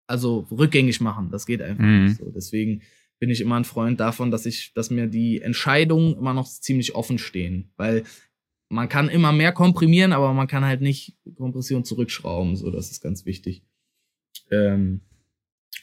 also 0.06 0.46
rückgängig 0.50 1.02
machen. 1.02 1.30
Das 1.30 1.44
geht 1.44 1.60
einfach 1.60 1.84
Mhm. 1.84 2.04
nicht 2.06 2.16
so. 2.16 2.30
Deswegen 2.34 2.80
bin 3.18 3.28
ich 3.28 3.42
immer 3.42 3.56
ein 3.56 3.64
Freund 3.66 4.00
davon, 4.00 4.30
dass 4.30 4.46
ich, 4.46 4.72
dass 4.72 4.88
mir 4.88 5.08
die 5.08 5.42
Entscheidungen 5.42 6.16
immer 6.16 6.32
noch 6.32 6.48
ziemlich 6.48 6.94
offen 6.94 7.18
stehen, 7.18 7.70
weil 7.76 8.04
man 8.70 8.88
kann 8.88 9.10
immer 9.10 9.32
mehr 9.32 9.52
komprimieren, 9.52 10.14
aber 10.14 10.32
man 10.32 10.46
kann 10.46 10.64
halt 10.64 10.80
nicht 10.80 11.18
Kompression 11.36 11.84
zurückschrauben. 11.84 12.56
So, 12.56 12.70
das 12.70 12.90
ist 12.90 13.02
ganz 13.02 13.26
wichtig. 13.26 13.62
Ähm, 14.50 15.02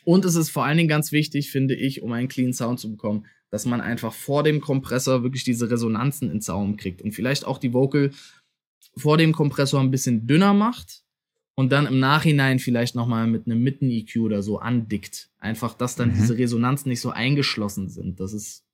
und 0.04 0.26
es 0.26 0.34
ist 0.34 0.50
vor 0.50 0.66
allen 0.66 0.78
Dingen 0.78 0.90
ganz 0.90 1.12
wichtig, 1.12 1.52
finde 1.52 1.76
ich, 1.76 2.02
um 2.02 2.12
einen 2.12 2.28
clean 2.28 2.54
Sound 2.54 2.80
zu 2.80 2.90
bekommen, 2.90 3.28
dass 3.52 3.66
man 3.68 3.82
einfach 3.82 4.14
vor 4.14 4.42
dem 4.42 4.62
Kompressor 4.62 5.22
wirklich 5.22 5.44
diese 5.44 5.70
Resonanzen 5.70 6.32
ins 6.32 6.48
Sound 6.48 6.80
kriegt 6.80 7.04
und 7.04 7.12
vielleicht 7.12 7.46
auch 7.46 7.60
die 7.60 7.74
Vocal 7.74 8.10
vor 8.98 9.18
dem 9.18 9.32
Kompressor 9.32 9.80
ein 9.80 9.92
bisschen 9.92 10.26
dünner 10.26 10.56
macht 10.56 11.05
und 11.56 11.72
dann 11.72 11.86
im 11.88 12.00
Nachhinein 12.00 12.60
vielleicht 12.60 12.96
nochmal 12.96 13.28
mit 13.28 13.46
einem 13.46 13.64
Mitten-EQ 13.64 14.18
oder 14.18 14.44
so 14.44 14.60
andickt. 14.60 15.30
Einfach, 15.40 15.74
dass 15.74 15.96
dann 15.96 16.10
Mhm. 16.10 16.14
diese 16.16 16.38
Resonanzen 16.38 16.90
nicht 16.90 17.02
so 17.02 17.10
eingeschlossen 17.12 17.90
sind. 17.90 18.20
Das 18.20 18.34
ist 18.34 18.66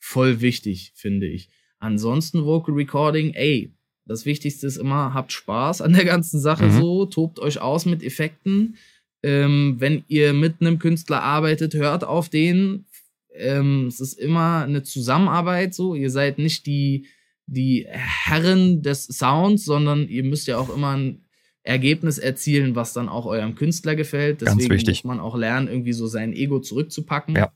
voll 0.00 0.40
wichtig, 0.40 0.92
finde 0.94 1.26
ich. 1.26 1.48
Ansonsten 1.78 2.44
Vocal 2.44 2.74
Recording, 2.74 3.32
ey, 3.34 3.72
das 4.06 4.24
Wichtigste 4.26 4.66
ist 4.66 4.76
immer, 4.76 5.14
habt 5.14 5.32
Spaß 5.32 5.82
an 5.82 5.92
der 5.92 6.04
ganzen 6.04 6.40
Sache 6.40 6.66
Mhm. 6.66 6.80
so, 6.80 7.06
tobt 7.06 7.38
euch 7.38 7.60
aus 7.60 7.86
mit 7.86 8.02
Effekten. 8.02 8.76
Ähm, 9.22 9.76
wenn 9.78 10.04
ihr 10.08 10.32
mit 10.32 10.60
einem 10.60 10.78
Künstler 10.78 11.22
arbeitet, 11.22 11.74
hört 11.74 12.04
auf 12.04 12.28
den. 12.28 12.86
Ähm, 13.34 13.86
es 13.86 14.00
ist 14.00 14.14
immer 14.14 14.62
eine 14.64 14.82
Zusammenarbeit 14.82 15.74
so. 15.74 15.94
Ihr 15.94 16.10
seid 16.10 16.38
nicht 16.38 16.66
die, 16.66 17.06
die 17.46 17.86
Herren 17.88 18.82
des 18.82 19.04
Sounds, 19.06 19.64
sondern 19.64 20.08
ihr 20.08 20.22
müsst 20.24 20.46
ja 20.46 20.58
auch 20.58 20.74
immer 20.74 20.96
ein 20.96 21.22
Ergebnis 21.66 22.18
erzielen, 22.18 22.74
was 22.76 22.92
dann 22.92 23.08
auch 23.08 23.26
eurem 23.26 23.54
Künstler 23.54 23.96
gefällt. 23.96 24.40
Deswegen 24.40 24.70
wichtig. 24.70 25.04
muss 25.04 25.08
man 25.16 25.20
auch 25.20 25.36
lernen, 25.36 25.68
irgendwie 25.68 25.92
so 25.92 26.06
sein 26.06 26.32
Ego 26.32 26.60
zurückzupacken. 26.60 27.34
Ja. 27.36 27.52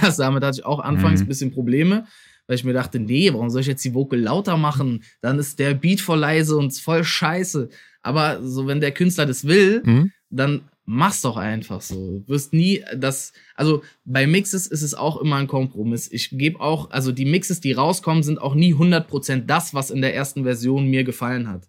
Also 0.00 0.22
damit 0.22 0.42
hatte 0.42 0.60
ich 0.60 0.66
auch 0.66 0.80
anfangs 0.80 1.20
Mhm. 1.20 1.26
ein 1.26 1.28
bisschen 1.28 1.50
Probleme, 1.52 2.06
weil 2.46 2.56
ich 2.56 2.64
mir 2.64 2.72
dachte, 2.72 2.98
nee, 2.98 3.32
warum 3.32 3.50
soll 3.50 3.60
ich 3.60 3.66
jetzt 3.66 3.84
die 3.84 3.94
Vocal 3.94 4.18
lauter 4.18 4.56
machen? 4.56 5.02
Dann 5.20 5.38
ist 5.38 5.58
der 5.58 5.74
Beat 5.74 6.00
voll 6.00 6.18
leise 6.18 6.56
und 6.56 6.72
voll 6.76 7.04
scheiße. 7.04 7.68
Aber 8.02 8.42
so, 8.42 8.66
wenn 8.66 8.80
der 8.80 8.92
Künstler 8.92 9.26
das 9.26 9.46
will, 9.46 9.82
Mhm. 9.84 10.12
dann 10.30 10.62
mach's 10.86 11.20
doch 11.20 11.36
einfach 11.36 11.82
so. 11.82 12.20
Du 12.20 12.28
wirst 12.32 12.54
nie 12.54 12.82
das, 12.96 13.34
also 13.54 13.82
bei 14.06 14.26
Mixes 14.26 14.66
ist 14.66 14.80
es 14.80 14.94
auch 14.94 15.20
immer 15.20 15.36
ein 15.36 15.46
Kompromiss. 15.46 16.10
Ich 16.10 16.30
gebe 16.30 16.60
auch, 16.60 16.90
also 16.90 17.12
die 17.12 17.26
Mixes, 17.26 17.60
die 17.60 17.72
rauskommen, 17.72 18.22
sind 18.22 18.40
auch 18.40 18.54
nie 18.54 18.72
100% 18.74 19.46
das, 19.46 19.74
was 19.74 19.90
in 19.90 20.00
der 20.00 20.14
ersten 20.14 20.44
Version 20.44 20.88
mir 20.88 21.04
gefallen 21.04 21.46
hat. 21.48 21.68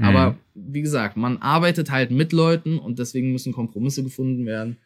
Mhm. 0.00 0.06
Aber 0.06 0.36
wie 0.54 0.80
gesagt, 0.80 1.16
man 1.18 1.36
arbeitet 1.38 1.90
halt 1.90 2.10
mit 2.10 2.32
Leuten 2.32 2.78
und 2.78 2.98
deswegen 2.98 3.32
müssen 3.32 3.52
Kompromisse 3.52 4.02
gefunden 4.02 4.46
werden 4.46 4.78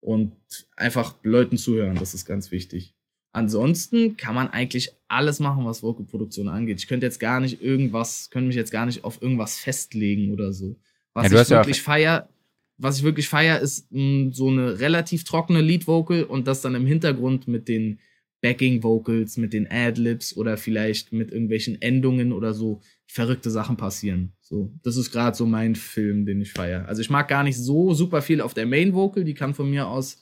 und 0.00 0.32
einfach 0.76 1.14
Leuten 1.22 1.56
zuhören, 1.56 1.96
das 1.96 2.12
ist 2.12 2.26
ganz 2.26 2.50
wichtig. 2.50 2.94
Ansonsten 3.32 4.16
kann 4.16 4.34
man 4.34 4.48
eigentlich 4.48 4.90
alles 5.08 5.40
machen, 5.40 5.64
was 5.64 5.82
Vocal-Produktion 5.82 6.48
angeht. 6.48 6.78
Ich 6.78 6.88
könnte 6.88 7.06
jetzt 7.06 7.20
gar 7.20 7.40
nicht 7.40 7.62
irgendwas, 7.62 8.28
könnte 8.30 8.48
mich 8.48 8.56
jetzt 8.56 8.72
gar 8.72 8.84
nicht 8.86 9.04
auf 9.04 9.22
irgendwas 9.22 9.58
festlegen 9.58 10.32
oder 10.32 10.52
so. 10.52 10.76
Was 11.14 11.26
Ja, 11.26 11.32
ich 11.32 11.38
hast 11.38 11.50
ja 11.50 11.58
wirklich 11.58 11.80
feier, 11.80 12.28
was 12.76 12.98
ich 12.98 13.02
wirklich 13.02 13.28
feier, 13.28 13.60
ist 13.60 13.90
mh, 13.90 14.32
so 14.34 14.48
eine 14.48 14.80
relativ 14.80 15.24
trockene 15.24 15.62
Lead-Vocal 15.62 16.24
und 16.24 16.46
das 16.46 16.60
dann 16.60 16.74
im 16.74 16.86
Hintergrund 16.86 17.48
mit 17.48 17.68
den 17.68 18.00
Backing-Vocals, 18.42 19.36
mit 19.36 19.52
den 19.52 19.70
Ad-Libs 19.70 20.36
oder 20.36 20.56
vielleicht 20.56 21.12
mit 21.12 21.30
irgendwelchen 21.30 21.80
Endungen 21.80 22.32
oder 22.32 22.52
so 22.52 22.80
verrückte 23.06 23.50
Sachen 23.50 23.76
passieren. 23.76 24.32
So, 24.50 24.72
das 24.82 24.96
ist 24.96 25.12
gerade 25.12 25.36
so 25.36 25.46
mein 25.46 25.76
Film, 25.76 26.26
den 26.26 26.40
ich 26.40 26.52
feier. 26.52 26.86
Also 26.88 27.00
ich 27.00 27.08
mag 27.08 27.28
gar 27.28 27.44
nicht 27.44 27.56
so 27.56 27.94
super 27.94 28.20
viel 28.20 28.40
auf 28.40 28.52
der 28.52 28.66
Main-Vocal, 28.66 29.22
die 29.22 29.34
kann 29.34 29.54
von 29.54 29.70
mir 29.70 29.86
aus 29.86 30.18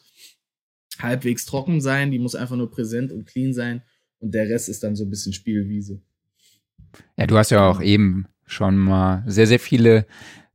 halbwegs 0.99 1.47
trocken 1.47 1.81
sein, 1.81 2.11
die 2.11 2.19
muss 2.19 2.35
einfach 2.35 2.57
nur 2.57 2.71
präsent 2.71 3.11
und 3.11 3.25
clean 3.27 3.55
sein 3.55 3.83
und 4.19 4.35
der 4.35 4.49
Rest 4.49 4.69
ist 4.69 4.83
dann 4.83 4.97
so 4.97 5.05
ein 5.05 5.11
bisschen 5.11 5.33
Spielwiese. 5.33 6.03
Ja, 7.17 7.27
du 7.27 7.39
hast 7.39 7.51
ja 7.51 7.67
auch 7.69 7.81
eben 7.81 8.27
schon 8.47 8.77
mal 8.77 9.25
sehr, 9.27 9.47
sehr 9.47 9.61
viele 9.61 10.07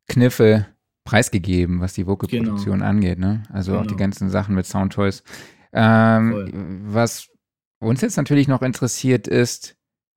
Kniffe 0.07 0.67
preisgegeben, 1.03 1.79
was 1.79 1.93
die 1.93 2.05
Vocalproduktion 2.05 2.81
angeht, 2.81 3.19
ne? 3.19 3.43
Also 3.49 3.75
auch 3.77 3.83
die 3.83 3.89
Genau. 3.89 3.99
ganzen 3.99 4.29
Sachen 4.29 4.55
mit 4.55 4.65
Soundtoys. 4.65 5.23
Ähm, 5.73 6.81
was 6.85 7.29
uns 7.79 8.01
jetzt 8.01 8.17
natürlich 8.17 8.47
noch 8.47 8.61
interessiert 8.61 9.27
ist, 9.27 9.75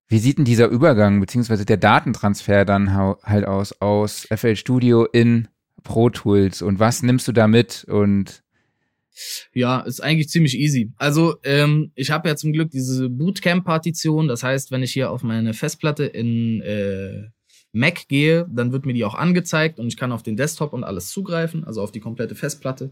wie 0.09 0.19
sieht 0.19 0.39
denn 0.39 0.45
dieser 0.45 0.69
Übergang 0.69 1.21
beziehungsweise 1.21 1.65
der 1.65 1.77
Datentransfer 1.77 2.65
dann 2.65 2.95
halt 2.95 3.47
aus 3.47 3.73
aus 3.81 4.27
FL 4.31 4.57
Studio 4.57 5.05
in 5.05 5.49
Pro 5.83 6.11
Tools 6.11 6.63
und 6.63 6.79
was 6.79 7.03
nimmst 7.03 7.29
du 7.29 7.33
da 7.33 7.47
mit 7.47 7.85
und 7.85 8.43
Ja, 9.55 9.81
ist 9.81 10.03
eigentlich 10.03 10.29
ziemlich 10.29 10.59
easy. 10.59 10.93
Also, 10.97 11.37
ähm, 11.43 11.91
ich 11.95 12.11
habe 12.11 12.29
ja 12.29 12.37
zum 12.37 12.53
Glück 12.53 12.71
diese 12.71 13.09
Bootcamp-Partition. 13.09 14.29
Das 14.29 14.43
heißt, 14.43 14.71
wenn 14.71 14.83
ich 14.83 14.93
hier 14.93 15.11
auf 15.11 15.23
meine 15.23 15.55
Festplatte 15.55 16.05
in 16.05 16.61
äh, 16.61 17.31
Mac 17.73 18.09
gehe, 18.09 18.47
dann 18.51 18.73
wird 18.73 18.85
mir 18.87 18.93
die 18.95 19.05
auch 19.05 19.15
angezeigt 19.15 19.79
und 19.79 19.89
ich 19.89 19.97
kann 19.97 20.13
auf 20.13 20.23
den 20.23 20.37
Desktop 20.37 20.73
und 20.73 20.85
alles 20.85 21.09
zugreifen, 21.09 21.65
also 21.65 21.83
auf 21.83 21.93
die 21.93 22.01
komplette 22.01 22.35
Festplatte. 22.35 22.91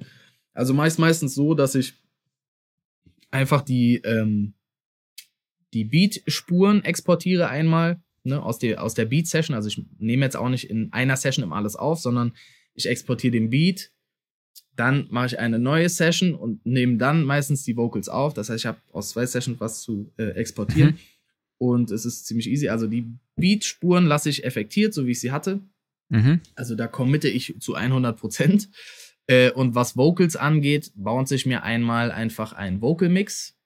Also 0.53 0.73
meist 0.73 0.99
meistens 0.99 1.35
so, 1.35 1.55
dass 1.55 1.75
ich 1.75 1.95
einfach 3.31 3.63
die, 3.63 3.97
ähm, 4.05 4.55
die 5.75 5.85
Beat-Spuren 5.85 6.85
exportiere 6.85 7.49
einmal 7.49 8.01
ne, 8.23 8.43
aus, 8.43 8.59
der, 8.59 8.83
aus 8.83 8.95
der 8.95 9.05
Beat-Session. 9.05 9.55
Also 9.55 9.69
ich 9.69 9.85
nehme 9.99 10.25
jetzt 10.25 10.37
auch 10.37 10.49
nicht 10.49 10.71
in 10.71 10.93
einer 10.93 11.17
Session 11.17 11.45
immer 11.45 11.57
alles 11.57 11.77
auf, 11.77 12.01
sondern 12.01 12.33
ich 12.75 12.87
exportiere 12.87 13.33
den 13.33 13.51
Beat, 13.51 13.91
dann 14.77 15.07
mache 15.11 15.27
ich 15.27 15.39
eine 15.39 15.59
neue 15.59 15.89
Session 15.89 16.35
und 16.35 16.65
nehme 16.67 16.97
dann 16.97 17.25
meistens 17.25 17.65
die 17.65 17.77
Vocals 17.77 18.09
auf. 18.09 18.35
Das 18.35 18.49
heißt, 18.49 18.61
ich 18.61 18.67
habe 18.67 18.81
aus 18.93 19.11
zwei 19.11 19.27
Sessions 19.27 19.61
was 19.61 19.83
zu 19.83 20.13
äh, 20.17 20.31
exportieren. 20.31 20.93
Mhm. 20.93 20.99
Und 21.59 21.91
es 21.91 22.05
ist 22.05 22.27
ziemlich 22.27 22.49
easy. 22.49 22.69
Also 22.69 22.87
die 22.87 23.07
Beat-Spuren 23.37 24.07
lasse 24.07 24.31
ich 24.31 24.45
effektiert, 24.45 24.95
so 24.95 25.07
wie 25.07 25.13
ich 25.13 25.21
sie 25.21 25.33
hatte. 25.33 25.61
mhm. 26.09 26.41
Also 26.55 26.75
da 26.75 26.87
committe 26.87 27.29
ich 27.29 27.55
zu 27.61 27.75
100 27.75 28.19
Prozent. 28.19 28.69
Äh, 29.27 29.53
und 29.53 29.75
was 29.75 29.97
Vocals 29.97 30.37
angeht, 30.37 30.93
baut 30.97 31.29
sich 31.29 31.47
mir 31.47 31.63
einmal 31.63 32.11
einfach 32.11 32.53
ein 32.53 32.81
Vocal-Mix. 32.81 33.57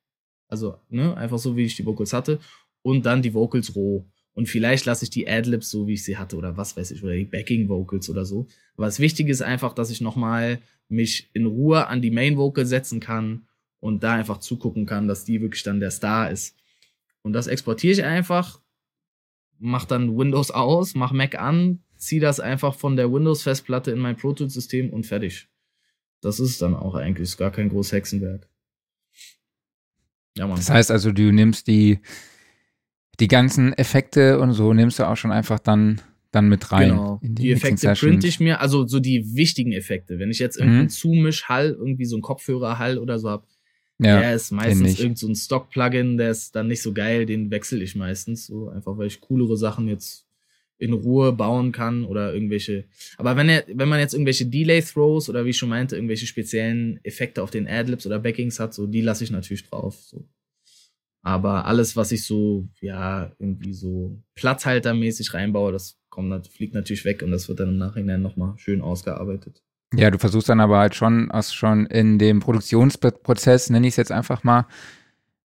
Also 0.48 0.78
ne, 0.88 1.16
einfach 1.16 1.38
so, 1.38 1.56
wie 1.56 1.64
ich 1.64 1.76
die 1.76 1.86
Vocals 1.86 2.12
hatte. 2.12 2.40
Und 2.82 3.06
dann 3.06 3.22
die 3.22 3.34
Vocals 3.34 3.74
roh. 3.76 4.06
Und 4.34 4.48
vielleicht 4.48 4.86
lasse 4.86 5.04
ich 5.04 5.10
die 5.10 5.28
Adlibs 5.28 5.70
so, 5.70 5.86
wie 5.86 5.94
ich 5.94 6.04
sie 6.04 6.16
hatte. 6.16 6.36
Oder 6.36 6.56
was 6.56 6.76
weiß 6.76 6.90
ich. 6.90 7.02
Oder 7.02 7.14
die 7.14 7.24
Backing-Vocals 7.24 8.08
oder 8.08 8.24
so. 8.24 8.46
Aber 8.76 8.86
das 8.86 9.00
Wichtige 9.00 9.30
ist 9.30 9.42
einfach, 9.42 9.72
dass 9.72 9.90
ich 9.90 10.00
nochmal 10.00 10.60
mich 10.88 11.30
in 11.34 11.46
Ruhe 11.46 11.86
an 11.86 12.02
die 12.02 12.10
Main-Vocal 12.10 12.64
setzen 12.64 13.00
kann. 13.00 13.46
Und 13.80 14.02
da 14.02 14.14
einfach 14.14 14.38
zugucken 14.38 14.86
kann, 14.86 15.06
dass 15.06 15.24
die 15.24 15.40
wirklich 15.40 15.62
dann 15.62 15.80
der 15.80 15.92
Star 15.92 16.30
ist. 16.30 16.56
Und 17.22 17.32
das 17.32 17.46
exportiere 17.46 17.92
ich 17.92 18.04
einfach. 18.04 18.60
Mach 19.58 19.84
dann 19.84 20.16
Windows 20.16 20.50
aus, 20.50 20.94
mach 20.94 21.12
Mac 21.12 21.38
an, 21.38 21.82
zieh 21.96 22.20
das 22.20 22.40
einfach 22.40 22.74
von 22.74 22.96
der 22.96 23.12
Windows-Festplatte 23.12 23.90
in 23.90 23.98
mein 23.98 24.16
Pro 24.16 24.32
Tools-System 24.32 24.90
und 24.90 25.04
fertig. 25.04 25.48
Das 26.20 26.40
ist 26.40 26.62
dann 26.62 26.74
auch 26.74 26.94
eigentlich 26.94 27.36
gar 27.36 27.50
kein 27.50 27.68
großes 27.68 27.92
Hexenwerk. 27.92 28.48
Ja, 30.38 30.46
Mann. 30.46 30.56
Das 30.56 30.70
heißt 30.70 30.90
also, 30.90 31.12
du 31.12 31.32
nimmst 31.32 31.66
die, 31.66 31.98
die 33.20 33.28
ganzen 33.28 33.72
Effekte 33.74 34.38
und 34.40 34.52
so 34.52 34.72
nimmst 34.72 34.98
du 34.98 35.04
auch 35.08 35.16
schon 35.16 35.32
einfach 35.32 35.58
dann, 35.58 36.00
dann 36.30 36.48
mit 36.48 36.70
rein. 36.72 36.90
Genau. 36.90 37.18
in 37.22 37.34
Die, 37.34 37.50
Effekte 37.52 37.92
printe 37.94 38.26
ich 38.26 38.38
mir, 38.38 38.60
also 38.60 38.86
so 38.86 39.00
die 39.00 39.34
wichtigen 39.34 39.72
Effekte. 39.72 40.18
Wenn 40.18 40.30
ich 40.30 40.38
jetzt 40.38 40.56
irgendeinen 40.56 40.84
Mhm. 40.84 40.90
Zumisch-Hall, 40.90 41.70
irgendwie 41.78 42.04
so 42.04 42.16
einen 42.16 42.22
Kopfhörer-Hall 42.22 42.98
oder 42.98 43.18
so 43.18 43.30
hab, 43.30 43.46
Ja, 44.00 44.20
der 44.20 44.34
ist 44.34 44.52
meistens 44.52 44.92
ich. 44.92 45.00
irgend 45.00 45.18
so 45.18 45.26
ein 45.26 45.34
Stock-Plugin, 45.34 46.18
der 46.18 46.30
ist 46.30 46.54
dann 46.54 46.68
nicht 46.68 46.82
so 46.82 46.92
geil, 46.92 47.26
den 47.26 47.50
wechsle 47.50 47.82
ich 47.82 47.96
meistens 47.96 48.46
so, 48.46 48.68
einfach 48.68 48.96
weil 48.96 49.08
ich 49.08 49.20
coolere 49.20 49.56
Sachen 49.56 49.88
jetzt 49.88 50.27
in 50.78 50.92
Ruhe 50.92 51.32
bauen 51.32 51.72
kann 51.72 52.04
oder 52.04 52.32
irgendwelche. 52.32 52.84
Aber 53.16 53.36
wenn 53.36 53.48
er, 53.48 53.64
wenn 53.72 53.88
man 53.88 54.00
jetzt 54.00 54.14
irgendwelche 54.14 54.46
Delay-Throws 54.46 55.28
oder 55.28 55.44
wie 55.44 55.50
ich 55.50 55.58
schon 55.58 55.68
meinte, 55.68 55.96
irgendwelche 55.96 56.26
speziellen 56.26 57.00
Effekte 57.04 57.42
auf 57.42 57.50
den 57.50 57.68
Adlibs 57.68 58.06
oder 58.06 58.18
Backings 58.18 58.60
hat, 58.60 58.74
so 58.74 58.86
die 58.86 59.00
lasse 59.00 59.24
ich 59.24 59.30
natürlich 59.30 59.68
drauf. 59.68 59.96
So. 60.00 60.24
Aber 61.22 61.66
alles, 61.66 61.96
was 61.96 62.12
ich 62.12 62.24
so, 62.24 62.68
ja, 62.80 63.32
irgendwie 63.38 63.74
so 63.74 64.22
platzhaltermäßig 64.34 65.34
reinbaue, 65.34 65.72
das 65.72 65.98
kommt, 66.08 66.46
fliegt 66.48 66.74
natürlich 66.74 67.04
weg 67.04 67.22
und 67.22 67.32
das 67.32 67.48
wird 67.48 67.60
dann 67.60 67.70
im 67.70 67.78
Nachhinein 67.78 68.22
nochmal 68.22 68.54
schön 68.56 68.80
ausgearbeitet. 68.80 69.62
Ja, 69.94 70.10
du 70.10 70.18
versuchst 70.18 70.48
dann 70.48 70.60
aber 70.60 70.78
halt 70.78 70.94
schon, 70.94 71.30
aus 71.30 71.52
schon 71.52 71.86
in 71.86 72.18
dem 72.18 72.40
Produktionsprozess, 72.40 73.70
nenne 73.70 73.86
ich 73.86 73.92
es 73.92 73.96
jetzt 73.96 74.12
einfach 74.12 74.44
mal, 74.44 74.66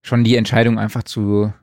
schon 0.01 0.23
die 0.23 0.35
Entscheidung 0.35 0.77
einfach 0.77 1.03
zu, 1.03 1.53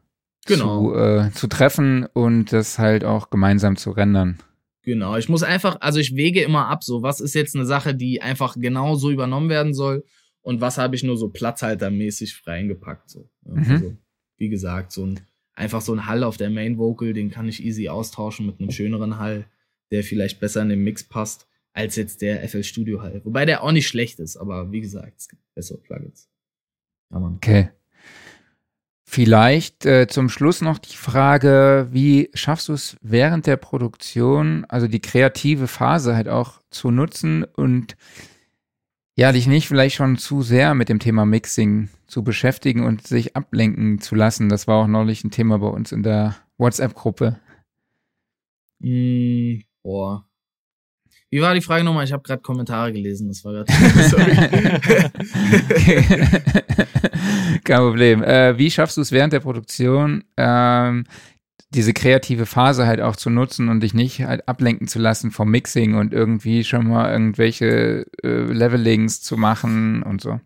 Genau. 0.47 0.91
zu, 0.91 0.97
äh, 0.97 1.31
zu 1.33 1.47
treffen 1.47 2.07
und 2.13 2.53
das 2.53 2.79
halt 2.79 3.05
auch 3.05 3.31
gemeinsam 3.31 3.77
zu 3.77 3.91
rendern. 3.91 4.39
Genau, 4.83 5.17
ich 5.17 5.29
muss 5.29 5.43
einfach, 5.43 5.77
also 5.81 6.01
ich 6.01 6.17
wege 6.17 6.43
immer 6.43 6.69
ab, 6.69 6.83
so 6.83 7.03
was 7.03 7.21
ist 7.21 7.35
jetzt 7.35 7.55
eine 7.55 7.67
Sache, 7.67 7.95
die 7.95 8.23
einfach 8.23 8.57
genau 8.59 8.95
so 8.95 9.11
übernommen 9.11 9.51
werden 9.51 9.75
soll 9.75 10.05
und 10.43 10.61
was 10.61 10.79
habe 10.79 10.97
ich 10.97 11.03
nur 11.03 11.17
so 11.17 11.29
platzhaltermäßig 11.29 12.43
reingepackt. 12.47 13.11
So. 13.11 13.29
Mhm. 13.45 13.71
also, 13.71 13.97
wie 14.39 14.49
gesagt, 14.49 14.93
so 14.93 15.05
ein, 15.05 15.21
einfach 15.53 15.83
so 15.83 15.93
ein 15.93 16.07
Hall 16.07 16.25
auf 16.25 16.39
der 16.39 16.51
Main 16.51 16.79
Vocal, 16.79 17.13
den 17.13 17.31
kann 17.31 17.49
ich 17.49 17.63
easy 17.63 17.89
austauschen 17.89 18.47
mit 18.47 18.59
einem 18.59 18.71
schöneren 18.71 19.19
Hall, 19.19 19.45
der 19.91 20.03
vielleicht 20.03 20.41
besser 20.41 20.63
in 20.63 20.71
den 20.71 20.83
Mix 20.83 21.05
passt, 21.05 21.47
als 21.73 21.97
jetzt 21.97 22.23
der 22.23 22.49
FL 22.49 22.63
Studio 22.63 23.03
Hall. 23.03 23.21
Wobei 23.25 23.45
der 23.45 23.63
auch 23.63 23.73
nicht 23.73 23.87
schlecht 23.87 24.19
ist, 24.19 24.37
aber 24.37 24.73
wie 24.73 24.81
gesagt, 24.81 25.19
es 25.19 25.29
gibt 25.29 25.43
bessere 25.55 25.79
Plugins. 25.79 26.31
Ja. 27.11 27.19
Okay. 27.19 27.71
Vielleicht 29.13 29.87
äh, 29.87 30.07
zum 30.07 30.29
Schluss 30.29 30.61
noch 30.61 30.79
die 30.79 30.97
Frage, 30.97 31.89
wie 31.91 32.31
schaffst 32.33 32.69
du 32.69 32.75
es 32.75 32.97
während 33.03 33.49
der 33.49 33.57
Produktion, 33.57 34.65
also 34.69 34.87
die 34.87 35.01
kreative 35.01 35.67
Phase 35.67 36.15
halt 36.15 36.29
auch 36.29 36.61
zu 36.71 36.93
nutzen 36.93 37.43
und 37.43 37.97
ja, 39.17 39.33
dich 39.33 39.49
nicht 39.49 39.67
vielleicht 39.67 39.97
schon 39.97 40.17
zu 40.17 40.43
sehr 40.43 40.77
mit 40.77 40.89
dem 40.89 41.01
Thema 41.01 41.27
Mixing 41.27 41.89
zu 42.07 42.23
beschäftigen 42.23 42.85
und 42.87 43.05
sich 43.05 43.35
ablenken 43.35 44.01
zu 44.01 44.15
lassen. 44.15 44.49
Das 44.49 44.69
war 44.69 44.77
auch 44.77 44.87
neulich 44.87 45.25
ein 45.25 45.33
Thema 45.33 45.59
bei 45.59 45.67
uns 45.67 45.91
in 45.91 46.05
der 46.05 46.37
WhatsApp-Gruppe. 46.57 47.41
Mm, 48.79 49.63
boah. 49.83 50.25
Wie 51.31 51.41
war 51.41 51.55
die 51.55 51.61
Frage 51.61 51.85
nochmal? 51.85 52.05
Ich 52.05 52.13
habe 52.13 52.23
gerade 52.23 52.43
Kommentare 52.43 52.93
gelesen. 52.93 53.29
Das 53.29 53.45
war 53.45 53.53
gerade. 53.53 53.73
Kein 57.65 57.79
Problem. 57.79 58.23
Äh, 58.23 58.59
wie 58.59 58.71
schaffst 58.71 58.97
du 58.97 59.01
es 59.01 59.13
während 59.13 59.33
der 59.33 59.41
Produktion, 59.41 60.25
ähm, 60.37 61.05
diese 61.73 61.93
kreative 61.93 62.47
Phase 62.47 62.87
halt 62.87 63.01
auch 63.01 63.15
zu 63.15 63.31
nutzen 63.31 63.69
und 63.69 63.81
dich 63.81 63.95
nicht 63.95 64.23
halt 64.23 64.49
ablenken 64.49 64.89
zu 64.89 64.99
lassen 64.99 65.31
vom 65.31 65.51
Mixing 65.51 65.95
und 65.95 66.13
irgendwie 66.13 66.65
schon 66.65 66.89
mal 66.89 67.13
irgendwelche 67.13 68.07
äh, 68.25 68.53
Levelings 68.53 69.23
zu 69.23 69.37
machen 69.37 70.03
und 70.03 70.21
so? 70.21 70.41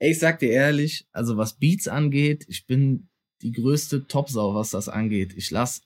Ich 0.00 0.18
sag 0.18 0.38
dir 0.38 0.50
ehrlich, 0.50 1.06
also 1.12 1.36
was 1.36 1.58
Beats 1.58 1.88
angeht, 1.88 2.44
ich 2.48 2.66
bin 2.66 3.08
die 3.42 3.52
größte 3.52 4.06
Topsau, 4.06 4.54
was 4.54 4.70
das 4.70 4.88
angeht. 4.88 5.32
Ich 5.34 5.50
lass 5.50 5.82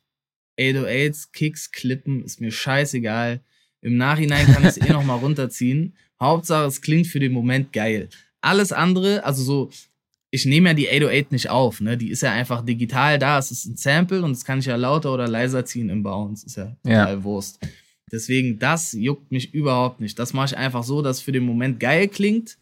808s, 0.59 1.31
Kicks, 1.33 1.71
Klippen, 1.71 2.25
ist 2.25 2.41
mir 2.41 2.51
scheißegal. 2.51 3.43
Im 3.85 3.97
Nachhinein 3.97 4.47
kann 4.47 4.63
ich 4.63 4.71
es 4.71 4.77
eh 4.79 4.93
noch 4.93 5.05
mal 5.05 5.17
runterziehen. 5.17 5.95
Hauptsache, 6.21 6.67
es 6.67 6.81
klingt 6.81 7.07
für 7.07 7.21
den 7.21 7.33
Moment 7.33 7.73
geil. 7.73 8.09
Alles 8.41 8.73
andere, 8.73 9.25
also 9.25 9.43
so, 9.43 9.71
ich 10.31 10.47
nehme 10.47 10.71
ja 10.71 10.75
die 10.75 10.89
808 10.89 11.33
nicht 11.33 11.51
auf, 11.51 11.81
ne? 11.81 11.97
Die 11.99 12.11
ist 12.11 12.23
ja 12.23 12.33
einfach 12.33 12.65
digital 12.65 13.19
da. 13.19 13.39
Es 13.39 13.51
ist 13.51 13.67
ein 13.67 13.77
Sample 13.77 14.23
und 14.23 14.33
das 14.33 14.45
kann 14.45 14.59
ich 14.59 14.67
ja 14.67 14.77
lauter 14.77 15.13
oder 15.13 15.29
leiser 15.29 15.65
ziehen 15.65 15.91
im 15.91 16.03
Bounce. 16.03 16.47
Ist 16.47 16.57
ja 16.57 16.77
Ja. 16.87 17.05
total 17.05 17.25
Wurst. 17.25 17.59
Deswegen, 18.11 18.59
das 18.59 18.93
juckt 18.93 19.31
mich 19.31 19.53
überhaupt 19.55 20.01
nicht. 20.01 20.19
Das 20.19 20.33
mache 20.33 20.47
ich 20.47 20.57
einfach 20.57 20.83
so, 20.83 21.03
dass 21.03 21.19
es 21.19 21.23
für 21.23 21.33
den 21.33 21.45
Moment 21.45 21.79
geil 21.79 22.09
klingt. 22.09 22.57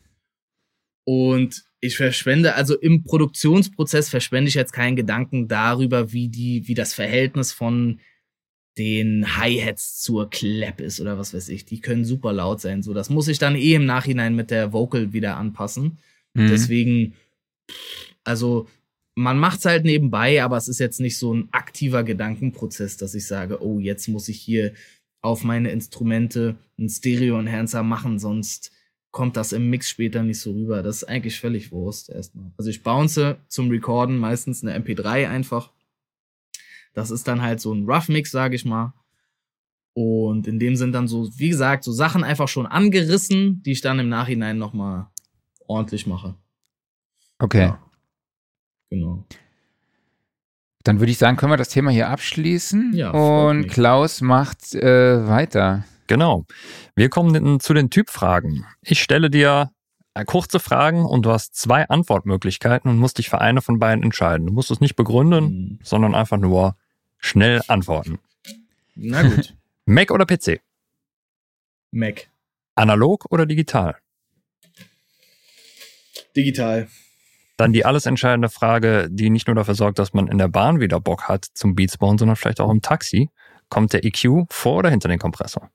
Und 1.06 1.64
ich 1.80 1.96
verschwende, 1.96 2.54
also 2.54 2.76
im 2.78 3.02
Produktionsprozess 3.04 4.08
verschwende 4.08 4.48
ich 4.48 4.54
jetzt 4.54 4.72
keinen 4.72 4.96
Gedanken 4.96 5.48
darüber, 5.48 6.12
wie 6.12 6.28
die, 6.28 6.66
wie 6.68 6.74
das 6.74 6.94
Verhältnis 6.94 7.52
von 7.52 8.00
den 8.78 9.36
Hi-Hats 9.36 10.00
zur 10.00 10.30
Clap 10.30 10.80
ist 10.80 11.00
oder 11.00 11.18
was 11.18 11.34
weiß 11.34 11.48
ich. 11.50 11.64
Die 11.64 11.80
können 11.80 12.04
super 12.04 12.32
laut 12.32 12.60
sein. 12.60 12.82
So, 12.82 12.94
das 12.94 13.10
muss 13.10 13.28
ich 13.28 13.38
dann 13.38 13.54
eh 13.54 13.74
im 13.74 13.84
Nachhinein 13.84 14.34
mit 14.34 14.50
der 14.50 14.72
Vocal 14.72 15.12
wieder 15.12 15.36
anpassen. 15.36 15.98
Mhm. 16.34 16.48
Deswegen, 16.48 17.14
also 18.24 18.68
man 19.14 19.38
macht's 19.38 19.66
halt 19.66 19.84
nebenbei, 19.84 20.42
aber 20.42 20.56
es 20.56 20.68
ist 20.68 20.80
jetzt 20.80 21.00
nicht 21.00 21.18
so 21.18 21.34
ein 21.34 21.48
aktiver 21.52 22.02
Gedankenprozess, 22.02 22.96
dass 22.96 23.14
ich 23.14 23.26
sage, 23.26 23.62
oh, 23.62 23.78
jetzt 23.78 24.08
muss 24.08 24.28
ich 24.28 24.40
hier 24.40 24.72
auf 25.20 25.44
meine 25.44 25.70
Instrumente 25.70 26.56
einen 26.78 26.88
Stereo-Enhancer 26.88 27.82
machen, 27.82 28.18
sonst 28.18 28.72
kommt 29.10 29.36
das 29.36 29.52
im 29.52 29.68
Mix 29.68 29.90
später 29.90 30.22
nicht 30.22 30.40
so 30.40 30.52
rüber. 30.52 30.82
Das 30.82 30.96
ist 30.96 31.04
eigentlich 31.04 31.38
völlig 31.38 31.70
Wurst 31.70 32.08
erstmal. 32.08 32.50
Also 32.56 32.70
ich 32.70 32.82
bounce 32.82 33.36
zum 33.48 33.68
Recorden 33.70 34.16
meistens 34.16 34.64
eine 34.64 34.76
MP3 34.76 35.28
einfach. 35.28 35.70
Das 36.94 37.10
ist 37.10 37.26
dann 37.28 37.42
halt 37.42 37.60
so 37.60 37.72
ein 37.72 37.88
Rough 37.88 38.08
Mix, 38.08 38.30
sage 38.30 38.54
ich 38.54 38.64
mal. 38.64 38.92
Und 39.94 40.46
in 40.46 40.58
dem 40.58 40.76
sind 40.76 40.92
dann 40.92 41.06
so, 41.06 41.28
wie 41.36 41.50
gesagt, 41.50 41.84
so 41.84 41.92
Sachen 41.92 42.24
einfach 42.24 42.48
schon 42.48 42.66
angerissen, 42.66 43.62
die 43.62 43.72
ich 43.72 43.82
dann 43.82 43.98
im 43.98 44.08
Nachhinein 44.08 44.56
nochmal 44.58 45.06
ordentlich 45.66 46.06
mache. 46.06 46.34
Okay. 47.38 47.62
Ja. 47.62 47.78
Genau. 48.90 49.24
Dann 50.84 50.98
würde 50.98 51.12
ich 51.12 51.18
sagen, 51.18 51.36
können 51.36 51.52
wir 51.52 51.56
das 51.56 51.68
Thema 51.68 51.90
hier 51.90 52.08
abschließen. 52.08 52.92
Ja, 52.94 53.10
und. 53.10 53.68
Klaus 53.68 54.20
macht 54.20 54.74
äh, 54.74 55.26
weiter. 55.28 55.84
Genau. 56.06 56.44
Wir 56.96 57.08
kommen 57.08 57.60
zu 57.60 57.72
den 57.74 57.90
Typfragen. 57.90 58.66
Ich 58.82 59.00
stelle 59.00 59.30
dir 59.30 59.70
äh, 60.14 60.24
kurze 60.24 60.60
Fragen 60.60 61.04
und 61.06 61.24
du 61.24 61.30
hast 61.30 61.54
zwei 61.54 61.88
Antwortmöglichkeiten 61.88 62.90
und 62.90 62.98
musst 62.98 63.18
dich 63.18 63.30
für 63.30 63.40
eine 63.40 63.62
von 63.62 63.78
beiden 63.78 64.02
entscheiden. 64.02 64.46
Du 64.46 64.52
musst 64.52 64.70
es 64.70 64.80
nicht 64.80 64.96
begründen, 64.96 65.46
Hm, 65.46 65.78
sondern 65.82 66.14
einfach 66.14 66.38
nur 66.38 66.76
schnell 67.22 67.62
antworten. 67.68 68.18
Na 68.94 69.22
gut. 69.22 69.54
Mac 69.86 70.10
oder 70.10 70.26
PC? 70.26 70.60
Mac. 71.90 72.28
Analog 72.74 73.26
oder 73.30 73.46
digital? 73.46 73.96
Digital. 76.36 76.88
Dann 77.56 77.72
die 77.72 77.84
alles 77.84 78.06
entscheidende 78.06 78.48
Frage, 78.48 79.08
die 79.10 79.30
nicht 79.30 79.46
nur 79.46 79.56
dafür 79.56 79.74
sorgt, 79.74 79.98
dass 79.98 80.14
man 80.14 80.28
in 80.28 80.38
der 80.38 80.48
Bahn 80.48 80.80
wieder 80.80 81.00
Bock 81.00 81.28
hat 81.28 81.46
zum 81.54 81.74
Beats 81.74 81.98
bauen, 81.98 82.18
sondern 82.18 82.36
vielleicht 82.36 82.60
auch 82.60 82.70
im 82.70 82.82
Taxi. 82.82 83.30
Kommt 83.68 83.92
der 83.92 84.04
EQ 84.04 84.46
vor 84.50 84.78
oder 84.78 84.90
hinter 84.90 85.08
den 85.08 85.18
Kompressor? 85.18 85.70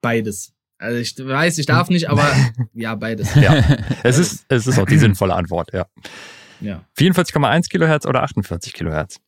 Beides. 0.00 0.52
Also 0.78 0.98
ich 0.98 1.16
weiß, 1.16 1.58
ich 1.58 1.66
darf 1.66 1.88
nicht, 1.88 2.10
aber 2.10 2.30
ja, 2.74 2.94
beides. 2.94 3.34
Ja. 3.34 3.54
Es 4.02 4.18
ist, 4.18 4.44
es 4.48 4.66
ist 4.66 4.78
auch 4.78 4.86
die 4.86 4.98
sinnvolle 4.98 5.34
Antwort, 5.34 5.72
ja. 5.72 5.86
Ja. 6.60 6.84
44,1 6.98 7.68
Kilohertz 7.68 8.06
oder 8.06 8.22
48 8.22 8.72
Kilohertz? 8.72 9.20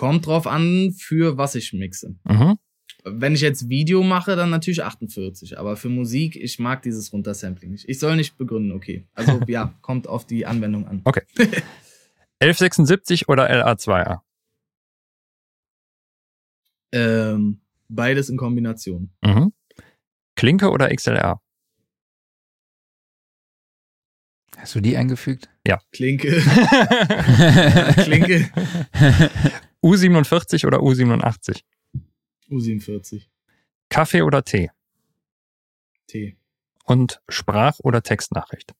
Kommt 0.00 0.24
drauf 0.24 0.46
an, 0.46 0.94
für 0.96 1.36
was 1.36 1.54
ich 1.54 1.74
mixe. 1.74 2.16
Mhm. 2.24 2.56
Wenn 3.04 3.34
ich 3.34 3.42
jetzt 3.42 3.68
Video 3.68 4.02
mache, 4.02 4.34
dann 4.34 4.48
natürlich 4.48 4.82
48. 4.82 5.58
Aber 5.58 5.76
für 5.76 5.90
Musik, 5.90 6.36
ich 6.36 6.58
mag 6.58 6.80
dieses 6.80 7.12
Runtersampling 7.12 7.72
nicht. 7.72 7.86
Ich 7.86 7.98
soll 7.98 8.16
nicht 8.16 8.38
begründen, 8.38 8.72
okay. 8.72 9.06
Also 9.12 9.38
ja, 9.46 9.74
kommt 9.82 10.08
auf 10.08 10.26
die 10.26 10.46
Anwendung 10.46 10.88
an. 10.88 11.02
1176 12.40 13.28
oder 13.28 13.50
LA2A? 13.50 14.20
Ähm, 16.92 17.60
beides 17.90 18.30
in 18.30 18.38
Kombination. 18.38 19.10
Mhm. 19.22 19.52
Klinke 20.34 20.70
oder 20.70 20.88
XLR? 20.88 21.42
Hast 24.56 24.74
du 24.74 24.80
die 24.80 24.96
eingefügt? 24.96 25.50
Klinke. 25.92 26.30
Klinke. 28.02 28.50
U47 29.84 30.66
oder 30.66 30.78
U87? 30.78 31.62
U47. 32.50 33.26
Kaffee 33.88 34.22
oder 34.22 34.44
Tee? 34.44 34.70
T. 36.06 36.36
Und 36.84 37.20
Sprach- 37.28 37.78
oder 37.80 38.02
Textnachricht? 38.02 38.74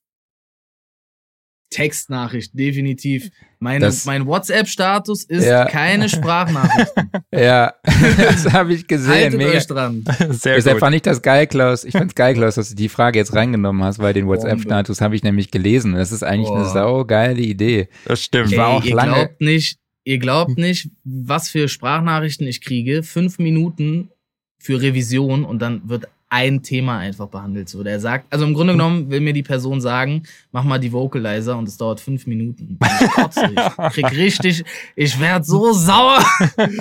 Textnachricht, 1.69 2.51
definitiv. 2.53 3.29
Meine, 3.59 3.85
Das- 3.85 4.03
mein 4.03 4.25
WhatsApp-Status 4.25 5.23
ist 5.23 5.45
Ja. 5.45 5.65
keine 5.65 6.09
Sprachnachrichten. 6.09 7.09
Ja, 7.33 7.75
das 8.17 8.51
habe 8.51 8.73
ich 8.73 8.87
gesehen. 8.87 9.09
Haltet 9.09 9.37
Mega. 9.37 9.51
euch 9.51 9.65
dran. 9.67 10.03
Sehr 10.31 10.55
Deshalb 10.55 10.75
gut. 10.75 10.79
fand 10.81 10.95
ich 10.97 11.01
das 11.01 11.21
geil, 11.21 11.47
Klaus. 11.47 11.85
Ich 11.85 11.93
fand's 11.93 12.13
geil, 12.13 12.33
Klaus, 12.33 12.55
dass 12.55 12.69
du 12.69 12.75
die 12.75 12.89
Frage 12.89 13.19
jetzt 13.19 13.33
reingenommen 13.33 13.83
hast, 13.85 13.99
weil 13.99 14.13
den 14.13 14.27
WhatsApp-Status 14.27 14.99
habe 14.99 15.15
ich 15.15 15.23
nämlich 15.23 15.49
gelesen. 15.49 15.93
Das 15.93 16.11
ist 16.11 16.23
eigentlich 16.23 16.49
eine 16.49 16.65
Boah. 16.65 16.73
saugeile 16.73 17.39
Idee. 17.39 17.87
Das 18.03 18.21
stimmt. 18.21 18.51
Ich 18.51 18.57
war 18.57 18.71
Ey, 18.71 18.75
auch 18.77 18.83
ihr 18.83 18.95
lange- 18.95 19.13
glaubt 19.13 19.39
nicht, 19.39 19.79
ihr 20.03 20.17
glaubt 20.17 20.57
nicht, 20.57 20.89
was 21.03 21.49
für 21.49 21.67
Sprachnachrichten 21.67 22.47
ich 22.47 22.61
kriege. 22.61 23.03
Fünf 23.03 23.39
Minuten 23.39 24.09
für 24.57 24.81
Revision 24.81 25.43
und 25.43 25.61
dann 25.61 25.87
wird 25.89 26.07
ein 26.31 26.63
Thema 26.63 26.97
einfach 26.97 27.27
behandelt. 27.27 27.67
So, 27.67 27.83
der 27.83 27.99
sagt, 27.99 28.31
also 28.31 28.45
im 28.45 28.53
Grunde 28.53 28.73
genommen 28.73 29.11
will 29.11 29.19
mir 29.19 29.33
die 29.33 29.43
Person 29.43 29.81
sagen, 29.81 30.23
mach 30.53 30.63
mal 30.63 30.79
die 30.79 30.93
Vocalizer 30.93 31.57
und 31.57 31.67
es 31.67 31.75
dauert 31.75 31.99
fünf 31.99 32.25
Minuten. 32.25 32.79
Ich, 32.81 33.11
kotze, 33.11 33.51
ich 33.51 33.93
krieg 33.93 34.11
richtig, 34.15 34.63
ich 34.95 35.19
werd 35.19 35.45
so 35.45 35.73
sauer. 35.73 36.23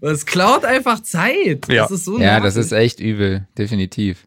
Das 0.00 0.24
klaut 0.24 0.64
einfach 0.64 1.02
Zeit. 1.02 1.66
Ja. 1.68 1.82
Das 1.82 1.90
ist 1.90 2.04
so 2.04 2.18
Ja, 2.18 2.40
das 2.40 2.56
ist 2.56 2.72
echt 2.72 3.00
übel, 3.00 3.46
definitiv. 3.58 4.26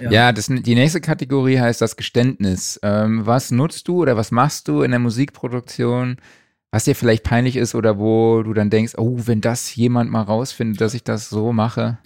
Ja. 0.00 0.10
Ja, 0.10 0.32
das, 0.32 0.46
die 0.46 0.74
nächste 0.74 1.00
Kategorie 1.00 1.58
heißt 1.58 1.80
das 1.80 1.96
Geständnis. 1.96 2.80
Ähm, 2.82 3.26
was 3.26 3.50
nutzt 3.50 3.88
du 3.88 4.02
oder 4.02 4.16
was 4.16 4.30
machst 4.30 4.68
du 4.68 4.82
in 4.82 4.90
der 4.90 5.00
Musikproduktion, 5.00 6.16
was 6.70 6.84
dir 6.84 6.94
vielleicht 6.94 7.24
peinlich 7.24 7.56
ist 7.56 7.74
oder 7.74 7.98
wo 7.98 8.42
du 8.42 8.52
dann 8.54 8.70
denkst, 8.70 8.94
oh, 8.98 9.18
wenn 9.26 9.40
das 9.40 9.74
jemand 9.74 10.10
mal 10.10 10.22
rausfindet, 10.22 10.80
dass 10.80 10.94
ich 10.94 11.02
das 11.04 11.28
so 11.30 11.52
mache. 11.52 11.98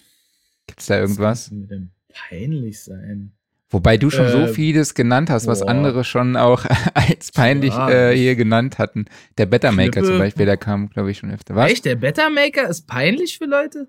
Gibt's 0.66 0.86
da 0.86 0.98
irgendwas? 0.98 1.46
Was 1.46 1.50
mir 1.50 1.66
denn 1.66 1.90
peinlich 2.28 2.80
sein? 2.82 3.32
Wobei 3.70 3.96
du 3.96 4.10
schon 4.10 4.28
so 4.28 4.40
Äh, 4.40 4.48
vieles 4.48 4.94
genannt 4.94 5.30
hast, 5.30 5.46
was 5.46 5.60
boah. 5.60 5.68
andere 5.70 6.04
schon 6.04 6.36
auch 6.36 6.66
als 6.94 7.32
peinlich 7.32 7.72
Ja. 7.72 7.90
äh, 8.10 8.16
hier 8.16 8.36
genannt 8.36 8.78
hatten. 8.78 9.06
Der 9.38 9.46
Bettermaker 9.46 9.92
Klippe. 9.92 10.06
zum 10.08 10.18
Beispiel, 10.18 10.44
der 10.46 10.58
kam, 10.58 10.90
glaube 10.90 11.10
ich, 11.10 11.18
schon 11.18 11.30
öfter. 11.32 11.54
Was? 11.56 11.72
Echt, 11.72 11.84
der 11.86 11.96
Bettermaker 11.96 12.68
ist 12.68 12.86
peinlich 12.86 13.38
für 13.38 13.46
Leute? 13.46 13.88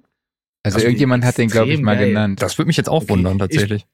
Also, 0.63 0.77
Also 0.77 0.87
irgendjemand 0.87 1.25
hat 1.25 1.37
den, 1.37 1.49
glaube 1.49 1.73
ich, 1.73 1.81
mal 1.81 1.97
geil. 1.97 2.07
genannt. 2.07 2.41
Das 2.41 2.57
würde 2.57 2.67
mich 2.67 2.77
jetzt 2.77 2.87
auch 2.87 3.01
Okay, 3.03 3.09
wundern, 3.09 3.33
ich- 3.33 3.39
tatsächlich. 3.39 3.85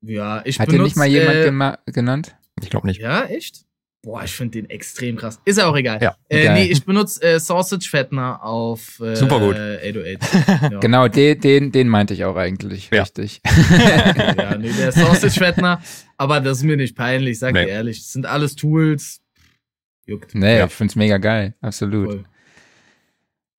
Ja, 0.00 0.40
ich 0.46 0.58
hat 0.58 0.72
den 0.72 0.82
nicht 0.82 0.96
mal 0.96 1.06
jemand 1.06 1.36
äh, 1.36 1.92
genannt? 1.92 2.34
Ich, 2.62 2.70
glaube 2.70 2.86
nicht. 2.86 3.00
Ja, 3.00 3.24
echt? 3.26 3.65
Boah, 4.02 4.22
ich 4.22 4.32
finde 4.32 4.60
den 4.62 4.70
extrem 4.70 5.16
krass. 5.16 5.40
Ist 5.44 5.58
ja 5.58 5.66
auch 5.66 5.74
egal. 5.76 5.98
Ja, 6.00 6.14
äh, 6.28 6.52
nee, 6.52 6.64
ich 6.66 6.84
benutze 6.84 7.20
äh, 7.22 7.40
Sausage 7.40 7.88
Fettner 7.88 8.42
auf 8.44 9.00
äh, 9.00 9.16
Super 9.16 9.40
gut. 9.40 9.56
808. 9.56 10.72
Ja. 10.72 10.78
Genau, 10.78 11.08
den, 11.08 11.40
den, 11.40 11.72
den 11.72 11.88
meinte 11.88 12.14
ich 12.14 12.24
auch 12.24 12.36
eigentlich, 12.36 12.88
Ja. 12.92 13.02
richtig. 13.02 13.40
ja, 14.38 14.56
nee, 14.56 14.70
der 14.78 14.92
Sausage 14.92 15.30
Fettner. 15.38 15.80
Aber 16.16 16.40
das 16.40 16.58
ist 16.58 16.64
mir 16.64 16.76
nicht 16.76 16.96
peinlich, 16.96 17.38
sag 17.40 17.54
Nee. 17.54 17.64
dir 17.64 17.70
ehrlich. 17.70 17.98
Das 17.98 18.12
sind 18.12 18.26
alles 18.26 18.54
Tools. 18.54 19.20
Juckt. 20.04 20.36
Nee, 20.36 20.58
Ja. 20.58 20.66
ich 20.66 20.72
find's 20.72 20.94
mega 20.94 21.18
geil, 21.18 21.54
absolut. 21.60 22.06
Voll. 22.06 22.24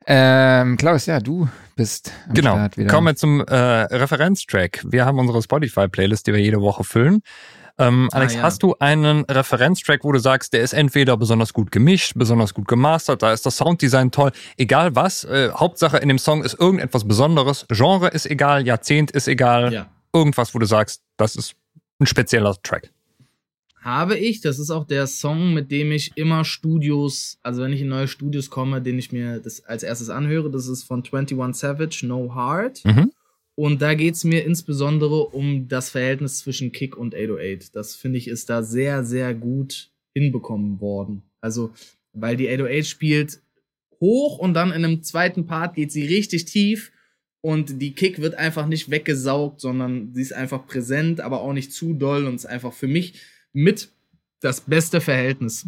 Ähm, 0.10 0.78
Klaus, 0.78 1.06
ja, 1.08 1.20
du 1.20 1.50
bist 1.76 2.14
am 2.30 2.34
Genau. 2.34 2.54
Start 2.56 2.78
wieder. 2.78 2.90
Kommen 2.90 3.08
wir 3.08 3.16
zum 3.18 3.42
äh, 3.42 3.54
Referenztrack. 3.54 4.82
Wir 4.88 5.06
haben 5.06 5.20
unsere 5.20 5.42
Spotify-Playlist, 5.44 6.26
die 6.28 6.32
wir 6.34 6.40
jede 6.40 6.62
Woche 6.62 6.86
füllen. 6.86 7.22
Ähm, 7.80 8.10
Ah, 8.12 8.18
Alex, 8.18 8.34
ja. 8.36 8.42
hast 8.42 8.64
du 8.64 8.76
einen 8.80 9.24
Referenztrack, 9.26 10.04
wo 10.04 10.12
du 10.12 10.20
sagst, 10.20 10.52
der 10.54 10.62
ist 10.62 10.74
entweder 10.74 11.16
besonders 11.18 11.54
gut 11.54 11.72
gemischt, 11.72 12.14
besonders 12.16 12.54
gut 12.54 12.68
gemastert, 12.68 13.22
da 13.22 13.32
ist 13.34 13.46
das 13.46 13.58
Sounddesign 13.58 14.12
toll, 14.12 14.32
egal 14.58 14.96
was, 14.96 15.24
äh, 15.26 15.52
Hauptsache 15.54 15.98
in 15.98 16.08
dem 16.08 16.18
Song 16.18 16.44
ist 16.44 16.60
irgendetwas 16.60 17.08
Besonderes, 17.08 17.66
Genre 17.70 18.08
ist 18.10 18.26
egal, 18.26 18.66
Jahrzehnt 18.66 19.12
ist 19.12 19.28
egal, 19.28 19.72
Ja. 19.74 19.90
irgendwas, 20.14 20.56
wo 20.56 20.60
du 20.60 20.66
sagst, 20.66 21.02
das 21.18 21.36
ist 21.36 21.56
ein 22.00 22.08
spezieller 22.08 22.56
Track. 22.64 22.92
Habe 23.82 24.18
ich, 24.18 24.42
das 24.42 24.60
ist 24.60 24.70
auch 24.70 24.86
der 24.86 25.08
Song, 25.08 25.54
mit 25.54 25.72
dem 25.72 25.92
ich 25.94 26.12
immer 26.16 26.44
Studios, 26.44 27.38
also 27.44 27.62
wenn 27.62 27.72
ich 27.72 27.82
in 27.82 27.88
neue 27.88 28.08
Studios 28.08 28.50
komme, 28.50 28.82
den 28.82 29.00
ich 29.00 29.12
mir 29.14 29.40
das 29.40 29.64
als 29.64 29.84
erstes 29.84 30.10
anhöre, 30.10 30.50
das 30.52 30.68
ist 30.68 30.84
von 30.84 31.04
21 31.04 31.38
Savage, 31.58 32.02
No 32.06 32.34
Heart. 32.36 32.84
Mhm. 32.84 33.12
Und 33.60 33.82
da 33.82 33.96
geht's 33.96 34.24
mir 34.24 34.46
insbesondere 34.46 35.30
um 35.30 35.68
das 35.68 35.90
Verhältnis 35.90 36.38
zwischen 36.38 36.72
Kick 36.72 36.96
und 36.96 37.16
808. 37.16 37.76
Das 37.76 37.96
finde 37.96 38.20
ich 38.20 38.28
ist 38.28 38.52
da 38.52 38.62
sehr, 38.62 39.04
sehr 39.04 39.34
gut 39.34 39.90
hinbekommen 40.14 40.80
worden. 40.80 41.24
Also, 41.42 41.72
weil 42.14 42.38
die 42.38 42.48
808 42.50 42.86
spielt 42.86 43.40
hoch 44.00 44.38
und 44.38 44.54
dann 44.54 44.70
in 44.70 44.86
einem 44.86 45.02
zweiten 45.02 45.48
Part 45.48 45.74
geht 45.74 45.92
sie 45.92 46.06
richtig 46.06 46.46
tief 46.46 46.92
und 47.42 47.82
die 47.82 47.94
Kick 47.94 48.22
wird 48.22 48.36
einfach 48.36 48.68
nicht 48.68 48.92
weggesaugt, 48.92 49.60
sondern 49.60 50.14
sie 50.14 50.22
ist 50.22 50.34
einfach 50.34 50.68
präsent, 50.68 51.20
aber 51.20 51.42
auch 51.42 51.54
nicht 51.54 51.74
zu 51.74 51.96
doll 51.96 52.28
und 52.28 52.36
ist 52.36 52.46
einfach 52.46 52.74
für 52.74 52.88
mich 52.88 53.16
mit 53.54 53.90
das 54.40 54.62
beste 54.62 55.02
Verhältnis 55.02 55.68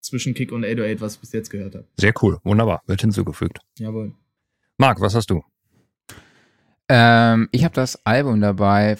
zwischen 0.00 0.34
Kick 0.34 0.52
und 0.52 0.64
808, 0.64 1.00
was 1.00 1.14
ich 1.14 1.20
bis 1.20 1.32
jetzt 1.32 1.50
gehört 1.50 1.74
habe. 1.74 1.88
Sehr 1.96 2.14
cool, 2.22 2.38
wunderbar, 2.44 2.84
wird 2.86 3.00
hinzugefügt. 3.00 3.58
Jawohl. 3.80 4.14
Marc, 4.78 5.00
was 5.00 5.16
hast 5.16 5.28
du? 5.28 5.42
Ähm, 6.88 7.48
ich 7.52 7.64
habe 7.64 7.74
das 7.74 8.04
Album 8.06 8.40
dabei 8.40 8.96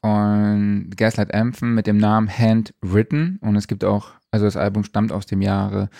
von 0.00 0.90
Gaslight 0.94 1.34
Anthem 1.34 1.74
mit 1.74 1.86
dem 1.86 1.98
Namen 1.98 2.28
Handwritten 2.28 3.38
und 3.40 3.56
es 3.56 3.68
gibt 3.68 3.84
auch, 3.84 4.10
also 4.30 4.44
das 4.44 4.56
Album 4.56 4.84
stammt 4.84 5.12
aus 5.12 5.26
dem 5.26 5.42
Jahre 5.42 5.90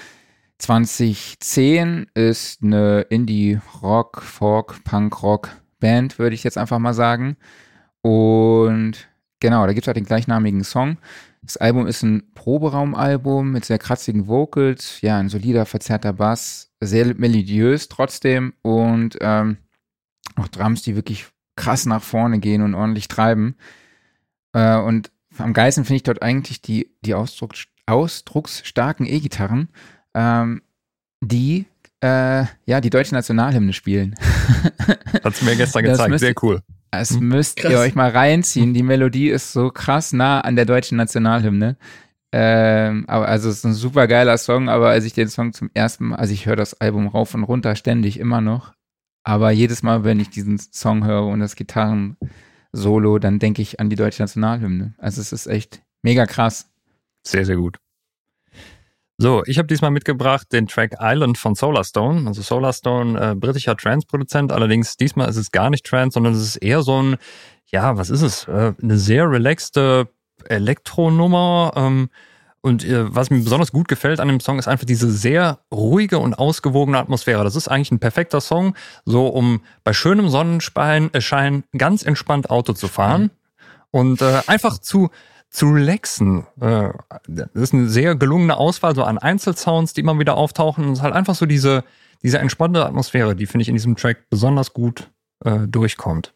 2010, 0.58 2.06
ist 2.14 2.62
eine 2.62 3.02
Indie-Rock, 3.02 4.22
Folk, 4.22 4.84
Punk-Rock-Band, 4.84 6.18
würde 6.18 6.34
ich 6.34 6.44
jetzt 6.44 6.58
einfach 6.58 6.78
mal 6.78 6.92
sagen. 6.92 7.36
Und 8.02 9.08
genau, 9.40 9.66
da 9.66 9.72
gibt 9.72 9.84
es 9.84 9.86
halt 9.86 9.96
den 9.96 10.04
gleichnamigen 10.04 10.64
Song. 10.64 10.98
Das 11.42 11.56
Album 11.56 11.86
ist 11.86 12.02
ein 12.02 12.34
Proberaumalbum 12.34 13.50
mit 13.50 13.64
sehr 13.64 13.78
kratzigen 13.78 14.28
Vocals, 14.28 15.00
ja, 15.00 15.18
ein 15.18 15.30
solider, 15.30 15.64
verzerrter 15.64 16.12
Bass, 16.12 16.70
sehr 16.80 17.14
melodiös 17.14 17.88
trotzdem 17.88 18.52
und 18.62 19.16
ähm, 19.22 19.56
auch 20.40 20.48
Drums, 20.48 20.82
die 20.82 20.96
wirklich 20.96 21.26
krass 21.56 21.86
nach 21.86 22.02
vorne 22.02 22.38
gehen 22.38 22.62
und 22.62 22.74
ordentlich 22.74 23.08
treiben. 23.08 23.56
Äh, 24.52 24.76
und 24.78 25.10
am 25.38 25.52
geilsten 25.52 25.84
finde 25.84 25.96
ich 25.96 26.02
dort 26.02 26.22
eigentlich 26.22 26.60
die, 26.60 26.90
die 27.02 27.14
Ausdruck, 27.14 27.52
ausdrucksstarken 27.86 29.06
E-Gitarren, 29.06 29.68
ähm, 30.14 30.62
die 31.20 31.66
äh, 32.02 32.44
ja 32.64 32.80
die 32.80 32.90
deutsche 32.90 33.14
Nationalhymne 33.14 33.72
spielen. 33.72 34.14
Hat's 35.24 35.42
mir 35.42 35.56
gestern 35.56 35.84
gezeigt, 35.84 36.10
müsste- 36.10 36.26
sehr 36.26 36.34
cool. 36.42 36.62
Das 36.92 37.10
Hm. 37.10 37.28
müsst 37.28 37.58
Krass. 37.58 37.70
ihr 37.70 37.78
euch 37.78 37.94
mal 37.94 38.10
reinziehen. 38.10 38.74
Die 38.74 38.82
Melodie 38.82 39.28
ist 39.28 39.52
so 39.52 39.70
krass 39.70 40.12
nah 40.12 40.40
an 40.40 40.56
der 40.56 40.64
deutschen 40.64 40.96
Nationalhymne. 40.96 41.76
Ähm, 42.32 43.04
aber 43.08 43.28
also 43.28 43.48
es 43.48 43.58
ist 43.58 43.64
ein 43.64 43.74
super 43.74 44.08
geiler 44.08 44.36
Song, 44.38 44.68
aber 44.68 44.88
als 44.90 45.04
ich 45.04 45.12
den 45.12 45.28
Song 45.28 45.52
zum 45.52 45.70
ersten 45.74 46.06
Mal, 46.08 46.16
also 46.16 46.32
ich 46.32 46.46
höre 46.46 46.56
das 46.56 46.80
Album 46.80 47.06
rauf 47.06 47.34
und 47.34 47.44
runter 47.44 47.76
ständig 47.76 48.18
immer 48.18 48.40
noch, 48.40 48.72
aber 49.22 49.50
jedes 49.50 49.82
Mal, 49.82 50.04
wenn 50.04 50.20
ich 50.20 50.30
diesen 50.30 50.58
Song 50.58 51.04
höre 51.04 51.26
und 51.26 51.40
das 51.40 51.56
Gitarren-Solo, 51.56 53.18
dann 53.18 53.38
denke 53.38 53.62
ich 53.62 53.80
an 53.80 53.90
die 53.90 53.96
deutsche 53.96 54.22
Nationalhymne. 54.22 54.94
Also 54.98 55.20
es 55.20 55.32
ist 55.32 55.46
echt 55.46 55.82
mega 56.02 56.26
krass. 56.26 56.70
Sehr, 57.26 57.44
sehr 57.44 57.56
gut. 57.56 57.78
So, 59.18 59.42
ich 59.44 59.58
habe 59.58 59.68
diesmal 59.68 59.90
mitgebracht 59.90 60.50
den 60.50 60.66
Track 60.66 60.94
Island 60.98 61.36
von 61.36 61.54
Solarstone. 61.54 62.26
Also 62.26 62.40
Solarstone, 62.40 63.32
äh, 63.32 63.34
britischer 63.34 63.76
Trance-Produzent. 63.76 64.50
Allerdings 64.50 64.96
diesmal 64.96 65.28
ist 65.28 65.36
es 65.36 65.50
gar 65.50 65.68
nicht 65.68 65.84
Trance, 65.84 66.14
sondern 66.14 66.32
es 66.32 66.40
ist 66.40 66.56
eher 66.56 66.80
so 66.80 67.02
ein, 67.02 67.16
ja, 67.66 67.98
was 67.98 68.08
ist 68.08 68.22
es? 68.22 68.48
Äh, 68.48 68.72
eine 68.82 68.96
sehr 68.96 69.30
relaxte 69.30 70.08
Elektronummer. 70.46 71.72
Ähm, 71.76 72.08
und 72.62 72.84
äh, 72.84 73.14
was 73.14 73.30
mir 73.30 73.38
besonders 73.42 73.72
gut 73.72 73.88
gefällt 73.88 74.20
an 74.20 74.28
dem 74.28 74.40
Song 74.40 74.58
ist 74.58 74.68
einfach 74.68 74.84
diese 74.84 75.10
sehr 75.10 75.60
ruhige 75.72 76.18
und 76.18 76.34
ausgewogene 76.34 76.98
Atmosphäre. 76.98 77.44
Das 77.44 77.56
ist 77.56 77.68
eigentlich 77.68 77.90
ein 77.90 78.00
perfekter 78.00 78.40
Song, 78.40 78.74
so 79.04 79.28
um 79.28 79.62
bei 79.82 79.92
schönem 79.92 80.28
Sonnenschein 80.28 81.10
äh, 81.14 81.62
ganz 81.78 82.02
entspannt 82.02 82.50
Auto 82.50 82.72
zu 82.74 82.88
fahren 82.88 83.30
und 83.90 84.20
äh, 84.20 84.42
einfach 84.46 84.78
zu 84.78 85.10
zu 85.50 85.66
relaxen. 85.70 86.46
Äh, 86.60 86.90
Das 87.26 87.48
ist 87.54 87.74
eine 87.74 87.88
sehr 87.88 88.14
gelungene 88.14 88.56
Auswahl 88.56 88.94
so 88.94 89.02
an 89.02 89.18
Einzelsounds, 89.18 89.92
die 89.94 90.00
immer 90.00 90.18
wieder 90.18 90.36
auftauchen. 90.36 90.84
Und 90.84 90.92
es 90.92 90.98
ist 91.00 91.02
halt 91.02 91.14
einfach 91.14 91.34
so 91.34 91.44
diese, 91.44 91.82
diese 92.22 92.38
entspannte 92.38 92.86
Atmosphäre, 92.86 93.34
die 93.34 93.46
finde 93.46 93.62
ich 93.62 93.68
in 93.68 93.74
diesem 93.74 93.96
Track 93.96 94.28
besonders 94.30 94.72
gut 94.72 95.10
äh, 95.44 95.66
durchkommt. 95.66 96.34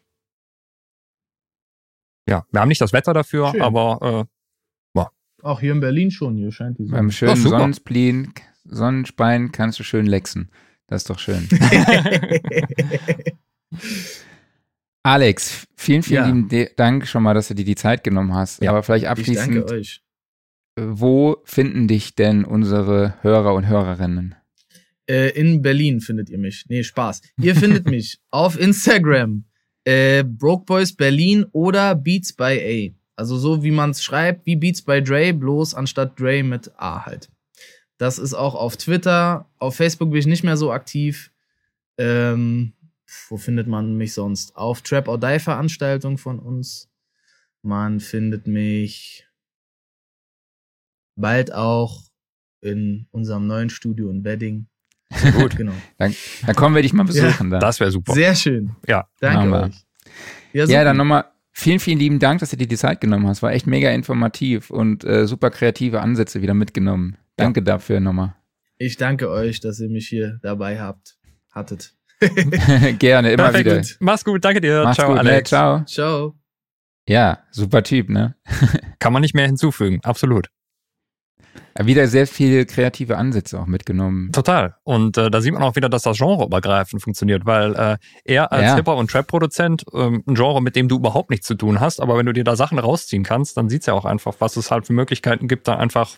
Ja, 2.27 2.45
wir 2.51 2.59
haben 2.59 2.67
nicht 2.67 2.81
das 2.81 2.91
Wetter 2.91 3.13
dafür, 3.13 3.51
Schön. 3.51 3.61
aber 3.61 4.25
Auch 5.45 5.59
hier 5.59 5.73
in 5.73 5.79
Berlin 5.79 6.09
schon, 6.09 6.35
hier 6.37 6.51
scheint 6.51 6.79
die 6.79 6.85
Beim 6.85 7.11
schönen 7.11 7.35
super. 7.35 7.59
Sonnenspleen, 7.59 8.33
Sonnenspein 8.63 9.51
kannst 9.51 9.77
du 9.79 9.83
schön 9.83 10.07
lexen. 10.07 10.49
Das 10.87 11.03
ist 11.03 11.09
doch 11.11 11.19
schön. 11.19 11.47
Alex, 15.03 15.67
vielen, 15.75 16.01
vielen 16.01 16.49
Ja. 16.49 16.65
Dank 16.77 17.05
schon 17.07 17.21
mal, 17.23 17.35
dass 17.35 17.47
du 17.49 17.53
dir 17.53 17.65
die 17.65 17.75
Zeit 17.75 18.03
genommen 18.03 18.33
hast. 18.33 18.61
Ja. 18.63 18.71
Aber 18.71 18.81
vielleicht 18.81 19.03
Ich 19.03 19.07
danke 19.07 19.21
abschließend, 19.61 19.71
euch. 19.71 20.01
wo 20.79 21.37
finden 21.45 21.87
dich 21.87 22.15
denn 22.15 22.43
unsere 22.43 23.13
Hörer 23.21 23.53
und 23.53 23.67
Hörerinnen? 23.67 24.33
Äh, 25.07 25.29
in 25.39 25.61
Berlin 25.61 26.01
findet 26.01 26.31
ihr 26.31 26.39
mich. 26.39 26.65
Nee, 26.69 26.81
Spaß. 26.83 27.21
Ihr 27.39 27.55
findet 27.55 27.85
mich 27.87 28.19
auf 28.31 28.59
Instagram. 28.59 29.43
Äh, 29.83 30.23
Broke 30.23 30.65
Boys 30.65 30.91
Berlin 30.95 31.45
oder 31.51 31.93
Beats 31.93 32.33
by 32.33 32.89
A. 32.91 33.04
Also 33.15 33.37
so 33.37 33.63
wie 33.63 33.71
man 33.71 33.91
es 33.91 34.03
schreibt, 34.03 34.45
wie 34.45 34.55
Beats 34.55 34.81
by 34.81 35.01
Dre, 35.01 35.33
bloß 35.33 35.73
anstatt 35.73 36.19
Dre 36.19 36.43
mit 36.43 36.71
A 36.77 37.05
halt. 37.05 37.29
Das 37.97 38.19
ist 38.19 38.33
auch 38.33 38.55
auf 38.55 38.75
Twitter. 38.75 39.49
Auf 39.57 39.75
Facebook 39.77 40.11
bin 40.11 40.19
ich 40.19 40.25
nicht 40.25 40.43
mehr 40.43 40.57
so 40.57 40.71
aktiv. 40.71 41.31
Ähm, 41.97 42.73
wo 43.29 43.37
findet 43.37 43.67
man 43.67 43.95
mich 43.95 44.13
sonst? 44.13 44.55
Auf 44.57 44.81
Trap 44.81 45.07
or 45.07 45.17
Die 45.17 45.39
Veranstaltung 45.39 46.17
von 46.17 46.39
uns. 46.39 46.89
Man 47.61 47.99
findet 47.99 48.47
mich 48.47 49.25
bald 51.15 51.53
auch 51.53 52.01
in 52.61 53.07
unserem 53.11 53.47
neuen 53.47 53.69
Studio 53.69 54.09
in 54.09 54.23
Wedding. 54.23 54.67
Sehr 55.13 55.31
gut. 55.31 55.55
Genau. 55.57 55.73
Dann 55.97 56.13
kommen 56.55 56.75
wir 56.75 56.81
dich 56.81 56.91
mal 56.91 57.03
besuchen. 57.03 57.49
dann. 57.49 57.59
das 57.61 57.79
wäre 57.79 57.91
super. 57.91 58.13
Sehr 58.13 58.35
schön. 58.35 58.75
Ja. 58.87 59.07
Danke 59.21 59.55
euch. 59.55 59.85
Ja, 60.51 60.65
Ja, 60.65 60.83
dann 60.83 60.97
nochmal 60.97 61.25
vielen, 61.55 61.79
vielen 61.79 61.97
lieben 61.99 62.19
Dank, 62.19 62.41
dass 62.41 62.51
du 62.51 62.57
dir 62.57 62.67
die 62.67 62.77
Zeit 62.77 63.01
genommen 63.01 63.27
hast. 63.27 63.41
War 63.41 63.53
echt 63.53 63.65
mega 63.65 63.89
informativ 63.91 64.69
und 64.69 65.03
äh, 65.03 65.25
super 65.25 65.49
kreative 65.49 66.01
Ansätze 66.01 66.41
wieder 66.41 66.53
mitgenommen. 66.53 67.17
Danke 67.37 67.63
dafür 67.63 67.99
nochmal. 67.99 68.35
Ich 68.77 68.97
danke 68.97 69.29
euch, 69.29 69.61
dass 69.61 69.79
ihr 69.79 69.89
mich 69.89 70.07
hier 70.07 70.39
dabei 70.43 70.79
habt. 70.79 71.17
Hattet. 71.51 71.93
Gerne, 72.99 73.31
immer 73.31 73.51
Perfekt. 73.51 73.65
wieder. 73.65 73.81
Mach's 73.99 74.23
gut, 74.23 74.43
danke 74.43 74.61
dir. 74.61 74.83
Mach's 74.83 74.97
Ciao, 74.97 75.07
gut, 75.07 75.23
ne? 75.23 75.29
Alex. 75.31 75.49
Ciao. 75.49 75.83
Ciao. 75.85 76.35
Ja, 77.07 77.39
super 77.51 77.83
Typ, 77.83 78.09
ne? 78.09 78.35
Kann 78.99 79.13
man 79.13 79.21
nicht 79.21 79.35
mehr 79.35 79.45
hinzufügen, 79.45 79.99
absolut. 80.03 80.49
Wieder 81.81 82.07
sehr 82.07 82.27
viele 82.27 82.65
kreative 82.65 83.17
Ansätze 83.17 83.59
auch 83.59 83.65
mitgenommen. 83.65 84.31
Total. 84.31 84.75
Und 84.83 85.17
äh, 85.17 85.29
da 85.29 85.41
sieht 85.41 85.53
man 85.53 85.63
auch 85.63 85.75
wieder, 85.75 85.89
dass 85.89 86.03
das 86.03 86.17
genreübergreifend 86.17 87.01
funktioniert, 87.01 87.45
weil 87.45 87.75
äh, 87.75 87.97
er 88.23 88.51
als 88.51 88.63
Ja. 88.63 88.75
Hip-Hop- 88.75 88.97
und 88.97 89.09
Trap-Produzent 89.11 89.85
ähm, 89.93 90.23
ein 90.25 90.35
Genre, 90.35 90.61
mit 90.61 90.75
dem 90.75 90.87
du 90.87 90.95
überhaupt 90.97 91.29
nichts 91.29 91.47
zu 91.47 91.55
tun 91.55 91.79
hast, 91.79 91.99
aber 92.01 92.17
wenn 92.17 92.25
du 92.25 92.33
dir 92.33 92.43
da 92.43 92.55
Sachen 92.55 92.79
rausziehen 92.79 93.23
kannst, 93.23 93.57
dann 93.57 93.69
sieht's 93.69 93.85
ja 93.85 93.93
auch 93.93 94.05
einfach, 94.05 94.35
was 94.39 94.55
es 94.55 94.71
halt 94.71 94.87
für 94.87 94.93
Möglichkeiten 94.93 95.47
gibt, 95.47 95.67
da 95.67 95.75
einfach 95.75 96.17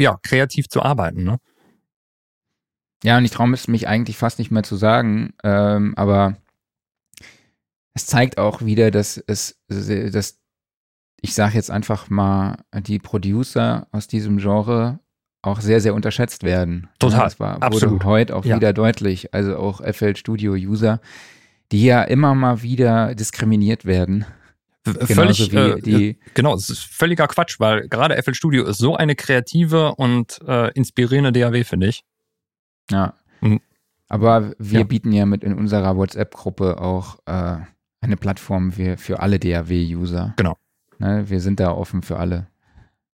ja, 0.00 0.18
kreativ 0.22 0.68
zu 0.68 0.82
arbeiten. 0.82 1.24
Ne? 1.24 1.38
Ja, 3.04 3.18
und 3.18 3.24
ich 3.24 3.30
traue 3.30 3.52
es 3.52 3.68
mich 3.68 3.86
eigentlich 3.86 4.16
fast 4.16 4.38
nicht 4.38 4.50
mehr 4.50 4.62
zu 4.62 4.76
sagen, 4.76 5.34
ähm, 5.44 5.94
aber 5.96 6.36
es 7.94 8.06
zeigt 8.06 8.38
auch 8.38 8.62
wieder, 8.62 8.90
dass 8.90 9.16
es, 9.16 9.58
dass 9.68 10.37
ich 11.20 11.34
sage 11.34 11.54
jetzt 11.54 11.70
einfach 11.70 12.10
mal, 12.10 12.56
die 12.74 12.98
Producer 12.98 13.86
aus 13.92 14.06
diesem 14.08 14.38
Genre 14.38 15.00
auch 15.42 15.60
sehr, 15.60 15.80
sehr 15.80 15.94
unterschätzt 15.94 16.42
werden. 16.42 16.88
Total, 16.98 17.18
Ja, 17.18 17.24
das 17.24 17.40
war, 17.40 17.62
absolut. 17.62 17.94
wurde 17.94 18.04
heute 18.04 18.36
auch 18.36 18.44
Ja. 18.44 18.56
wieder 18.56 18.72
deutlich. 18.72 19.32
Also 19.34 19.56
auch 19.56 19.80
FL 19.80 20.16
Studio 20.16 20.52
User, 20.54 21.00
die 21.72 21.84
ja 21.84 22.02
immer 22.02 22.34
mal 22.34 22.62
wieder 22.62 23.14
diskriminiert 23.14 23.84
werden. 23.84 24.24
Völlig, 24.84 25.52
wie 25.52 25.56
äh, 25.56 25.80
die, 25.82 26.18
genau, 26.34 26.54
es 26.54 26.70
ist 26.70 26.80
völliger 26.82 27.26
Quatsch, 27.28 27.60
weil 27.60 27.88
gerade 27.88 28.16
FL 28.22 28.34
Studio 28.34 28.64
ist 28.64 28.78
so 28.78 28.96
eine 28.96 29.14
kreative 29.16 29.94
und 29.96 30.40
äh, 30.46 30.72
inspirierende 30.72 31.32
DAW, 31.32 31.62
finde 31.64 31.88
ich. 31.88 32.04
ja. 32.90 33.14
Mhm. 33.40 33.60
Aber 34.08 34.52
wir 34.58 34.80
Ja. 34.80 34.86
bieten 34.86 35.12
ja 35.12 35.26
mit 35.26 35.44
in 35.44 35.52
unserer 35.52 35.94
WhatsApp-Gruppe 35.96 36.80
auch 36.80 37.18
äh, 37.26 37.58
eine 38.00 38.16
Plattform 38.16 38.72
für, 38.72 38.96
für 38.96 39.20
alle 39.20 39.38
DAW-User. 39.38 40.32
Genau. 40.38 40.56
Ne, 40.98 41.28
wir 41.30 41.40
sind 41.40 41.60
da 41.60 41.70
offen 41.72 42.02
für 42.02 42.18
alle. 42.18 42.46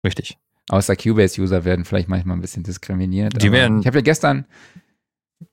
Richtig. 0.06 0.38
Außer 0.70 0.95
Cubase-User 0.95 1.66
werden 1.66 1.86
vielleicht 1.86 2.08
manchmal 2.08 2.38
ein 2.38 2.41
bisschen 2.41 2.64
diskriminiert. 2.64 3.41
Die 3.41 3.48
aber 3.48 3.58
werden- 3.58 3.80
Ich 3.82 3.88
habe 3.88 3.98
ja 3.98 4.02
gestern. 4.03 4.45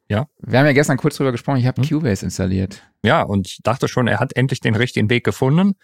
Ja? 0.08 0.28
Wir 0.38 0.58
haben 0.58 0.66
ja 0.66 0.72
gestern 0.72 0.96
kurz 0.98 1.16
drüber 1.16 1.32
gesprochen. 1.32 1.58
Ich 1.58 1.66
habe 1.66 1.80
Hm? 1.82 1.88
Cubase 1.88 2.24
installiert. 2.24 2.82
Ja, 3.02 3.22
und 3.22 3.46
ich 3.48 3.60
dachte 3.62 3.88
schon, 3.88 4.06
er 4.06 4.20
hat 4.20 4.36
endlich 4.36 4.60
den 4.60 4.74
richtigen 4.74 5.08
Weg 5.10 5.24
gefunden. 5.24 5.74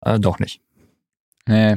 Äh, 0.00 0.18
doch 0.18 0.38
nicht. 0.38 0.60
Nee, 1.46 1.76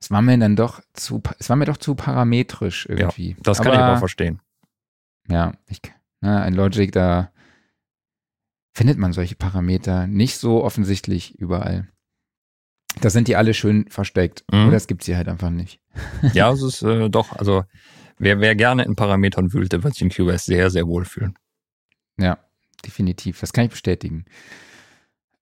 es 0.00 0.10
war 0.10 0.22
mir 0.22 0.38
dann 0.38 0.54
doch 0.56 0.80
zu, 0.92 1.20
es 1.38 1.48
war 1.48 1.56
mir 1.56 1.64
doch 1.64 1.76
zu 1.78 1.94
parametrisch 1.94 2.86
irgendwie. 2.88 3.36
Das 3.42 3.58
kann 3.60 3.72
ich 3.72 3.78
aber 3.78 3.98
verstehen. 3.98 4.40
Ja, 5.28 5.52
ich, 5.66 5.80
ne, 6.20 6.40
ein 6.42 6.54
Logic, 6.54 6.90
da 6.92 7.32
findet 8.72 8.98
man 8.98 9.12
solche 9.12 9.34
Parameter 9.34 10.06
nicht 10.06 10.36
so 10.38 10.62
offensichtlich 10.62 11.34
überall. 11.38 11.88
Da 13.00 13.10
sind 13.10 13.28
die 13.28 13.36
alle 13.36 13.54
schön 13.54 13.86
versteckt. 13.88 14.44
Mhm. 14.52 14.68
Oder 14.68 14.76
es 14.76 14.86
gibt 14.86 15.04
sie 15.04 15.16
halt 15.16 15.28
einfach 15.28 15.50
nicht. 15.50 15.80
Ja, 16.32 16.50
es 16.52 16.62
ist 16.62 16.82
äh, 16.82 17.08
doch, 17.08 17.32
also 17.32 17.64
wer, 18.18 18.40
wer 18.40 18.54
gerne 18.54 18.84
in 18.84 18.96
Parametern 18.96 19.52
wühlt, 19.52 19.72
der 19.72 19.82
wird 19.84 19.94
sich 19.94 20.02
in 20.02 20.10
QS 20.10 20.44
sehr, 20.44 20.70
sehr 20.70 20.86
wohl 20.86 21.04
fühlen. 21.04 21.34
Ja, 22.18 22.38
definitiv. 22.84 23.40
Das 23.40 23.52
kann 23.52 23.64
ich 23.64 23.70
bestätigen. 23.70 24.24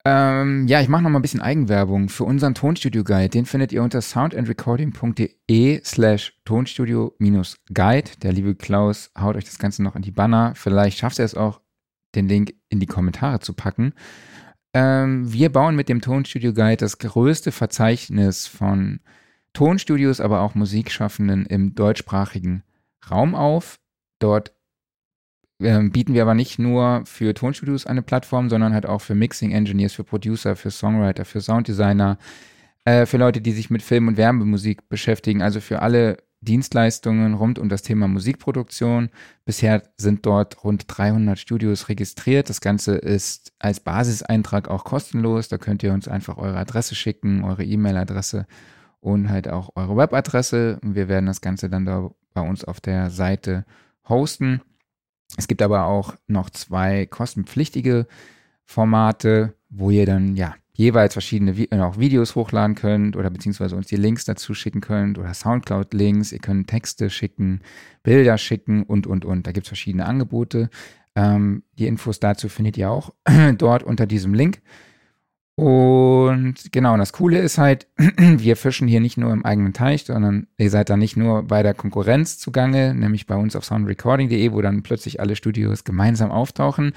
Ähm, 0.09 0.69
ja, 0.69 0.81
ich 0.81 0.89
mache 0.89 1.03
noch 1.03 1.11
mal 1.11 1.19
ein 1.19 1.23
bisschen 1.23 1.41
Eigenwerbung 1.41 2.09
für 2.09 2.23
unseren 2.23 2.55
Tonstudio-Guide. 2.55 3.29
Den 3.29 3.45
findet 3.45 3.73
ihr 3.73 3.83
unter 3.83 4.01
soundandrecording.de 4.01 5.81
slash 5.85 6.33
tonstudio-guide. 6.45 8.11
Der 8.23 8.33
liebe 8.33 8.55
Klaus 8.55 9.11
haut 9.19 9.35
euch 9.35 9.47
das 9.47 9.59
Ganze 9.59 9.83
noch 9.83 9.97
in 9.97 10.03
die 10.03 10.13
Banner. 10.13 10.53
Vielleicht 10.55 10.99
schafft 10.99 11.19
er 11.19 11.25
es 11.25 11.35
auch, 11.35 11.61
den 12.15 12.29
Link 12.29 12.55
in 12.69 12.79
die 12.79 12.87
Kommentare 12.87 13.41
zu 13.41 13.53
packen. 13.53 13.95
Ähm, 14.77 15.33
wir 15.33 15.51
bauen 15.51 15.75
mit 15.75 15.89
dem 15.89 16.03
Tonstudio-Guide 16.03 16.77
das 16.77 16.99
größte 16.99 17.51
Verzeichnis 17.51 18.47
von 18.47 19.01
Tonstudios, 19.55 20.21
aber 20.21 20.43
auch 20.43 20.55
Musikschaffenden 20.55 21.47
im 21.47 21.75
deutschsprachigen 21.75 22.63
Raum 23.11 23.35
auf. 23.35 23.79
Dort 24.19 24.53
ähm, 25.63 25.93
bieten 25.93 26.13
wir 26.13 26.21
aber 26.21 26.35
nicht 26.35 26.59
nur 26.59 27.07
für 27.07 27.33
Tonstudios 27.33 27.87
eine 27.87 28.03
Plattform, 28.03 28.51
sondern 28.51 28.75
halt 28.75 28.85
auch 28.85 29.01
für 29.01 29.15
Mixing 29.15 29.51
Engineers, 29.51 29.95
für 29.95 30.05
Producer, 30.05 30.57
für 30.57 30.71
Songwriter, 30.71 31.25
für 31.25 31.41
Sounddesigner, 31.41 32.19
äh, 32.85 33.07
für 33.07 33.17
Leute, 33.17 33.41
die 33.41 33.53
sich 33.53 33.71
mit 33.71 33.81
Film- 33.81 34.09
und 34.09 34.19
Werbemusik 34.19 34.91
beschäftigen, 34.91 35.41
also 35.41 35.63
für 35.63 35.81
alle 35.81 36.19
Dienstleistungen 36.47 37.35
rund 37.35 37.59
um 37.59 37.69
das 37.69 37.83
Thema 37.83 38.09
Musikproduktion. 38.09 39.11
Bisher 39.45 39.83
sind 39.99 40.25
dort 40.25 40.65
rund 40.65 40.85
300 40.89 41.39
Studios 41.39 41.89
registriert. 41.91 42.49
Das 42.49 42.63
Ganze 42.63 42.97
ist 42.97 43.53
als 43.59 43.81
Basiseintrag 43.81 44.69
auch 44.69 44.85
kostenlos. 44.85 45.49
Da 45.49 45.59
könnt 45.59 45.83
ihr 45.83 45.93
uns 45.93 46.09
einfach 46.09 46.39
eure 46.39 46.57
Adresse 46.57 46.95
schicken, 46.95 47.45
eure 47.45 47.65
E-Mail-Adresse 47.65 48.47
und 49.01 49.29
halt 49.29 49.49
auch 49.49 49.71
eure 49.75 49.97
Webadresse. 49.97 50.79
Wir 50.83 51.09
werden 51.09 51.27
das 51.27 51.41
Ganze 51.41 51.69
dann 51.69 51.85
da 51.85 52.11
bei 52.33 52.41
uns 52.41 52.65
auf 52.65 52.81
der 52.81 53.11
Seite 53.11 53.65
hosten. 54.09 54.63
Es 55.37 55.49
gibt 55.49 55.63
aber 55.63 55.87
auch 55.87 56.15
noch 56.27 56.51
zwei 56.51 57.07
kostenpflichtige 57.07 58.07
Formate, 58.65 59.55
wo 59.69 59.91
ihr 59.91 60.07
dann 60.07 60.37
ja 60.37 60.55
jeweils 60.77 61.15
verschiedene 61.15 61.53
Vi- 61.53 61.73
äh, 61.75 61.81
auch 61.81 61.99
Videos 61.99 62.35
hochladen 62.35 62.75
könnt 62.77 63.17
oder 63.17 63.31
beziehungsweise 63.31 63.77
uns 63.77 63.87
die 63.87 63.97
Links 63.97 64.25
dazu 64.25 64.55
schicken 64.55 64.81
könnt 64.81 65.19
oder 65.19 65.33
Soundcloud-Links. 65.35 66.33
Ihr 66.33 66.39
könnt 66.39 66.69
Texte 66.69 67.11
schicken, 67.11 67.61
Bilder 68.03 68.39
schicken 68.39 68.83
und, 68.83 69.07
und, 69.07 69.25
und. 69.25 69.47
Da 69.47 69.53
gibt 69.53 69.67
es 69.67 69.69
verschiedene 69.69 70.07
Angebote. 70.07 70.69
Ähm, 71.15 71.63
die 71.79 71.87
Infos 71.87 72.21
dazu 72.21 72.49
findet 72.49 72.77
ihr 72.77 72.91
auch 72.91 73.13
dort 73.59 73.83
unter 73.83 74.07
diesem 74.07 74.35
Link. 74.35 74.61
Und 75.59 76.57
genau, 76.71 76.93
und 76.93 76.99
das 76.99 77.15
Coole 77.15 77.39
ist 77.39 77.57
halt, 77.57 77.87
wir 78.19 78.57
fischen 78.57 78.87
hier 78.87 79.01
nicht 79.01 79.17
nur 79.17 79.33
im 79.33 79.43
eigenen 79.47 79.73
Teich, 79.73 80.05
sondern 80.05 80.49
ihr 80.59 80.69
seid 80.69 80.91
da 80.91 80.99
nicht 80.99 81.17
nur 81.17 81.45
bei 81.45 81.63
der 81.63 81.73
Konkurrenz 81.73 82.39
zugange, 82.39 82.95
nämlich 82.95 83.27
bei 83.27 83.37
uns 83.37 83.57
auf 83.57 83.65
soundrecording.de, 83.65 84.53
wo 84.53 84.61
dann 84.61 84.83
plötzlich 84.83 85.19
alle 85.19 85.35
Studios 85.35 85.85
gemeinsam 85.85 86.31
auftauchen. 86.31 86.93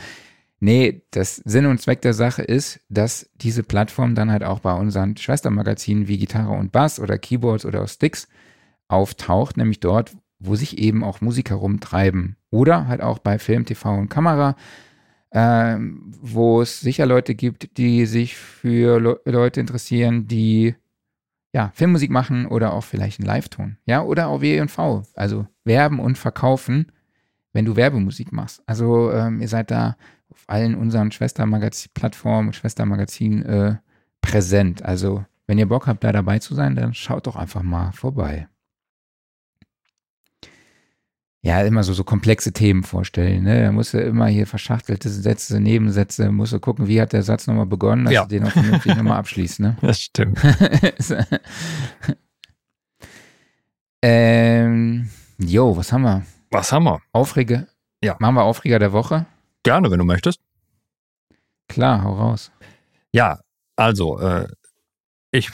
Nee, 0.59 1.03
das 1.11 1.37
Sinn 1.37 1.65
und 1.65 1.81
Zweck 1.81 2.01
der 2.01 2.13
Sache 2.13 2.41
ist, 2.41 2.81
dass 2.89 3.29
diese 3.35 3.63
Plattform 3.63 4.13
dann 4.13 4.31
halt 4.31 4.43
auch 4.43 4.59
bei 4.59 4.73
unseren 4.73 5.15
Schwestermagazinen 5.15 6.07
wie 6.07 6.17
Gitarre 6.17 6.51
und 6.51 6.71
Bass 6.71 6.99
oder 6.99 7.17
Keyboards 7.17 7.65
oder 7.65 7.87
Sticks 7.87 8.27
auftaucht, 8.89 9.55
nämlich 9.55 9.79
dort, 9.79 10.17
wo 10.39 10.55
sich 10.55 10.77
eben 10.77 11.03
auch 11.03 11.21
Musiker 11.21 11.55
rumtreiben. 11.55 12.35
Oder 12.49 12.87
halt 12.87 13.01
auch 13.01 13.19
bei 13.19 13.39
Film, 13.39 13.65
TV 13.65 13.95
und 13.95 14.09
Kamera, 14.09 14.55
ähm, 15.31 16.11
wo 16.21 16.61
es 16.61 16.81
sicher 16.81 17.05
Leute 17.05 17.35
gibt, 17.35 17.77
die 17.77 18.05
sich 18.05 18.35
für 18.35 18.99
Le 18.99 19.21
Leute 19.25 19.61
interessieren, 19.61 20.27
die 20.27 20.75
ja, 21.53 21.71
Filmmusik 21.73 22.11
machen 22.11 22.45
oder 22.45 22.73
auch 22.73 22.83
vielleicht 22.83 23.19
einen 23.19 23.27
Live-Ton. 23.27 23.77
Ja, 23.85 24.03
oder 24.03 24.27
auch 24.27 24.41
W&V, 24.41 25.03
also 25.15 25.47
werben 25.63 25.99
und 25.99 26.17
verkaufen, 26.17 26.91
wenn 27.53 27.65
du 27.65 27.75
Werbemusik 27.75 28.31
machst. 28.31 28.61
Also 28.65 29.11
ähm, 29.11 29.41
ihr 29.41 29.47
seid 29.47 29.71
da 29.71 29.95
auf 30.31 30.43
allen 30.47 30.75
unseren 30.75 31.11
Schwestermagazin-Plattformen 31.11 32.49
und 32.49 32.53
Schwestermagazinen 32.55 33.43
äh, 33.45 33.75
präsent. 34.21 34.83
Also 34.83 35.25
wenn 35.47 35.57
ihr 35.57 35.67
Bock 35.67 35.87
habt, 35.87 36.03
da 36.03 36.11
dabei 36.11 36.39
zu 36.39 36.53
sein, 36.53 36.75
dann 36.75 36.93
schaut 36.93 37.25
doch 37.27 37.35
einfach 37.35 37.63
mal 37.63 37.91
vorbei. 37.91 38.47
Ja, 41.41 41.61
immer 41.61 41.83
so, 41.83 41.93
so 41.93 42.03
komplexe 42.03 42.51
Themen 42.51 42.83
vorstellen. 42.83 43.43
Ne? 43.43 43.63
Da 43.63 43.71
musst 43.71 43.93
du 43.93 43.97
immer 43.99 44.27
hier 44.27 44.45
verschachtelte 44.45 45.07
Sätze, 45.09 45.59
Nebensätze, 45.61 46.31
musst 46.31 46.51
du 46.51 46.59
gucken, 46.59 46.87
wie 46.87 46.99
hat 47.01 47.13
der 47.13 47.23
Satz 47.23 47.47
nochmal 47.47 47.65
begonnen, 47.65 48.03
dass 48.03 48.13
Ja. 48.13 48.23
du 48.23 48.27
den 48.27 48.43
auch 48.43 48.51
vernünftig 48.51 48.95
nochmal 48.97 49.17
abschließt. 49.19 49.61
Ne? 49.61 49.77
Das 49.81 50.01
stimmt. 50.01 50.37
ähm, 54.01 55.09
jo, 55.37 55.75
was 55.77 55.91
haben 55.93 56.01
wir? 56.03 56.23
Was 56.51 56.71
haben 56.71 56.83
wir? 56.83 57.01
Aufreger? 57.11 57.67
Ja. 58.03 58.15
Machen 58.19 58.35
wir 58.35 58.43
Aufreger 58.43 58.79
der 58.79 58.91
Woche? 58.91 59.25
Gerne, 59.63 59.91
wenn 59.91 59.99
du 59.99 60.05
möchtest. 60.05 60.39
Klar, 61.67 62.03
hau 62.03 62.13
raus. 62.13 62.51
Ja, 63.11 63.39
also, 63.75 64.19
äh, 64.19 64.47
ich 65.31 65.51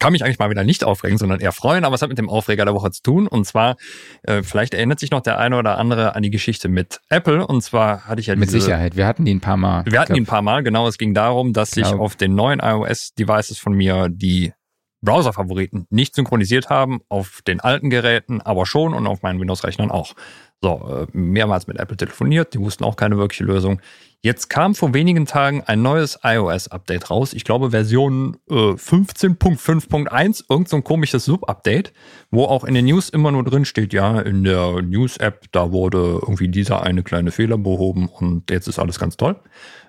kann 0.00 0.12
mich 0.12 0.24
eigentlich 0.24 0.38
mal 0.38 0.50
wieder 0.50 0.64
nicht 0.64 0.82
aufregen, 0.82 1.18
sondern 1.18 1.40
eher 1.40 1.52
freuen, 1.52 1.84
aber 1.84 1.94
es 1.94 2.02
hat 2.02 2.08
mit 2.08 2.18
dem 2.18 2.28
Aufreger 2.28 2.64
der 2.64 2.74
Woche 2.74 2.90
zu 2.90 3.02
tun. 3.02 3.28
Und 3.28 3.44
zwar, 3.44 3.76
äh, 4.22 4.42
vielleicht 4.42 4.74
erinnert 4.74 4.98
sich 4.98 5.10
noch 5.10 5.20
der 5.20 5.38
eine 5.38 5.56
oder 5.56 5.78
andere 5.78 6.16
an 6.16 6.22
die 6.22 6.30
Geschichte 6.30 6.68
mit 6.68 7.00
Apple. 7.10 7.46
Und 7.46 7.62
zwar 7.62 8.06
hatte 8.06 8.20
ich 8.20 8.28
ja 8.28 8.34
Mit 8.34 8.48
diese, 8.48 8.60
Sicherheit. 8.62 8.96
Wir 8.96 9.06
hatten 9.06 9.24
die 9.24 9.34
ein 9.34 9.40
paar 9.40 9.58
Mal. 9.58 9.84
Wir 9.86 10.00
hatten 10.00 10.16
ihn 10.16 10.22
ein 10.22 10.26
paar 10.26 10.42
Mal, 10.42 10.62
genau. 10.62 10.88
Es 10.88 10.96
ging 10.96 11.12
darum, 11.12 11.52
dass 11.52 11.72
sich 11.72 11.86
auf 11.86 12.16
den 12.16 12.34
neuen 12.34 12.60
iOS-Devices 12.60 13.58
von 13.58 13.74
mir 13.74 14.08
die 14.08 14.54
Browser-Favoriten 15.02 15.86
nicht 15.90 16.14
synchronisiert 16.14 16.68
haben, 16.68 17.00
auf 17.08 17.42
den 17.46 17.60
alten 17.60 17.90
Geräten 17.90 18.40
aber 18.40 18.66
schon 18.66 18.94
und 18.94 19.06
auf 19.06 19.22
meinen 19.22 19.40
Windows-Rechnern 19.40 19.90
auch. 19.90 20.14
So, 20.62 21.06
äh, 21.12 21.16
mehrmals 21.16 21.66
mit 21.66 21.78
Apple 21.78 21.96
telefoniert, 21.96 22.52
die 22.52 22.60
wussten 22.60 22.84
auch 22.84 22.96
keine 22.96 23.16
wirkliche 23.16 23.44
Lösung. 23.44 23.80
Jetzt 24.22 24.50
kam 24.50 24.74
vor 24.74 24.92
wenigen 24.92 25.24
Tagen 25.24 25.62
ein 25.64 25.80
neues 25.80 26.18
iOS-Update 26.22 27.08
raus. 27.08 27.32
Ich 27.32 27.44
glaube 27.44 27.70
Version 27.70 28.36
äh, 28.50 28.52
15.5.1, 28.54 30.44
irgend 30.50 30.68
so 30.68 30.82
komisches 30.82 31.24
Sub-Update, 31.24 31.94
wo 32.30 32.44
auch 32.44 32.64
in 32.64 32.74
den 32.74 32.84
News 32.84 33.08
immer 33.08 33.32
nur 33.32 33.44
drin 33.44 33.64
steht, 33.64 33.94
ja, 33.94 34.20
in 34.20 34.44
der 34.44 34.82
News-App, 34.82 35.46
da 35.52 35.72
wurde 35.72 36.18
irgendwie 36.20 36.48
dieser 36.48 36.82
eine 36.82 37.02
kleine 37.02 37.30
Fehler 37.30 37.56
behoben 37.56 38.08
und 38.08 38.50
jetzt 38.50 38.68
ist 38.68 38.78
alles 38.78 38.98
ganz 38.98 39.16
toll. 39.16 39.40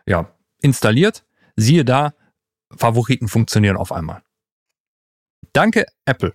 Ja, 0.05 0.29
installiert, 0.61 1.25
siehe 1.57 1.83
da, 1.83 2.13
Favoriten 2.77 3.27
funktionieren 3.27 3.75
auf 3.75 3.91
einmal. 3.91 4.21
Danke, 5.53 5.85
Apple. 6.05 6.33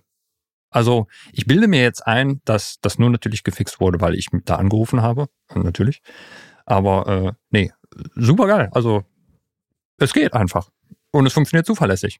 Also 0.69 1.07
ich 1.31 1.45
bilde 1.45 1.67
mir 1.67 1.81
jetzt 1.81 2.05
ein, 2.05 2.41
dass 2.45 2.79
das 2.81 2.99
nur 2.99 3.09
natürlich 3.09 3.43
gefixt 3.43 3.79
wurde, 3.79 4.01
weil 4.01 4.15
ich 4.15 4.27
da 4.45 4.55
angerufen 4.55 5.01
habe. 5.01 5.27
Natürlich. 5.55 6.01
Aber 6.65 7.07
äh, 7.07 7.31
nee, 7.49 7.71
super 8.15 8.47
geil. 8.47 8.69
Also 8.73 9.03
es 9.97 10.13
geht 10.13 10.33
einfach. 10.33 10.69
Und 11.11 11.25
es 11.25 11.33
funktioniert 11.33 11.65
zuverlässig. 11.65 12.19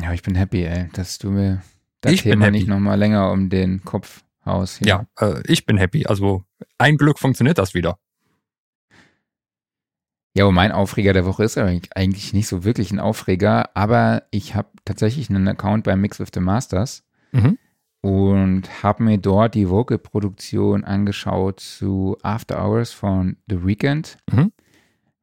Ja, 0.00 0.12
ich 0.12 0.22
bin 0.22 0.34
happy, 0.34 0.64
ey, 0.64 0.88
dass 0.94 1.18
du 1.18 1.30
mir 1.30 1.62
das 2.00 2.12
Ich 2.12 2.22
bin 2.24 2.32
Thema 2.32 2.46
happy. 2.46 2.58
nicht 2.58 2.68
nochmal 2.68 2.98
länger 2.98 3.30
um 3.30 3.50
den 3.50 3.84
Kopf 3.84 4.24
haust. 4.46 4.78
hier. 4.78 4.86
Ja, 4.88 5.06
äh, 5.20 5.42
ich 5.46 5.66
bin 5.66 5.76
happy. 5.76 6.06
Also 6.06 6.44
ein 6.78 6.96
Glück 6.96 7.18
funktioniert 7.18 7.58
das 7.58 7.74
wieder. 7.74 7.98
Ja, 10.36 10.44
und 10.44 10.54
mein 10.54 10.70
Aufreger 10.72 11.12
der 11.12 11.26
Woche 11.26 11.44
ist 11.44 11.58
eigentlich- 11.58 11.96
eigentlich 11.96 12.32
nicht 12.32 12.46
so 12.46 12.62
wirklich 12.64 12.92
ein 12.92 13.00
Aufreger, 13.00 13.74
aber 13.76 14.22
ich 14.30 14.54
habe 14.54 14.68
tatsächlich 14.84 15.28
einen 15.28 15.48
Account 15.48 15.84
bei 15.84 15.96
Mix 15.96 16.20
with 16.20 16.28
the 16.32 16.40
Masters 16.40 17.02
Mhm. 17.32 17.58
und 18.00 18.82
habe 18.82 19.02
mir 19.02 19.18
dort 19.18 19.54
die 19.56 19.68
Vocal-Produktion 19.68 20.84
angeschaut 20.84 21.58
zu 21.60 22.16
After 22.22 22.64
Hours 22.64 22.92
von 22.92 23.38
The 23.48 23.64
Weeknd 23.66 24.18
Mhm. 24.30 24.52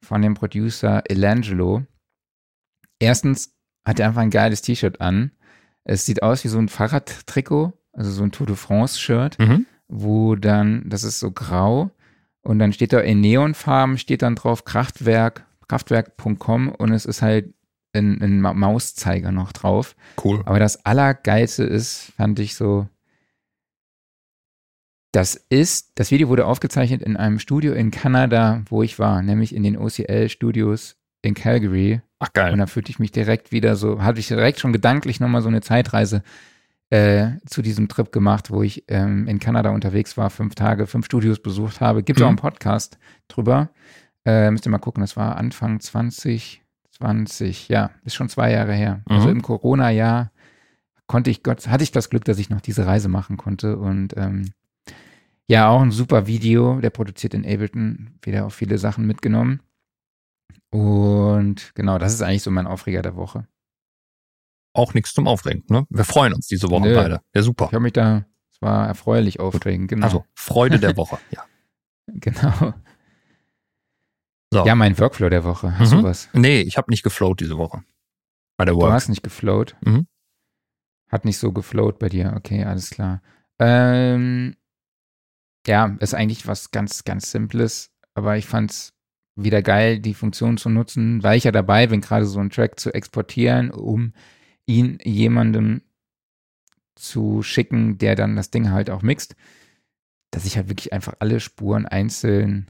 von 0.03 0.21
dem 0.21 0.33
Producer 0.33 1.03
Elangelo. 1.09 1.83
Erstens 2.99 3.53
hat 3.85 3.99
er 3.99 4.07
einfach 4.07 4.21
ein 4.21 4.29
geiles 4.29 4.61
T-Shirt 4.61 4.99
an. 5.01 5.31
Es 5.85 6.05
sieht 6.05 6.21
aus 6.21 6.43
wie 6.43 6.49
so 6.49 6.57
ein 6.59 6.67
Fahrradtrikot, 6.69 7.71
also 7.93 8.11
so 8.11 8.23
ein 8.23 8.31
Tour 8.31 8.47
de 8.47 8.55
France-Shirt 8.57 9.39
Mhm. 9.39 9.65
wo 9.87 10.35
dann, 10.35 10.83
das 10.89 11.05
ist 11.05 11.19
so 11.21 11.31
grau 11.31 11.91
und 12.47 12.59
dann 12.59 12.71
steht 12.73 12.93
da 12.93 12.99
in 12.99 13.19
Neonfarben, 13.21 13.97
steht 13.97 14.21
dann 14.21 14.35
drauf 14.35 14.63
Kraftwerk, 14.63 15.45
kraftwerk.com 15.67 16.69
und 16.69 16.91
es 16.93 17.05
ist 17.05 17.21
halt 17.21 17.53
ein, 17.93 18.21
ein 18.21 18.41
Ma- 18.41 18.53
Mauszeiger 18.53 19.31
noch 19.31 19.51
drauf. 19.51 19.95
Cool. 20.23 20.41
Aber 20.45 20.59
das 20.59 20.85
Allergeilste 20.85 21.63
ist, 21.63 22.13
fand 22.15 22.39
ich 22.39 22.55
so, 22.55 22.87
das 25.11 25.35
ist, 25.49 25.91
das 25.95 26.11
Video 26.11 26.27
wurde 26.27 26.45
aufgezeichnet 26.45 27.01
in 27.01 27.17
einem 27.17 27.39
Studio 27.39 27.73
in 27.73 27.91
Kanada, 27.91 28.63
wo 28.69 28.83
ich 28.83 28.99
war, 28.99 29.21
nämlich 29.21 29.55
in 29.55 29.63
den 29.63 29.77
OCL-Studios 29.77 30.95
in 31.23 31.33
Calgary. 31.33 32.01
Ach 32.19 32.27
Und 32.27 32.33
geil. 32.33 32.57
da 32.57 32.67
fühlte 32.67 32.91
ich 32.91 32.99
mich 32.99 33.11
direkt 33.11 33.51
wieder 33.51 33.75
so, 33.75 34.01
hatte 34.03 34.19
ich 34.19 34.27
direkt 34.27 34.59
schon 34.59 34.73
gedanklich 34.73 35.19
nochmal 35.19 35.41
so 35.41 35.47
eine 35.47 35.61
Zeitreise 35.61 36.23
äh, 36.89 37.31
zu 37.45 37.61
diesem 37.61 37.87
Trip 37.89 38.11
gemacht, 38.11 38.49
wo 38.51 38.63
ich 38.63 38.85
ähm, 38.87 39.27
in 39.27 39.39
Kanada 39.39 39.71
unterwegs 39.71 40.15
war, 40.17 40.29
fünf 40.29 40.55
Tage, 40.55 40.87
fünf 40.87 41.05
Studios 41.05 41.39
besucht 41.41 41.81
habe. 41.81 42.03
Gibt 42.03 42.19
es 42.19 42.23
auch 42.23 42.27
Mhm. 42.27 42.37
einen 42.37 42.37
Podcast 42.37 42.97
drüber. 43.27 43.69
Äh, 44.25 44.51
müsst 44.51 44.65
ihr 44.65 44.71
mal 44.71 44.77
gucken, 44.77 45.01
das 45.01 45.15
war 45.17 45.35
Anfang 45.37 45.79
2020, 45.79 47.67
ja, 47.69 47.91
ist 48.03 48.15
schon 48.15 48.29
zwei 48.29 48.51
Jahre 48.51 48.73
her. 48.73 49.01
Also 49.05 49.27
Mhm. 49.27 49.37
im 49.37 49.41
Corona-Jahr 49.41 50.31
konnte 51.07 51.29
ich 51.29 51.43
Gott, 51.43 51.67
hatte 51.67 51.83
ich 51.83 51.91
das 51.91 52.09
Glück, 52.09 52.25
dass 52.25 52.39
ich 52.39 52.49
noch 52.49 52.61
diese 52.61 52.85
Reise 52.85 53.07
machen 53.09 53.37
konnte 53.37 53.77
und 53.77 54.15
ähm, 54.17 54.51
ja, 55.49 55.69
auch 55.69 55.81
ein 55.81 55.91
super 55.91 56.27
Video. 56.27 56.79
Der 56.81 56.89
produziert 56.89 57.33
in 57.33 57.45
Ableton, 57.45 58.09
wieder 58.21 58.45
auch 58.45 58.51
viele 58.51 58.77
Sachen 58.77 59.07
mitgenommen. 59.07 59.61
Und 60.71 61.71
genau, 61.75 61.97
das 61.97 62.13
ist 62.13 62.21
eigentlich 62.21 62.43
so 62.43 62.51
mein 62.51 62.67
Aufreger 62.67 63.01
der 63.01 63.15
Woche. 63.15 63.47
Auch 64.77 64.93
nichts 64.93 65.13
zum 65.13 65.27
Aufregen. 65.27 65.63
Ne? 65.69 65.85
Wir 65.89 66.03
freuen 66.05 66.33
uns 66.33 66.47
diese 66.47 66.69
Woche 66.69 66.87
Nö. 66.87 66.95
beide. 66.95 67.21
Ja, 67.33 67.41
super. 67.41 67.65
Ich 67.65 67.73
habe 67.73 67.81
mich 67.83 67.93
da, 67.93 68.25
es 68.51 68.61
war 68.61 68.87
erfreulich 68.87 69.39
aufregend, 69.39 69.89
genau. 69.89 70.05
Also 70.05 70.25
Freude 70.35 70.79
der 70.79 70.95
Woche. 70.97 71.17
Ja. 71.31 71.43
genau. 72.07 72.73
So. 74.53 74.65
Ja, 74.65 74.75
mein 74.75 74.97
Workflow 74.97 75.29
der 75.29 75.43
Woche. 75.43 75.77
Hast 75.77 75.91
Mhm. 75.93 75.97
du 75.97 76.03
was? 76.03 76.29
Nee, 76.33 76.61
ich 76.61 76.77
habe 76.77 76.89
nicht 76.89 77.03
geflowt 77.03 77.41
diese 77.41 77.57
Woche. 77.57 77.83
Bei 78.55 78.63
der 78.65 78.73
Du 78.75 78.81
Work. 78.81 78.93
hast 78.93 79.09
nicht 79.09 79.23
geflowt. 79.23 79.75
Mhm. 79.81 80.07
Hat 81.09 81.25
nicht 81.25 81.37
so 81.37 81.51
geflowt 81.51 81.99
bei 81.99 82.07
dir. 82.09 82.33
Okay, 82.37 82.63
alles 82.63 82.89
klar. 82.89 83.21
Ähm, 83.59 84.55
ja, 85.65 85.97
ist 85.99 86.13
eigentlich 86.13 86.47
was 86.47 86.71
ganz, 86.71 87.03
ganz 87.03 87.31
Simples, 87.31 87.91
aber 88.13 88.37
ich 88.37 88.45
fand's 88.45 88.93
wieder 89.35 89.61
geil, 89.61 89.99
die 89.99 90.13
Funktion 90.13 90.57
zu 90.57 90.69
nutzen, 90.69 91.21
weil 91.23 91.37
ich 91.37 91.43
ja 91.43 91.51
dabei 91.51 91.87
bin, 91.87 92.01
gerade 92.01 92.25
so 92.25 92.39
einen 92.39 92.49
Track 92.49 92.79
zu 92.79 92.93
exportieren, 92.93 93.69
um 93.71 94.13
ihn 94.67 94.99
jemandem 95.03 95.81
zu 96.95 97.41
schicken, 97.43 97.97
der 97.97 98.15
dann 98.15 98.35
das 98.35 98.51
Ding 98.51 98.71
halt 98.71 98.89
auch 98.89 99.01
mixt, 99.01 99.35
dass 100.31 100.45
ich 100.45 100.57
halt 100.57 100.69
wirklich 100.69 100.93
einfach 100.93 101.15
alle 101.19 101.39
Spuren 101.39 101.85
einzeln 101.85 102.69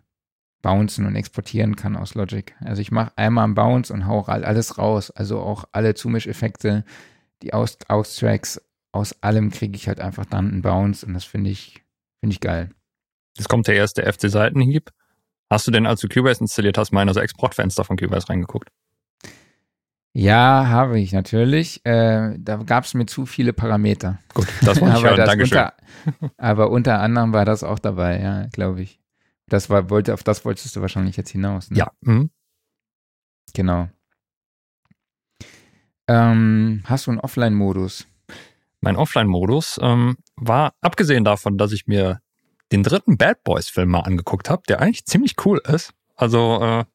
bouncen 0.61 1.05
und 1.05 1.15
exportieren 1.15 1.75
kann 1.75 1.95
aus 1.95 2.15
Logic. 2.15 2.55
Also 2.61 2.81
ich 2.81 2.91
mache 2.91 3.13
einmal 3.17 3.45
einen 3.45 3.55
Bounce 3.55 3.93
und 3.93 4.05
hau 4.07 4.21
all- 4.23 4.43
alles 4.43 4.77
raus, 4.77 5.11
also 5.11 5.39
auch 5.39 5.65
alle 5.71 5.93
Zumischeffekte, 5.93 6.83
die 7.41 7.53
aus, 7.53 7.77
aus 7.87 8.15
Tracks, 8.15 8.61
aus 8.91 9.21
allem 9.21 9.51
kriege 9.51 9.75
ich 9.75 9.87
halt 9.87 9.99
einfach 9.99 10.25
dann 10.25 10.49
einen 10.51 10.61
Bounce 10.61 11.05
und 11.05 11.13
das 11.13 11.23
finde 11.23 11.51
ich, 11.51 11.83
finde 12.19 12.33
ich 12.33 12.41
geil. 12.41 12.71
Jetzt 13.37 13.49
kommt 13.49 13.67
der 13.67 13.75
erste 13.75 14.03
FC-Seitenhieb. 14.03 14.89
Hast 15.49 15.67
du 15.67 15.71
denn, 15.71 15.85
als 15.85 16.01
du 16.01 16.09
Cubase 16.09 16.41
installiert 16.41 16.77
hast, 16.77 16.91
mal 16.91 17.01
in 17.03 17.07
das 17.07 17.17
Exportfenster 17.17 17.83
von 17.83 17.95
Cubase 17.95 18.27
reingeguckt? 18.27 18.69
Ja, 20.17 20.67
habe 20.67 20.99
ich 20.99 21.13
natürlich. 21.13 21.85
Äh, 21.85 22.39
da 22.39 22.55
gab 22.57 22.85
es 22.85 22.95
mir 22.95 23.05
zu 23.05 23.27
viele 23.27 23.53
Parameter. 23.53 24.17
Gut, 24.33 24.47
das 24.63 24.81
wollte 24.81 24.97
ich 24.97 25.03
hören. 25.03 25.15
Dankeschön. 25.17 25.59
unter, 25.59 25.73
aber 26.37 26.71
unter 26.71 26.99
anderem 27.01 27.33
war 27.33 27.45
das 27.45 27.63
auch 27.63 27.77
dabei, 27.77 28.19
ja, 28.19 28.47
glaube 28.47 28.81
ich. 28.81 28.99
Das 29.47 29.69
war, 29.69 29.91
wollte, 29.91 30.15
auf 30.15 30.23
das 30.23 30.43
wolltest 30.43 30.75
du 30.75 30.81
wahrscheinlich 30.81 31.17
jetzt 31.17 31.29
hinaus. 31.29 31.69
Ne? 31.69 31.77
Ja. 31.77 31.91
Mhm. 32.01 32.31
Genau. 33.53 33.89
Ähm, 36.07 36.81
hast 36.85 37.05
du 37.05 37.11
einen 37.11 37.19
Offline-Modus? 37.19 38.07
Mein 38.81 38.95
Offline-Modus 38.95 39.79
ähm, 39.83 40.17
war, 40.35 40.73
abgesehen 40.81 41.25
davon, 41.25 41.59
dass 41.59 41.71
ich 41.71 41.85
mir 41.85 42.21
den 42.71 42.81
dritten 42.81 43.17
Bad 43.19 43.43
Boys-Film 43.43 43.89
mal 43.89 43.99
angeguckt 43.99 44.49
habe, 44.49 44.63
der 44.67 44.81
eigentlich 44.81 45.05
ziemlich 45.05 45.35
cool 45.45 45.61
ist. 45.67 45.93
Also 46.15 46.59
äh, 46.59 46.85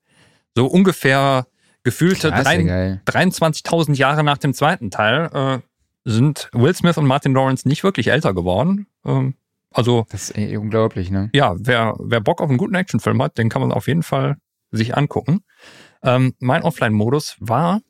so 0.56 0.66
ungefähr 0.66 1.46
gefühlte 1.84 2.28
Klasse, 2.28 2.44
drei- 2.44 2.62
geil. 2.62 3.00
23.000 3.06 3.94
Jahre 3.96 4.22
nach 4.24 4.38
dem 4.38 4.54
zweiten 4.54 4.90
Teil 4.90 5.30
äh, 5.32 5.58
sind 6.04 6.48
Will 6.52 6.74
Smith 6.74 6.96
und 6.96 7.06
Martin 7.06 7.34
Lawrence 7.34 7.66
nicht 7.68 7.84
wirklich 7.84 8.08
älter 8.08 8.34
geworden. 8.34 8.86
Ähm, 9.04 9.34
also 9.72 10.06
Das 10.10 10.30
ist 10.30 10.38
eh 10.38 10.56
unglaublich, 10.56 11.10
ne? 11.10 11.30
ja, 11.32 11.54
wer, 11.58 11.94
wer 11.98 12.20
Bock 12.20 12.40
auf 12.42 12.48
einen 12.48 12.58
guten 12.58 12.74
Actionfilm 12.74 13.22
hat, 13.22 13.38
den 13.38 13.48
kann 13.48 13.62
man 13.62 13.72
auf 13.72 13.86
jeden 13.88 14.02
Fall 14.02 14.36
sich 14.70 14.96
angucken. 14.96 15.42
Ähm, 16.02 16.34
mein 16.40 16.62
Offline-Modus 16.62 17.36
war, 17.40 17.80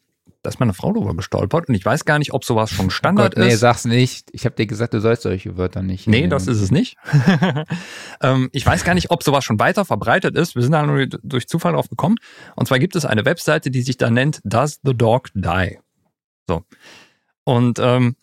da 0.43 0.49
ist 0.49 0.59
meine 0.59 0.75
Frau 0.75 0.93
drüber 0.93 1.15
gestolpert 1.15 1.69
und 1.69 1.75
ich 1.77 1.85
weiß 1.85 2.05
gar 2.05 2.19
nicht, 2.19 2.33
ob 2.33 2.45
sowas 2.45 2.71
schon 2.71 2.91
Standard 2.91 3.35
oh 3.35 3.37
Gott, 3.37 3.47
nee, 3.47 3.55
ist. 3.55 3.61
sag's 3.61 3.85
nicht. 3.85 4.29
Ich 4.33 4.45
habe 4.45 4.57
dir 4.57 4.67
gesagt, 4.67 4.93
du 4.93 5.01
sollst 5.01 5.23
solche 5.23 5.57
Wörter 5.57 5.83
nicht. 5.83 6.09
Nee, 6.09 6.27
das 6.27 6.49
ist 6.49 6.61
es 6.61 6.73
nicht. 6.73 6.97
ähm, 8.23 8.51
ich 8.53 8.67
weiß 8.67 8.83
gar 8.83 8.95
nicht, 8.95 9.13
ob 9.13 9.23
sowas 9.23 9.45
schon 9.45 9.61
weiter 9.61 9.85
verbreitet 9.85 10.37
ist. 10.37 10.57
Wir 10.57 10.63
sind 10.63 10.73
da 10.73 10.85
nur 10.85 11.07
durch 11.07 11.47
Zufall 11.47 11.75
drauf 11.75 11.89
gekommen. 11.89 12.17
Und 12.57 12.67
zwar 12.67 12.81
gibt 12.81 12.97
es 12.97 13.05
eine 13.05 13.25
Webseite, 13.25 13.71
die 13.71 13.83
sich 13.83 13.99
da 13.99 14.11
nennt 14.11 14.41
Does 14.43 14.81
the 14.83 14.95
Dog 14.95 15.29
Die? 15.35 15.79
So. 16.49 16.65
Und 17.45 17.79
ähm, 17.79 18.17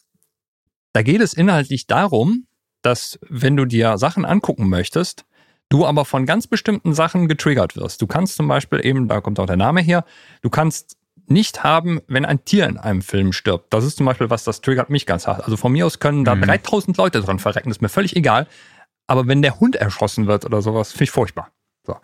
da 0.92 1.02
geht 1.04 1.22
es 1.22 1.34
inhaltlich 1.34 1.88
darum, 1.88 2.48
dass 2.82 3.18
wenn 3.30 3.56
du 3.56 3.64
dir 3.64 3.98
Sachen 3.98 4.26
angucken 4.26 4.68
möchtest, 4.68 5.26
du 5.70 5.86
aber 5.86 6.04
von 6.04 6.26
ganz 6.26 6.48
bestimmten 6.48 6.94
Sachen 6.94 7.28
getriggert 7.30 7.78
wirst. 7.78 8.02
Du 8.02 8.08
kannst 8.08 8.36
zum 8.36 8.48
Beispiel 8.48 8.86
eben, 8.86 9.08
da 9.08 9.22
kommt 9.22 9.40
auch 9.40 9.46
der 9.46 9.56
Name 9.56 9.82
her, 9.82 10.04
du 10.42 10.50
kannst 10.50 10.98
nicht 11.30 11.64
haben, 11.64 12.02
wenn 12.08 12.26
ein 12.26 12.44
Tier 12.46 12.68
in 12.68 12.78
einem 12.78 13.02
Film 13.02 13.34
stirbt. 13.34 13.74
Das 13.74 13.84
ist 13.84 13.98
zum 13.98 14.06
Beispiel 14.06 14.30
was, 14.30 14.44
das 14.44 14.62
triggert 14.62 14.90
mich 14.90 15.06
ganz 15.06 15.28
hart. 15.28 15.44
Also 15.44 15.58
von 15.58 15.72
mir 15.72 15.86
aus 15.86 16.00
können 16.00 16.26
da 16.26 16.36
Mhm. 16.36 16.42
3000 16.42 16.98
Leute 16.98 17.22
dran 17.22 17.40
verrecken, 17.40 17.70
ist 17.70 17.82
mir 17.82 17.90
völlig 17.90 18.16
egal. 18.16 18.48
Aber 19.08 19.28
wenn 19.28 19.42
der 19.42 19.60
Hund 19.60 19.76
erschossen 19.76 20.28
wird 20.28 20.46
oder 20.46 20.62
sowas, 20.62 20.92
finde 20.92 21.06
ich 21.06 21.12
furchtbar. 21.12 21.52
So. 21.86 21.98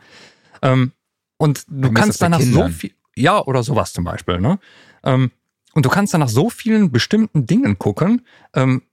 Ähm, 0.62 0.92
und 1.38 1.66
du 1.68 1.90
ist 1.90 1.96
kannst 1.96 2.22
danach 2.22 2.42
so 2.42 2.68
viel, 2.70 2.92
ja, 3.16 3.44
oder 3.44 3.64
sowas 3.64 3.94
zum 3.94 4.04
Beispiel, 4.04 4.40
ne? 4.40 4.60
Ähm, 5.04 5.32
und 5.74 5.86
du 5.86 5.90
kannst 5.90 6.14
dann 6.14 6.22
nach 6.22 6.30
so 6.30 6.50
vielen 6.50 6.92
bestimmten 6.92 7.46
Dingen 7.46 7.78
gucken, 7.78 8.26
ähm, 8.56 8.84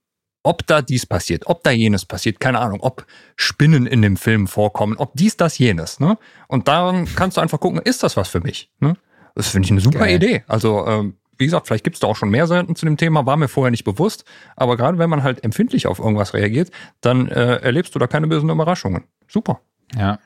ob 0.42 0.66
da 0.66 0.82
dies 0.82 1.06
passiert, 1.06 1.46
ob 1.46 1.62
da 1.62 1.70
jenes 1.70 2.04
passiert, 2.04 2.40
keine 2.40 2.58
Ahnung, 2.58 2.80
ob 2.80 3.06
Spinnen 3.36 3.86
in 3.86 4.02
dem 4.02 4.16
Film 4.16 4.48
vorkommen, 4.48 4.96
ob 4.96 5.12
dies, 5.14 5.36
das, 5.36 5.58
jenes. 5.58 6.00
Ne? 6.00 6.18
Und 6.48 6.66
dann 6.66 7.06
kannst 7.14 7.36
du 7.36 7.40
einfach 7.40 7.60
gucken, 7.60 7.80
ist 7.80 8.02
das 8.02 8.16
was 8.16 8.28
für 8.28 8.40
mich? 8.40 8.68
Ne? 8.80 8.96
Das 9.34 9.48
finde 9.48 9.66
ich 9.66 9.70
eine 9.72 9.80
super 9.80 10.00
Geil. 10.00 10.16
Idee. 10.16 10.44
Also, 10.48 10.86
ähm, 10.86 11.16
wie 11.38 11.46
gesagt, 11.46 11.66
vielleicht 11.66 11.84
gibt 11.84 11.96
es 11.96 12.00
da 12.00 12.06
auch 12.06 12.16
schon 12.16 12.30
mehr 12.30 12.46
Seiten 12.46 12.76
zu 12.76 12.84
dem 12.86 12.96
Thema, 12.96 13.26
war 13.26 13.36
mir 13.36 13.48
vorher 13.48 13.70
nicht 13.70 13.84
bewusst. 13.84 14.24
Aber 14.56 14.76
gerade 14.76 14.98
wenn 14.98 15.10
man 15.10 15.22
halt 15.22 15.42
empfindlich 15.44 15.86
auf 15.86 15.98
irgendwas 15.98 16.34
reagiert, 16.34 16.70
dann 17.00 17.28
äh, 17.28 17.56
erlebst 17.56 17.94
du 17.94 17.98
da 17.98 18.06
keine 18.06 18.26
bösen 18.28 18.50
Überraschungen. 18.50 19.04
Super. 19.28 19.60
Ja. 19.96 20.18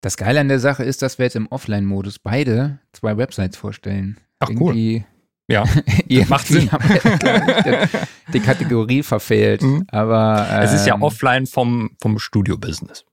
Das 0.00 0.16
Geile 0.16 0.40
an 0.40 0.48
der 0.48 0.58
Sache 0.60 0.82
ist, 0.82 1.02
dass 1.02 1.18
wir 1.18 1.26
jetzt 1.26 1.36
im 1.36 1.46
Offline-Modus 1.48 2.18
beide 2.18 2.78
zwei 2.92 3.16
Websites 3.18 3.56
vorstellen. 3.56 4.18
Ach, 4.38 4.48
cool. 4.48 4.74
Irgendwie, 4.74 5.04
Ja. 5.48 5.64
irgendwie 6.08 6.24
macht 6.24 6.46
Sinn. 6.46 6.72
haben 6.72 6.88
die, 6.88 8.32
die 8.32 8.40
Kategorie 8.40 9.02
verfehlt. 9.02 9.62
Mhm. 9.62 9.84
Aber 9.88 10.46
ähm, 10.50 10.62
es 10.62 10.72
ist 10.72 10.86
ja 10.86 10.98
offline 11.00 11.46
vom, 11.46 11.90
vom 12.00 12.18
Studio-Business. 12.18 13.04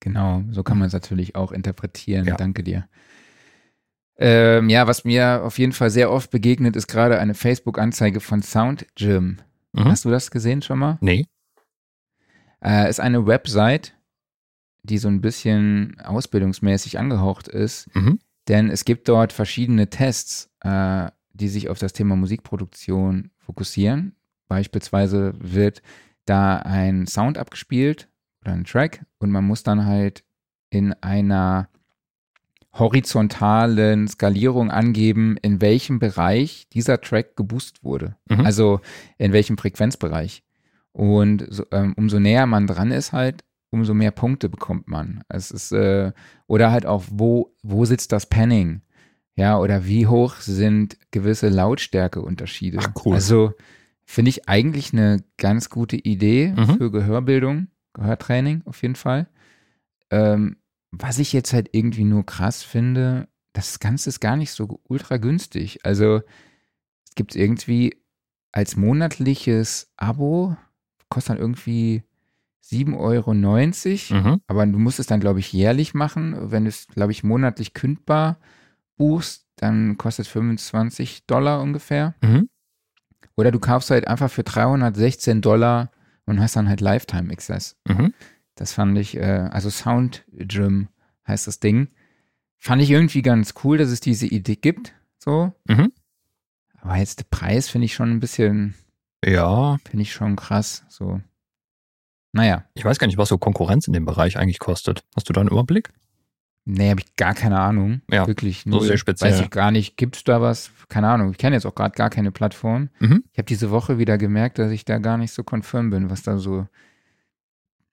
Genau, 0.00 0.42
so 0.52 0.62
kann 0.62 0.78
man 0.78 0.86
es 0.88 0.92
natürlich 0.92 1.34
auch 1.34 1.50
interpretieren. 1.50 2.26
Ja. 2.26 2.36
Danke 2.36 2.62
dir. 2.62 2.86
Ähm, 4.18 4.68
ja, 4.70 4.86
was 4.86 5.04
mir 5.04 5.42
auf 5.44 5.58
jeden 5.58 5.72
Fall 5.72 5.90
sehr 5.90 6.10
oft 6.10 6.30
begegnet, 6.30 6.74
ist 6.76 6.86
gerade 6.86 7.18
eine 7.18 7.34
Facebook-Anzeige 7.34 8.20
von 8.20 8.42
Sound 8.42 8.86
Gym. 8.94 9.38
Mhm. 9.72 9.84
Hast 9.84 10.04
du 10.04 10.10
das 10.10 10.30
gesehen 10.30 10.62
schon 10.62 10.78
mal? 10.78 10.96
Nee. 11.00 11.26
Äh, 12.64 12.88
ist 12.88 13.00
eine 13.00 13.26
Website, 13.26 13.94
die 14.82 14.98
so 14.98 15.08
ein 15.08 15.20
bisschen 15.20 16.00
ausbildungsmäßig 16.00 16.98
angehaucht 16.98 17.48
ist, 17.48 17.94
Mhm. 17.94 18.18
denn 18.48 18.70
es 18.70 18.84
gibt 18.84 19.08
dort 19.08 19.32
verschiedene 19.32 19.90
Tests, 19.90 20.50
äh, 20.60 21.10
die 21.32 21.48
sich 21.48 21.68
auf 21.68 21.78
das 21.78 21.92
Thema 21.92 22.16
Musikproduktion 22.16 23.30
fokussieren. 23.38 24.14
Beispielsweise 24.48 25.34
wird 25.38 25.82
da 26.24 26.56
ein 26.58 27.06
Sound 27.06 27.36
abgespielt 27.36 28.08
oder 28.40 28.52
ein 28.52 28.64
Track 28.64 29.04
und 29.18 29.30
man 29.30 29.44
muss 29.44 29.62
dann 29.62 29.84
halt 29.84 30.24
in 30.70 30.94
einer 31.02 31.68
horizontalen 32.78 34.08
Skalierung 34.08 34.70
angeben, 34.70 35.36
in 35.42 35.60
welchem 35.60 35.98
Bereich 35.98 36.68
dieser 36.72 37.00
Track 37.00 37.36
geboost 37.36 37.82
wurde. 37.84 38.16
Mhm. 38.28 38.40
Also 38.40 38.80
in 39.18 39.32
welchem 39.32 39.58
Frequenzbereich. 39.58 40.42
Und 40.92 41.46
so, 41.50 41.64
ähm, 41.72 41.94
umso 41.96 42.18
näher 42.18 42.46
man 42.46 42.66
dran 42.66 42.90
ist 42.90 43.12
halt, 43.12 43.44
umso 43.70 43.94
mehr 43.94 44.10
Punkte 44.12 44.48
bekommt 44.48 44.88
man. 44.88 45.22
Es 45.28 45.50
ist, 45.50 45.72
äh, 45.72 46.12
oder 46.46 46.70
halt 46.70 46.86
auch, 46.86 47.04
wo, 47.10 47.54
wo 47.62 47.84
sitzt 47.84 48.12
das 48.12 48.26
Panning? 48.26 48.80
Ja, 49.34 49.58
oder 49.58 49.84
wie 49.86 50.06
hoch 50.06 50.36
sind 50.36 50.96
gewisse 51.10 51.48
Lautstärkeunterschiede? 51.50 52.78
Ach, 52.80 52.92
cool. 53.04 53.14
Also 53.14 53.52
finde 54.04 54.30
ich 54.30 54.48
eigentlich 54.48 54.92
eine 54.92 55.22
ganz 55.36 55.68
gute 55.68 55.96
Idee 55.96 56.54
Mhm. 56.56 56.76
für 56.78 56.90
Gehörbildung, 56.90 57.66
Gehörtraining 57.92 58.62
auf 58.64 58.80
jeden 58.82 58.94
Fall. 58.94 59.28
Ähm, 60.10 60.56
was 60.98 61.18
ich 61.18 61.32
jetzt 61.32 61.52
halt 61.52 61.70
irgendwie 61.72 62.04
nur 62.04 62.24
krass 62.24 62.62
finde, 62.62 63.28
das 63.52 63.78
Ganze 63.80 64.10
ist 64.10 64.20
gar 64.20 64.36
nicht 64.36 64.52
so 64.52 64.80
ultra 64.84 65.16
günstig. 65.16 65.84
Also 65.84 66.22
es 67.06 67.14
gibt 67.14 67.34
irgendwie 67.34 67.96
als 68.52 68.76
monatliches 68.76 69.92
Abo, 69.96 70.56
kostet 71.08 71.30
dann 71.30 71.38
irgendwie 71.38 72.02
7,90 72.64 72.96
Euro. 74.14 74.22
Mhm. 74.22 74.40
Aber 74.46 74.66
du 74.66 74.78
musst 74.78 74.98
es 74.98 75.06
dann, 75.06 75.20
glaube 75.20 75.40
ich, 75.40 75.52
jährlich 75.52 75.94
machen. 75.94 76.50
Wenn 76.50 76.64
du 76.64 76.70
es, 76.70 76.86
glaube 76.88 77.12
ich, 77.12 77.22
monatlich 77.22 77.74
kündbar 77.74 78.38
buchst, 78.96 79.46
dann 79.56 79.96
kostet 79.98 80.26
es 80.26 80.32
25 80.32 81.26
Dollar 81.26 81.62
ungefähr. 81.62 82.14
Mhm. 82.22 82.48
Oder 83.36 83.50
du 83.50 83.60
kaufst 83.60 83.90
halt 83.90 84.08
einfach 84.08 84.30
für 84.30 84.42
316 84.42 85.42
Dollar 85.42 85.90
und 86.24 86.40
hast 86.40 86.56
dann 86.56 86.68
halt 86.68 86.80
Lifetime 86.80 87.32
Access. 87.32 87.76
Mhm. 87.86 88.12
Das 88.56 88.72
fand 88.72 88.98
ich, 88.98 89.16
äh, 89.16 89.48
also 89.50 89.70
Sound 89.70 90.24
Gym 90.32 90.88
heißt 91.26 91.46
das 91.46 91.60
Ding. 91.60 91.88
Fand 92.58 92.82
ich 92.82 92.90
irgendwie 92.90 93.22
ganz 93.22 93.54
cool, 93.62 93.78
dass 93.78 93.90
es 93.90 94.00
diese 94.00 94.26
Idee 94.26 94.56
gibt. 94.56 94.94
So. 95.18 95.52
Mhm. 95.68 95.92
Aber 96.80 96.96
jetzt 96.96 97.20
der 97.20 97.26
Preis 97.30 97.68
finde 97.68 97.84
ich 97.84 97.94
schon 97.94 98.10
ein 98.10 98.20
bisschen, 98.20 98.74
Ja, 99.24 99.76
finde 99.88 100.02
ich 100.02 100.12
schon 100.12 100.36
krass. 100.36 100.84
So. 100.88 101.20
Naja, 102.32 102.64
ich 102.74 102.84
weiß 102.84 102.98
gar 102.98 103.06
nicht, 103.06 103.18
was 103.18 103.28
so 103.28 103.38
Konkurrenz 103.38 103.86
in 103.86 103.92
dem 103.92 104.04
Bereich 104.04 104.36
eigentlich 104.38 104.58
kostet. 104.58 105.04
Hast 105.14 105.28
du 105.28 105.32
da 105.32 105.40
einen 105.40 105.50
Überblick? 105.50 105.92
nee, 106.68 106.90
habe 106.90 107.00
ich 107.00 107.14
gar 107.14 107.32
keine 107.34 107.60
Ahnung. 107.60 108.02
Ja, 108.10 108.26
Wirklich. 108.26 108.62
so 108.64 108.70
null. 108.70 108.86
sehr 108.86 108.98
speziell. 108.98 109.30
Weiß 109.30 109.40
ich 109.40 109.50
gar 109.50 109.70
nicht. 109.70 109.96
Gibt 109.96 110.16
es 110.16 110.24
da 110.24 110.40
was? 110.40 110.72
Keine 110.88 111.08
Ahnung. 111.08 111.30
Ich 111.30 111.38
kenne 111.38 111.54
jetzt 111.54 111.64
auch 111.64 111.76
gerade 111.76 111.94
gar 111.94 112.10
keine 112.10 112.32
Plattform. 112.32 112.90
Mhm. 112.98 113.22
Ich 113.32 113.38
habe 113.38 113.46
diese 113.46 113.70
Woche 113.70 113.98
wieder 113.98 114.18
gemerkt, 114.18 114.58
dass 114.58 114.72
ich 114.72 114.84
da 114.84 114.98
gar 114.98 115.16
nicht 115.16 115.30
so 115.32 115.44
confirm 115.44 115.90
bin, 115.90 116.10
was 116.10 116.22
da 116.22 116.38
so 116.38 116.66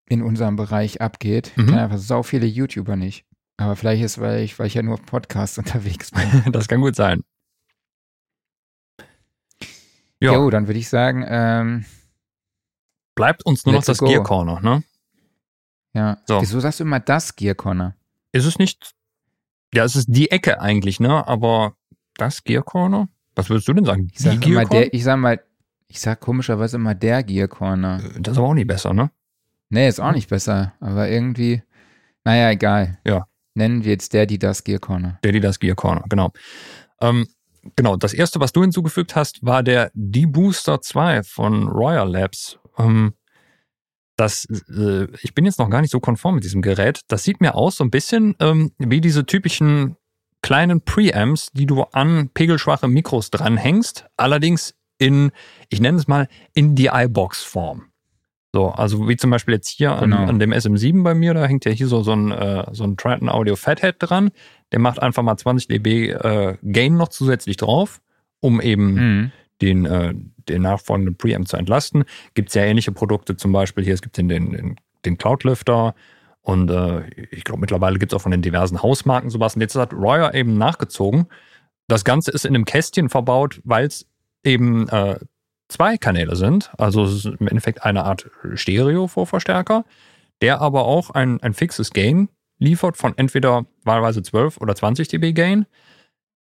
in 0.10 0.22
unserem 0.22 0.56
Bereich 0.56 1.02
abgeht. 1.02 1.48
Ich 1.56 1.58
Mhm. 1.58 1.66
kenne 1.68 1.82
einfach 1.84 1.98
sau 1.98 2.24
viele 2.24 2.46
YouTuber 2.46 2.96
nicht. 2.96 3.26
Aber 3.58 3.76
vielleicht 3.76 4.04
ist, 4.04 4.20
weil 4.20 4.42
ich, 4.44 4.58
weil 4.60 4.68
ich 4.68 4.74
ja 4.74 4.82
nur 4.84 4.96
auf 4.96 5.06
Podcasts 5.06 5.58
unterwegs 5.60 6.12
bin. 6.12 6.22
Das 6.52 6.68
kann 6.68 6.82
gut 6.82 6.96
sein. 6.96 7.24
Ja, 10.22 10.34
Jo, 10.34 10.50
dann 10.50 10.68
würde 10.68 10.80
ich 10.80 10.88
sagen, 10.90 11.26
ähm, 11.28 11.86
bleibt 13.16 13.46
uns 13.46 13.66
nur 13.66 13.76
noch 13.76 13.84
das 13.84 13.98
go. 13.98 14.08
Gear 14.08 14.24
Corner, 14.24 14.60
ne? 14.62 14.84
ja. 15.94 16.18
So. 16.28 16.42
Wieso 16.42 16.60
sagst 16.60 16.80
du 16.80 16.86
immer 16.86 17.00
das 17.00 17.36
Gear 17.36 17.56
Corner? 17.56 17.96
Ist 18.32 18.46
es 18.46 18.58
nicht. 18.58 18.94
Ja, 19.74 19.84
es 19.84 19.96
ist 19.96 20.08
die 20.10 20.32
Ecke 20.32 20.62
eigentlich, 20.62 21.00
ne? 21.00 21.28
Aber 21.28 21.76
das 22.16 22.44
Gear 22.44 22.64
Corner? 22.64 23.10
Was 23.36 23.50
würdest 23.50 23.68
du 23.68 23.74
denn 23.74 23.86
sagen? 23.86 24.10
Ich 24.14 24.20
sag 24.20 24.40
die 24.42 24.50
immer 24.52 24.62
Gear 24.62 24.66
Corner? 24.66 24.82
der, 24.86 24.94
ich 24.94 25.04
sag 25.04 25.18
mal, 25.18 25.44
ich 25.88 26.00
sag 26.00 26.20
komischerweise 26.22 26.78
immer 26.78 26.96
der 26.96 27.24
Gear 27.24 27.48
Corner. 27.48 28.02
Das 28.20 28.34
ist 28.34 28.38
aber 28.38 28.48
auch 28.48 28.54
nicht 28.54 28.68
besser, 28.68 28.94
ne? 28.94 29.12
Nee, 29.74 29.88
ist 29.88 30.00
auch 30.00 30.12
nicht 30.12 30.30
besser, 30.30 30.74
aber 30.80 31.10
irgendwie, 31.10 31.64
naja, 32.24 32.52
egal. 32.52 33.00
Ja. 33.08 33.26
Nennen 33.56 33.84
wir 33.84 33.94
jetzt 33.94 34.14
der, 34.14 34.28
die 34.28 34.38
das 34.38 34.64
Gear 34.64 34.78
Corner. 34.78 35.18
Der, 35.24 35.32
die 35.32 35.40
das 35.40 35.60
Gear 35.60 35.76
Corner, 35.76 36.04
genau. 36.08 36.32
Ähm, 37.02 37.26
genau, 37.76 37.96
das 37.96 38.14
erste, 38.14 38.40
was 38.40 38.52
du 38.52 38.62
hinzugefügt 38.62 39.16
hast, 39.16 39.44
war 39.44 39.64
der 39.64 39.90
D-Booster 39.96 40.80
2 40.80 41.24
von 41.24 41.68
Royal 41.68 42.08
Labs. 42.08 42.60
Ähm, 42.78 43.16
das, 44.16 44.46
äh, 44.70 45.08
ich 45.24 45.34
bin 45.34 45.46
jetzt 45.46 45.58
noch 45.58 45.72
gar 45.72 45.82
nicht 45.82 45.90
so 45.90 46.00
konform 46.00 46.36
mit 46.36 46.44
diesem 46.44 46.62
Gerät. 46.62 47.02
Das 47.08 47.24
sieht 47.24 47.42
mir 47.42 47.56
aus 47.56 47.78
so 47.78 47.84
ein 47.84 47.90
bisschen 47.90 48.36
ähm, 48.40 48.74
wie 48.78 49.02
diese 49.02 49.26
typischen 49.26 49.96
kleinen 50.44 50.82
Preamps, 50.82 51.50
die 51.52 51.66
du 51.66 51.82
an 51.82 52.30
pegelschwache 52.30 52.88
Mikros 52.88 53.32
dranhängst, 53.32 54.06
allerdings 54.18 54.76
in, 55.00 55.32
ich 55.70 55.82
nenne 55.82 55.98
es 55.98 56.08
mal, 56.08 56.28
in 56.54 56.76
die 56.76 56.92
iBox-Form. 56.94 57.88
So, 58.56 58.68
also 58.70 59.08
wie 59.10 59.18
zum 59.18 59.32
Beispiel 59.32 59.56
jetzt 59.56 59.70
hier 59.70 59.94
an, 59.94 60.12
Genau. 60.12 60.26
an 60.26 60.38
dem 60.40 60.52
SM7 60.54 61.02
bei 61.04 61.16
mir, 61.16 61.34
da 61.34 61.46
hängt 61.48 61.66
ja 61.66 61.72
hier 61.72 61.88
so, 61.88 62.04
so 62.04 62.14
ein, 62.14 62.32
äh, 62.32 62.66
so 62.72 62.84
ein 62.84 62.98
Triton 62.98 63.28
Audio 63.30 63.56
Fathead 63.56 63.96
dran. 63.98 64.30
Der 64.72 64.80
macht 64.80 65.02
einfach 65.02 65.24
mal 65.24 65.36
20 65.38 65.68
dB 65.70 66.10
äh, 66.12 66.58
Gain 66.64 66.96
noch 66.96 67.08
zusätzlich 67.10 67.58
drauf, 67.58 68.00
um 68.42 68.62
eben 68.62 68.94
Mhm. 68.94 69.32
den, 69.62 69.86
äh, 69.86 70.14
den 70.50 70.62
nachfolgenden 70.62 71.16
Preamp 71.16 71.48
zu 71.48 71.58
entlasten. 71.58 72.04
Gibt 72.36 72.50
es 72.50 72.56
ja 72.56 72.64
ähnliche 72.64 72.92
Produkte, 72.92 73.36
zum 73.38 73.52
Beispiel 73.54 73.84
hier, 73.84 73.96
es 73.96 74.02
gibt 74.04 74.18
den, 74.18 74.28
den, 74.28 74.52
den, 74.52 74.76
den 75.04 75.18
Cloudlifter 75.18 75.96
und 76.42 76.70
äh, 76.70 77.06
ich 77.32 77.44
glaube 77.46 77.62
mittlerweile 77.62 77.98
gibt 77.98 78.12
es 78.14 78.18
auch 78.18 78.22
von 78.22 78.32
den 78.32 78.42
diversen 78.44 78.84
Hausmarken 78.84 79.32
sowas. 79.32 79.56
Und 79.56 79.62
jetzt 79.62 79.76
hat 79.76 79.94
Royer 79.94 80.34
eben 80.36 80.58
nachgezogen. 80.60 81.26
Das 81.88 82.04
Ganze 82.04 82.30
ist 82.32 82.46
in 82.46 82.54
einem 82.54 82.66
Kästchen 82.66 83.10
verbaut, 83.10 83.62
weil 83.64 83.88
es 83.88 84.06
eben 84.44 84.88
äh, 84.90 85.18
zwei 85.74 85.98
Kanäle 85.98 86.36
sind. 86.36 86.72
Also 86.78 87.04
es 87.04 87.14
ist 87.14 87.26
im 87.26 87.48
Endeffekt 87.48 87.84
eine 87.84 88.04
Art 88.06 88.30
Stereo-Vorverstärker, 88.54 89.86
der 90.42 90.62
aber 90.62 90.86
auch 90.86 91.10
ein, 91.10 91.42
ein 91.42 91.54
fixes 91.54 91.92
Gain 91.92 92.30
liefert 92.60 92.98
von 92.98 93.18
entweder 93.18 93.66
wahlweise 93.84 94.22
12 94.24 94.58
oder 94.58 94.76
20 94.76 95.08
dB 95.08 95.34
Gain. 95.34 95.66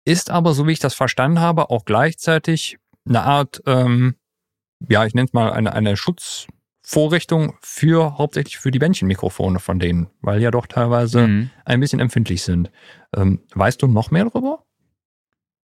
Ist 0.06 0.30
aber, 0.32 0.54
so 0.54 0.66
wie 0.68 0.72
ich 0.72 0.80
das 0.80 0.94
verstanden 0.94 1.40
habe, 1.40 1.70
auch 1.70 1.86
gleichzeitig 1.86 2.78
eine 3.08 3.24
Art, 3.24 3.62
ähm, 3.66 4.16
ja, 4.88 5.06
ich 5.06 5.14
nenne 5.14 5.28
es 5.28 5.34
mal 5.34 5.52
eine, 5.52 5.74
eine 5.74 5.98
Schutzvorrichtung 5.98 7.56
für 7.62 8.18
hauptsächlich 8.18 8.58
für 8.58 8.72
die 8.72 8.80
Bändchenmikrofone 8.80 9.60
von 9.60 9.80
denen, 9.80 10.08
weil 10.22 10.42
ja 10.42 10.52
doch 10.52 10.68
teilweise 10.68 11.28
Mhm. 11.28 11.50
ein 11.66 11.80
bisschen 11.80 12.00
empfindlich 12.00 12.44
sind. 12.44 12.72
Ähm, 13.16 13.42
weißt 13.54 13.82
du 13.82 13.88
noch 13.88 14.12
mehr 14.12 14.26
darüber? 14.26 14.64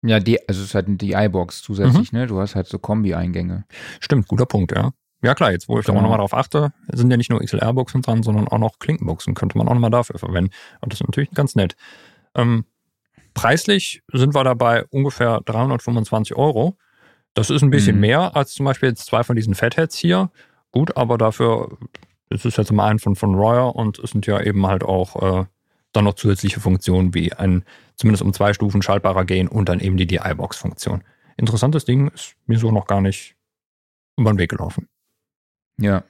Ja, 0.06 0.20
die, 0.20 0.40
also 0.48 0.62
es 0.62 0.68
ist 0.68 0.76
halt 0.76 0.86
die 1.02 1.14
iBox 1.14 1.62
zusätzlich, 1.64 2.12
Mhm. 2.12 2.20
ne? 2.20 2.28
Du 2.28 2.40
hast 2.40 2.56
halt 2.56 2.68
so 2.68 2.78
Kombi-Eingänge. 2.80 3.66
Stimmt, 4.00 4.28
guter 4.28 4.46
Punkt, 4.46 4.72
ja. 4.76 4.92
Ja 5.24 5.34
klar, 5.34 5.52
jetzt 5.52 5.68
wo 5.68 5.80
ich 5.80 5.86
da 5.86 5.92
auch 5.92 5.96
Genau. 5.96 6.04
nochmal 6.04 6.20
drauf 6.20 6.34
achte, 6.36 6.72
sind 6.92 7.10
ja 7.10 7.18
nicht 7.18 7.32
nur 7.32 7.40
XLR-Boxen 7.42 8.02
dran, 8.04 8.22
sondern 8.22 8.48
auch 8.48 8.60
noch 8.60 8.78
Klinkenboxen. 8.80 9.34
Könnte 9.34 9.58
man 9.58 9.68
auch 9.68 9.74
nochmal 9.74 9.90
dafür 9.90 10.20
verwenden. 10.20 10.52
Und 10.82 10.92
das 10.94 11.02
ist 11.02 11.08
natürlich 11.08 11.32
ganz 11.32 11.56
nett. 11.56 11.76
Ähm, 12.36 12.66
preislich 13.34 14.02
sind 14.14 14.36
wir 14.36 14.44
dabei 14.44 14.86
ungefähr 14.92 15.42
325 15.46 16.36
Euro. 16.36 16.78
Das 17.34 17.50
ist 17.50 17.64
ein 17.64 17.70
bisschen 17.70 17.96
Mhm. 17.96 18.02
mehr 18.02 18.36
als 18.36 18.54
zum 18.54 18.66
Beispiel 18.66 18.90
jetzt 18.90 19.06
zwei 19.06 19.24
von 19.24 19.36
diesen 19.36 19.56
Fatheads 19.56 19.98
hier. 19.98 20.30
Gut, 20.72 20.96
aber 20.98 21.18
dafür 21.18 21.78
es 22.30 22.44
ist 22.44 22.58
jetzt 22.58 22.72
immer 22.72 22.86
ein 22.86 22.98
von, 23.00 23.16
von 23.16 23.36
Royer 23.36 23.76
und 23.76 24.00
es 24.00 24.12
sind 24.12 24.26
ja 24.26 24.42
eben 24.42 24.66
halt 24.66 24.84
auch 24.84 25.42
äh, 25.42 25.46
dann 25.96 26.06
noch 26.06 26.16
zusätzliche 26.16 26.60
Funktionen 26.60 27.14
wie 27.14 27.34
ein 27.34 27.64
zumindest 27.96 28.24
um 28.24 28.34
zwei 28.34 28.54
Stufen 28.54 28.82
schaltbarer 28.82 29.26
Gain 29.26 29.48
und 29.48 29.70
dann 29.70 29.80
eben 29.80 29.98
die 29.98 30.08
DI-Box-Funktion. 30.08 31.04
Interessantes 31.38 31.86
Ding, 31.86 32.10
ist 32.10 32.36
mir 32.46 32.60
so 32.60 32.72
noch 32.72 32.88
gar 32.88 33.02
nicht 33.02 33.36
über 34.18 34.32
den 34.32 34.38
Weg 34.38 34.50
gelaufen. 34.50 34.88
Ja. 35.78 36.04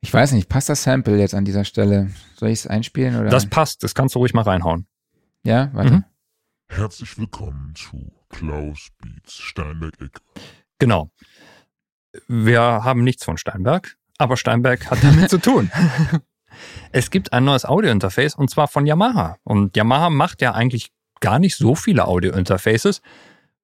Ich 0.00 0.12
weiß 0.12 0.32
nicht, 0.32 0.48
passt 0.48 0.68
das 0.68 0.82
Sample 0.82 1.18
jetzt 1.18 1.34
an 1.34 1.44
dieser 1.44 1.64
Stelle? 1.64 2.10
Soll 2.36 2.48
ich 2.50 2.60
es 2.60 2.66
einspielen 2.66 3.16
oder? 3.16 3.30
Das 3.30 3.46
passt, 3.46 3.84
das 3.84 3.94
kannst 3.94 4.14
du 4.14 4.18
ruhig 4.18 4.34
mal 4.34 4.42
reinhauen. 4.42 4.86
ja, 5.44 5.70
warte. 5.72 5.94
Mhm. 5.94 6.04
Herzlich 6.68 7.18
willkommen 7.18 7.74
zu 7.74 8.12
Klaus 8.30 8.88
Beats 8.98 9.34
Steinberg-Ecke. 9.34 10.20
Genau. 10.78 11.10
Wir 12.28 12.60
haben 12.60 13.04
nichts 13.04 13.24
von 13.24 13.36
Steinberg, 13.36 13.96
aber 14.18 14.36
Steinberg 14.36 14.90
hat 14.90 15.02
damit 15.04 15.30
zu 15.30 15.38
tun. 15.38 15.70
Es 16.92 17.10
gibt 17.10 17.32
ein 17.32 17.44
neues 17.44 17.64
Audio-Interface 17.64 18.34
und 18.34 18.50
zwar 18.50 18.68
von 18.68 18.86
Yamaha. 18.86 19.36
Und 19.44 19.76
Yamaha 19.76 20.10
macht 20.10 20.42
ja 20.42 20.52
eigentlich 20.52 20.90
gar 21.20 21.38
nicht 21.38 21.56
so 21.56 21.74
viele 21.74 22.06
Audio-Interfaces, 22.06 23.00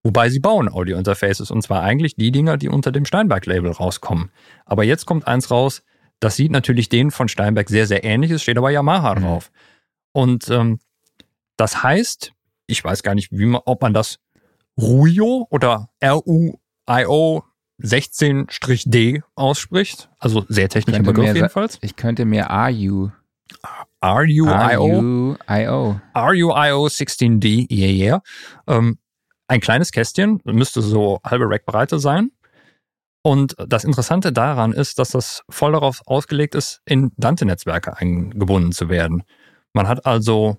wobei 0.02 0.28
sie 0.30 0.40
bauen 0.40 0.68
Audio-Interfaces 0.68 1.50
und 1.50 1.62
zwar 1.62 1.82
eigentlich 1.82 2.16
die 2.16 2.30
Dinger, 2.30 2.56
die 2.56 2.68
unter 2.68 2.92
dem 2.92 3.04
Steinberg-Label 3.04 3.72
rauskommen. 3.72 4.30
Aber 4.64 4.84
jetzt 4.84 5.06
kommt 5.06 5.26
eins 5.26 5.50
raus, 5.50 5.82
das 6.20 6.36
sieht 6.36 6.50
natürlich 6.52 6.88
denen 6.88 7.10
von 7.10 7.28
Steinberg 7.28 7.68
sehr, 7.68 7.86
sehr 7.86 8.04
ähnlich, 8.04 8.30
es 8.30 8.42
steht 8.42 8.58
aber 8.58 8.70
Yamaha 8.70 9.14
Mhm. 9.14 9.22
drauf. 9.22 9.50
Und 10.12 10.48
ähm, 10.50 10.78
das 11.56 11.82
heißt, 11.82 12.32
ich 12.66 12.82
weiß 12.84 13.02
gar 13.02 13.14
nicht, 13.14 13.30
wie 13.32 13.46
man, 13.46 13.60
ob 13.64 13.82
man 13.82 13.92
das 13.94 14.18
Ruio 14.80 15.46
oder 15.50 15.90
R-U-I-O 16.00 17.42
16-D 17.80 19.22
ausspricht. 19.34 20.08
Also 20.18 20.44
sehr 20.48 20.68
technischer 20.68 20.98
Könnte 20.98 21.12
Begriff 21.12 21.34
jedenfalls. 21.34 21.78
Ich 21.80 21.96
könnte 21.96 22.24
mir 22.24 22.46
RU, 22.50 23.10
RUIO. 24.04 25.36
RUIO. 25.48 26.00
RUIO 26.14 26.86
16D, 26.86 27.70
yeah, 27.70 27.90
yeah. 27.90 28.22
Ähm, 28.66 28.98
ein 29.46 29.60
kleines 29.60 29.92
Kästchen, 29.92 30.40
müsste 30.44 30.82
so 30.82 31.20
halbe 31.24 31.48
Rackbreite 31.48 31.98
sein. 31.98 32.30
Und 33.22 33.56
das 33.58 33.84
Interessante 33.84 34.32
daran 34.32 34.72
ist, 34.72 34.98
dass 34.98 35.10
das 35.10 35.42
voll 35.48 35.72
darauf 35.72 36.02
ausgelegt 36.06 36.54
ist, 36.54 36.80
in 36.84 37.12
Dante-Netzwerke 37.16 37.96
eingebunden 37.96 38.72
zu 38.72 38.88
werden. 38.88 39.22
Man 39.72 39.88
hat 39.88 40.06
also 40.06 40.58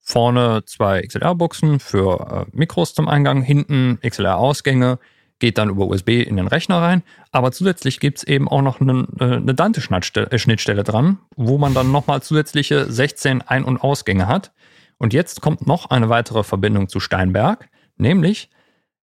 vorne 0.00 0.64
zwei 0.64 1.02
XLR-Buchsen 1.02 1.80
für 1.80 2.46
äh, 2.48 2.56
Mikros 2.56 2.94
zum 2.94 3.08
Eingang, 3.08 3.42
hinten 3.42 3.98
XLR-Ausgänge, 4.02 4.98
geht 5.38 5.58
dann 5.58 5.68
über 5.68 5.86
USB 5.86 6.08
in 6.22 6.36
den 6.36 6.48
Rechner 6.48 6.82
rein. 6.82 7.02
Aber 7.30 7.52
zusätzlich 7.52 8.00
gibt's 8.00 8.24
eben 8.24 8.48
auch 8.48 8.62
noch 8.62 8.80
eine, 8.80 9.06
äh, 9.20 9.36
eine 9.36 9.54
Dante-Schnittstelle 9.54 10.84
dran, 10.84 11.18
wo 11.36 11.58
man 11.58 11.74
dann 11.74 11.92
nochmal 11.92 12.22
zusätzliche 12.22 12.90
16 12.90 13.42
Ein- 13.42 13.64
und 13.64 13.78
Ausgänge 13.78 14.26
hat. 14.26 14.52
Und 14.98 15.12
jetzt 15.12 15.40
kommt 15.40 15.66
noch 15.66 15.90
eine 15.90 16.08
weitere 16.08 16.42
Verbindung 16.42 16.88
zu 16.88 16.98
Steinberg, 16.98 17.68
nämlich 17.96 18.50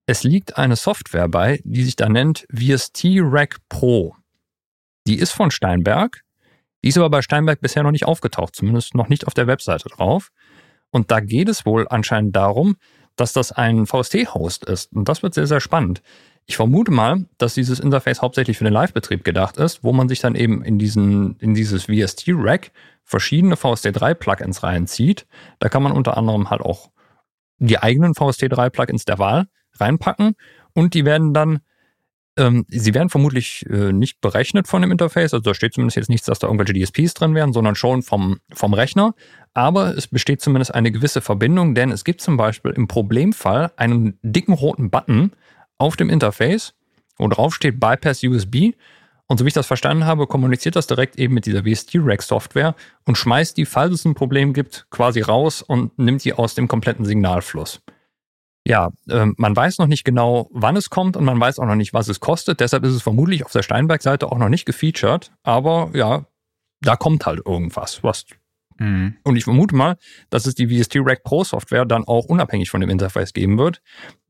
es 0.07 0.23
liegt 0.23 0.59
eine 0.59 0.77
Software 0.77 1.29
bei, 1.29 1.61
die 1.65 1.83
sich 1.83 1.97
da 1.97 2.09
nennt 2.09 2.47
VST 2.53 3.21
Rack 3.21 3.57
Pro. 3.69 4.17
Die 5.07 5.17
ist 5.17 5.33
von 5.33 5.51
Steinberg, 5.51 6.25
die 6.83 6.89
ist 6.89 6.99
aber 6.99 7.09
bei 7.09 7.23
Steinberg 7.23 7.61
bisher 7.61 7.83
noch 7.83 7.91
nicht 7.91 8.05
aufgetaucht, 8.05 8.55
zumindest 8.55 8.95
noch 8.95 9.09
nicht 9.09 9.27
auf 9.27 9.35
der 9.35 9.47
Webseite 9.47 9.89
drauf. 9.89 10.31
Und 10.91 11.11
da 11.11 11.21
geht 11.21 11.49
es 11.49 11.65
wohl 11.65 11.89
anscheinend 11.89 12.37
darum, 12.37 12.77
dass 13.17 13.33
das 13.33 13.53
ein 13.53 13.87
VST-Host 13.87 14.65
ist. 14.65 14.93
Und 14.93 15.09
das 15.09 15.23
wird 15.23 15.35
sehr, 15.35 15.47
sehr 15.47 15.61
spannend. 15.61 16.03
Ich 16.47 16.57
vermute 16.57 16.91
mal, 16.91 17.25
dass 17.39 17.55
dieses 17.55 17.81
Interface 17.81 18.21
hauptsächlich 18.21 18.59
für 18.59 18.65
den 18.65 18.73
Live-Betrieb 18.73 19.25
gedacht 19.25 19.57
ist, 19.57 19.83
wo 19.83 19.93
man 19.93 20.09
sich 20.09 20.21
dann 20.21 20.35
eben 20.35 20.63
in 20.63 20.79
diesen, 20.79 21.37
in 21.39 21.55
dieses 21.55 21.85
VST-Rack 21.85 22.71
verschiedene 23.03 23.55
VST3-Plugins 23.55 24.63
reinzieht. 24.63 25.27
Da 25.59 25.69
kann 25.69 25.83
man 25.83 25.93
unter 25.93 26.17
anderem 26.17 26.51
halt 26.51 26.61
auch 26.61 26.91
die 27.59 27.79
eigenen 27.79 28.13
VST3-Plugins 28.13 29.05
der 29.05 29.19
Wahl 29.19 29.47
reinpacken 29.75 30.35
und 30.75 30.95
die 30.95 31.05
werden 31.05 31.33
dann, 31.33 31.61
ähm, 32.37 32.65
sie 32.69 32.95
werden 32.95 33.11
vermutlich 33.11 33.65
äh, 33.71 33.93
nicht 33.93 34.21
berechnet 34.21 34.67
von 34.67 34.83
dem 34.83 34.91
Interface, 34.91 35.35
also 35.35 35.39
da 35.39 35.55
steht 35.55 35.75
zumindest 35.75 35.97
jetzt 35.97 36.09
nichts, 36.09 36.27
dass 36.27 36.39
da 36.39 36.49
irgendwelche 36.49 36.73
DSPs 36.73 37.15
drin 37.15 37.35
wären, 37.35 37.53
sondern 37.53 37.75
schon 37.75 38.03
vom, 38.03 38.41
vom 38.53 38.75
Rechner. 38.75 39.15
Aber 39.53 39.97
es 39.97 40.09
besteht 40.09 40.41
zumindest 40.41 40.75
eine 40.75 40.91
gewisse 40.91 41.21
Verbindung, 41.21 41.75
denn 41.75 41.93
es 41.93 42.05
gibt 42.05 42.21
zum 42.21 42.37
Beispiel 42.37 42.73
im 42.73 42.89
Problemfall 42.89 43.73
einen 43.77 44.19
dicken 44.23 44.53
roten 44.53 44.91
Button 44.91 45.33
auf 45.79 45.97
dem 45.97 46.11
Interface, 46.11 46.75
wo 47.17 47.29
drauf 47.29 47.55
steht 47.55 47.79
Bypass 47.79 48.25
USB. 48.25 48.73
Und 49.27 49.39
so 49.39 49.45
wie 49.45 49.49
ich 49.49 49.55
das 49.55 49.67
verstanden 49.67 50.05
habe, 50.05 50.27
kommuniziert 50.27 50.77
das 50.77 50.87
direkt 50.87 51.17
eben 51.17 51.35
mit 51.35 51.47
dieser 51.47 51.63
VST-Rack-Software 51.63 52.75
und 53.05 53.17
schmeißt 53.17 53.57
die, 53.57 53.65
falls 53.65 53.95
es 53.95 54.05
ein 54.05 54.15
Problem 54.15 54.53
gibt, 54.53 54.87
quasi 54.91 55.21
raus 55.21 55.63
und 55.63 55.99
nimmt 55.99 56.25
die 56.25 56.35
aus 56.35 56.55
dem 56.55 56.69
kompletten 56.69 57.05
Signalfluss. 57.05 57.81
Ja, 58.67 58.93
ähm, 59.11 59.35
man 59.37 59.55
weiß 59.55 59.79
noch 59.79 59.87
nicht 59.87 60.05
genau, 60.05 60.49
wann 60.53 60.77
es 60.77 60.89
kommt 60.89 61.17
und 61.17 61.25
man 61.25 61.39
weiß 61.39 61.59
auch 61.59 61.67
noch 61.67 61.75
nicht, 61.75 61.93
was 61.93 62.09
es 62.09 62.21
kostet. 62.21 62.61
Deshalb 62.61 62.85
ist 62.85 62.95
es 62.95 63.03
vermutlich 63.03 63.45
auf 63.45 63.53
der 63.53 63.63
Steinberg-Seite 63.63 64.31
auch 64.33 64.39
noch 64.39 64.49
nicht 64.49 64.65
gefeatured. 64.65 65.33
Aber 65.43 65.91
ja, 65.93 66.25
da 66.81 66.97
kommt 66.97 67.27
halt 67.27 67.43
irgendwas. 67.45 68.03
Was 68.03 68.25
Mhm. 68.77 69.17
und 69.23 69.37
ich 69.37 69.45
vermute 69.45 69.77
mal, 69.77 69.97
dass 70.31 70.47
es 70.47 70.57
die 70.57 70.67
VST 70.67 70.97
Rack 70.97 71.23
Pro 71.23 71.45
Software 71.45 71.85
dann 71.85 72.03
auch 72.09 72.25
unabhängig 72.25 72.71
von 72.71 72.81
dem 72.81 72.91
Interface 72.91 73.33
geben 73.33 73.57
wird. 73.57 73.81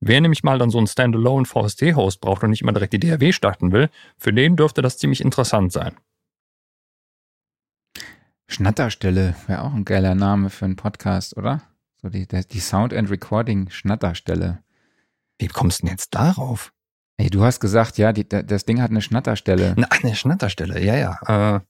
Wer 0.00 0.20
nämlich 0.20 0.42
mal 0.42 0.58
dann 0.58 0.68
so 0.68 0.76
einen 0.76 0.86
Standalone 0.86 1.46
VST 1.46 1.94
Host 1.96 2.20
braucht 2.20 2.42
und 2.42 2.50
nicht 2.50 2.60
immer 2.60 2.74
direkt 2.74 2.92
die 2.92 2.98
DAW 3.00 3.32
starten 3.32 3.72
will, 3.72 3.88
für 4.18 4.34
den 4.34 4.56
dürfte 4.56 4.82
das 4.82 4.98
ziemlich 4.98 5.22
interessant 5.22 5.72
sein. 5.72 5.94
Schnatterstelle 8.48 9.34
wäre 9.46 9.62
auch 9.62 9.72
ein 9.72 9.86
geiler 9.86 10.14
Name 10.14 10.50
für 10.50 10.66
einen 10.66 10.76
Podcast, 10.76 11.36
oder? 11.38 11.62
So 12.04 12.10
die, 12.10 12.26
die 12.28 12.60
Sound 12.60 12.92
and 12.92 13.08
Recording 13.10 13.70
Schnatterstelle. 13.70 14.62
Wie 15.38 15.46
kommst 15.46 15.78
du 15.80 15.86
denn 15.86 15.92
jetzt 15.94 16.14
darauf? 16.14 16.70
Ey, 17.16 17.30
du 17.30 17.42
hast 17.42 17.60
gesagt, 17.60 17.96
ja, 17.96 18.12
die, 18.12 18.28
da- 18.28 18.42
das 18.42 18.66
Ding 18.66 18.82
hat 18.82 18.90
eine 18.90 19.00
Schnatterstelle. 19.00 19.72
Na, 19.78 19.86
eine 19.88 20.14
Schnatterstelle, 20.14 20.84
ja, 20.84 20.96
ja. 20.96 21.56
Äh, 21.56 21.60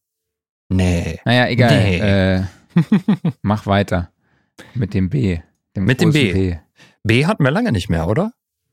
nee. 0.70 1.20
Naja, 1.24 1.46
egal. 1.46 1.70
Nee. 1.84 1.98
Äh, 2.00 2.42
mach 3.42 3.66
weiter. 3.66 4.10
Mit 4.74 4.92
dem 4.92 5.08
B. 5.08 5.38
Mit 5.76 6.00
dem 6.00 6.10
großen 6.10 6.12
B. 6.32 6.56
B 7.04 7.26
hatten 7.26 7.44
wir 7.44 7.52
lange 7.52 7.70
nicht 7.70 7.88
mehr, 7.88 8.08
oder? 8.08 8.32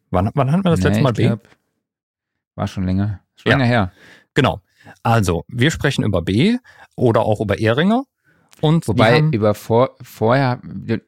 Wann, 0.09 0.31
wann 0.33 0.51
hatten 0.51 0.63
wir 0.63 0.71
das 0.71 0.79
Nee, 0.79 0.87
letzte 0.87 1.03
Mal 1.03 1.13
B? 1.13 1.27
glaub, 1.27 1.47
war 2.55 2.67
schon 2.67 2.85
länger. 2.85 3.19
Schon 3.35 3.51
Ja. 3.51 3.57
länger 3.59 3.69
her. 3.69 3.91
Genau. 4.33 4.61
Also, 5.03 5.45
wir 5.47 5.69
sprechen 5.69 6.03
über 6.03 6.23
B 6.23 6.57
oder 6.95 7.21
auch 7.21 7.39
über 7.39 7.59
Ehringer. 7.59 8.05
Und 8.59 8.87
Wobei 8.87 9.21
über 9.31 9.53
vor, 9.55 9.95
vorher, 10.01 10.59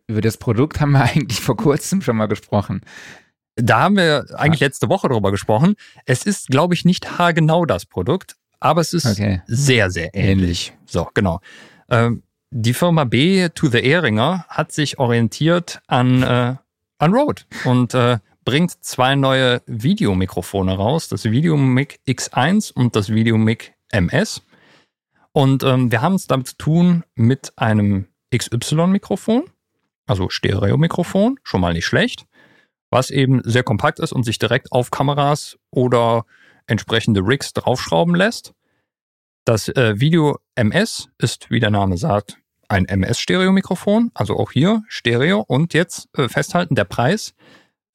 über 0.07 0.21
das 0.21 0.37
Produkt 0.37 0.79
haben 0.79 0.91
wir 0.91 1.01
eigentlich 1.13 1.41
vor 1.41 1.57
kurzem 1.57 2.01
schon 2.01 2.15
mal 2.17 2.27
gesprochen. 2.27 2.81
da 3.55 3.81
haben 3.81 3.95
wir 3.97 4.25
eigentlich 4.35 4.61
letzte 4.61 4.89
Woche 4.89 5.09
drüber 5.09 5.29
gesprochen. 5.31 5.75
Es 6.05 6.23
ist, 6.23 6.47
glaube 6.47 6.73
ich, 6.73 6.85
nicht 6.85 7.19
haargenau 7.19 7.65
das 7.65 7.85
Produkt, 7.85 8.35
aber 8.59 8.81
es 8.81 8.93
ist 8.93 9.05
Okay. 9.05 9.41
sehr, 9.45 9.91
sehr 9.91 10.15
ähnlich. 10.15 10.73
So, 10.85 11.07
genau. 11.13 11.39
Ähm, 11.89 12.23
die 12.49 12.73
Firma 12.73 13.03
B 13.03 13.49
to 13.49 13.67
the 13.67 13.79
Ehringer 13.79 14.45
hat 14.47 14.71
sich 14.71 14.97
orientiert 14.99 15.81
an, 15.87 16.23
äh, 16.23 16.55
an 16.97 17.13
Rode 17.13 17.43
und 17.65 17.93
äh, 17.93 18.17
bringt 18.45 18.71
zwei 18.83 19.15
neue 19.15 19.61
Videomikrofone 19.67 20.75
raus, 20.75 21.07
das 21.07 21.25
Videomic 21.25 21.99
X1 22.07 22.73
und 22.73 22.95
das 22.95 23.09
Videomic 23.09 23.73
MS. 23.91 24.41
Und 25.33 25.63
ähm, 25.63 25.91
wir 25.91 26.01
haben 26.01 26.15
es 26.15 26.27
damit 26.27 26.47
zu 26.47 26.57
tun 26.57 27.03
mit 27.15 27.53
einem 27.57 28.07
XY-Mikrofon, 28.35 29.45
also 30.05 30.29
Stereo-Mikrofon, 30.29 31.39
schon 31.43 31.61
mal 31.61 31.73
nicht 31.73 31.85
schlecht, 31.85 32.25
was 32.91 33.09
eben 33.09 33.41
sehr 33.43 33.63
kompakt 33.63 33.99
ist 33.99 34.13
und 34.13 34.23
sich 34.23 34.37
direkt 34.37 34.71
auf 34.71 34.91
Kameras 34.91 35.57
oder 35.71 36.25
entsprechende 36.67 37.21
Rigs 37.21 37.53
draufschrauben 37.53 38.15
lässt. 38.15 38.53
Das 39.45 39.67
äh, 39.69 39.99
Video 39.99 40.39
MS 40.55 41.09
ist, 41.17 41.49
wie 41.49 41.59
der 41.59 41.71
Name 41.71 41.97
sagt, 41.97 42.37
ein 42.69 42.85
MS-Stereo-Mikrofon, 42.85 44.11
also 44.13 44.37
auch 44.37 44.51
hier 44.51 44.83
Stereo. 44.87 45.41
Und 45.41 45.73
jetzt 45.73 46.07
äh, 46.17 46.29
festhalten, 46.29 46.75
der 46.75 46.85
Preis, 46.85 47.33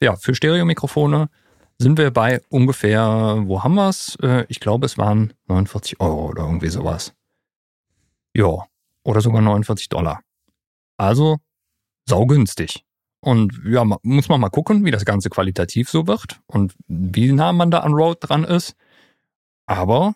ja, 0.03 0.17
für 0.17 0.35
Stereo-Mikrofone 0.35 1.31
sind 1.79 1.97
wir 1.97 2.11
bei 2.11 2.43
ungefähr, 2.49 3.43
wo 3.45 3.63
haben 3.63 3.75
wir 3.75 3.89
es? 3.89 4.17
Äh, 4.23 4.45
ich 4.49 4.61
glaube, 4.61 4.87
es 4.87 4.99
waren 4.99 5.33
49 5.47 6.01
Euro 6.01 6.27
oder 6.27 6.43
irgendwie 6.43 6.69
sowas. 6.69 7.15
Ja, 8.39 8.67
oder 9.03 9.21
sogar 9.21 9.43
49 9.43 9.89
Dollar. 9.89 10.21
Also 10.97 11.39
saugünstig. 12.09 12.85
Und 13.21 13.61
ja, 13.65 13.83
muss 13.85 14.29
man 14.29 14.41
mal 14.41 14.49
gucken, 14.49 14.85
wie 14.85 14.93
das 14.93 15.05
Ganze 15.05 15.29
qualitativ 15.29 15.91
so 15.91 16.07
wird 16.07 16.41
und 16.47 16.77
wie 16.87 17.33
nah 17.33 17.53
man 17.53 17.73
da 17.73 17.81
an 17.81 17.95
Rode 17.95 18.21
dran 18.21 18.45
ist. 18.45 18.77
Aber 19.67 20.15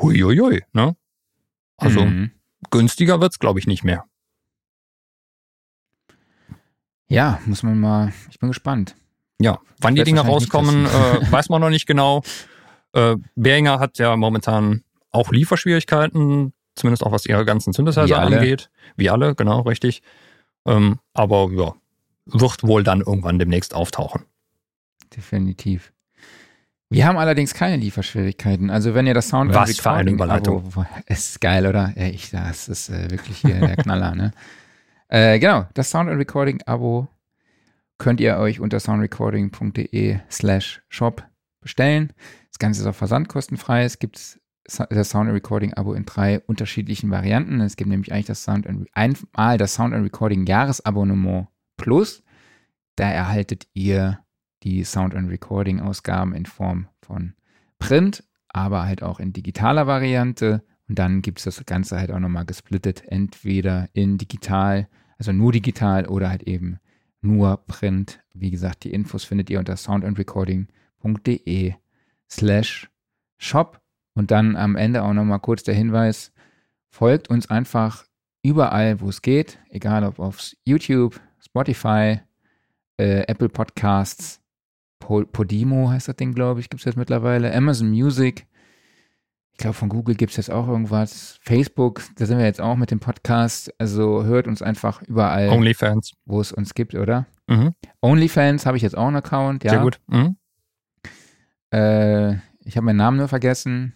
huiuiui, 0.00 0.64
ne? 0.72 0.96
Also 1.76 2.06
Mhm. 2.06 2.30
günstiger 2.70 3.20
wird's, 3.20 3.38
glaube 3.38 3.58
ich, 3.58 3.66
nicht 3.66 3.84
mehr. 3.84 4.06
Ja, 7.08 7.38
muss 7.44 7.62
man 7.62 7.78
mal, 7.78 8.12
ich 8.30 8.38
bin 8.38 8.48
gespannt. 8.48 8.96
Ja, 9.38 9.58
wann 9.80 9.94
die 9.94 10.02
Dinger 10.04 10.22
rauskommen, 10.22 10.86
äh, 10.86 11.30
weiß 11.30 11.50
man 11.50 11.60
noch 11.60 11.68
nicht 11.68 11.86
genau. 11.86 12.22
Äh, 12.92 13.16
Behringer 13.34 13.78
hat 13.78 13.98
ja 13.98 14.16
momentan 14.16 14.82
auch 15.10 15.30
Lieferschwierigkeiten, 15.30 16.54
zumindest 16.76 17.04
auch 17.04 17.12
was 17.12 17.26
ihre 17.26 17.44
ganzen 17.44 17.72
Wie 17.72 17.76
Synthesizer 17.76 18.18
alle. 18.18 18.38
angeht. 18.38 18.70
Wie 18.96 19.10
alle, 19.10 19.34
genau, 19.34 19.60
richtig. 19.62 20.02
Ähm, 20.66 20.98
aber 21.14 21.50
ja, 21.52 21.74
wird 22.26 22.62
wohl 22.62 22.82
dann 22.82 23.00
irgendwann 23.00 23.38
demnächst 23.38 23.74
auftauchen. 23.74 24.22
Definitiv. 25.16 25.92
Wir 26.88 27.06
haben 27.06 27.16
allerdings 27.16 27.52
keine 27.52 27.76
Lieferschwierigkeiten. 27.76 28.70
Also 28.70 28.94
wenn 28.94 29.06
ihr 29.06 29.14
das 29.14 29.28
Sound 29.28 29.52
Was 29.54 29.78
für 29.80 29.90
eine 29.90 30.10
Überleitung. 30.10 30.58
Abo, 30.66 30.86
ist 31.06 31.40
geil, 31.40 31.66
oder? 31.66 31.92
Ja, 31.96 32.06
ich, 32.06 32.30
das 32.30 32.68
ist 32.68 32.90
äh, 32.90 33.10
wirklich 33.10 33.38
hier 33.38 33.58
der 33.58 33.76
Knaller, 33.76 34.14
ne? 34.14 34.32
Äh, 35.08 35.38
genau, 35.38 35.66
das 35.74 35.90
Sound 35.90 36.08
and 36.10 36.18
Recording 36.18 36.62
Abo 36.66 37.08
könnt 37.98 38.20
ihr 38.20 38.36
euch 38.36 38.60
unter 38.60 38.78
soundrecording.de 38.78 40.18
slash 40.30 40.82
shop 40.88 41.24
bestellen. 41.60 42.12
Das 42.50 42.58
Ganze 42.58 42.80
ist 42.82 42.86
auch 42.86 42.94
versandkostenfrei. 42.94 43.84
Es 43.84 43.98
gibt 43.98 44.40
das 44.66 45.10
Sound 45.10 45.28
and 45.28 45.34
Recording 45.34 45.74
Abo 45.74 45.94
in 45.94 46.04
drei 46.04 46.40
unterschiedlichen 46.40 47.10
Varianten. 47.10 47.60
Es 47.60 47.76
gibt 47.76 47.88
nämlich 47.88 48.12
eigentlich 48.12 48.26
das 48.26 48.42
Sound 48.42 48.66
and, 48.66 48.88
einmal 48.92 49.58
das 49.58 49.74
Sound 49.74 49.94
and 49.94 50.04
Recording 50.04 50.46
Jahresabonnement 50.46 51.48
Plus. 51.76 52.22
Da 52.96 53.10
erhaltet 53.10 53.68
ihr 53.74 54.20
die 54.62 54.84
Sound 54.84 55.14
and 55.14 55.30
Recording 55.30 55.80
Ausgaben 55.80 56.34
in 56.34 56.46
Form 56.46 56.88
von 57.02 57.34
Print, 57.78 58.24
aber 58.48 58.84
halt 58.84 59.02
auch 59.02 59.20
in 59.20 59.32
digitaler 59.32 59.86
Variante. 59.86 60.64
Und 60.88 60.98
dann 60.98 61.22
gibt 61.22 61.38
es 61.38 61.44
das 61.44 61.64
Ganze 61.66 61.98
halt 61.98 62.10
auch 62.10 62.18
nochmal 62.18 62.46
gesplittet, 62.46 63.04
entweder 63.06 63.88
in 63.92 64.18
digital, 64.18 64.88
also 65.18 65.32
nur 65.32 65.52
digital 65.52 66.06
oder 66.06 66.30
halt 66.30 66.44
eben 66.44 66.78
nur 67.20 67.58
Print. 67.66 68.20
Wie 68.32 68.50
gesagt, 68.50 68.84
die 68.84 68.92
Infos 68.92 69.24
findet 69.24 69.50
ihr 69.50 69.58
unter 69.58 69.76
soundandrecording.de 69.76 71.74
slash 72.28 72.90
shop. 73.38 73.80
Und 74.16 74.32
dann 74.32 74.56
am 74.56 74.74
Ende 74.74 75.04
auch 75.04 75.12
nochmal 75.12 75.38
kurz 75.38 75.62
der 75.62 75.74
Hinweis, 75.74 76.32
folgt 76.88 77.28
uns 77.28 77.48
einfach 77.48 78.04
überall, 78.42 79.00
wo 79.00 79.08
es 79.08 79.22
geht, 79.22 79.58
egal 79.68 80.02
ob 80.02 80.18
auf 80.18 80.40
YouTube, 80.64 81.20
Spotify, 81.38 82.20
äh, 82.96 83.20
Apple 83.28 83.50
Podcasts, 83.50 84.40
Podimo 84.98 85.90
heißt 85.90 86.08
das 86.08 86.16
Ding, 86.16 86.32
glaube 86.34 86.60
ich, 86.60 86.70
gibt 86.70 86.80
es 86.80 86.84
jetzt 86.84 86.96
mittlerweile, 86.96 87.54
Amazon 87.54 87.90
Music. 87.90 88.46
Ich 89.52 89.58
glaube, 89.58 89.74
von 89.74 89.88
Google 89.88 90.16
gibt 90.16 90.32
es 90.32 90.36
jetzt 90.36 90.50
auch 90.50 90.68
irgendwas. 90.68 91.38
Facebook, 91.42 92.02
da 92.16 92.26
sind 92.26 92.38
wir 92.38 92.44
jetzt 92.44 92.60
auch 92.60 92.76
mit 92.76 92.90
dem 92.90 93.00
Podcast. 93.00 93.72
Also 93.78 94.24
hört 94.24 94.48
uns 94.48 94.60
einfach 94.60 95.00
überall. 95.02 95.48
Onlyfans. 95.48 96.12
Wo 96.26 96.40
es 96.40 96.52
uns 96.52 96.74
gibt, 96.74 96.94
oder? 96.94 97.26
Mhm. 97.46 97.72
Onlyfans 98.02 98.66
habe 98.66 98.76
ich 98.76 98.82
jetzt 98.82 98.98
auch 98.98 99.06
einen 99.06 99.16
Account, 99.16 99.64
ja. 99.64 99.70
Sehr 99.70 99.80
gut. 99.80 99.98
Mhm. 100.08 100.36
Äh, 101.72 102.34
ich 102.64 102.76
habe 102.76 102.84
meinen 102.84 102.96
Namen 102.96 103.16
nur 103.16 103.28
vergessen. 103.28 103.94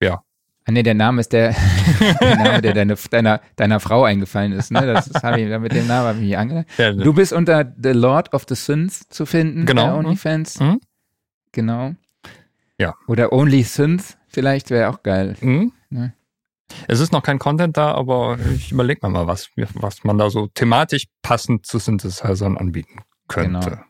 Ja. 0.00 0.22
Ah, 0.64 0.72
nee, 0.72 0.82
der 0.82 0.94
Name 0.94 1.20
ist 1.20 1.32
der, 1.32 1.54
der 2.20 2.36
Name, 2.36 2.60
der 2.62 2.74
deine, 2.74 2.94
deiner, 3.10 3.40
deiner 3.56 3.80
Frau 3.80 4.04
eingefallen 4.04 4.52
ist. 4.52 4.70
Ne? 4.70 4.86
Das, 4.86 5.08
das 5.08 5.38
ich, 5.38 5.48
mit 5.58 5.72
dem 5.72 5.86
Namen 5.86 6.06
habe 6.08 6.18
ich 6.18 6.24
mich 6.26 6.36
ange. 6.38 6.66
Ja, 6.76 6.92
Du 6.92 7.14
bist 7.14 7.32
unter 7.32 7.72
The 7.82 7.90
Lord 7.92 8.34
of 8.34 8.44
the 8.48 8.54
Sins 8.54 9.08
zu 9.08 9.24
finden 9.24 9.64
Genau. 9.64 9.86
bei 9.86 9.94
OnlyFans. 9.94 10.60
Mhm. 10.60 10.80
Genau. 11.52 11.94
Ja. 12.78 12.94
Oder 13.06 13.32
Only 13.32 13.62
Synth, 13.62 14.18
vielleicht 14.28 14.70
wäre 14.70 14.90
auch 14.90 15.02
geil. 15.02 15.36
Mhm. 15.40 15.72
Ne? 15.90 16.12
Es 16.86 17.00
ist 17.00 17.12
noch 17.12 17.22
kein 17.22 17.38
Content 17.38 17.78
da, 17.78 17.92
aber 17.92 18.38
ich 18.54 18.70
überlege 18.70 19.00
mir 19.06 19.10
mal, 19.10 19.26
was, 19.26 19.48
was 19.74 20.04
man 20.04 20.18
da 20.18 20.28
so 20.28 20.48
thematisch 20.48 21.06
passend 21.22 21.64
zu 21.64 21.78
Synthesizern 21.78 22.58
anbieten 22.58 23.00
könnte. 23.26 23.70
Genau. 23.70 23.82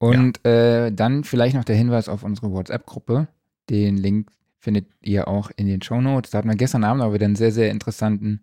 Und 0.00 0.44
äh, 0.44 0.90
dann 0.90 1.22
vielleicht 1.22 1.54
noch 1.54 1.64
der 1.64 1.76
Hinweis 1.76 2.08
auf 2.08 2.24
unsere 2.24 2.50
WhatsApp-Gruppe. 2.50 3.28
Den 3.70 3.96
Link 3.96 4.28
findet 4.62 4.86
ihr 5.00 5.26
auch 5.26 5.50
in 5.56 5.66
den 5.66 5.82
Show 5.82 6.00
Notes. 6.00 6.30
Da 6.30 6.38
hatten 6.38 6.48
wir 6.48 6.56
gestern 6.56 6.84
Abend 6.84 7.02
auch 7.02 7.12
wieder 7.12 7.26
einen 7.26 7.34
sehr, 7.36 7.50
sehr 7.52 7.70
interessanten 7.70 8.40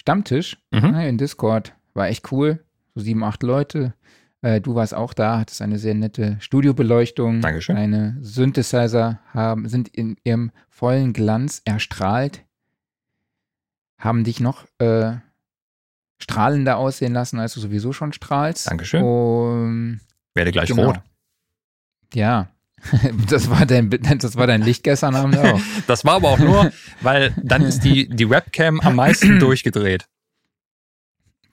Stammtisch 0.00 0.58
Mhm. 0.72 0.90
ne, 0.90 1.08
in 1.08 1.18
Discord. 1.18 1.72
War 1.94 2.08
echt 2.08 2.30
cool. 2.32 2.64
So 2.94 3.00
sieben, 3.00 3.22
acht 3.24 3.42
Leute. 3.44 3.94
Äh, 4.42 4.60
du 4.60 4.74
warst 4.74 4.92
auch 4.94 5.14
da, 5.14 5.38
hattest 5.38 5.62
eine 5.62 5.78
sehr 5.78 5.94
nette 5.94 6.36
Studiobeleuchtung. 6.40 7.40
Dankeschön. 7.40 7.76
Deine 7.76 8.16
Synthesizer 8.20 9.20
haben, 9.32 9.68
sind 9.68 9.88
in 9.88 10.16
ihrem 10.24 10.50
vollen 10.68 11.12
Glanz 11.12 11.62
erstrahlt. 11.64 12.42
Haben 13.98 14.24
dich 14.24 14.40
noch 14.40 14.66
äh, 14.78 15.14
strahlender 16.20 16.76
aussehen 16.76 17.12
lassen, 17.12 17.38
als 17.38 17.54
du 17.54 17.60
sowieso 17.60 17.92
schon 17.92 18.12
strahlst. 18.12 18.68
Dankeschön. 18.70 19.02
Und 19.02 20.00
Werde 20.34 20.52
gleich 20.52 20.68
Genau. 20.68 20.86
rot. 20.88 21.00
Ja, 22.14 22.48
das 23.30 23.50
war 23.50 23.66
dein, 23.66 23.90
das 23.90 24.36
war 24.36 24.46
dein 24.46 24.62
Licht 24.62 24.82
gestern 24.84 25.14
Abend 25.14 25.36
auch. 25.38 25.60
Das 25.86 26.04
war 26.04 26.14
aber 26.16 26.28
auch 26.30 26.38
nur, 26.38 26.70
weil 27.00 27.34
dann 27.42 27.62
ist 27.62 27.80
die, 27.80 28.08
die 28.08 28.28
Webcam 28.30 28.80
am 28.80 28.96
meisten 28.96 29.38
durchgedreht. 29.40 30.06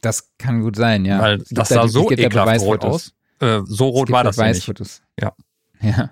Das 0.01 0.31
kann 0.37 0.61
gut 0.61 0.75
sein, 0.75 1.05
ja. 1.05 1.19
Weil 1.19 1.37
das 1.49 1.69
da- 1.69 1.75
sah 1.75 1.83
es 1.85 1.93
so 1.93 2.09
da 2.09 2.15
ekelhaft 2.15 2.61
rot 2.61 2.83
aus. 2.83 3.13
Äh, 3.39 3.61
so 3.65 3.87
rot 3.87 4.11
war 4.11 4.23
das 4.23 4.35
ja 4.35 4.43
nicht. 4.47 4.65
Beweisfotos. 4.65 5.01
Ja. 5.19 5.33
Ja. 5.81 6.11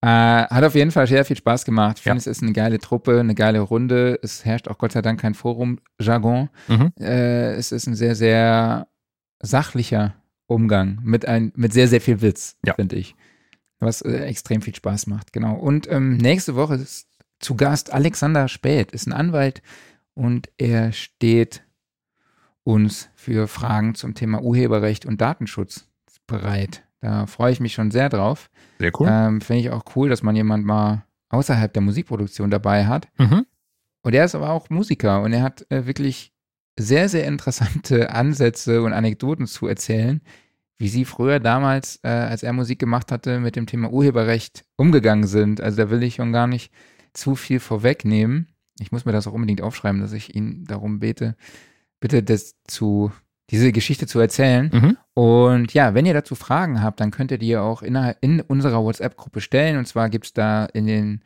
Äh, 0.00 0.46
hat 0.48 0.64
auf 0.64 0.74
jeden 0.74 0.90
Fall 0.90 1.06
sehr 1.06 1.24
viel 1.24 1.36
Spaß 1.36 1.64
gemacht. 1.64 1.98
Ich 2.00 2.04
Ja. 2.04 2.12
finde, 2.12 2.20
es 2.20 2.26
ist 2.26 2.42
eine 2.42 2.52
geile 2.52 2.78
Truppe, 2.78 3.20
eine 3.20 3.34
geile 3.34 3.60
Runde. 3.60 4.18
Es 4.22 4.44
herrscht 4.44 4.68
auch 4.68 4.78
Gott 4.78 4.92
sei 4.92 5.02
Dank 5.02 5.20
kein 5.20 5.34
Forum-Jargon. 5.34 6.48
Mhm. 6.66 6.92
Äh, 6.98 7.52
es 7.54 7.70
ist 7.72 7.86
ein 7.86 7.94
sehr, 7.94 8.16
sehr 8.16 8.88
sachlicher 9.40 10.14
Umgang 10.46 10.98
mit, 11.04 11.26
ein, 11.26 11.52
mit 11.54 11.72
sehr, 11.72 11.86
sehr 11.88 12.00
viel 12.00 12.20
Witz, 12.20 12.56
Ja. 12.66 12.74
finde 12.74 12.96
ich. 12.96 13.14
Was 13.82 14.00
äh, 14.02 14.24
extrem 14.26 14.62
viel 14.62 14.74
Spaß 14.74 15.08
macht, 15.08 15.32
genau. 15.32 15.54
Und 15.54 15.90
ähm, 15.90 16.16
nächste 16.16 16.54
Woche 16.54 16.76
ist 16.76 17.08
zu 17.40 17.56
Gast 17.56 17.92
Alexander 17.92 18.46
Späth, 18.46 18.92
ist 18.92 19.08
ein 19.08 19.12
Anwalt 19.12 19.60
und 20.14 20.48
er 20.56 20.92
steht 20.92 21.64
uns 22.62 23.10
für 23.16 23.48
Fragen 23.48 23.96
zum 23.96 24.14
Thema 24.14 24.40
Urheberrecht 24.40 25.04
und 25.04 25.20
Datenschutz 25.20 25.88
bereit. 26.28 26.84
Da 27.00 27.26
freue 27.26 27.52
ich 27.52 27.58
mich 27.58 27.74
schon 27.74 27.90
sehr 27.90 28.08
drauf. 28.08 28.50
Sehr 28.78 28.92
cool. 29.00 29.08
Ähm, 29.10 29.40
Finde 29.40 29.60
ich 29.62 29.70
auch 29.70 29.84
cool, 29.96 30.08
dass 30.08 30.22
man 30.22 30.36
jemand 30.36 30.64
mal 30.64 31.04
außerhalb 31.30 31.72
der 31.72 31.82
Musikproduktion 31.82 32.50
dabei 32.50 32.86
hat. 32.86 33.08
Mhm. 33.18 33.46
Und 34.02 34.14
er 34.14 34.24
ist 34.24 34.36
aber 34.36 34.50
auch 34.50 34.70
Musiker 34.70 35.22
und 35.22 35.32
er 35.32 35.42
hat 35.42 35.66
äh, 35.70 35.86
wirklich 35.86 36.32
sehr, 36.78 37.08
sehr 37.08 37.26
interessante 37.26 38.10
Ansätze 38.14 38.82
und 38.82 38.92
Anekdoten 38.92 39.48
zu 39.48 39.66
erzählen, 39.66 40.20
wie 40.82 40.88
sie 40.88 41.04
früher 41.04 41.38
damals, 41.38 42.00
äh, 42.02 42.08
als 42.08 42.42
er 42.42 42.52
Musik 42.52 42.80
gemacht 42.80 43.12
hatte, 43.12 43.38
mit 43.38 43.54
dem 43.54 43.66
Thema 43.66 43.92
Urheberrecht 43.92 44.64
umgegangen 44.76 45.28
sind. 45.28 45.60
Also 45.60 45.76
da 45.76 45.90
will 45.90 46.02
ich 46.02 46.16
schon 46.16 46.32
gar 46.32 46.48
nicht 46.48 46.72
zu 47.12 47.36
viel 47.36 47.60
vorwegnehmen. 47.60 48.48
Ich 48.80 48.90
muss 48.90 49.04
mir 49.04 49.12
das 49.12 49.28
auch 49.28 49.32
unbedingt 49.32 49.62
aufschreiben, 49.62 50.00
dass 50.00 50.12
ich 50.12 50.34
ihn 50.34 50.64
darum 50.64 50.98
bete, 50.98 51.36
bitte 52.00 52.24
das 52.24 52.56
zu, 52.66 53.12
diese 53.50 53.70
Geschichte 53.70 54.08
zu 54.08 54.18
erzählen. 54.18 54.72
Mhm. 54.72 54.96
Und 55.14 55.72
ja, 55.72 55.94
wenn 55.94 56.04
ihr 56.04 56.14
dazu 56.14 56.34
Fragen 56.34 56.82
habt, 56.82 56.98
dann 56.98 57.12
könnt 57.12 57.30
ihr 57.30 57.38
die 57.38 57.56
auch 57.56 57.82
innerhalb, 57.82 58.18
in 58.20 58.40
unserer 58.40 58.82
WhatsApp-Gruppe 58.82 59.40
stellen. 59.40 59.76
Und 59.76 59.86
zwar 59.86 60.10
gibt 60.10 60.26
es 60.26 60.32
da 60.32 60.64
in 60.64 60.88
den 60.88 61.22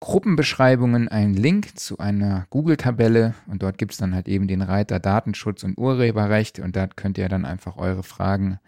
Gruppenbeschreibungen 0.00 1.08
einen 1.08 1.34
Link 1.34 1.78
zu 1.78 1.98
einer 1.98 2.46
Google-Tabelle 2.50 3.34
und 3.46 3.62
dort 3.62 3.78
gibt 3.78 3.92
es 3.92 3.98
dann 3.98 4.14
halt 4.14 4.28
eben 4.28 4.48
den 4.48 4.62
Reiter 4.62 5.00
Datenschutz 5.00 5.62
und 5.62 5.78
Urheberrecht 5.78 6.58
und 6.58 6.76
da 6.76 6.86
könnt 6.86 7.18
ihr 7.18 7.28
dann 7.28 7.44
einfach 7.44 7.76
eure 7.76 8.02
Fragen 8.02 8.58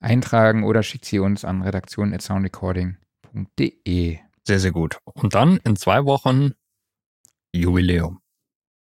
eintragen 0.00 0.64
oder 0.64 0.82
schickt 0.82 1.04
sie 1.04 1.18
uns 1.18 1.44
an 1.44 1.62
redaktion.soundrecording.de. 1.62 4.18
Sehr, 4.44 4.60
sehr 4.60 4.72
gut. 4.72 4.98
Und 5.04 5.34
dann 5.34 5.58
in 5.64 5.76
zwei 5.76 6.04
Wochen 6.04 6.52
Jubiläum. 7.52 8.20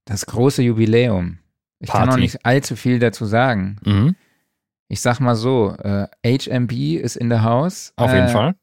Das 0.05 0.25
große 0.25 0.63
Jubiläum. 0.63 1.39
Ich 1.79 1.89
kann 1.89 2.01
noch 2.01 2.09
Party. 2.09 2.21
nicht 2.21 2.45
allzu 2.45 2.75
viel 2.75 2.99
dazu 2.99 3.25
sagen. 3.25 3.77
Mhm. 3.85 4.15
Ich 4.87 5.01
sag 5.01 5.19
mal 5.19 5.35
so, 5.35 5.75
äh, 5.77 6.07
HMB 6.25 7.01
ist 7.01 7.15
in 7.15 7.29
der 7.29 7.43
Haus. 7.43 7.93
Auf 7.95 8.11
äh, 8.11 8.15
jeden 8.15 8.29
Fall. 8.29 8.55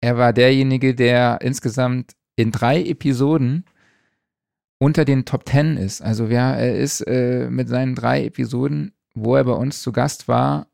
Er 0.00 0.16
war 0.16 0.32
derjenige, 0.32 0.94
der 0.94 1.40
insgesamt 1.42 2.12
in 2.40 2.50
drei 2.50 2.82
Episoden 2.82 3.64
unter 4.78 5.04
den 5.04 5.24
Top 5.24 5.44
Ten 5.44 5.76
ist. 5.76 6.00
Also 6.00 6.26
ja, 6.26 6.54
er 6.54 6.76
ist 6.76 7.02
äh, 7.02 7.48
mit 7.50 7.68
seinen 7.68 7.94
drei 7.94 8.24
Episoden, 8.24 8.92
wo 9.14 9.36
er 9.36 9.44
bei 9.44 9.52
uns 9.52 9.82
zu 9.82 9.92
Gast 9.92 10.26
war, 10.26 10.68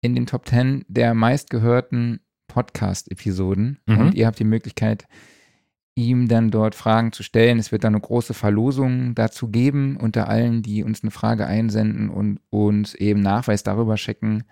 in 0.00 0.14
den 0.14 0.26
Top 0.26 0.44
Ten 0.44 0.84
der 0.88 1.14
meistgehörten 1.14 2.20
Podcast-Episoden. 2.46 3.80
Mhm. 3.86 3.98
Und 3.98 4.14
ihr 4.14 4.26
habt 4.26 4.38
die 4.38 4.44
Möglichkeit, 4.44 5.06
ihm 5.96 6.28
dann 6.28 6.50
dort 6.50 6.74
Fragen 6.74 7.12
zu 7.12 7.22
stellen. 7.22 7.58
Es 7.58 7.72
wird 7.72 7.84
dann 7.84 7.94
eine 7.94 8.00
große 8.00 8.34
Verlosung 8.34 9.14
dazu 9.14 9.48
geben, 9.48 9.96
unter 9.96 10.28
allen, 10.28 10.62
die 10.62 10.84
uns 10.84 11.02
eine 11.02 11.10
Frage 11.10 11.46
einsenden 11.46 12.10
und 12.10 12.40
uns 12.50 12.94
eben 12.94 13.20
Nachweis 13.20 13.62
darüber 13.62 13.96
schicken, 13.96 14.44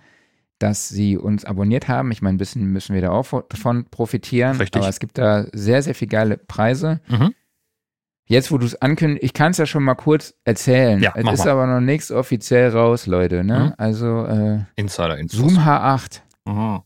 dass 0.62 0.88
sie 0.88 1.18
uns 1.18 1.44
abonniert 1.44 1.88
haben. 1.88 2.12
Ich 2.12 2.22
meine, 2.22 2.36
ein 2.36 2.38
bisschen 2.38 2.66
müssen 2.66 2.94
wir 2.94 3.02
da 3.02 3.10
auch 3.10 3.42
davon 3.48 3.86
profitieren. 3.86 4.56
Richtig. 4.58 4.80
Aber 4.80 4.88
es 4.88 5.00
gibt 5.00 5.18
da 5.18 5.46
sehr, 5.52 5.82
sehr 5.82 5.94
viel 5.94 6.08
geile 6.08 6.36
Preise. 6.36 7.00
Mhm. 7.08 7.34
Jetzt, 8.26 8.52
wo 8.52 8.58
du 8.58 8.66
es 8.66 8.80
ankündigst, 8.80 9.24
ich 9.24 9.34
kann 9.34 9.50
es 9.50 9.58
ja 9.58 9.66
schon 9.66 9.82
mal 9.82 9.96
kurz 9.96 10.34
erzählen. 10.44 11.00
Ja, 11.00 11.12
es 11.16 11.32
ist 11.32 11.44
mal. 11.44 11.50
aber 11.50 11.66
noch 11.66 11.80
nichts 11.80 12.12
offiziell 12.12 12.70
raus, 12.70 13.06
Leute. 13.06 13.42
Ne? 13.42 13.58
Mhm. 13.58 13.74
Also 13.76 14.24
äh, 14.24 14.60
Insider 14.76 15.18
Infos. 15.18 15.38
Zoom 15.38 15.58
H8. 15.58 16.20
Mhm. 16.44 16.82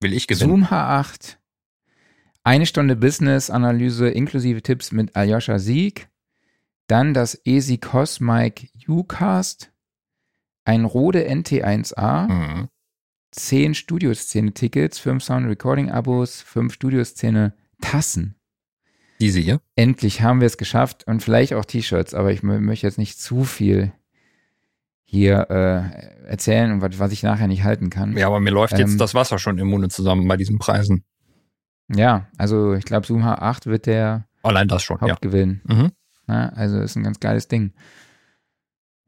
Will 0.00 0.14
ich 0.14 0.26
gewinnen? 0.26 0.50
Zoom 0.50 0.64
H8. 0.64 1.36
Eine 2.42 2.64
Stunde 2.64 2.96
Business-Analyse 2.96 4.08
inklusive 4.08 4.62
Tipps 4.62 4.92
mit 4.92 5.14
Aljoscha 5.14 5.58
Sieg. 5.58 6.08
Dann 6.86 7.12
das 7.12 7.38
Easy 7.44 7.76
Cosmic 7.76 8.70
Ucast. 8.88 9.70
Ein 10.64 10.86
Rode 10.86 11.28
NT1A. 11.28 12.28
Mhm. 12.28 12.68
10 13.32 13.74
Studioszene-Tickets, 13.74 14.98
5 14.98 15.22
Sound-Recording-Abos, 15.22 16.42
5 16.42 16.72
Studioszene-Tassen. 16.72 18.34
Diese 19.20 19.38
hier. 19.40 19.60
Endlich 19.76 20.22
haben 20.22 20.40
wir 20.40 20.46
es 20.46 20.56
geschafft 20.56 21.06
und 21.06 21.22
vielleicht 21.22 21.52
auch 21.54 21.64
T-Shirts, 21.64 22.14
aber 22.14 22.32
ich 22.32 22.40
mö- 22.40 22.60
möchte 22.60 22.86
jetzt 22.86 22.98
nicht 22.98 23.20
zu 23.20 23.44
viel 23.44 23.92
hier 25.04 25.50
äh, 25.50 26.26
erzählen 26.28 26.72
und 26.72 26.80
was, 26.82 26.98
was 26.98 27.12
ich 27.12 27.22
nachher 27.22 27.48
nicht 27.48 27.64
halten 27.64 27.90
kann. 27.90 28.16
Ja, 28.16 28.26
aber 28.28 28.40
mir 28.40 28.50
läuft 28.50 28.74
Ähm, 28.74 28.80
jetzt 28.80 29.00
das 29.00 29.14
Wasser 29.14 29.38
schon 29.38 29.58
im 29.58 29.66
Munde 29.68 29.88
zusammen 29.88 30.26
bei 30.26 30.36
diesen 30.36 30.58
Preisen. 30.58 31.04
Ja, 31.94 32.28
also 32.38 32.74
ich 32.74 32.84
glaube, 32.84 33.06
Zoom 33.06 33.24
H8 33.24 33.66
wird 33.66 33.86
der 33.86 34.26
Allein 34.42 34.68
das 34.68 34.82
schon, 34.84 34.98
ja. 35.02 35.10
Hauptgewinn. 35.10 35.60
Mhm. 35.64 35.90
Ja, 36.28 36.48
also 36.50 36.80
ist 36.80 36.96
ein 36.96 37.02
ganz 37.02 37.18
geiles 37.20 37.48
Ding. 37.48 37.72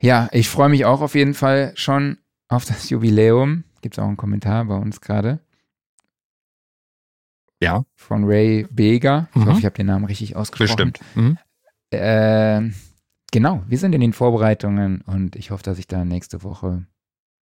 Ja, 0.00 0.28
ich 0.32 0.48
freue 0.48 0.68
mich 0.68 0.84
auch 0.84 1.00
auf 1.00 1.14
jeden 1.14 1.34
Fall 1.34 1.72
schon 1.76 2.18
auf 2.48 2.64
das 2.64 2.90
Jubiläum. 2.90 3.64
Gibt 3.82 3.94
es 3.96 3.98
auch 3.98 4.06
einen 4.08 4.16
Kommentar 4.16 4.64
bei 4.64 4.76
uns 4.76 5.00
gerade. 5.02 5.40
Ja. 7.60 7.84
Von 7.94 8.24
Ray 8.24 8.66
Beger. 8.70 9.28
Ich 9.30 9.36
Mhm. 9.36 9.46
hoffe, 9.46 9.58
ich 9.58 9.64
habe 9.64 9.74
den 9.76 9.86
Namen 9.86 10.04
richtig 10.06 10.34
ausgesprochen. 10.34 10.92
Bestimmt. 10.92 11.00
Mhm. 11.16 11.38
Ähm, 11.92 12.74
genau, 13.30 13.62
wir 13.68 13.78
sind 13.78 13.94
in 13.94 14.00
den 14.00 14.12
Vorbereitungen 14.14 15.02
und 15.02 15.36
ich 15.36 15.50
hoffe, 15.50 15.62
dass 15.62 15.78
ich 15.78 15.86
da 15.86 16.04
nächste 16.04 16.42
Woche 16.42 16.86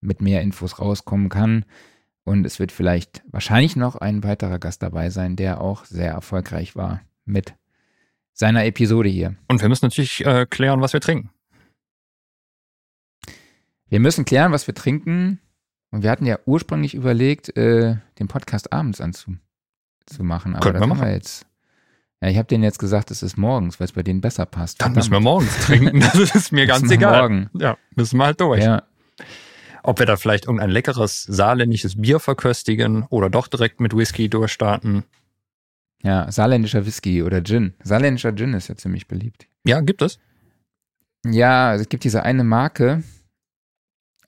mit 0.01 0.21
mehr 0.21 0.43
Infos 0.43 0.79
rauskommen 0.79 1.29
kann. 1.29 1.65
Und 2.25 2.45
es 2.45 2.59
wird 2.59 2.73
vielleicht 2.73 3.23
wahrscheinlich 3.31 3.77
noch 3.77 3.97
ein 3.97 4.23
weiterer 4.25 4.59
Gast 4.59 4.83
dabei 4.83 5.09
sein, 5.11 5.37
der 5.37 5.61
auch 5.61 5.85
sehr 5.85 6.11
erfolgreich 6.11 6.77
war 6.77 7.01
mit 7.25 7.55
seiner 8.33 8.65
Episode 8.67 9.09
hier. 9.09 9.37
Und 9.49 9.61
wir 9.63 9.69
müssen 9.69 9.87
natürlich 9.87 10.25
äh, 10.27 10.47
klären, 10.49 10.81
was 10.81 10.93
wir 10.93 11.01
trinken. 11.01 11.31
Wir 13.89 14.01
müssen 14.01 14.25
klären, 14.25 14.53
was 14.53 14.67
wir 14.67 14.75
trinken. 14.75 15.41
Und 15.91 16.03
wir 16.03 16.11
hatten 16.11 16.27
ja 16.27 16.39
ursprünglich 16.47 16.95
überlegt, 16.95 17.57
äh, 17.57 17.97
den 18.19 18.29
Podcast 18.29 18.73
abends 18.73 19.01
anzumachen. 19.01 19.41
Zu 20.07 20.23
machen. 20.25 20.55
Aber 20.55 20.63
Könnten 20.65 20.81
das 20.81 20.89
wir 20.89 20.91
haben 20.91 20.99
wir 20.99 21.05
machen. 21.05 21.15
jetzt. 21.15 21.47
Ja, 22.23 22.29
ich 22.29 22.37
habe 22.37 22.47
denen 22.49 22.65
jetzt 22.65 22.79
gesagt, 22.79 23.11
es 23.11 23.23
ist 23.23 23.37
morgens, 23.37 23.81
weil 23.81 23.87
es 23.87 23.93
bei 23.93 24.03
denen 24.03 24.21
besser 24.21 24.45
passt. 24.47 24.81
Dann 24.83 24.93
müssen 24.93 25.11
wir 25.11 25.21
Verdammt. 25.21 25.25
morgens 25.25 25.57
trinken. 25.67 26.01
Das 26.13 26.35
ist 26.35 26.53
mir 26.53 26.67
ganz 26.67 26.91
egal. 26.91 27.21
Morgen. 27.23 27.51
Ja, 27.55 27.77
müssen 27.97 28.19
wir 28.19 28.27
halt 28.27 28.41
durch. 28.41 28.63
Ja, 28.63 28.83
Ob 29.83 29.99
wir 29.99 30.07
da 30.07 30.17
vielleicht 30.17 30.45
irgendein 30.47 30.71
leckeres 30.71 31.23
saarländisches 31.25 32.01
Bier 32.01 32.21
verköstigen 32.21 33.05
oder 33.09 33.31
doch 33.31 33.49
direkt 33.49 33.81
mit 33.81 33.97
Whisky 33.97 34.29
durchstarten. 34.29 35.05
ja, 36.03 36.31
saarländischer 36.31 36.85
Whisky 36.87 37.23
oder 37.23 37.43
Gin. 37.43 37.75
Saarländischer 37.83 38.35
Gin 38.35 38.53
ist 38.55 38.69
ja 38.69 38.77
ziemlich 38.77 39.07
beliebt. 39.09 39.47
Ja, 39.65 39.81
gibt 39.81 40.03
es. 40.03 40.19
Ja, 41.25 41.75
es 41.75 41.89
gibt 41.89 42.05
diese 42.05 42.23
eine 42.23 42.45
Marke, 42.45 43.03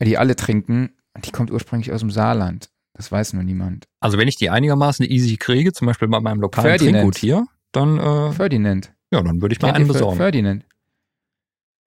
die 0.00 0.16
alle 0.18 0.36
trinken, 0.36 0.90
die 1.24 1.30
kommt 1.30 1.50
ursprünglich 1.50 1.92
aus 1.92 2.00
dem 2.00 2.10
Saarland. 2.10 2.70
Das 2.94 3.10
weiß 3.10 3.32
nur 3.32 3.42
niemand. 3.42 3.86
Also 4.00 4.18
wenn 4.18 4.28
ich 4.28 4.36
die 4.36 4.50
einigermaßen 4.50 5.04
easy 5.06 5.36
kriege, 5.36 5.72
zum 5.72 5.86
Beispiel 5.86 6.08
bei 6.08 6.20
meinem 6.20 6.40
lokalen 6.40 6.68
Ferdinand. 6.68 6.94
Trinkgut 6.94 7.16
hier, 7.18 7.46
dann, 7.72 7.98
äh, 7.98 8.32
Ferdinand. 8.32 8.92
ja, 9.10 9.22
dann 9.22 9.40
würde 9.40 9.54
ich 9.54 9.60
mal 9.62 9.72
einen 9.72 9.88
besorgen. 9.88 10.16
Ferdinand. 10.16 10.66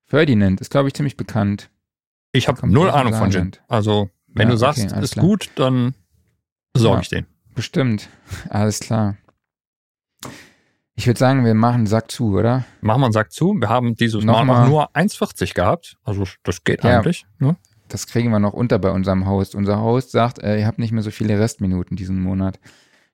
Ferdinand 0.08 0.62
ist, 0.62 0.72
glaube 0.72 0.88
ich, 0.88 0.94
ziemlich 0.94 1.18
bekannt. 1.18 1.70
Ich 2.32 2.48
habe 2.48 2.68
null 2.68 2.90
Ahnung 2.90 3.14
von 3.14 3.32
Gin. 3.32 3.52
Also 3.68 4.10
wenn 4.28 4.48
Ja, 4.48 4.52
du 4.54 4.58
sagst, 4.58 4.84
okay, 4.92 5.02
ist 5.04 5.14
klar. 5.14 5.26
gut, 5.26 5.50
dann 5.56 5.96
besorge 6.74 6.98
Ja. 6.98 7.02
ich 7.02 7.10
den. 7.10 7.26
Bestimmt. 7.56 8.10
Alles 8.50 8.80
klar. 8.80 9.16
Ich 10.98 11.08
würde 11.08 11.20
sagen, 11.20 11.44
wir 11.46 11.54
machen 11.54 11.82
den 11.82 11.88
Sack 11.88 12.10
zu, 12.12 12.36
oder? 12.38 12.66
Machen 12.82 13.02
wir 13.02 13.06
einen 13.06 13.14
Sack 13.14 13.32
zu. 13.32 13.54
Wir 13.60 13.68
haben 13.70 13.96
dieses 13.96 14.24
Mal 14.24 14.34
Nochmal. 14.40 14.64
auch 14.66 14.70
nur 14.70 14.96
1,40 14.96 15.54
gehabt. 15.54 15.98
Also 16.04 16.26
das 16.44 16.64
geht 16.64 16.84
Ja. 16.84 16.98
eigentlich. 17.00 17.26
Ne? 17.40 17.58
Das 17.88 18.08
kriegen 18.08 18.32
wir 18.32 18.40
noch 18.40 18.54
unter 18.54 18.80
bei 18.80 18.92
unserem 18.92 19.28
Host. 19.28 19.56
Unser 19.56 19.82
Host 19.82 20.12
sagt, 20.12 20.42
äh, 20.42 20.60
ihr 20.60 20.68
habt 20.68 20.80
nicht 20.80 20.92
mehr 20.92 21.04
so 21.04 21.12
viele 21.12 21.40
Restminuten 21.40 21.96
diesen 21.96 22.22
Monat. 22.22 22.60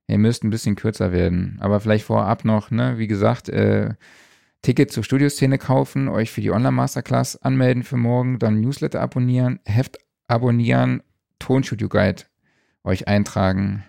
Ihr 0.07 0.17
müsst 0.17 0.43
ein 0.43 0.49
bisschen 0.49 0.75
kürzer 0.75 1.11
werden. 1.11 1.57
Aber 1.61 1.79
vielleicht 1.79 2.05
vorab 2.05 2.45
noch, 2.45 2.71
ne, 2.71 2.97
wie 2.97 3.07
gesagt, 3.07 3.49
äh, 3.49 3.93
Ticket 4.61 4.91
zur 4.91 5.03
Studioszene 5.03 5.57
kaufen, 5.57 6.07
euch 6.07 6.31
für 6.31 6.41
die 6.41 6.51
Online-Masterclass 6.51 7.41
anmelden 7.41 7.83
für 7.83 7.97
morgen, 7.97 8.37
dann 8.37 8.61
Newsletter 8.61 9.01
abonnieren, 9.01 9.59
Heft 9.65 9.97
abonnieren, 10.27 11.01
Tonstudio-Guide 11.39 12.23
euch 12.83 13.07
eintragen. 13.07 13.83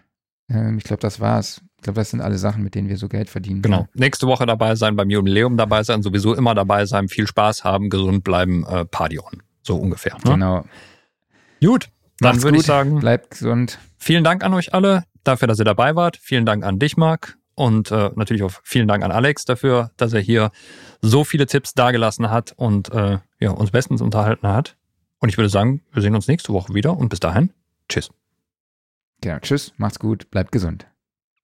Ähm, 0.48 0.78
ich 0.78 0.84
glaube, 0.84 1.00
das 1.00 1.20
war's. 1.20 1.60
Ich 1.76 1.82
glaube, 1.82 2.00
das 2.00 2.10
sind 2.10 2.20
alle 2.20 2.38
Sachen, 2.38 2.62
mit 2.62 2.74
denen 2.74 2.88
wir 2.88 2.96
so 2.96 3.09
Geld 3.09 3.28
verdienen. 3.28 3.60
Genau. 3.60 3.88
Nächste 3.94 4.26
Woche 4.26 4.46
dabei 4.46 4.76
sein, 4.76 4.94
beim 4.96 5.10
Jubiläum 5.10 5.56
dabei 5.56 5.82
sein, 5.82 6.02
sowieso 6.02 6.34
immer 6.34 6.54
dabei 6.54 6.86
sein, 6.86 7.09
viel 7.09 7.26
Spaß 7.26 7.64
haben, 7.64 7.90
gesund 7.90 8.24
bleiben, 8.24 8.64
äh, 8.64 8.84
Party 8.84 9.18
on. 9.18 9.42
So 9.62 9.76
ungefähr. 9.76 10.14
Ne? 10.24 10.32
Genau. 10.32 10.64
Gut, 11.60 11.89
dann 12.18 12.30
Macht's 12.32 12.44
würde 12.44 12.59
ich 12.59 12.66
sagen, 12.66 13.01
Bleibt 13.01 13.30
gesund. 13.30 13.78
vielen 13.97 14.24
Dank 14.24 14.44
an 14.44 14.52
euch 14.55 14.74
alle 14.74 15.05
dafür, 15.24 15.48
dass 15.48 15.59
ihr 15.59 15.64
dabei 15.64 15.94
wart. 15.94 16.16
Vielen 16.16 16.44
Dank 16.47 16.64
an 16.64 16.78
dich, 16.78 16.97
Marc. 16.97 17.36
Und 17.55 17.90
äh, 17.90 18.10
natürlich 18.16 18.43
auch 18.43 18.52
vielen 18.64 18.89
Dank 18.89 19.05
an 19.05 19.12
Alex 19.12 19.44
dafür, 19.44 19.90
dass 19.97 20.12
er 20.12 20.20
hier 20.20 20.51
so 21.02 21.22
viele 21.22 21.47
Tipps 21.47 21.74
dagelassen 21.74 22.30
hat 22.30 22.52
und 22.56 22.90
äh, 22.93 23.18
ja, 23.40 23.51
uns 23.51 23.70
bestens 23.70 24.01
unterhalten 24.01 24.48
hat. 24.48 24.76
Und 25.18 25.28
ich 25.28 25.36
würde 25.36 25.51
sagen, 25.51 25.82
wir 25.93 26.02
sehen 26.02 26.14
uns 26.14 26.28
nächste 26.28 26.52
Woche 26.52 26.74
wieder 26.74 26.97
und 26.97 27.10
bis 27.10 27.20
dahin, 27.20 27.52
tschüss. 27.89 28.10
Genau. 29.20 29.39
Tschüss, 29.39 29.72
macht's 29.76 29.98
gut, 29.98 30.30
bleibt 30.30 30.51
gesund. 30.51 30.86